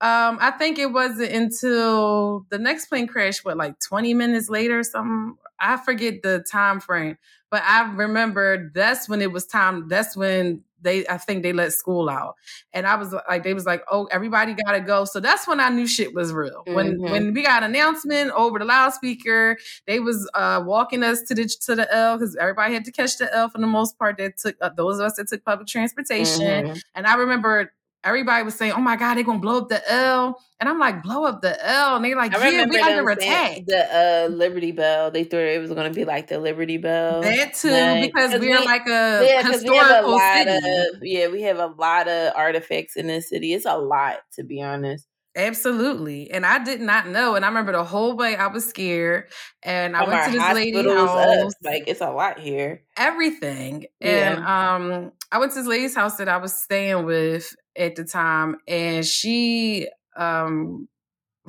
um, 0.01 0.37
I 0.41 0.51
think 0.51 0.79
it 0.79 0.93
wasn't 0.93 1.33
until 1.33 2.47
the 2.51 2.59
next 2.59 2.87
plane 2.87 3.07
crash, 3.07 3.43
what 3.45 3.57
like 3.57 3.79
20 3.81 4.13
minutes 4.13 4.51
later 4.51 4.81
or 4.81 4.85
something. 4.85 5.37
I 5.59 5.79
forget 5.79 6.23
the 6.23 6.45
time 6.51 6.81
frame. 6.81 7.17
But 7.51 7.63
I 7.65 7.91
remember 7.95 8.71
that's 8.75 9.09
when 9.09 9.23
it 9.23 9.33
was 9.33 9.47
time. 9.47 9.89
That's 9.89 10.15
when 10.15 10.65
they, 10.83 11.07
I 11.09 11.17
think 11.17 11.43
they 11.43 11.53
let 11.53 11.73
school 11.73 12.11
out, 12.11 12.35
and 12.73 12.87
I 12.87 12.97
was 12.97 13.15
like, 13.29 13.43
they 13.43 13.55
was 13.55 13.65
like, 13.65 13.83
oh, 13.91 14.05
everybody 14.11 14.53
got 14.53 14.73
to 14.73 14.81
go. 14.81 15.05
So 15.05 15.21
that's 15.21 15.49
when 15.49 15.59
I 15.59 15.69
knew 15.71 15.87
shit 15.87 16.15
was 16.15 16.33
real. 16.33 16.63
When 16.67 16.99
mm-hmm. 16.99 17.11
when 17.11 17.35
we 17.35 17.43
got 17.43 17.63
an 17.63 17.71
announcement 17.71 18.33
over 18.33 18.59
the 18.59 18.65
loudspeaker, 18.65 19.57
they 19.87 20.01
was 20.01 20.29
uh, 20.35 20.63
walking 20.67 21.03
us 21.03 21.23
to 21.23 21.35
the 21.35 21.47
to 21.63 21.75
the 21.77 21.93
L 21.95 22.19
because 22.19 22.37
everybody 22.37 22.75
had 22.75 22.85
to 22.85 22.93
catch 22.93 23.17
the 23.17 23.33
L 23.35 23.49
for 23.49 23.59
the 23.59 23.67
most 23.67 23.99
part. 23.99 24.19
That 24.19 24.37
took 24.39 24.57
uh, 24.61 24.71
those 24.77 24.99
of 24.99 25.07
us 25.07 25.17
that 25.17 25.29
took 25.29 25.45
public 25.45 25.69
transportation, 25.69 26.43
mm-hmm. 26.43 26.79
and 26.95 27.07
I 27.07 27.15
remember 27.15 27.73
everybody 28.07 28.45
was 28.45 28.55
saying, 28.55 28.73
"Oh 28.73 28.81
my 28.81 28.97
God, 28.97 29.17
they're 29.17 29.25
gonna 29.25 29.41
blow 29.41 29.59
up 29.59 29.69
the 29.69 29.83
L," 29.91 30.41
and 30.61 30.69
I'm 30.69 30.79
like, 30.79 31.03
"Blow 31.03 31.25
up 31.25 31.43
the 31.43 31.57
L," 31.67 31.97
and 31.97 32.05
they're 32.05 32.17
like, 32.17 32.33
"Yeah, 32.33 32.65
we 32.67 32.79
under 32.79 33.11
attack." 33.11 33.63
The 33.67 34.27
uh, 34.27 34.29
Liberty 34.33 34.73
Bell. 34.73 35.11
They 35.11 35.25
thought 35.25 35.41
it 35.41 35.61
was 35.61 35.73
gonna 35.73 35.91
be 35.91 36.05
like 36.05 36.29
the 36.29 36.39
Liberty 36.39 36.79
Bell. 36.79 37.21
That 37.23 37.55
too, 37.55 37.71
like, 37.71 38.13
because 38.13 38.33
we're 38.33 38.61
we, 38.61 38.65
like 38.65 38.87
a 38.87 39.27
yeah, 39.27 39.43
historical 39.43 40.17
a 40.17 40.35
city. 40.37 40.51
Of, 40.51 41.03
yeah, 41.03 41.29
we 41.29 41.43
have 41.43 41.59
a 41.59 41.67
lot 41.67 42.09
of 42.09 42.33
artifacts 42.37 42.97
in 42.97 43.09
this 43.09 43.29
city. 43.29 43.53
It's 43.53 43.67
a 43.67 43.77
lot, 43.77 44.19
to 44.35 44.45
be 44.45 44.63
honest. 44.63 45.07
Absolutely. 45.37 46.31
And 46.31 46.47
I 46.47 46.65
did 46.65 46.81
not 46.81 47.09
know. 47.09 47.35
And 47.35 47.45
I 47.45 47.49
remember 47.49 47.73
the 47.73 47.85
whole 47.85 48.17
way 48.17 48.37
I 48.37 48.47
was 48.47 48.65
scared. 48.65 49.25
And 49.63 49.95
I 49.95 50.05
went 50.05 50.25
to 50.25 50.39
this 50.39 50.55
lady 50.55 50.83
house. 50.83 51.53
Like 51.63 51.85
it's 51.87 52.01
a 52.01 52.11
lot 52.11 52.41
here. 52.41 52.83
Everything. 52.97 53.87
Yeah. 54.01 54.33
And 54.33 54.45
um 54.45 55.13
I 55.31 55.39
went 55.39 55.53
to 55.53 55.59
this 55.59 55.69
lady's 55.69 55.95
house 55.95 56.17
that 56.17 56.29
I 56.31 56.39
was 56.39 56.55
staying 56.55 57.05
with 57.05 57.55
at 57.77 57.97
the 57.97 58.05
time. 58.05 58.57
And 58.67 59.05
she 59.05 59.89
um 60.17 60.89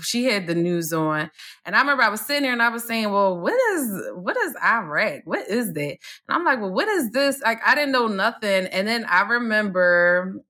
she 0.02 0.26
had 0.26 0.48
the 0.48 0.56
news 0.56 0.92
on. 0.92 1.32
And 1.66 1.76
I 1.76 1.80
remember 1.80 2.04
I 2.04 2.10
was 2.10 2.22
sitting 2.22 2.44
there 2.44 2.54
and 2.54 2.62
I 2.62 2.70
was 2.70 2.84
saying, 2.84 3.10
Well, 3.10 3.40
what 3.40 3.56
is 3.74 4.10
what 4.16 4.36
is 4.36 4.54
Iraq? 4.62 5.22
What 5.24 5.48
is 5.48 5.72
that? 5.74 5.82
And 5.82 5.98
I'm 6.30 6.44
like, 6.44 6.60
Well, 6.60 6.74
what 6.74 6.90
is 6.90 7.12
this? 7.12 7.42
Like 7.42 7.60
I 7.66 7.74
didn't 7.74 7.94
know 7.94 8.08
nothing. 8.08 8.68
And 8.68 8.86
then 8.86 9.06
I 9.06 9.22
remember 9.22 10.44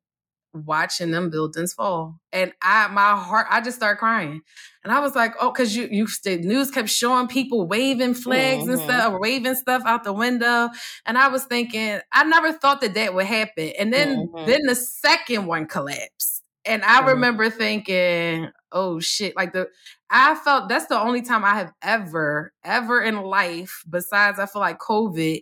watching 0.53 1.11
them 1.11 1.29
buildings 1.29 1.73
fall. 1.73 2.19
And 2.31 2.53
I 2.61 2.87
my 2.87 3.15
heart, 3.15 3.47
I 3.49 3.61
just 3.61 3.77
started 3.77 3.99
crying. 3.99 4.41
And 4.83 4.93
I 4.93 4.99
was 4.99 5.15
like, 5.15 5.33
oh, 5.39 5.51
because 5.51 5.75
you 5.75 5.87
you 5.91 6.07
the 6.23 6.37
news 6.37 6.71
kept 6.71 6.89
showing 6.89 7.27
people 7.27 7.67
waving 7.67 8.13
flags 8.13 8.63
mm-hmm. 8.63 8.71
and 8.71 8.81
stuff, 8.81 9.13
waving 9.19 9.55
stuff 9.55 9.83
out 9.85 10.03
the 10.03 10.13
window. 10.13 10.69
And 11.05 11.17
I 11.17 11.27
was 11.27 11.43
thinking, 11.45 11.99
I 12.11 12.23
never 12.23 12.53
thought 12.53 12.81
that 12.81 12.93
that 12.93 13.13
would 13.13 13.25
happen. 13.25 13.73
And 13.77 13.93
then 13.93 14.27
mm-hmm. 14.27 14.45
then 14.45 14.61
the 14.65 14.75
second 14.75 15.45
one 15.45 15.67
collapsed. 15.67 16.43
And 16.65 16.83
I 16.83 16.99
mm-hmm. 16.99 17.07
remember 17.09 17.49
thinking, 17.49 18.49
oh 18.71 18.99
shit, 18.99 19.35
like 19.35 19.53
the 19.53 19.67
I 20.09 20.35
felt 20.35 20.69
that's 20.69 20.87
the 20.87 20.99
only 20.99 21.21
time 21.21 21.43
I 21.43 21.55
have 21.55 21.73
ever, 21.81 22.53
ever 22.63 23.01
in 23.01 23.21
life, 23.21 23.83
besides 23.89 24.39
I 24.39 24.45
feel 24.45 24.61
like 24.61 24.79
COVID, 24.79 25.41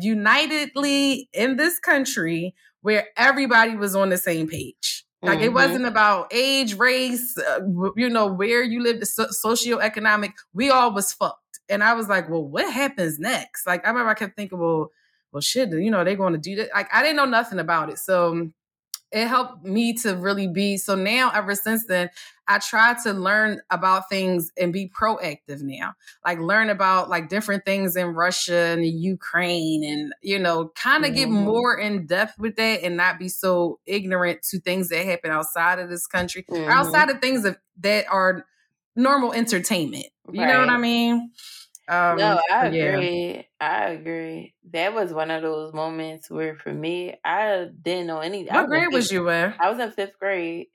unitedly 0.00 1.28
in 1.32 1.56
this 1.56 1.78
country 1.78 2.54
where 2.86 3.08
everybody 3.16 3.74
was 3.74 3.96
on 3.96 4.10
the 4.10 4.16
same 4.16 4.46
page. 4.46 5.04
Like 5.20 5.38
mm-hmm. 5.38 5.46
it 5.46 5.52
wasn't 5.52 5.86
about 5.86 6.32
age, 6.32 6.74
race, 6.74 7.36
uh, 7.36 7.58
you 7.96 8.08
know, 8.08 8.28
where 8.28 8.62
you 8.62 8.80
lived, 8.80 9.00
the 9.00 9.06
so- 9.06 9.26
socioeconomic. 9.26 10.34
We 10.54 10.70
all 10.70 10.94
was 10.94 11.12
fucked, 11.12 11.58
and 11.68 11.82
I 11.82 11.94
was 11.94 12.08
like, 12.08 12.30
well, 12.30 12.44
what 12.44 12.72
happens 12.72 13.18
next? 13.18 13.66
Like 13.66 13.84
I 13.84 13.88
remember 13.88 14.10
I 14.10 14.14
kept 14.14 14.36
thinking, 14.36 14.60
well, 14.60 14.92
well, 15.32 15.40
shit, 15.40 15.70
you 15.70 15.90
know, 15.90 16.04
they're 16.04 16.14
going 16.14 16.34
to 16.34 16.38
do 16.38 16.54
that. 16.54 16.68
Like 16.72 16.86
I 16.94 17.02
didn't 17.02 17.16
know 17.16 17.24
nothing 17.24 17.58
about 17.58 17.90
it, 17.90 17.98
so 17.98 18.50
it 19.16 19.28
helped 19.28 19.64
me 19.64 19.94
to 19.94 20.14
really 20.14 20.46
be 20.46 20.76
so 20.76 20.94
now 20.94 21.30
ever 21.34 21.54
since 21.54 21.86
then 21.86 22.10
i 22.46 22.58
try 22.58 22.94
to 23.02 23.12
learn 23.12 23.60
about 23.70 24.08
things 24.08 24.52
and 24.58 24.72
be 24.72 24.88
proactive 24.88 25.62
now 25.62 25.94
like 26.24 26.38
learn 26.38 26.68
about 26.68 27.08
like 27.08 27.28
different 27.28 27.64
things 27.64 27.96
in 27.96 28.08
russia 28.08 28.74
and 28.74 28.84
ukraine 28.84 29.84
and 29.84 30.12
you 30.22 30.38
know 30.38 30.70
kind 30.74 31.04
of 31.04 31.10
mm-hmm. 31.10 31.20
get 31.20 31.28
more 31.28 31.78
in 31.78 32.06
depth 32.06 32.38
with 32.38 32.56
that 32.56 32.82
and 32.82 32.96
not 32.96 33.18
be 33.18 33.28
so 33.28 33.78
ignorant 33.86 34.42
to 34.42 34.60
things 34.60 34.88
that 34.88 35.04
happen 35.04 35.30
outside 35.30 35.78
of 35.78 35.88
this 35.88 36.06
country 36.06 36.44
mm-hmm. 36.50 36.64
or 36.64 36.70
outside 36.70 37.10
of 37.10 37.20
things 37.20 37.42
that, 37.42 37.58
that 37.80 38.06
are 38.10 38.44
normal 38.94 39.32
entertainment 39.32 40.06
you 40.32 40.40
right. 40.40 40.52
know 40.52 40.60
what 40.60 40.70
i 40.70 40.78
mean 40.78 41.30
um, 41.88 42.18
no, 42.18 42.40
I 42.50 42.66
agree. 42.68 42.72
Yeah. 42.72 43.42
I 43.60 43.90
agree. 43.90 44.54
That 44.70 44.94
was 44.94 45.12
one 45.12 45.30
of 45.30 45.42
those 45.42 45.72
moments 45.72 46.30
where, 46.30 46.56
for 46.56 46.72
me, 46.72 47.16
I 47.24 47.68
didn't 47.82 48.06
know 48.06 48.20
any. 48.20 48.48
What 48.48 48.66
grade 48.68 48.92
was 48.92 49.10
you 49.12 49.28
in? 49.30 49.54
I 49.58 49.70
was 49.70 49.78
in 49.80 49.90
fifth 49.92 50.18
grade. 50.18 50.68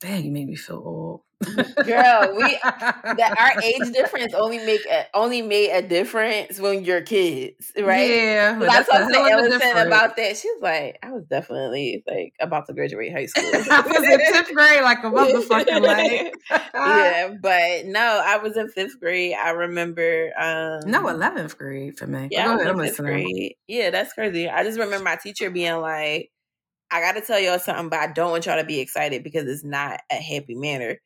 Dang, 0.00 0.24
you 0.24 0.30
made 0.30 0.46
me 0.48 0.54
feel 0.56 0.76
old. 0.76 1.22
Girl, 1.44 2.36
we 2.36 2.58
that 2.64 3.34
our 3.38 3.62
age 3.62 3.92
difference 3.92 4.34
only 4.34 4.58
make 4.58 4.84
a, 4.86 5.06
only 5.14 5.42
made 5.42 5.70
a 5.70 5.82
difference 5.86 6.58
when 6.58 6.84
you're 6.84 7.02
kids, 7.02 7.72
right? 7.78 8.10
Yeah. 8.10 8.58
I 8.60 8.82
talked 8.82 9.12
to 9.12 9.18
Ellison 9.18 9.86
about 9.86 10.16
that. 10.16 10.36
She 10.36 10.48
was 10.48 10.62
like, 10.62 10.98
I 11.02 11.12
was 11.12 11.24
definitely 11.24 12.02
like 12.06 12.34
about 12.40 12.66
to 12.66 12.72
graduate 12.72 13.12
high 13.12 13.26
school. 13.26 13.50
I 13.54 13.80
was 13.80 13.96
in 13.96 14.18
fifth 14.32 14.54
grade, 14.54 14.82
like 14.82 14.98
a 15.04 15.10
motherfucking 15.10 15.86
like. 15.86 16.34
yeah, 16.74 17.34
but 17.40 17.86
no, 17.86 18.22
I 18.24 18.38
was 18.38 18.56
in 18.56 18.68
fifth 18.68 18.98
grade. 19.00 19.34
I 19.34 19.50
remember. 19.50 20.32
um 20.38 20.90
No, 20.90 21.08
eleventh 21.08 21.56
grade 21.58 21.98
for 21.98 22.06
me. 22.06 22.28
Yeah, 22.30 22.54
ahead, 22.54 22.66
I'm 22.66 22.76
listening. 22.76 23.24
Grade. 23.24 23.54
Yeah, 23.66 23.90
that's 23.90 24.12
crazy. 24.12 24.48
I 24.48 24.64
just 24.64 24.78
remember 24.78 25.04
my 25.04 25.16
teacher 25.16 25.50
being 25.50 25.80
like. 25.80 26.30
I 26.90 27.00
got 27.00 27.12
to 27.12 27.22
tell 27.22 27.40
y'all 27.40 27.58
something, 27.58 27.88
but 27.88 27.98
I 27.98 28.12
don't 28.12 28.30
want 28.30 28.46
y'all 28.46 28.60
to 28.60 28.64
be 28.64 28.78
excited 28.78 29.24
because 29.24 29.48
it's 29.48 29.64
not 29.64 30.00
a 30.12 30.14
happy 30.14 30.54
manner. 30.54 30.98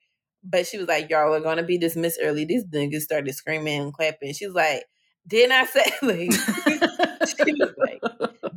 But 0.44 0.66
she 0.66 0.78
was 0.78 0.88
like, 0.88 1.10
y'all 1.10 1.34
are 1.34 1.40
gonna 1.40 1.62
be 1.62 1.78
dismissed 1.78 2.20
early. 2.22 2.44
These 2.44 2.64
niggas 2.66 3.02
started 3.02 3.34
screaming 3.34 3.80
and 3.80 3.92
clapping. 3.92 4.32
She's 4.32 4.52
like, 4.52 4.84
didn't 5.26 5.52
I 5.52 5.64
say 5.64 5.84
like 6.02 6.32
she 7.28 7.52
was 7.54 7.74
like, 7.76 8.02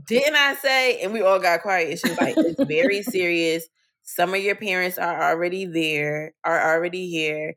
didn't 0.07 0.35
I 0.35 0.55
say? 0.55 1.01
And 1.01 1.13
we 1.13 1.21
all 1.21 1.39
got 1.39 1.61
quiet. 1.61 1.89
And 1.89 1.99
she 1.99 2.09
was 2.09 2.19
like, 2.21 2.35
it's 2.37 2.63
very 2.63 3.03
serious. 3.03 3.67
Some 4.03 4.33
of 4.33 4.41
your 4.41 4.55
parents 4.55 4.97
are 4.97 5.31
already 5.31 5.65
there, 5.65 6.33
are 6.43 6.73
already 6.75 7.09
here. 7.09 7.55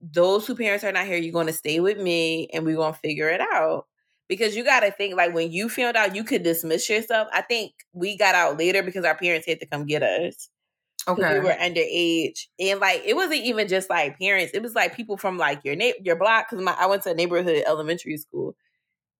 Those 0.00 0.46
who 0.46 0.54
parents 0.54 0.84
are 0.84 0.92
not 0.92 1.06
here, 1.06 1.16
you're 1.16 1.32
gonna 1.32 1.52
stay 1.52 1.80
with 1.80 1.98
me 1.98 2.48
and 2.52 2.64
we're 2.64 2.76
gonna 2.76 2.94
figure 2.94 3.28
it 3.28 3.40
out. 3.40 3.86
Because 4.28 4.56
you 4.56 4.64
gotta 4.64 4.90
think 4.90 5.16
like 5.16 5.34
when 5.34 5.52
you 5.52 5.68
found 5.68 5.96
out 5.96 6.16
you 6.16 6.24
could 6.24 6.42
dismiss 6.42 6.88
yourself, 6.88 7.28
I 7.32 7.42
think 7.42 7.72
we 7.92 8.16
got 8.16 8.34
out 8.34 8.58
later 8.58 8.82
because 8.82 9.04
our 9.04 9.16
parents 9.16 9.46
had 9.46 9.60
to 9.60 9.66
come 9.66 9.86
get 9.86 10.02
us. 10.02 10.48
Okay. 11.08 11.38
We 11.38 11.44
were 11.44 11.52
underage, 11.52 12.46
and 12.58 12.80
like 12.80 13.02
it 13.04 13.14
wasn't 13.14 13.44
even 13.44 13.68
just 13.68 13.88
like 13.88 14.18
parents; 14.18 14.52
it 14.54 14.62
was 14.62 14.74
like 14.74 14.96
people 14.96 15.16
from 15.16 15.38
like 15.38 15.60
your 15.64 15.76
na- 15.76 15.92
your 16.02 16.16
block. 16.16 16.48
Because 16.50 16.64
my 16.64 16.72
I 16.72 16.86
went 16.86 17.02
to 17.04 17.10
a 17.10 17.14
neighborhood 17.14 17.62
elementary 17.66 18.16
school, 18.16 18.56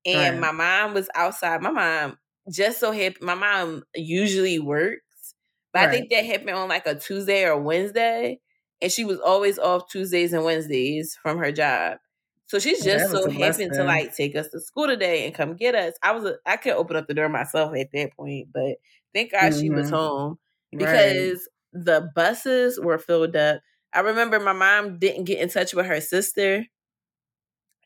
and 0.05 0.41
right. 0.41 0.41
my 0.41 0.53
mom 0.53 0.95
was 0.95 1.09
outside. 1.15 1.63
My 1.63 1.71
mom 1.71 2.19
just 2.51 2.81
so 2.81 2.93
happy. 2.93 3.17
My 3.21 3.35
mom 3.35 3.85
usually 3.95 4.59
works, 4.59 5.35
but 5.73 5.81
right. 5.81 5.89
I 5.89 5.93
think 5.93 6.11
that 6.11 6.25
happened 6.25 6.51
on 6.51 6.69
like 6.69 6.87
a 6.87 6.97
Tuesday 6.97 7.45
or 7.45 7.61
Wednesday, 7.61 8.41
and 8.83 8.91
she 8.91 9.05
was 9.05 9.21
always 9.21 9.59
off 9.59 9.89
Tuesdays 9.89 10.33
and 10.33 10.45
Wednesdays 10.45 11.17
from 11.23 11.39
her 11.39 11.53
job. 11.53 11.99
So 12.47 12.61
she's 12.61 12.85
just 12.85 13.11
so 13.11 13.29
happened 13.29 13.73
to 13.75 13.83
like 13.83 14.15
take 14.15 14.37
us 14.37 14.49
to 14.49 14.61
school 14.61 14.87
today 14.87 15.27
and 15.27 15.35
come 15.35 15.57
get 15.57 15.75
us. 15.75 15.95
I 16.03 16.13
was 16.13 16.25
a, 16.25 16.37
I 16.47 16.57
could 16.57 16.75
open 16.75 16.97
up 16.97 17.09
the 17.09 17.15
door 17.15 17.29
myself 17.29 17.77
at 17.77 17.89
that 17.93 18.13
point, 18.17 18.49
but 18.53 18.77
thank 19.13 19.33
God 19.33 19.53
mm-hmm. 19.53 19.61
she 19.61 19.71
was 19.71 19.87
mm-hmm. 19.87 19.97
home 19.97 20.39
because 20.71 21.49
the 21.73 22.11
buses 22.15 22.79
were 22.81 22.99
filled 22.99 23.37
up. 23.37 23.61
I 23.93 24.01
remember 24.01 24.41
my 24.41 24.53
mom 24.53 24.99
didn't 24.99 25.25
get 25.25 25.41
in 25.41 25.49
touch 25.49 25.75
with 25.75 25.87
her 25.87 26.01
sister, 26.01 26.65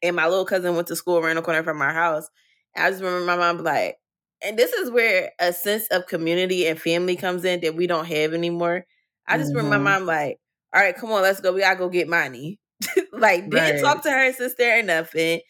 and 0.03 0.17
my 0.17 0.27
little 0.27 0.45
cousin 0.45 0.75
went 0.75 0.89
to 0.89 0.97
school 0.97 1.19
around 1.19 1.37
the 1.37 1.43
corner 1.43 1.63
from 1.63 1.83
our 1.83 1.93
house. 1.93 2.29
I 2.77 2.91
just 2.91 3.03
remember 3.03 3.27
my 3.27 3.37
mom 3.37 3.65
like, 3.65 3.97
and 4.43 4.59
this 4.59 4.73
is 4.73 4.91
where 4.91 5.33
a 5.39 5.53
sense 5.53 5.87
of 5.91 6.07
community 6.07 6.67
and 6.67 6.81
family 6.81 7.17
comes 7.17 7.45
in 7.45 7.61
that 7.61 7.77
we 7.77 7.87
don't 7.87 8.07
have 8.07 8.33
anymore. 8.33 8.87
I 9.27 9.39
just 9.39 9.51
mm-hmm. 9.51 9.59
remember 9.59 9.85
my 9.85 9.91
mm-hmm. 9.97 10.07
mom 10.07 10.07
like, 10.07 10.39
all 10.75 10.81
right, 10.81 10.97
come 10.97 11.13
on, 11.13 11.23
let's 11.23 11.41
go. 11.41 11.53
We 11.53 11.61
gotta 11.61 11.79
go 11.79 11.89
get 11.89 12.09
money. 12.09 12.59
like, 13.13 13.51
didn't 13.51 13.55
right. 13.55 13.81
talk 13.83 14.03
to 14.05 14.11
her 14.11 14.33
sister 14.33 14.79
or 14.79 14.83
nothing. 14.83 15.41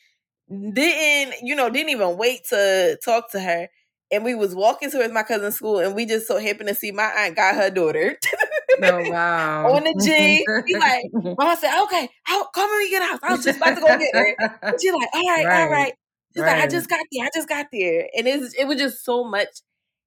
Didn't, 0.49 1.35
you 1.43 1.55
know, 1.55 1.71
didn't 1.71 1.91
even 1.91 2.17
wait 2.17 2.41
to 2.49 2.99
talk 3.05 3.31
to 3.33 3.41
her 3.41 3.69
and 4.13 4.25
we 4.25 4.35
was 4.35 4.55
walking 4.55 4.91
towards 4.91 5.13
my 5.13 5.23
cousin's 5.23 5.57
school, 5.57 5.79
and 5.79 5.95
we 5.95 6.07
just 6.07 6.27
so 6.27 6.39
happened 6.39 6.69
to 6.69 6.75
see 6.75 6.91
my 6.91 7.05
aunt 7.05 7.37
got 7.37 7.55
her 7.55 7.71
daughter. 7.71 8.19
oh 8.83 9.11
wow! 9.11 9.73
on 9.73 9.85
the 9.85 9.95
G, 10.03 10.45
he 10.67 10.77
like, 10.77 11.05
Mama 11.13 11.57
said, 11.57 11.83
"Okay, 11.85 12.09
come 12.27 12.71
when 12.71 12.79
we 12.79 12.91
get 12.91 13.03
out?" 13.03 13.21
I 13.23 13.33
was 13.33 13.45
just 13.45 13.59
about 13.59 13.75
to 13.75 13.81
go 13.81 13.99
get 13.99 14.15
her. 14.15 14.77
She 14.81 14.91
like, 14.91 15.09
"All 15.13 15.23
right, 15.23 15.45
right. 15.45 15.63
all 15.63 15.71
right." 15.71 15.93
She's 16.35 16.43
right. 16.43 16.57
like, 16.57 16.65
"I 16.65 16.67
just 16.69 16.89
got 16.89 17.01
there. 17.13 17.25
I 17.25 17.31
just 17.35 17.49
got 17.49 17.67
there," 17.73 18.09
and 18.17 18.27
it's 18.27 18.55
it 18.55 18.67
was 18.67 18.79
just 18.79 19.05
so 19.05 19.25
much 19.25 19.49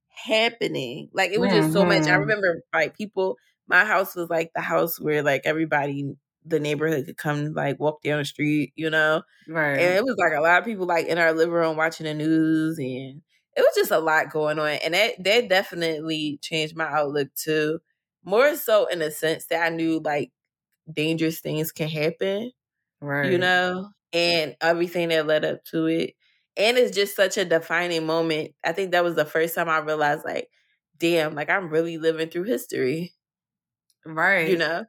happening. 0.09 1.09
Like 1.13 1.31
it 1.31 1.39
was 1.39 1.49
mm-hmm. 1.49 1.61
just 1.61 1.73
so 1.73 1.85
much. 1.85 2.03
I 2.03 2.11
mm-hmm. 2.11 2.21
remember 2.21 2.61
like 2.73 2.97
people. 2.97 3.37
My 3.65 3.85
house 3.85 4.13
was 4.13 4.29
like 4.29 4.51
the 4.53 4.61
house 4.61 4.99
where 4.99 5.23
like 5.23 5.43
everybody 5.45 6.15
the 6.45 6.59
neighborhood 6.59 7.05
could 7.05 7.17
come 7.17 7.53
like 7.53 7.79
walk 7.79 8.01
down 8.03 8.19
the 8.19 8.25
street, 8.25 8.73
you 8.75 8.89
know? 8.89 9.23
Right. 9.47 9.79
And 9.79 9.95
it 9.95 10.03
was 10.03 10.17
like 10.17 10.37
a 10.37 10.41
lot 10.41 10.59
of 10.59 10.65
people 10.65 10.85
like 10.85 11.07
in 11.07 11.17
our 11.17 11.31
living 11.31 11.53
room 11.53 11.77
watching 11.77 12.05
the 12.05 12.13
news 12.13 12.77
and 12.77 13.21
it 13.55 13.61
was 13.61 13.75
just 13.75 13.91
a 13.91 13.99
lot 13.99 14.31
going 14.31 14.59
on 14.59 14.69
and 14.83 14.93
that 14.93 15.21
that 15.23 15.49
definitely 15.49 16.39
changed 16.41 16.75
my 16.75 16.85
outlook 16.85 17.33
too 17.35 17.79
more 18.23 18.55
so 18.55 18.85
in 18.87 18.99
the 18.99 19.11
sense 19.11 19.45
that 19.47 19.63
i 19.63 19.69
knew 19.69 19.99
like 19.99 20.31
dangerous 20.91 21.39
things 21.39 21.71
can 21.71 21.89
happen 21.89 22.51
right. 23.01 23.31
you 23.31 23.37
know 23.37 23.89
and 24.11 24.55
everything 24.61 25.09
that 25.09 25.27
led 25.27 25.45
up 25.45 25.63
to 25.63 25.87
it 25.87 26.13
and 26.55 26.77
it's 26.77 26.95
just 26.95 27.15
such 27.15 27.37
a 27.37 27.45
defining 27.45 28.05
moment 28.05 28.51
i 28.63 28.71
think 28.71 28.91
that 28.91 29.03
was 29.03 29.15
the 29.15 29.25
first 29.25 29.55
time 29.55 29.69
i 29.69 29.77
realized 29.77 30.25
like 30.25 30.49
damn 30.97 31.35
like 31.35 31.49
i'm 31.49 31.69
really 31.69 31.97
living 31.97 32.29
through 32.29 32.43
history. 32.43 33.13
Right. 34.05 34.49
you 34.49 34.57
know? 34.57 34.85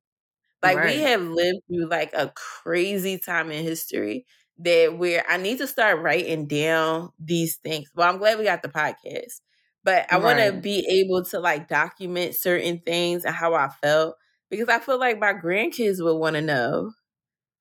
Like 0.63 0.79
right. 0.79 0.97
we 0.97 1.03
have 1.03 1.23
lived 1.23 1.61
through 1.69 1.89
like 1.89 2.13
a 2.15 2.33
crazy 2.35 3.19
time 3.19 3.51
in 3.51 3.63
history 3.63 4.27
that 4.59 4.97
where 4.97 5.25
I 5.29 5.37
need 5.37 5.59
to 5.59 5.67
start 5.67 6.01
writing 6.01 6.47
down 6.47 7.11
these 7.19 7.57
things. 7.57 7.91
Well, 7.95 8.09
I'm 8.09 8.19
glad 8.19 8.39
we 8.39 8.45
got 8.45 8.63
the 8.63 8.69
podcast, 8.69 9.41
but 9.83 10.07
I 10.11 10.17
right. 10.17 10.23
want 10.23 10.39
to 10.39 10.61
be 10.61 10.87
able 11.01 11.25
to 11.27 11.41
like 11.41 11.69
document 11.69 12.35
certain 12.35 12.81
things 12.81 13.25
and 13.25 13.35
how 13.35 13.55
I 13.55 13.69
felt 13.83 14.17
because 14.51 14.69
I 14.69 14.79
feel 14.79 14.99
like 14.99 15.19
my 15.19 15.33
grandkids 15.33 16.03
would 16.03 16.17
want 16.17 16.37
to 16.37 16.43
know. 16.43 16.93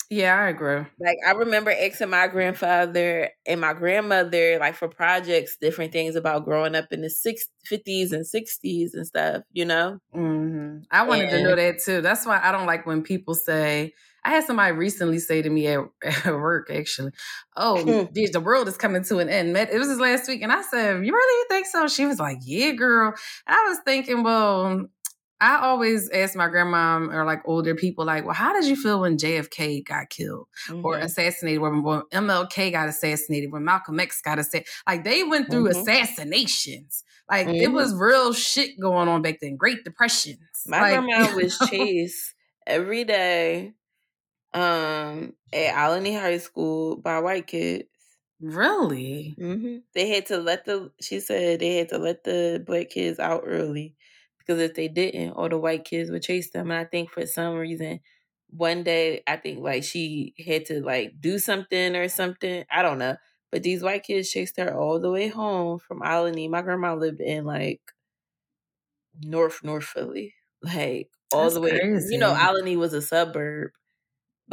Yeah, 0.09 0.35
I 0.35 0.49
agree. 0.49 0.85
Like 0.99 1.17
I 1.25 1.31
remember 1.31 1.71
asking 1.71 2.11
my 2.11 2.27
grandfather 2.27 3.29
and 3.47 3.59
my 3.59 3.73
grandmother, 3.73 4.59
like 4.59 4.75
for 4.75 4.87
projects, 4.87 5.57
different 5.59 5.91
things 5.91 6.15
about 6.15 6.45
growing 6.45 6.75
up 6.75 6.91
in 6.91 7.01
the 7.01 7.09
six, 7.09 7.47
50s 7.71 8.11
and 8.11 8.23
60s 8.23 8.93
and 8.93 9.07
stuff, 9.07 9.41
you 9.51 9.65
know? 9.65 9.97
Mm-hmm. 10.15 10.83
I 10.91 11.03
wanted 11.07 11.29
and, 11.29 11.31
to 11.31 11.43
know 11.43 11.55
that 11.55 11.79
too. 11.83 12.01
That's 12.01 12.27
why 12.27 12.39
I 12.43 12.51
don't 12.51 12.67
like 12.67 12.85
when 12.85 13.01
people 13.01 13.33
say, 13.33 13.93
I 14.25 14.31
had 14.31 14.45
somebody 14.45 14.71
recently 14.73 15.19
say 15.19 15.41
to 15.41 15.49
me 15.49 15.67
at, 15.67 15.79
at 16.25 16.33
work, 16.33 16.69
actually, 16.71 17.11
"Oh, 17.57 17.77
the 17.83 18.41
world 18.43 18.67
is 18.67 18.77
coming 18.77 19.03
to 19.05 19.19
an 19.19 19.29
end." 19.29 19.55
It 19.57 19.77
was 19.77 19.89
his 19.89 19.99
last 19.99 20.27
week, 20.27 20.41
and 20.41 20.51
I 20.51 20.61
said, 20.61 21.05
"You 21.05 21.13
really 21.13 21.45
think 21.49 21.67
so?" 21.67 21.87
She 21.87 22.05
was 22.05 22.19
like, 22.19 22.37
"Yeah, 22.41 22.71
girl." 22.71 23.13
And 23.47 23.55
I 23.55 23.69
was 23.69 23.79
thinking, 23.85 24.23
well, 24.23 24.87
I 25.43 25.57
always 25.57 26.09
ask 26.11 26.37
my 26.37 26.47
grandma 26.47 26.99
or 26.99 27.25
like 27.25 27.41
older 27.45 27.75
people, 27.75 28.05
like, 28.05 28.23
well, 28.23 28.33
how 28.33 28.53
did 28.53 28.65
you 28.65 28.77
feel 28.77 29.01
when 29.01 29.17
JFK 29.17 29.85
got 29.85 30.09
killed 30.09 30.47
mm-hmm. 30.69 30.85
or 30.85 30.97
assassinated, 30.97 31.59
when, 31.59 31.83
when 31.83 32.03
MLK 32.13 32.71
got 32.71 32.87
assassinated, 32.87 33.51
when 33.51 33.65
Malcolm 33.65 33.99
X 33.99 34.21
got 34.21 34.39
assassinated? 34.39 34.69
Like, 34.87 35.03
they 35.03 35.23
went 35.23 35.51
through 35.51 35.67
mm-hmm. 35.67 35.81
assassinations. 35.81 37.03
Like, 37.29 37.47
mm-hmm. 37.47 37.61
it 37.61 37.73
was 37.73 37.93
real 37.93 38.31
shit 38.31 38.79
going 38.79 39.09
on 39.09 39.21
back 39.21 39.39
then. 39.41 39.57
Great 39.57 39.83
depressions. 39.83 40.39
My 40.65 40.79
like, 40.79 41.03
grandma 41.03 41.35
was 41.35 41.57
chased 41.69 42.33
every 42.65 43.03
day 43.03 43.73
um, 44.53 45.33
at 45.51 45.89
Olney 45.89 46.13
High 46.15 46.37
School 46.37 46.97
by 46.97 47.19
white 47.19 47.47
kids. 47.47 47.85
Really? 48.41 49.35
Mm-hmm. 49.39 49.77
They 49.93 50.09
had 50.09 50.25
to 50.27 50.37
let 50.37 50.65
the. 50.65 50.91
She 51.01 51.19
said 51.19 51.59
they 51.59 51.77
had 51.77 51.89
to 51.89 51.97
let 51.97 52.23
the 52.23 52.61
black 52.65 52.89
kids 52.89 53.19
out 53.19 53.43
early 53.45 53.95
because 54.39 54.59
if 54.59 54.73
they 54.73 54.87
didn't, 54.87 55.31
all 55.31 55.49
the 55.49 55.57
white 55.57 55.85
kids 55.85 56.11
would 56.11 56.23
chase 56.23 56.51
them. 56.51 56.71
And 56.71 56.79
I 56.79 56.85
think 56.85 57.09
for 57.09 57.25
some 57.25 57.55
reason, 57.55 58.01
one 58.49 58.83
day 58.83 59.21
I 59.27 59.37
think 59.37 59.59
like 59.59 59.83
she 59.83 60.33
had 60.45 60.65
to 60.65 60.83
like 60.83 61.21
do 61.21 61.39
something 61.39 61.95
or 61.95 62.09
something. 62.09 62.65
I 62.69 62.81
don't 62.81 62.99
know. 62.99 63.15
But 63.51 63.63
these 63.63 63.83
white 63.83 64.03
kids 64.03 64.29
chased 64.31 64.57
her 64.57 64.75
all 64.75 64.99
the 64.99 65.11
way 65.11 65.27
home 65.27 65.79
from 65.79 66.01
Olney. 66.03 66.47
My 66.47 66.61
grandma 66.63 66.95
lived 66.95 67.21
in 67.21 67.45
like 67.45 67.81
North 69.21 69.63
North 69.63 69.85
Philly, 69.85 70.33
like 70.61 71.09
all 71.31 71.43
That's 71.43 71.53
the 71.55 71.61
way. 71.61 71.79
Crazy. 71.79 72.13
You 72.13 72.19
know, 72.19 72.35
Olney 72.35 72.75
was 72.75 72.93
a 72.93 73.01
suburb. 73.01 73.71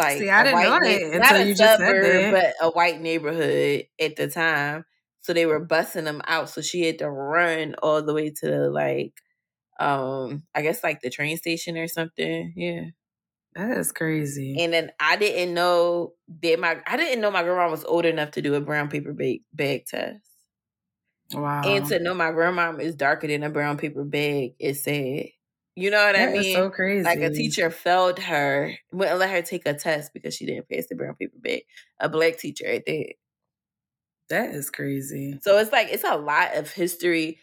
Like 0.01 0.19
See, 0.19 0.31
I 0.31 0.43
didn't 0.45 0.63
know 0.63 0.79
that 0.81 1.03
not 1.15 1.37
a 1.37 1.47
suburb, 1.47 2.31
but 2.31 2.55
a 2.61 2.71
white 2.71 3.01
neighborhood 3.01 3.87
at 4.01 4.17
the 4.17 4.29
time. 4.29 4.85
So 5.21 5.33
they 5.33 5.47
were 5.47 5.61
busting 5.61 6.05
them 6.05 6.23
out. 6.27 6.49
So 6.51 6.63
she 6.63 6.83
had 6.83 6.99
to 7.01 7.11
run 7.11 7.75
all 7.83 8.03
the 8.03 8.15
way 8.15 8.31
to 8.43 8.71
like 8.71 9.15
um 9.81 10.45
I 10.55 10.63
guess 10.63 10.85
like 10.85 11.01
the 11.03 11.11
train 11.11 11.37
station 11.37 11.77
or 11.79 11.89
something. 11.89 12.53
Yeah. 12.57 12.87
That 13.55 13.77
is 13.79 13.93
crazy. 13.93 14.61
And 14.61 14.73
then 14.73 14.93
I 14.99 15.17
didn't 15.17 15.55
know 15.55 16.15
that 16.43 16.59
my 16.61 16.83
I 16.87 16.97
didn't 16.97 17.21
know 17.21 17.31
my 17.31 17.43
grandma 17.43 17.71
was 17.71 17.85
old 17.85 18.05
enough 18.05 18.33
to 18.33 18.43
do 18.43 18.55
a 18.55 18.61
brown 18.61 18.89
paper 18.89 19.13
bag, 19.13 19.45
bag 19.53 19.87
test. 19.87 20.21
Wow. 21.33 21.63
And 21.65 21.87
to 21.87 21.99
know 22.01 22.15
my 22.15 22.33
grandma 22.33 22.77
is 22.77 22.95
darker 22.95 23.27
than 23.27 23.43
a 23.43 23.51
brown 23.51 23.77
paper 23.79 24.05
bag 24.05 24.55
is 24.59 24.83
sad. 24.83 25.27
You 25.77 25.91
know 25.91 26.05
what 26.05 26.17
that 26.17 26.31
I 26.31 26.33
mean? 26.33 26.55
so 26.55 26.71
crazy. 26.71 27.05
Like 27.05 27.21
a 27.21 27.31
teacher 27.31 27.71
failed 27.71 28.19
her, 28.19 28.73
wouldn't 28.93 29.19
let 29.19 29.31
her 29.31 29.43
take 29.43 29.67
a 29.67 29.75
test 29.75 30.13
because 30.13 30.35
she 30.35 30.47
didn't 30.47 30.69
pass 30.69 30.87
the 30.89 30.97
brown 30.97 31.15
paper 31.15 31.39
bag. 31.39 31.63
A 32.01 32.09
black 32.09 32.39
teacher 32.39 32.79
that. 32.87 33.15
That 34.29 34.51
is 34.51 34.71
crazy. 34.71 35.39
So 35.43 35.59
it's 35.59 35.73
like 35.73 35.89
it's 35.91 36.05
a 36.05 36.17
lot 36.17 36.55
of 36.55 36.71
history 36.71 37.39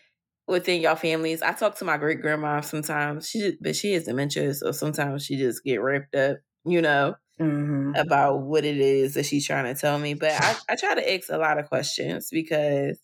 within 0.48 0.82
y'all 0.82 0.96
families. 0.96 1.42
I 1.42 1.52
talk 1.52 1.78
to 1.80 1.86
my 1.86 1.98
great 1.98 2.22
grandma 2.22 2.62
sometimes. 2.62 3.30
She 3.30 3.58
but 3.60 3.76
she 3.76 3.94
has 3.94 4.06
dementia, 4.06 4.54
so 4.54 4.72
sometimes 4.72 5.26
she 5.26 5.36
just 5.36 5.64
get 5.64 5.82
wrapped 5.82 6.16
up, 6.16 6.38
you 6.66 6.82
know, 6.82 7.16
mm-hmm. 7.40 7.94
about 7.96 8.42
what 8.42 8.66
it 8.66 8.78
is 8.78 9.14
that 9.16 9.26
she's 9.26 9.46
trying 9.46 9.74
to 9.74 9.80
tell 9.80 10.00
me. 10.00 10.14
But 10.14 10.32
I, 10.32 10.56
I 10.70 10.76
try 10.76 10.96
to 10.96 11.14
ask 11.14 11.30
a 11.30 11.38
lot 11.38 11.60
of 11.60 11.68
questions 11.68 12.30
because 12.32 13.00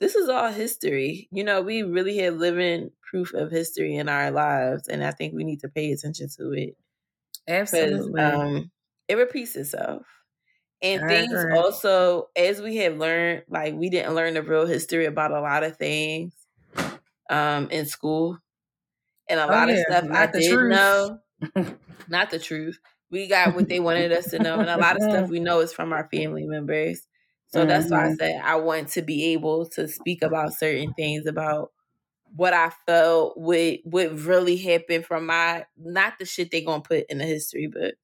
this 0.00 0.14
is 0.14 0.28
all 0.28 0.50
history. 0.50 1.28
You 1.30 1.44
know, 1.44 1.60
we 1.60 1.82
really 1.82 2.18
have 2.18 2.34
living 2.36 2.90
proof 3.10 3.32
of 3.34 3.50
history 3.50 3.96
in 3.96 4.08
our 4.08 4.30
lives, 4.30 4.88
and 4.88 5.04
I 5.04 5.10
think 5.10 5.34
we 5.34 5.44
need 5.44 5.60
to 5.60 5.68
pay 5.68 5.92
attention 5.92 6.28
to 6.38 6.52
it. 6.52 6.76
Absolutely. 7.46 8.20
Um, 8.20 8.70
it 9.08 9.16
repeats 9.16 9.56
itself. 9.56 10.02
And 10.80 11.02
I 11.04 11.08
things 11.08 11.32
agree. 11.32 11.56
also, 11.56 12.28
as 12.36 12.60
we 12.60 12.76
have 12.76 12.98
learned, 12.98 13.42
like 13.48 13.74
we 13.74 13.90
didn't 13.90 14.14
learn 14.14 14.34
the 14.34 14.42
real 14.42 14.66
history 14.66 15.06
about 15.06 15.32
a 15.32 15.40
lot 15.40 15.64
of 15.64 15.76
things 15.76 16.34
um, 17.28 17.68
in 17.70 17.86
school, 17.86 18.38
and 19.28 19.40
a 19.40 19.44
oh, 19.44 19.48
lot 19.48 19.68
yeah. 19.68 19.74
of 19.74 19.80
stuff 19.88 20.04
not 20.04 20.28
I 20.28 20.32
did 20.38 20.52
truth. 20.52 20.70
know, 20.70 21.18
not 22.08 22.30
the 22.30 22.38
truth. 22.38 22.78
We 23.10 23.26
got 23.26 23.56
what 23.56 23.68
they 23.68 23.80
wanted 23.80 24.12
us 24.12 24.30
to 24.30 24.38
know, 24.38 24.60
and 24.60 24.70
a 24.70 24.76
lot 24.80 24.96
of 24.96 25.02
stuff 25.02 25.30
we 25.30 25.40
know 25.40 25.60
is 25.60 25.72
from 25.72 25.92
our 25.92 26.08
family 26.12 26.46
members. 26.46 27.02
So 27.48 27.60
mm-hmm. 27.60 27.68
that's 27.68 27.90
why 27.90 28.04
I 28.04 28.06
mm-hmm. 28.08 28.14
said 28.16 28.40
I 28.44 28.56
want 28.56 28.88
to 28.90 29.02
be 29.02 29.32
able 29.32 29.66
to 29.70 29.88
speak 29.88 30.22
about 30.22 30.52
certain 30.52 30.92
things 30.94 31.26
about 31.26 31.72
what 32.34 32.54
I 32.54 32.70
felt 32.86 33.38
would 33.38 33.78
would 33.84 34.20
really 34.20 34.56
happen 34.56 35.02
from 35.02 35.26
my 35.26 35.66
not 35.76 36.14
the 36.18 36.24
shit 36.24 36.50
they 36.50 36.62
gonna 36.62 36.82
put 36.82 37.06
in 37.08 37.18
the 37.18 37.24
history 37.24 37.66
books. 37.66 37.96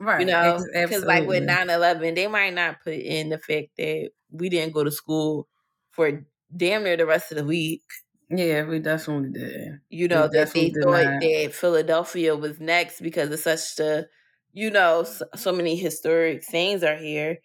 Right. 0.00 0.20
You 0.20 0.26
know, 0.26 0.64
because 0.72 1.04
like 1.04 1.26
with 1.26 1.42
9-11, 1.42 2.14
they 2.14 2.28
might 2.28 2.54
not 2.54 2.82
put 2.84 2.94
in 2.94 3.30
the 3.30 3.38
fact 3.38 3.70
that 3.78 4.10
we 4.30 4.48
didn't 4.48 4.72
go 4.72 4.84
to 4.84 4.92
school 4.92 5.48
for 5.90 6.24
damn 6.56 6.84
near 6.84 6.96
the 6.96 7.06
rest 7.06 7.32
of 7.32 7.38
the 7.38 7.44
week. 7.44 7.82
Yeah, 8.30 8.64
we 8.64 8.78
definitely 8.78 9.30
did. 9.30 9.80
You 9.88 10.06
know, 10.06 10.28
we 10.30 10.38
that 10.38 10.52
they 10.52 10.70
thought 10.70 11.04
not. 11.04 11.20
that 11.20 11.50
Philadelphia 11.52 12.36
was 12.36 12.60
next 12.60 13.00
because 13.00 13.30
it's 13.30 13.42
such 13.42 13.80
a, 13.84 14.06
you 14.52 14.70
know, 14.70 15.02
so, 15.02 15.24
so 15.34 15.50
many 15.50 15.74
historic 15.76 16.44
things 16.44 16.84
are 16.84 16.96
here. 16.96 17.38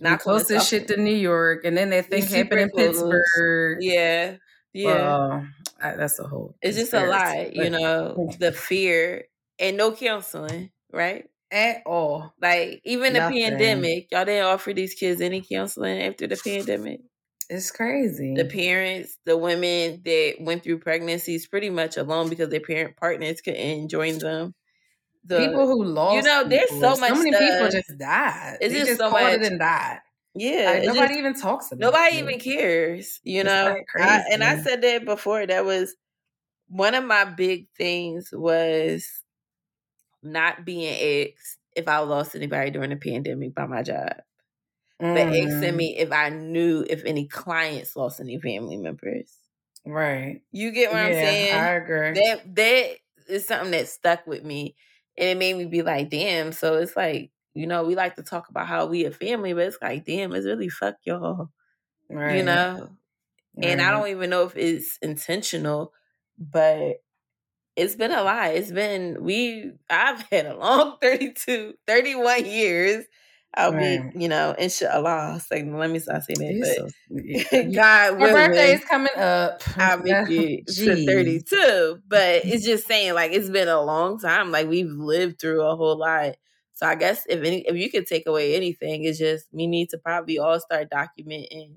Not 0.00 0.20
closest 0.20 0.68
shit 0.68 0.88
to 0.88 0.96
New 0.96 1.14
York, 1.14 1.64
and 1.66 1.76
then 1.76 1.90
that 1.90 2.06
thing 2.06 2.24
happened 2.24 2.60
in 2.60 2.70
Pittsburgh. 2.70 3.78
Yeah, 3.82 4.36
yeah. 4.72 5.44
Uh, 5.82 5.96
that's 5.96 6.18
a 6.18 6.24
whole. 6.24 6.54
It's 6.62 6.76
just 6.76 6.92
a 6.92 7.06
lot, 7.06 7.54
you 7.54 7.70
know. 7.70 8.30
the 8.38 8.52
fear 8.52 9.24
and 9.58 9.76
no 9.76 9.92
counseling, 9.92 10.70
right? 10.92 11.26
At 11.50 11.82
all. 11.86 12.32
Like 12.40 12.80
even 12.84 13.14
Nothing. 13.14 13.36
the 13.36 13.42
pandemic, 13.42 14.08
y'all 14.12 14.24
didn't 14.24 14.46
offer 14.46 14.72
these 14.72 14.94
kids 14.94 15.20
any 15.20 15.40
counseling 15.40 16.00
after 16.02 16.26
the 16.26 16.36
pandemic. 16.36 17.00
It's 17.48 17.72
crazy. 17.72 18.34
The 18.34 18.44
parents, 18.44 19.18
the 19.24 19.36
women 19.36 20.02
that 20.04 20.34
went 20.38 20.62
through 20.62 20.78
pregnancies 20.78 21.48
pretty 21.48 21.68
much 21.68 21.96
alone 21.96 22.28
because 22.28 22.48
their 22.48 22.60
parent 22.60 22.96
partners 22.96 23.40
couldn't 23.40 23.88
join 23.88 24.18
them 24.18 24.54
the 25.24 25.38
people 25.38 25.66
who 25.66 25.84
lost. 25.84 26.16
You 26.16 26.22
know, 26.22 26.44
there's 26.48 26.70
people. 26.70 26.94
so 26.94 27.00
much. 27.00 27.10
So 27.10 27.16
many 27.16 27.32
stuff. 27.32 27.42
people 27.42 27.68
just 27.68 27.98
died. 27.98 28.58
It's 28.60 28.74
they 28.74 28.80
just, 28.80 29.00
so 29.00 29.10
much. 29.10 29.40
and 29.40 29.58
died. 29.58 29.98
Yeah, 30.34 30.72
like, 30.74 30.84
nobody 30.84 31.08
just, 31.08 31.18
even 31.18 31.34
talks 31.34 31.72
about. 31.72 31.80
It. 31.80 31.92
Nobody 31.92 32.16
it. 32.16 32.22
even 32.22 32.38
cares. 32.38 33.20
You 33.24 33.44
know, 33.44 33.76
I, 33.96 34.24
and 34.32 34.44
I 34.44 34.60
said 34.62 34.82
that 34.82 35.04
before. 35.04 35.46
That 35.46 35.64
was 35.64 35.96
one 36.68 36.94
of 36.94 37.04
my 37.04 37.24
big 37.24 37.66
things 37.76 38.30
was 38.32 39.06
not 40.22 40.64
being 40.64 40.88
asked 41.32 41.58
if 41.74 41.88
I 41.88 41.98
lost 41.98 42.34
anybody 42.34 42.70
during 42.70 42.90
the 42.90 42.96
pandemic 42.96 43.54
by 43.54 43.66
my 43.66 43.82
job. 43.82 44.14
Mm. 45.02 45.14
But 45.14 45.36
asking 45.36 45.76
me 45.76 45.96
if 45.96 46.12
I 46.12 46.28
knew 46.28 46.84
if 46.88 47.04
any 47.04 47.26
clients 47.26 47.96
lost 47.96 48.20
any 48.20 48.38
family 48.38 48.76
members. 48.76 49.32
Right. 49.86 50.42
You 50.52 50.72
get 50.72 50.92
what 50.92 50.98
yeah, 50.98 51.06
I'm 51.06 51.12
saying? 51.12 51.54
I 51.54 51.68
agree. 51.72 52.12
That 52.12 52.54
that 52.54 52.90
is 53.28 53.46
something 53.46 53.70
that 53.70 53.88
stuck 53.88 54.26
with 54.26 54.44
me 54.44 54.74
and 55.16 55.28
it 55.28 55.38
made 55.38 55.56
me 55.56 55.64
be 55.64 55.82
like, 55.82 56.10
damn. 56.10 56.52
So 56.52 56.76
it's 56.76 56.96
like, 56.96 57.30
you 57.54 57.66
know, 57.66 57.84
we 57.84 57.94
like 57.94 58.16
to 58.16 58.22
talk 58.22 58.48
about 58.48 58.66
how 58.66 58.86
we 58.86 59.04
a 59.04 59.10
family, 59.10 59.52
but 59.52 59.66
it's 59.66 59.78
like, 59.80 60.04
damn, 60.04 60.32
it's 60.32 60.46
really 60.46 60.68
fuck 60.68 60.96
y'all. 61.04 61.50
Right. 62.08 62.36
You 62.36 62.42
know? 62.42 62.90
Right. 63.56 63.70
And 63.70 63.80
I 63.80 63.90
don't 63.90 64.08
even 64.08 64.30
know 64.30 64.44
if 64.44 64.56
it's 64.56 64.98
intentional, 65.02 65.92
but 66.38 67.02
it's 67.76 67.96
been 67.96 68.12
a 68.12 68.22
lot. 68.22 68.54
It's 68.54 68.70
been 68.70 69.22
we 69.22 69.72
I've 69.88 70.22
had 70.30 70.46
a 70.46 70.56
long 70.56 70.96
32, 71.02 71.74
31 71.86 72.46
years 72.46 73.04
I'll 73.54 73.72
right. 73.72 74.12
be, 74.12 74.22
you 74.22 74.28
know, 74.28 74.54
inshallah. 74.56 75.40
Like, 75.50 75.64
let 75.66 75.90
me 75.90 75.98
stop 75.98 76.22
saying 76.22 76.38
that. 76.38 76.90
But 77.50 77.72
God, 77.74 78.20
your 78.20 78.32
birthday 78.32 78.74
is 78.74 78.84
coming 78.84 79.12
up. 79.16 79.62
I'll 79.76 79.98
make 79.98 80.30
it 80.30 80.66
to 80.68 81.04
32. 81.04 82.02
But 82.06 82.44
it's 82.44 82.64
just 82.64 82.86
saying, 82.86 83.14
like, 83.14 83.32
it's 83.32 83.50
been 83.50 83.68
a 83.68 83.80
long 83.80 84.20
time. 84.20 84.52
Like, 84.52 84.68
we've 84.68 84.90
lived 84.90 85.40
through 85.40 85.62
a 85.62 85.74
whole 85.74 85.98
lot. 85.98 86.36
So 86.80 86.86
I 86.86 86.94
guess 86.94 87.26
if 87.28 87.44
any, 87.44 87.60
if 87.66 87.76
you 87.76 87.90
could 87.90 88.06
take 88.06 88.26
away 88.26 88.56
anything, 88.56 89.04
it's 89.04 89.18
just 89.18 89.48
we 89.52 89.66
need 89.66 89.90
to 89.90 89.98
probably 89.98 90.38
all 90.38 90.58
start 90.58 90.88
documenting 90.90 91.74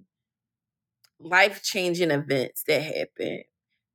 life 1.20 1.62
changing 1.62 2.10
events 2.10 2.64
that 2.68 2.82
happen, 2.82 3.44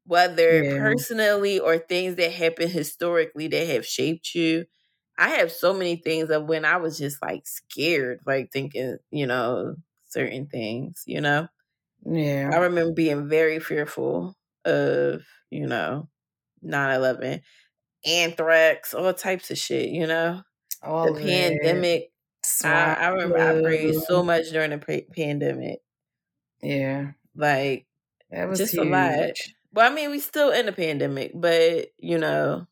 whether 0.05 0.63
yeah. 0.63 0.79
personally 0.79 1.59
or 1.59 1.79
things 1.79 2.17
that 2.17 2.33
happen 2.33 2.69
historically 2.69 3.49
that 3.49 3.67
have 3.69 3.87
shaped 3.87 4.35
you 4.35 4.67
I 5.19 5.31
have 5.31 5.51
so 5.51 5.75
many 5.75 5.97
things 5.97 6.31
of 6.31 6.45
when 6.45 6.65
I 6.65 6.77
was 6.77 6.99
just 6.99 7.21
like 7.23 7.47
scared, 7.47 8.21
like 8.27 8.53
thinking, 8.53 8.99
you 9.11 9.27
know, 9.27 9.75
certain 10.09 10.47
things, 10.47 11.03
you 11.07 11.21
know? 11.21 11.49
Yeah. 12.05 12.51
I 12.53 12.59
remember 12.59 12.93
being 12.93 13.29
very 13.29 13.59
fearful 13.59 14.37
of, 14.65 15.23
you 15.51 15.67
know, 15.67 16.09
9 16.63 16.95
11, 16.95 17.43
anthrax, 18.07 18.95
all 18.95 19.15
types 19.15 19.51
of 19.51 19.59
shit, 19.59 19.89
you 19.89 20.07
know? 20.07 20.43
All 20.83 21.13
the 21.13 21.21
pandemic. 21.21 22.11
I, 22.65 22.95
I, 22.95 23.09
remember 23.09 23.39
I 23.39 23.61
prayed 23.61 23.95
so 24.07 24.23
much 24.23 24.51
during 24.51 24.71
the 24.71 24.79
pre- 24.79 25.07
pandemic. 25.15 25.81
Yeah. 26.63 27.13
Like, 27.37 27.87
that 28.31 28.49
was 28.49 28.59
just 28.59 28.75
huge. 28.75 28.87
a 28.87 28.91
lot. 28.91 29.35
Well, 29.73 29.91
I 29.91 29.95
mean, 29.95 30.11
we 30.11 30.21
still 30.21 30.51
in 30.51 30.67
the 30.67 30.73
pandemic, 30.73 31.33
but, 31.35 31.89
you 31.99 32.19
know, 32.19 32.67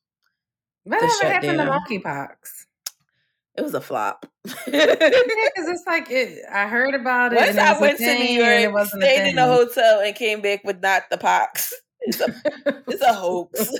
Whatever 0.86 1.12
happened 1.24 1.58
to 1.58 1.64
monkeypox? 1.64 2.36
It 3.56 3.62
was 3.62 3.74
a 3.74 3.80
flop. 3.80 4.26
Because 4.44 4.66
it's 4.66 5.84
like 5.86 6.10
it. 6.10 6.38
I 6.52 6.68
heard 6.68 6.94
about 6.94 7.32
it. 7.32 7.36
Once 7.36 7.56
I 7.56 7.80
went 7.80 7.98
to 7.98 8.04
New 8.04 8.44
York, 8.44 8.86
stayed 8.88 9.30
in 9.30 9.38
a 9.38 9.46
hotel, 9.46 10.00
and 10.00 10.14
came 10.14 10.40
back 10.42 10.62
with 10.62 10.80
not 10.80 11.04
the 11.10 11.18
pox. 11.18 11.74
It's 12.06 12.20
a, 12.20 12.82
it's 12.86 13.02
a 13.02 13.14
hoax. 13.14 13.60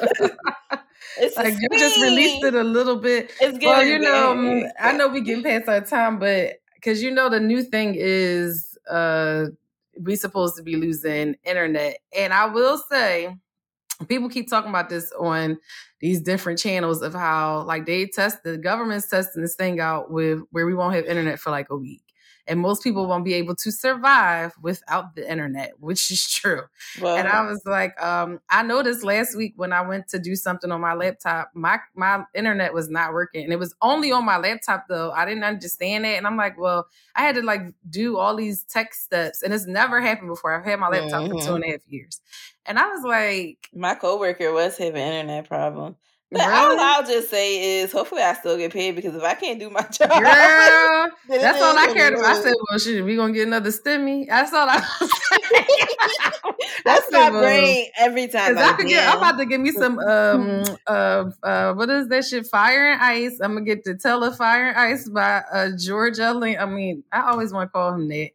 it's 1.19 1.37
like 1.37 1.55
you 1.59 1.69
just 1.79 2.01
released 2.01 2.45
it 2.45 2.55
a 2.55 2.65
little 2.65 2.97
bit. 2.97 3.33
It's 3.41 3.65
well, 3.65 3.85
you 3.85 3.99
know, 3.99 4.33
um, 4.33 4.65
I 4.81 4.93
know 4.93 5.09
we 5.09 5.21
getting 5.21 5.45
past 5.45 5.69
our 5.69 5.81
time, 5.81 6.19
but 6.19 6.61
because 6.75 7.03
you 7.03 7.11
know 7.11 7.29
the 7.29 7.41
new 7.41 7.63
thing 7.63 7.95
is 7.97 8.77
uh 8.91 9.47
we 10.01 10.15
supposed 10.15 10.57
to 10.57 10.63
be 10.63 10.77
losing 10.77 11.37
internet, 11.45 11.99
and 12.17 12.33
I 12.33 12.47
will 12.47 12.79
say 12.91 13.35
people 14.09 14.29
keep 14.29 14.51
talking 14.51 14.71
about 14.71 14.89
this 14.89 15.11
on 15.19 15.59
these 16.01 16.21
different 16.21 16.59
channels 16.59 17.01
of 17.01 17.15
how 17.15 17.63
like 17.63 17.87
they 17.87 18.07
test 18.07 18.43
the 18.45 18.59
government's 18.59 19.09
testing 19.09 19.43
this 19.43 19.57
thing 19.57 19.81
out 19.81 20.11
with 20.11 20.41
where 20.51 20.67
we 20.67 20.75
won't 20.75 20.95
have 20.95 21.07
internet 21.07 21.41
for 21.41 21.51
like 21.51 21.71
a 21.71 21.77
week 21.77 22.03
and 22.49 22.61
most 22.61 22.83
people 22.83 23.07
won't 23.07 23.25
be 23.25 23.35
able 23.35 23.57
to 23.57 23.73
survive 23.73 24.55
without 24.63 25.15
the 25.15 25.31
internet, 25.31 25.73
which 25.81 26.11
is 26.11 26.31
true. 26.31 26.63
And 27.03 27.29
I 27.29 27.43
was 27.43 27.63
like, 27.67 28.01
um, 28.03 28.41
I 28.49 28.63
noticed 28.63 29.03
last 29.05 29.37
week 29.37 29.55
when 29.57 29.73
I 29.73 29.81
went 29.83 30.09
to 30.09 30.19
do 30.19 30.37
something 30.37 30.71
on 30.71 30.81
my 30.81 30.95
laptop, 30.95 31.51
my 31.55 31.79
my 31.95 32.25
internet 32.35 32.73
was 32.73 32.89
not 32.89 33.13
working, 33.13 33.45
and 33.45 33.53
it 33.53 33.59
was 33.59 33.75
only 33.83 34.13
on 34.13 34.25
my 34.25 34.37
laptop 34.37 34.87
though. 34.89 35.11
I 35.11 35.25
didn't 35.25 35.45
understand 35.45 36.07
it, 36.07 36.17
and 36.17 36.27
I'm 36.27 36.37
like, 36.37 36.59
well, 36.59 36.87
I 37.15 37.23
had 37.23 37.35
to 37.37 37.43
like 37.43 37.63
do 37.89 38.19
all 38.19 38.37
these 38.37 38.63
tech 38.65 38.95
steps, 38.95 39.43
and 39.43 39.53
it's 39.53 39.67
never 39.67 40.01
happened 40.01 40.29
before. 40.29 40.55
I've 40.55 40.65
had 40.65 40.79
my 40.79 40.89
laptop 40.89 41.23
mm-hmm. 41.23 41.33
for 41.33 41.39
two 41.39 41.47
mm-hmm. 41.47 41.55
and 41.57 41.65
a 41.65 41.71
half 41.71 41.81
years, 41.89 42.21
and 42.65 42.79
I 42.79 42.89
was 42.89 43.03
like, 43.05 43.69
my 43.75 43.95
coworker 43.95 44.53
was 44.53 44.79
having 44.79 45.03
internet 45.03 45.49
problem. 45.49 45.97
But 46.33 46.41
really? 46.41 46.53
all 46.53 46.81
I'll 46.81 47.07
just 47.07 47.31
say 47.31 47.81
is, 47.81 47.93
hopefully, 47.93 48.23
I 48.23 48.35
still 48.35 48.57
get 48.57 48.73
paid 48.73 48.97
because 48.97 49.15
if 49.15 49.23
I 49.23 49.35
can't 49.35 49.61
do 49.61 49.71
my 49.71 49.83
job, 49.83 50.09
girl, 50.09 51.11
that's 51.29 51.63
all 51.63 51.79
I 51.79 51.93
cared 51.95 52.15
about. 52.15 52.25
I 52.25 52.43
said, 52.43 52.55
"Well, 52.69 52.79
shit, 52.81 53.05
we 53.05 53.15
gonna 53.15 53.33
get 53.33 53.47
another 53.47 53.71
stimmy." 53.71 54.27
That's 54.27 54.53
all 54.53 54.69
I. 54.69 54.79
that's 56.85 57.13
my 57.13 57.31
brain 57.31 57.87
every 57.97 58.27
time. 58.27 58.59
I, 58.59 58.71
I 58.71 58.73
could 58.73 58.89
get, 58.89 59.09
I'm 59.09 59.19
about 59.19 59.39
to 59.39 59.47
give 59.47 59.61
me 59.61 59.71
some 59.71 60.01
um 60.01 60.65
uh 60.89 61.31
uh 61.45 61.75
what 61.75 61.89
is 61.91 62.09
that 62.09 62.25
shit? 62.25 62.49
Fire 62.49 62.91
and 62.91 63.01
Ice. 63.01 63.39
I'm 63.41 63.55
gonna 63.55 63.65
get 63.65 63.85
the 63.85 63.95
Tell 63.95 64.25
a 64.25 64.35
Fire 64.35 64.71
and 64.71 64.77
Ice 64.77 65.09
by 65.09 65.45
uh 65.53 65.71
George 65.79 66.19
Link. 66.19 66.59
I 66.59 66.67
mean, 66.67 67.05
I 67.13 67.31
always 67.31 67.53
want 67.53 67.69
to 67.69 67.73
call 67.73 67.95
him 67.95 68.09
that 68.09 68.31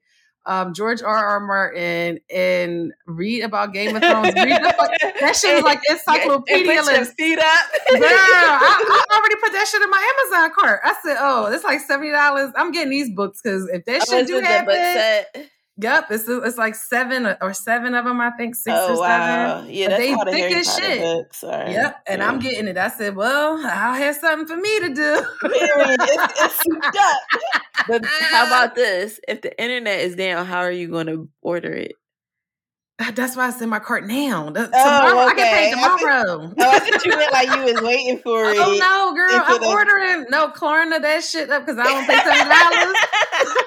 um, 0.46 0.74
George 0.74 1.02
R. 1.02 1.16
R. 1.16 1.40
Martin 1.40 2.20
and 2.34 2.94
read 3.06 3.44
about 3.44 3.74
Game 3.74 3.96
of 3.96 4.02
Thrones. 4.02 4.34
Read 4.34 4.62
the, 4.64 5.14
that 5.20 5.36
shit 5.36 5.56
was 5.56 5.64
like 5.64 5.80
encyclopedia. 5.90 6.84
feet 7.06 7.40
up. 7.40 7.66
Girl, 7.90 8.02
I, 8.04 9.04
I, 9.12 9.18
already 9.18 9.36
put 9.36 9.52
that 9.54 9.68
shit 9.68 9.82
in 9.82 9.90
my 9.90 10.14
Amazon 10.20 10.52
cart. 10.58 10.82
I 10.84 10.96
said, 11.04 11.18
oh, 11.20 11.52
it's 11.52 11.64
like 11.64 11.80
seventy 11.82 12.12
dollars. 12.12 12.52
I'm 12.56 12.72
getting 12.72 12.92
these 12.92 13.12
books 13.14 13.42
because 13.42 13.70
if 13.72 13.86
that 13.86 14.02
oh, 14.08 14.18
shit 14.18 14.28
do 14.28 14.40
happen. 14.40 15.48
Yep, 15.82 16.12
it's 16.12 16.28
it's 16.28 16.58
like 16.60 16.76
seven 16.76 17.36
or 17.42 17.54
seven 17.54 17.96
of 17.96 18.06
them, 18.06 18.22
I 18.22 18.30
think 18.32 18.56
six 18.56 18.78
oh, 18.78 18.94
or 18.94 19.00
wow. 19.00 19.58
seven. 19.58 19.74
Yeah, 19.74 19.90
that's 19.90 20.00
they 20.00 20.32
thick 20.32 20.56
as 20.56 20.76
shit. 20.76 21.34
Sorry. 21.34 21.72
Yep, 21.72 22.04
and 22.06 22.20
yeah. 22.20 22.28
I'm 22.28 22.40
getting 22.40 22.68
it. 22.68 22.78
I 22.78 22.90
said, 22.90 23.16
well, 23.16 23.60
I'll 23.66 23.96
have 23.96 24.16
something 24.16 24.46
for 24.48 24.62
me 24.62 24.80
to 24.82 24.94
do. 24.94 25.26
it's, 25.44 26.40
it's 26.40 26.64
but 27.88 28.06
how 28.06 28.44
uh, 28.44 28.48
about 28.48 28.76
this? 28.76 29.20
If 29.28 29.42
the 29.42 29.60
internet 29.60 30.02
is 30.02 30.16
down, 30.16 30.46
how 30.46 30.60
are 30.60 30.72
you 30.72 30.88
going 30.88 31.08
to 31.08 31.28
order 31.42 31.74
it? 31.74 31.96
Uh, 33.00 33.10
that's 33.12 33.36
why 33.36 33.48
I 33.48 33.50
sent 33.50 33.72
my 33.72 33.80
cart 33.80 34.06
now. 34.06 34.50
oh, 34.50 34.54
tomorrow, 34.54 35.32
okay. 35.32 35.32
I 35.32 35.36
can 35.36 35.54
pay 35.56 35.72
tomorrow. 35.72 36.44
I 36.44 36.48
think, 36.48 36.54
oh, 36.60 36.70
I 36.70 36.80
thought 36.80 37.06
you 37.06 37.18
meant 37.18 37.34
like 37.34 37.56
you 37.56 37.74
was 37.74 37.82
waiting 37.82 38.20
for 38.20 38.46
oh, 38.46 38.50
it. 38.52 38.58
Oh 38.60 38.78
no, 38.78 39.16
girl! 39.16 39.42
I'm 39.44 39.64
ordering 39.64 40.28
no 40.30 40.50
Klarna 40.50 41.02
that 41.02 41.24
shit 41.24 41.50
up 41.50 41.66
because 41.66 41.80
I 41.80 41.86
don't 41.86 42.06
pay 42.06 42.20
seven 42.20 42.48
dollars. 42.48 42.96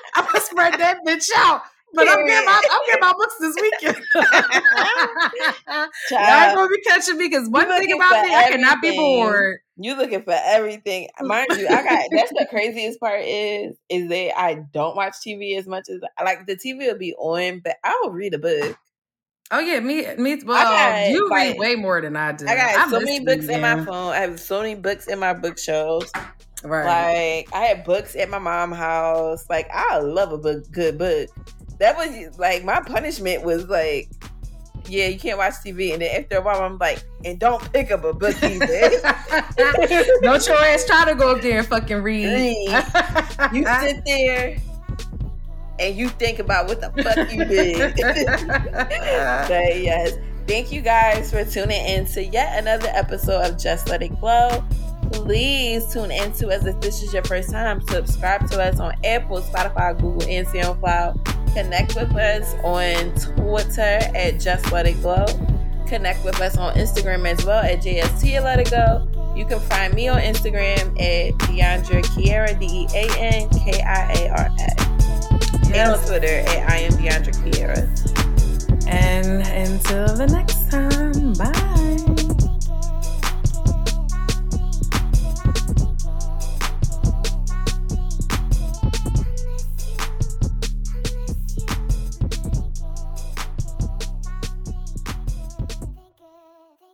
I'm 0.14 0.26
gonna 0.26 0.40
spread 0.40 0.74
that 0.74 0.98
bitch 1.04 1.28
out. 1.36 1.62
But 1.94 2.08
I'm 2.08 2.26
getting 2.26 2.44
my 2.44 2.62
I'm 2.70 2.80
getting 2.86 3.00
my 3.00 3.12
books 3.12 3.36
this 3.40 3.56
weekend. 3.60 4.04
Y'all 6.10 6.54
gonna 6.54 6.68
be 6.68 6.80
catching 6.86 7.18
me 7.18 7.28
because 7.28 7.48
one 7.48 7.68
thing 7.68 7.92
about 7.92 8.24
me, 8.24 8.34
I 8.34 8.50
cannot 8.50 8.82
be 8.82 8.96
bored. 8.96 9.58
You 9.76 9.96
looking 9.96 10.22
for 10.22 10.36
everything, 10.44 11.08
mind 11.20 11.48
you. 11.56 11.66
I 11.68 11.82
got 11.82 12.08
that's 12.10 12.30
the 12.30 12.46
craziest 12.48 13.00
part 13.00 13.22
is 13.24 13.76
is 13.88 14.08
that 14.08 14.38
I 14.38 14.64
don't 14.72 14.96
watch 14.96 15.14
TV 15.26 15.58
as 15.58 15.66
much 15.66 15.88
as 15.88 16.00
like 16.22 16.46
the 16.46 16.56
TV 16.56 16.78
will 16.78 16.98
be 16.98 17.14
on, 17.14 17.60
but 17.60 17.76
I 17.84 18.00
will 18.02 18.12
read 18.12 18.34
a 18.34 18.38
book. 18.38 18.78
Oh 19.50 19.60
yeah, 19.60 19.80
me 19.80 20.06
me. 20.16 20.42
Well, 20.44 21.10
you 21.10 21.28
read 21.30 21.58
way 21.58 21.74
more 21.74 22.00
than 22.00 22.16
I 22.16 22.32
do. 22.32 22.46
I 22.46 22.54
got 22.54 22.76
I 22.76 22.90
so 22.90 23.00
many 23.00 23.20
books 23.20 23.46
in 23.48 23.60
my 23.60 23.84
phone. 23.84 24.12
I 24.12 24.18
have 24.18 24.40
so 24.40 24.62
many 24.62 24.74
books 24.74 25.06
in 25.06 25.18
my 25.18 25.32
bookshelves. 25.32 26.10
Right. 26.64 27.44
Like 27.44 27.54
I 27.54 27.66
had 27.66 27.84
books 27.84 28.16
at 28.16 28.30
my 28.30 28.38
mom's 28.38 28.76
house. 28.76 29.44
Like 29.50 29.68
I 29.72 29.98
love 29.98 30.32
a 30.32 30.38
book, 30.38 30.70
good 30.72 30.98
book 30.98 31.28
that 31.78 31.96
was 31.96 32.38
like 32.38 32.64
my 32.64 32.80
punishment 32.80 33.42
was 33.42 33.68
like 33.68 34.10
yeah, 34.88 35.08
you 35.08 35.18
can't 35.18 35.38
watch 35.38 35.54
TV. 35.54 35.92
And 35.92 36.02
then 36.02 36.22
after 36.22 36.38
a 36.38 36.42
while, 36.42 36.62
I'm 36.62 36.78
like, 36.78 37.02
and 37.24 37.38
don't 37.38 37.72
pick 37.72 37.90
up 37.90 38.04
a 38.04 38.12
book 38.12 38.36
either. 38.42 38.66
don't 40.22 40.46
your 40.46 40.56
ass 40.56 40.84
try 40.84 41.04
to 41.06 41.14
go 41.14 41.34
up 41.34 41.42
there 41.42 41.58
and 41.58 41.66
fucking 41.66 42.02
read. 42.02 42.26
read. 42.26 43.52
You 43.52 43.64
sit 43.80 44.04
there 44.04 44.58
and 45.78 45.96
you 45.96 46.08
think 46.08 46.38
about 46.38 46.68
what 46.68 46.80
the 46.80 46.90
fuck 47.02 47.32
you 47.32 47.44
did. 47.44 47.94
but 49.48 49.80
yes, 49.80 50.18
thank 50.46 50.70
you 50.70 50.80
guys 50.80 51.30
for 51.30 51.44
tuning 51.44 51.84
in 51.86 52.06
to 52.06 52.24
yet 52.24 52.58
another 52.58 52.88
episode 52.92 53.42
of 53.42 53.58
Just 53.58 53.88
Let 53.88 54.02
It 54.02 54.18
Glow 54.20 54.62
please 55.12 55.92
tune 55.92 56.10
into 56.10 56.48
us 56.48 56.64
if 56.64 56.80
this 56.80 57.02
is 57.02 57.12
your 57.12 57.24
first 57.24 57.50
time. 57.50 57.80
Subscribe 57.88 58.48
to 58.50 58.62
us 58.62 58.80
on 58.80 58.94
Apple, 59.04 59.40
Spotify, 59.40 59.98
Google, 60.00 60.28
and 60.28 60.46
SoundCloud. 60.46 61.54
Connect 61.54 61.94
with 61.94 62.14
us 62.16 62.54
on 62.64 63.14
Twitter 63.14 63.98
at 64.16 64.40
Just 64.40 64.72
Let 64.72 64.86
It 64.86 65.00
Glow. 65.00 65.26
Connect 65.86 66.24
with 66.24 66.40
us 66.40 66.56
on 66.56 66.74
Instagram 66.74 67.26
as 67.26 67.44
well 67.44 67.62
at 67.62 67.82
JST 67.82 68.42
Let 68.42 68.60
It 68.60 68.70
Go. 68.70 69.08
You 69.36 69.44
can 69.44 69.60
find 69.60 69.94
me 69.94 70.08
on 70.08 70.20
Instagram 70.20 71.00
at 71.00 71.34
Deandra 71.38 72.02
Kiara, 72.02 72.58
D 72.58 72.66
E 72.66 72.86
A 72.94 73.18
N 73.18 73.48
K 73.50 73.82
I 73.82 74.12
A 74.12 74.30
R 74.30 74.48
A. 74.60 74.84
And 75.72 75.92
on 75.92 76.06
Twitter 76.06 76.26
at 76.26 76.70
I 76.70 76.76
am 76.78 76.92
Deandra 76.92 77.34
Kiara. 77.42 78.14
And 78.86 79.46
until 79.46 80.16
the 80.16 80.26
next 80.26 80.70
time, 80.70 81.32
bye. 81.34 81.83